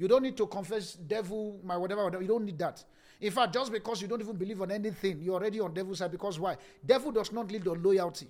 You 0.02 0.08
don't 0.08 0.24
need 0.24 0.36
to 0.38 0.48
confess 0.48 0.94
devil, 0.94 1.60
my 1.64 1.78
whatever, 1.78 2.04
whatever. 2.04 2.24
You 2.24 2.30
don't 2.30 2.44
need 2.44 2.58
that. 2.58 2.84
In 3.20 3.32
fact, 3.32 3.54
just 3.54 3.72
because 3.72 4.02
you 4.02 4.08
don't 4.08 4.20
even 4.20 4.36
believe 4.36 4.60
on 4.60 4.72
anything, 4.72 5.22
you're 5.22 5.36
already 5.36 5.60
on 5.60 5.76
devil's 5.76 6.00
side. 6.00 6.12
Because 6.12 6.40
why? 6.40 6.58
Devil 6.84 7.12
does 7.12 7.32
not 7.32 7.52
lead 7.52 7.68
on 7.68 7.84
loyalty. 7.84 8.26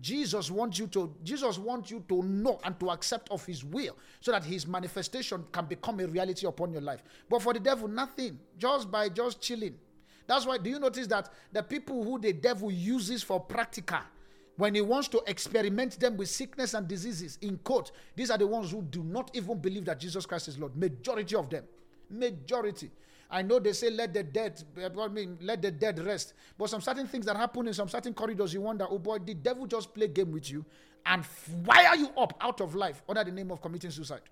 Jesus 0.00 0.52
wants 0.52 0.78
you 0.78 0.86
to 0.88 1.12
Jesus 1.24 1.58
wants 1.58 1.90
you 1.90 2.04
to 2.08 2.22
know 2.22 2.60
and 2.62 2.78
to 2.78 2.90
accept 2.90 3.28
of 3.32 3.44
his 3.44 3.64
will 3.64 3.96
so 4.20 4.30
that 4.30 4.44
his 4.44 4.68
manifestation 4.68 5.44
can 5.50 5.64
become 5.64 5.98
a 5.98 6.06
reality 6.06 6.46
upon 6.46 6.70
your 6.70 6.82
life. 6.82 7.02
But 7.28 7.42
for 7.42 7.52
the 7.52 7.58
devil, 7.58 7.88
nothing. 7.88 8.38
Just 8.56 8.88
by 8.88 9.08
just 9.08 9.40
chilling. 9.40 9.74
That's 10.28 10.46
why 10.46 10.58
do 10.58 10.70
you 10.70 10.78
notice 10.78 11.08
that 11.08 11.32
the 11.50 11.64
people 11.64 12.04
who 12.04 12.20
the 12.20 12.34
devil 12.34 12.70
uses 12.70 13.24
for 13.24 13.40
practical 13.40 13.98
when 14.56 14.74
he 14.74 14.80
wants 14.80 15.08
to 15.08 15.22
experiment 15.26 16.00
them 16.00 16.16
with 16.16 16.28
sickness 16.28 16.74
and 16.74 16.88
diseases 16.88 17.38
in 17.42 17.58
court, 17.58 17.92
these 18.14 18.30
are 18.30 18.38
the 18.38 18.46
ones 18.46 18.70
who 18.70 18.82
do 18.82 19.02
not 19.02 19.30
even 19.34 19.58
believe 19.58 19.84
that 19.84 20.00
Jesus 20.00 20.24
Christ 20.24 20.48
is 20.48 20.58
Lord. 20.58 20.76
Majority 20.76 21.36
of 21.36 21.50
them. 21.50 21.64
Majority. 22.10 22.90
I 23.30 23.42
know 23.42 23.58
they 23.58 23.72
say 23.72 23.90
let 23.90 24.14
the 24.14 24.22
dead, 24.22 24.62
I 24.78 25.08
mean, 25.08 25.36
let 25.40 25.60
the 25.60 25.70
dead 25.70 25.98
rest. 25.98 26.34
But 26.56 26.70
some 26.70 26.80
certain 26.80 27.06
things 27.06 27.26
that 27.26 27.36
happen 27.36 27.66
in 27.66 27.74
some 27.74 27.88
certain 27.88 28.14
corridors, 28.14 28.54
you 28.54 28.60
wonder, 28.60 28.86
oh 28.88 28.98
boy, 28.98 29.18
did 29.18 29.42
devil 29.42 29.66
just 29.66 29.92
play 29.92 30.08
game 30.08 30.32
with 30.32 30.50
you 30.50 30.64
and 31.04 31.24
fire 31.26 31.96
you 31.96 32.08
up 32.16 32.34
out 32.40 32.60
of 32.60 32.74
life 32.74 33.02
under 33.08 33.24
the 33.24 33.32
name 33.32 33.50
of 33.50 33.60
committing 33.60 33.90
suicide? 33.90 34.22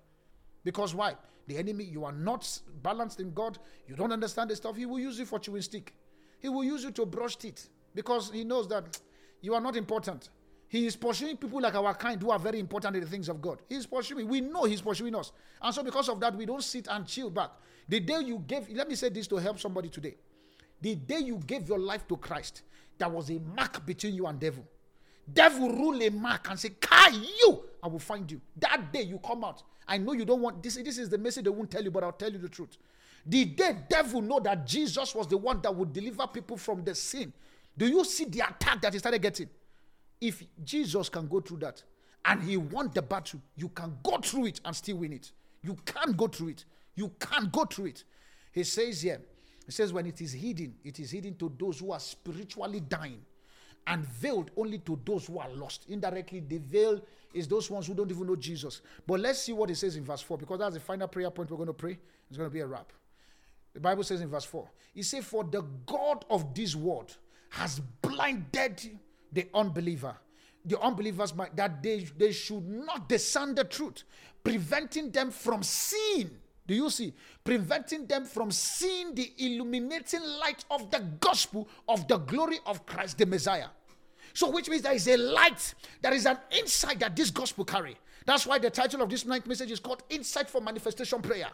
Because 0.63 0.95
why? 0.95 1.15
The 1.47 1.57
enemy, 1.57 1.83
you 1.83 2.05
are 2.05 2.11
not 2.11 2.59
balanced 2.81 3.19
in 3.19 3.31
God. 3.31 3.59
You 3.87 3.95
don't 3.95 4.11
understand 4.11 4.49
the 4.49 4.55
stuff. 4.55 4.75
He 4.75 4.85
will 4.85 4.99
use 4.99 5.19
you 5.19 5.25
for 5.25 5.37
chewing 5.37 5.61
stick. 5.61 5.93
He 6.39 6.49
will 6.49 6.63
use 6.63 6.83
you 6.83 6.91
to 6.91 7.05
brush 7.05 7.35
teeth 7.35 7.69
because 7.93 8.31
he 8.31 8.43
knows 8.43 8.67
that 8.69 8.99
you 9.45 9.53
are 9.53 9.61
not 9.61 9.75
important. 9.75 10.29
He 10.67 10.87
is 10.87 10.95
pursuing 10.95 11.37
people 11.37 11.61
like 11.61 11.75
our 11.75 11.93
kind 11.93 12.21
who 12.21 12.31
are 12.31 12.39
very 12.39 12.59
important 12.59 12.95
in 12.95 13.03
the 13.03 13.09
things 13.09 13.29
of 13.29 13.41
God. 13.41 13.59
He 13.69 13.75
is 13.75 13.85
pursuing. 13.85 14.27
We 14.27 14.41
know 14.41 14.63
He's 14.63 14.81
pursuing 14.81 15.15
us. 15.15 15.31
And 15.61 15.73
so, 15.73 15.83
because 15.83 16.09
of 16.09 16.19
that, 16.19 16.35
we 16.35 16.45
don't 16.45 16.63
sit 16.63 16.87
and 16.89 17.05
chill 17.05 17.29
back. 17.29 17.51
The 17.87 17.99
day 17.99 18.21
you 18.21 18.39
gave, 18.47 18.67
let 18.69 18.89
me 18.89 18.95
say 18.95 19.09
this 19.09 19.27
to 19.27 19.35
help 19.37 19.59
somebody 19.59 19.89
today. 19.89 20.15
The 20.81 20.95
day 20.95 21.19
you 21.19 21.37
gave 21.45 21.67
your 21.69 21.77
life 21.77 22.07
to 22.07 22.17
Christ, 22.17 22.63
there 22.97 23.07
was 23.07 23.29
a 23.29 23.39
mark 23.55 23.85
between 23.85 24.15
you 24.15 24.25
and 24.25 24.39
devil. 24.39 24.65
Devil 25.31 25.69
rule 25.69 26.01
a 26.01 26.09
mark 26.09 26.49
and 26.49 26.59
say, 26.59 26.69
Kai, 26.69 27.09
you, 27.09 27.63
I 27.81 27.87
will 27.87 27.99
find 27.99 28.29
you. 28.29 28.41
That 28.57 28.91
day 28.91 29.03
you 29.03 29.19
come 29.19 29.43
out. 29.43 29.63
I 29.87 29.97
know 29.97 30.13
you 30.13 30.25
don't 30.25 30.41
want 30.41 30.63
this. 30.63 30.75
This 30.75 30.97
is 30.97 31.09
the 31.09 31.17
message 31.17 31.43
they 31.43 31.49
won't 31.51 31.69
tell 31.69 31.83
you, 31.83 31.91
but 31.91 32.03
I'll 32.03 32.11
tell 32.11 32.31
you 32.31 32.39
the 32.39 32.49
truth. 32.49 32.77
The 33.25 33.45
day 33.45 33.75
devil 33.87 34.21
know 34.21 34.39
that 34.39 34.65
Jesus 34.67 35.13
was 35.15 35.27
the 35.27 35.37
one 35.37 35.61
that 35.61 35.73
would 35.73 35.93
deliver 35.93 36.27
people 36.27 36.57
from 36.57 36.83
the 36.83 36.93
sin. 36.93 37.31
Do 37.77 37.87
you 37.87 38.03
see 38.05 38.25
the 38.25 38.41
attack 38.41 38.81
that 38.81 38.93
he 38.93 38.99
started 38.99 39.21
getting? 39.21 39.49
If 40.21 40.43
Jesus 40.63 41.09
can 41.09 41.27
go 41.27 41.41
through 41.41 41.57
that 41.57 41.83
and 42.23 42.41
he 42.41 42.57
won 42.57 42.89
the 42.93 43.01
battle, 43.01 43.41
you 43.55 43.69
can 43.69 43.97
go 44.03 44.17
through 44.17 44.47
it 44.47 44.61
and 44.63 44.75
still 44.75 44.97
win 44.97 45.13
it. 45.13 45.31
You 45.61 45.75
can't 45.85 46.15
go 46.15 46.27
through 46.27 46.49
it. 46.49 46.65
You 46.95 47.11
can't 47.19 47.51
go 47.51 47.65
through 47.65 47.87
it. 47.87 48.03
He 48.51 48.63
says 48.63 49.01
here, 49.01 49.21
he 49.65 49.71
says, 49.71 49.91
when 49.91 50.05
it 50.05 50.21
is 50.21 50.31
hidden, 50.31 50.75
it 50.83 50.99
is 50.99 51.11
hidden 51.11 51.35
to 51.37 51.51
those 51.59 51.79
who 51.79 51.91
are 51.91 51.99
spiritually 51.99 52.79
dying 52.79 53.21
and 53.87 54.05
veiled 54.05 54.51
only 54.55 54.79
to 54.79 54.99
those 55.05 55.27
who 55.27 55.39
are 55.39 55.49
lost. 55.49 55.85
Indirectly, 55.89 56.39
the 56.39 56.57
veil 56.57 57.01
is 57.33 57.47
those 57.47 57.69
ones 57.69 57.87
who 57.87 57.93
don't 57.93 58.09
even 58.09 58.27
know 58.27 58.35
Jesus. 58.35 58.81
But 59.05 59.19
let's 59.19 59.39
see 59.39 59.53
what 59.53 59.69
it 59.69 59.75
says 59.75 59.95
in 59.95 60.03
verse 60.03 60.21
4 60.21 60.37
because 60.37 60.59
that's 60.59 60.75
the 60.75 60.79
final 60.79 61.07
prayer 61.07 61.29
point 61.29 61.51
we're 61.51 61.57
going 61.57 61.67
to 61.67 61.73
pray. 61.73 61.97
It's 62.29 62.37
going 62.37 62.49
to 62.49 62.53
be 62.53 62.61
a 62.61 62.67
wrap. 62.67 62.91
The 63.73 63.79
Bible 63.79 64.03
says 64.03 64.21
in 64.21 64.29
verse 64.29 64.45
4, 64.45 64.69
He 64.93 65.03
says, 65.03 65.25
For 65.25 65.43
the 65.43 65.61
God 65.85 66.25
of 66.29 66.53
this 66.53 66.75
world 66.75 67.17
has 67.55 67.79
blinded 68.01 68.99
the 69.31 69.47
unbeliever, 69.53 70.13
the 70.65 70.77
unbelievers, 70.81 71.33
that 71.55 71.81
they, 71.81 72.05
they 72.17 72.33
should 72.33 72.67
not 72.67 73.07
discern 73.07 73.55
the 73.55 73.63
truth, 73.63 74.03
preventing 74.43 75.09
them 75.09 75.31
from 75.31 75.63
seeing. 75.63 76.31
Do 76.67 76.75
you 76.75 76.89
see? 76.89 77.13
Preventing 77.45 78.07
them 78.07 78.25
from 78.25 78.51
seeing 78.51 79.15
the 79.15 79.31
illuminating 79.37 80.21
light 80.21 80.65
of 80.69 80.91
the 80.91 80.99
gospel 81.21 81.69
of 81.87 82.05
the 82.09 82.17
glory 82.17 82.59
of 82.65 82.85
Christ 82.85 83.19
the 83.19 83.25
Messiah. 83.25 83.67
So, 84.33 84.49
which 84.49 84.67
means 84.67 84.81
there 84.81 84.93
is 84.93 85.07
a 85.07 85.15
light, 85.15 85.75
there 86.01 86.13
is 86.13 86.25
an 86.25 86.37
insight 86.51 86.99
that 86.99 87.15
this 87.15 87.31
gospel 87.31 87.63
carry. 87.63 87.95
That's 88.25 88.45
why 88.45 88.59
the 88.59 88.69
title 88.69 89.01
of 89.01 89.09
this 89.09 89.25
ninth 89.25 89.47
message 89.47 89.71
is 89.71 89.79
called 89.79 90.03
Insight 90.09 90.49
for 90.49 90.59
Manifestation 90.59 91.21
Prayer. 91.21 91.47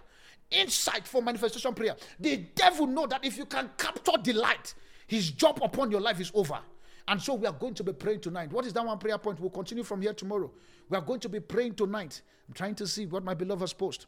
Insight 0.49 1.05
for 1.05 1.21
Manifestation 1.21 1.75
Prayer. 1.75 1.95
The 2.19 2.37
devil 2.55 2.87
know 2.87 3.05
that 3.05 3.23
if 3.23 3.37
you 3.37 3.45
can 3.45 3.69
capture 3.77 4.17
the 4.23 4.33
light, 4.33 4.73
his 5.11 5.29
job 5.29 5.59
upon 5.61 5.91
your 5.91 5.99
life 5.99 6.21
is 6.21 6.31
over. 6.33 6.57
And 7.05 7.21
so 7.21 7.33
we 7.33 7.45
are 7.45 7.51
going 7.51 7.73
to 7.73 7.83
be 7.83 7.91
praying 7.91 8.21
tonight. 8.21 8.49
What 8.49 8.65
is 8.65 8.71
that 8.71 8.85
one 8.85 8.97
prayer 8.97 9.17
point? 9.17 9.41
We'll 9.41 9.49
continue 9.49 9.83
from 9.83 10.01
here 10.01 10.13
tomorrow. 10.13 10.49
We 10.87 10.97
are 10.97 11.01
going 11.01 11.19
to 11.19 11.27
be 11.27 11.41
praying 11.41 11.73
tonight. 11.75 12.21
I'm 12.47 12.53
trying 12.53 12.75
to 12.75 12.87
see 12.87 13.05
what 13.07 13.21
my 13.21 13.33
beloved 13.33 13.59
has 13.59 13.73
posted. 13.73 14.07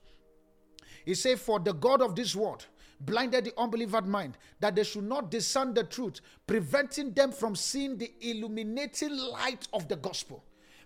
He 1.03 1.13
said, 1.13 1.41
For 1.41 1.59
the 1.59 1.73
God 1.73 2.01
of 2.01 2.15
this 2.15 2.37
world 2.37 2.67
blinded 3.01 3.43
the 3.43 3.53
unbeliever 3.57 4.01
mind, 4.01 4.37
that 4.61 4.75
they 4.75 4.85
should 4.85 5.03
not 5.03 5.29
discern 5.29 5.73
the 5.73 5.83
truth, 5.83 6.21
preventing 6.47 7.11
them 7.11 7.33
from 7.33 7.53
seeing 7.53 7.97
the 7.97 8.09
illuminating 8.21 9.13
light 9.13 9.67
of 9.73 9.89
the 9.89 9.97
gospel. 9.97 10.41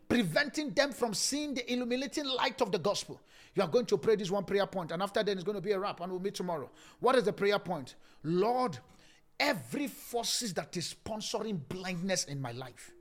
Preventing 0.10 0.72
them 0.72 0.94
from 0.94 1.14
seeing 1.14 1.53
the 1.53 1.72
illuminating 1.72 2.26
light 2.26 2.60
of 2.64 2.72
the 2.72 2.80
gospel. 2.80 3.22
You 3.53 3.61
are 3.61 3.68
going 3.68 3.85
to 3.85 3.99
pray 3.99 4.15
this 4.15 4.31
one 4.31 4.45
prayer 4.45 4.65
point, 4.65 4.91
and 4.91 5.03
after 5.03 5.22
that, 5.22 5.31
it's 5.31 5.44
going 5.44 5.57
to 5.57 5.61
be 5.61 5.73
a 5.73 5.80
wrap, 5.80 6.02
and 6.02 6.11
we'll 6.11 6.22
meet 6.22 6.34
tomorrow. 6.34 6.72
What 7.02 7.15
is 7.15 7.23
the 7.23 7.34
prayer 7.34 7.60
point? 7.60 7.94
Lord, 8.23 8.80
every 9.39 9.88
forces 9.88 10.53
that 10.55 10.76
is 10.77 10.95
sponsoring 10.95 11.59
blindness 11.69 12.26
in 12.26 12.41
my 12.41 12.51
life. 12.51 12.91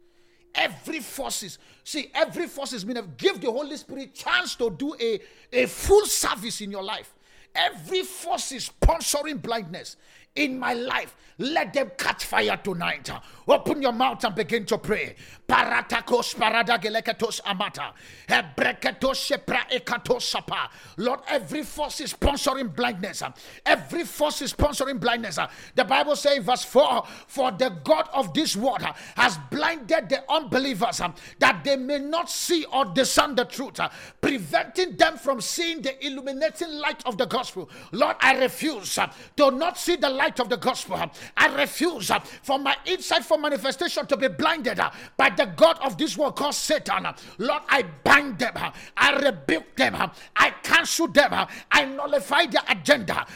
Every 0.55 1.01
forces. 1.01 1.59
See 1.85 2.11
every 2.15 2.47
forces 2.47 2.87
mean 2.87 2.99
give 3.17 3.41
the 3.41 3.51
holy 3.51 3.77
spirit 3.77 4.15
chance 4.15 4.55
to 4.57 4.71
do 4.71 4.95
a, 4.99 5.21
a 5.53 5.67
full 5.67 6.07
service 6.07 6.61
in 6.61 6.71
your 6.71 6.83
life. 6.83 7.15
Every 7.55 8.03
force 8.03 8.53
is 8.53 8.71
sponsoring 8.71 9.41
blindness 9.41 9.97
in 10.37 10.59
my 10.59 10.75
life 10.75 11.17
let 11.39 11.75
them 11.75 11.91
catch 11.99 12.25
fire 12.25 12.59
tonight. 12.63 13.11
Open 13.47 13.83
your 13.83 13.93
mouth 13.93 14.25
and 14.25 14.35
begin 14.35 14.65
to 14.67 14.79
pray. 14.79 15.15
Paratakos 15.47 16.35
paradageleketos 16.35 17.43
amata. 17.45 17.93
Ebreketos 18.27 19.31
shepra 19.31 19.69
ekatosapa. 19.71 20.69
Lord, 20.97 21.21
every 21.29 21.63
force 21.63 22.01
is 22.01 22.15
sponsoring 22.15 22.75
blindness. 22.75 23.23
Every 23.65 24.05
force 24.05 24.43
is 24.43 24.55
sponsoring 24.55 24.99
blindness. 24.99 25.39
The 25.75 25.85
Bible 25.85 26.17
says, 26.17 26.43
verse 26.43 26.65
4 26.65 27.05
For 27.27 27.53
the 27.53 27.71
God 27.85 28.09
of 28.15 28.33
this 28.33 28.57
world 28.57 28.83
has 28.83 29.39
blinded 29.51 30.09
the 30.09 30.25
unbelievers 30.33 31.01
that 31.39 31.63
they 31.63 31.77
may 31.77 31.99
not 31.99 32.31
see 32.31 32.65
or 32.73 32.87
discern 32.87 33.35
the 33.35 33.45
truth, 33.45 33.79
preventing 34.21 34.97
them 34.97 35.19
from 35.19 35.41
seeing 35.41 35.83
the 35.83 36.05
illuminating 36.05 36.73
light 36.73 37.05
of 37.05 37.19
the 37.19 37.27
gospel. 37.27 37.69
Lord, 37.93 38.17
I 38.21 38.39
refuse 38.39 38.99
to 39.37 39.51
not 39.51 39.79
see 39.79 39.97
the 39.97 40.09
light 40.09 40.26
of 40.41 40.49
the 40.49 40.57
gospel. 40.57 41.01
I 41.37 41.55
refuse 41.55 42.11
uh, 42.11 42.21
for 42.21 42.59
my 42.59 42.77
insight 42.85 43.25
for 43.25 43.39
manifestation 43.39 44.07
to 44.07 44.17
be 44.17 44.29
blinded 44.29 44.81
uh, 44.81 44.91
by 45.17 45.31
the 45.31 45.47
God 45.47 45.79
of 45.83 45.97
this 45.97 46.17
world 46.17 46.37
called 46.37 46.55
Satan. 46.55 47.07
Lord, 47.39 47.63
I 47.69 47.83
bind 47.83 48.39
them. 48.39 48.53
Uh, 48.55 48.71
I 48.97 49.17
rebuke 49.19 49.77
them. 49.77 49.95
Uh, 49.95 50.09
I 50.35 50.51
cancel 50.63 51.09
them. 51.09 51.33
Uh, 51.33 51.47
I 51.71 51.85
nullify 51.85 52.47
their 52.47 52.63
agenda. 52.69 53.27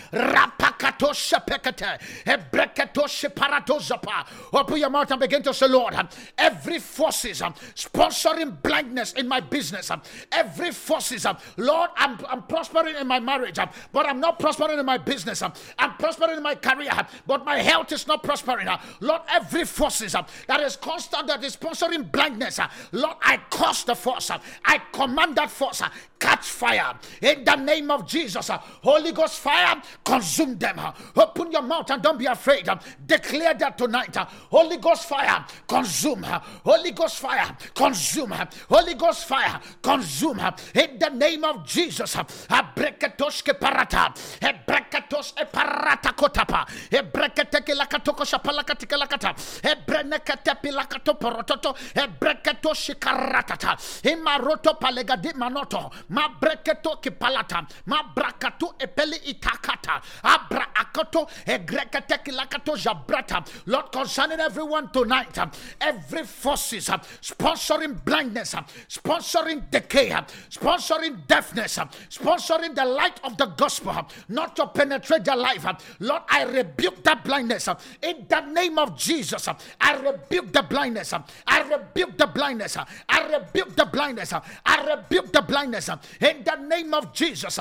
Open 4.53 4.77
your 4.77 4.91
mouth 4.91 5.11
and 5.11 5.21
begin 5.21 5.43
to 5.43 5.55
say, 5.55 5.69
Lord, 5.69 5.95
uh, 5.95 6.05
every 6.39 6.79
forces 6.79 7.41
sponsoring 7.41 8.61
blindness 8.63 9.13
in 9.13 9.29
my 9.29 9.41
business, 9.41 9.91
every 10.33 10.73
forces, 10.73 11.27
Lord, 11.57 11.91
I'm, 11.97 12.19
I'm 12.29 12.43
prospering 12.43 12.97
in 12.97 13.07
my 13.07 13.21
marriage, 13.21 13.59
but 13.93 14.07
I'm 14.07 14.21
not 14.21 14.39
prospering 14.39 14.79
in 14.79 14.87
my 14.87 14.99
business. 14.99 15.43
I'm 15.43 15.95
prospering 15.99 16.37
in 16.37 16.43
my 16.43 16.55
career, 16.55 16.80
but 17.27 17.45
my 17.45 17.59
health 17.59 17.93
is 17.93 18.07
not 18.07 18.23
prospering. 18.23 18.69
Uh, 18.69 18.81
Lord, 19.01 19.23
every 19.29 19.65
forces 19.65 20.15
uh, 20.15 20.23
that 20.47 20.61
is 20.61 20.77
constant, 20.77 21.27
that 21.27 21.43
is 21.43 21.57
sponsoring 21.57 22.11
blindness, 22.11 22.59
uh, 22.59 22.69
Lord, 22.93 23.17
I 23.23 23.39
cause 23.51 23.85
the 23.85 23.95
force. 23.95 24.31
Uh, 24.31 24.39
I 24.65 24.79
command 24.93 25.37
that 25.37 25.51
force 25.51 25.83
uh, 25.83 25.89
catch 26.19 26.47
fire 26.47 26.95
in 27.23 27.45
the 27.45 27.57
name 27.57 27.91
of 27.91 28.07
Jesus. 28.07 28.51
Uh, 28.51 28.59
Holy 28.83 29.13
Ghost 29.13 29.41
fire, 29.41 29.81
consume 30.05 30.59
them. 30.59 30.81
Open 31.17 31.51
your 31.51 31.63
mouth 31.63 31.91
and 31.91 32.03
don't 32.03 32.19
be 32.19 32.27
afraid. 32.27 32.69
Declare 33.07 33.55
that 33.55 33.79
tonight. 33.79 34.15
Holy 34.51 34.77
Ghost 34.77 35.09
fire, 35.09 35.45
consume. 35.67 36.23
Her. 36.23 36.41
Holy 36.65 36.93
Ghost 36.93 37.19
fire, 37.19 37.57
consume. 37.75 38.31
Her. 38.31 38.49
Holy 38.69 38.95
Ghost 38.95 39.27
fire, 39.27 39.61
consume. 39.83 40.39
Her. 40.39 40.55
In 40.75 40.99
the 40.99 41.09
name 41.09 41.45
of 41.45 41.67
Jesus. 41.67 42.15
Abreketoshke 42.17 43.59
para 43.59 43.81
parata. 43.87 44.15
Ebrekatos 44.41 45.35
eparata 45.37 46.13
kotapa. 46.13 46.60
Ebreketeke 46.91 47.75
lakatoko 47.75 48.25
shapalakatika 48.25 48.97
lakata. 48.97 49.35
Ebrenekete 49.63 50.55
pilakato 50.63 51.15
porototo. 51.15 51.75
Ebreketo 51.95 52.75
shikaratata. 52.75 53.77
Imaroto 54.05 54.79
palegadi 54.79 55.33
manoto. 55.35 55.91
Ma 56.09 56.29
breketo 56.29 57.01
kipalata. 57.01 57.67
Ma 57.87 58.03
brakato 58.15 58.75
epeli 58.79 59.17
itakata. 59.31 60.01
Abra 60.23 60.69
akoto 60.75 61.29
egreketeke 61.47 62.33
lakato 62.33 62.77
jabrata. 62.77 63.45
Lord, 63.67 63.93
concerning 63.93 64.41
everyone 64.41 64.91
tonight, 64.91 65.39
every 65.81 66.25
forces 66.25 66.89
sponsoring 67.21 68.05
blindness, 68.05 68.55
sponsoring 68.89 69.71
decay, 69.71 70.11
sponsoring 70.51 71.27
deafness, 71.27 71.79
sponsoring 72.09 72.75
the 72.75 72.85
light 72.85 73.21
of 73.25 73.37
the 73.37 73.47
gospel, 73.47 74.07
not 74.29 74.57
to 74.57 74.67
penetrate 74.67 75.25
their 75.25 75.37
life. 75.37 75.67
Lord, 76.01 76.23
I 76.29 76.45
rebuke 76.51 77.03
that 77.05 77.25
blindness 77.25 77.69
in 78.03 78.27
the 78.29 78.41
name 78.41 78.79
of 78.79 78.97
Jesus. 78.97 79.49
I 79.81 79.97
rebuke 79.97 80.53
the 80.53 80.63
blindness. 80.63 81.15
I 81.47 81.63
rebuke 81.63 82.17
the 82.17 82.27
blindness. 82.27 82.77
I 83.09 83.37
rebuke 83.37 83.77
the 83.77 83.87
blindness. 83.87 84.33
I 84.33 84.97
rebuke 84.97 85.33
the 85.33 85.43
blindness 85.43 85.89
in 86.21 86.45
the 86.45 86.57
name 86.57 86.95
of 86.95 87.13
Jesus. 87.13 87.59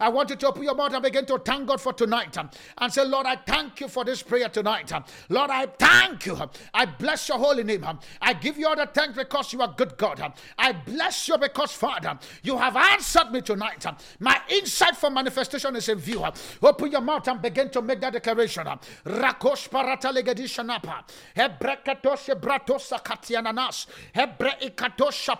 I 0.00 0.08
want 0.08 0.30
you 0.30 0.36
to 0.36 0.48
open 0.48 0.62
your 0.62 0.74
mouth 0.74 0.92
and 0.92 1.02
begin 1.02 1.26
to 1.26 1.38
thank 1.38 1.66
God 1.66 1.80
for 1.80 1.92
tonight 1.92 2.36
and 2.78 2.92
say, 2.92 3.04
Lord, 3.04 3.26
I 3.26 3.36
thank 3.36 3.80
you 3.80 3.88
for 3.88 4.04
this 4.04 4.22
prayer 4.22 4.48
tonight. 4.48 4.92
Lord, 5.28 5.50
I 5.50 5.66
thank 5.66 6.26
you. 6.26 6.38
I 6.72 6.86
bless 6.86 7.28
your 7.28 7.38
holy 7.38 7.64
name. 7.64 7.84
I 8.20 8.32
give 8.32 8.58
you 8.58 8.68
all 8.68 8.76
the 8.76 8.86
thanks 8.86 9.16
because 9.16 9.52
you 9.52 9.60
are 9.60 9.74
good 9.76 9.96
God. 9.96 10.32
I 10.58 10.72
bless 10.72 11.28
you 11.28 11.38
because, 11.38 11.72
Father, 11.72 12.18
you 12.42 12.56
have 12.56 12.76
answered 12.76 13.32
me 13.34 13.42
tonight. 13.42 13.84
My 14.18 14.40
insight 14.48 14.96
for 14.96 15.10
manifestation 15.10 15.76
is 15.76 15.88
in 15.88 15.98
view. 15.98 16.24
Open 16.62 16.90
your 16.90 17.02
mouth 17.02 17.28
and 17.28 17.42
begin 17.42 17.68
to 17.70 17.82
make 17.82 18.00
that 18.00 18.14
declaration. 18.14 18.64
Rakosh 18.64 19.68
parata 19.68 20.10
legedishanapa. 20.12 21.04
Hebrekatoshe 21.36 22.40
bratosa 22.40 23.02
katiananas. 23.04 23.86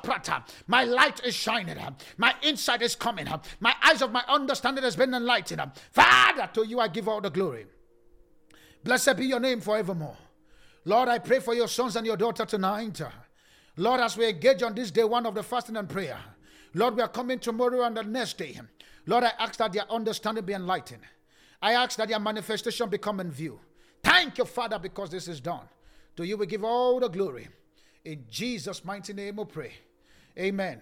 Prata. 0.02 0.44
My 0.66 0.84
light 0.84 1.24
is 1.24 1.34
shining. 1.34 1.78
My 2.18 2.34
insight 2.42 2.82
is 2.82 2.94
coming. 2.94 3.26
My 3.60 3.74
eyes 3.82 4.02
of 4.02 4.10
my 4.12 4.24
understanding 4.28 4.84
has 4.84 4.96
been 4.96 5.14
enlightened. 5.14 5.62
Father, 5.92 6.50
to 6.52 6.66
you 6.66 6.80
I 6.80 6.88
give 6.88 7.08
all 7.08 7.20
the 7.20 7.30
glory. 7.30 7.66
Blessed 8.82 9.16
be 9.16 9.26
your 9.26 9.40
name 9.40 9.60
forevermore. 9.60 10.16
Lord, 10.84 11.08
I 11.08 11.18
pray 11.18 11.40
for 11.40 11.54
your 11.54 11.68
sons 11.68 11.96
and 11.96 12.06
your 12.06 12.16
daughter 12.16 12.44
tonight. 12.44 13.00
Lord, 13.76 14.00
as 14.00 14.16
we 14.16 14.28
engage 14.28 14.62
on 14.62 14.74
this 14.74 14.90
day 14.90 15.04
one 15.04 15.24
of 15.26 15.34
the 15.34 15.42
fasting 15.42 15.76
and 15.76 15.88
prayer, 15.88 16.18
Lord, 16.74 16.96
we 16.96 17.02
are 17.02 17.08
coming 17.08 17.38
tomorrow 17.38 17.82
and 17.82 17.96
the 17.96 18.02
next 18.02 18.38
day. 18.38 18.60
Lord, 19.06 19.24
I 19.24 19.32
ask 19.38 19.56
that 19.58 19.72
their 19.72 19.90
understanding 19.90 20.44
be 20.44 20.52
enlightened. 20.52 21.02
I 21.62 21.72
ask 21.72 21.96
that 21.96 22.08
their 22.08 22.20
manifestation 22.20 22.88
become 22.88 23.20
in 23.20 23.30
view. 23.30 23.60
Thank 24.02 24.38
you, 24.38 24.44
Father, 24.44 24.78
because 24.78 25.10
this 25.10 25.28
is 25.28 25.40
done. 25.40 25.66
To 26.16 26.24
you 26.24 26.36
we 26.36 26.46
give 26.46 26.64
all 26.64 27.00
the 27.00 27.08
glory. 27.08 27.48
In 28.04 28.24
Jesus' 28.30 28.84
mighty 28.84 29.12
name 29.12 29.36
we 29.36 29.44
pray. 29.44 29.72
Amen. 30.38 30.80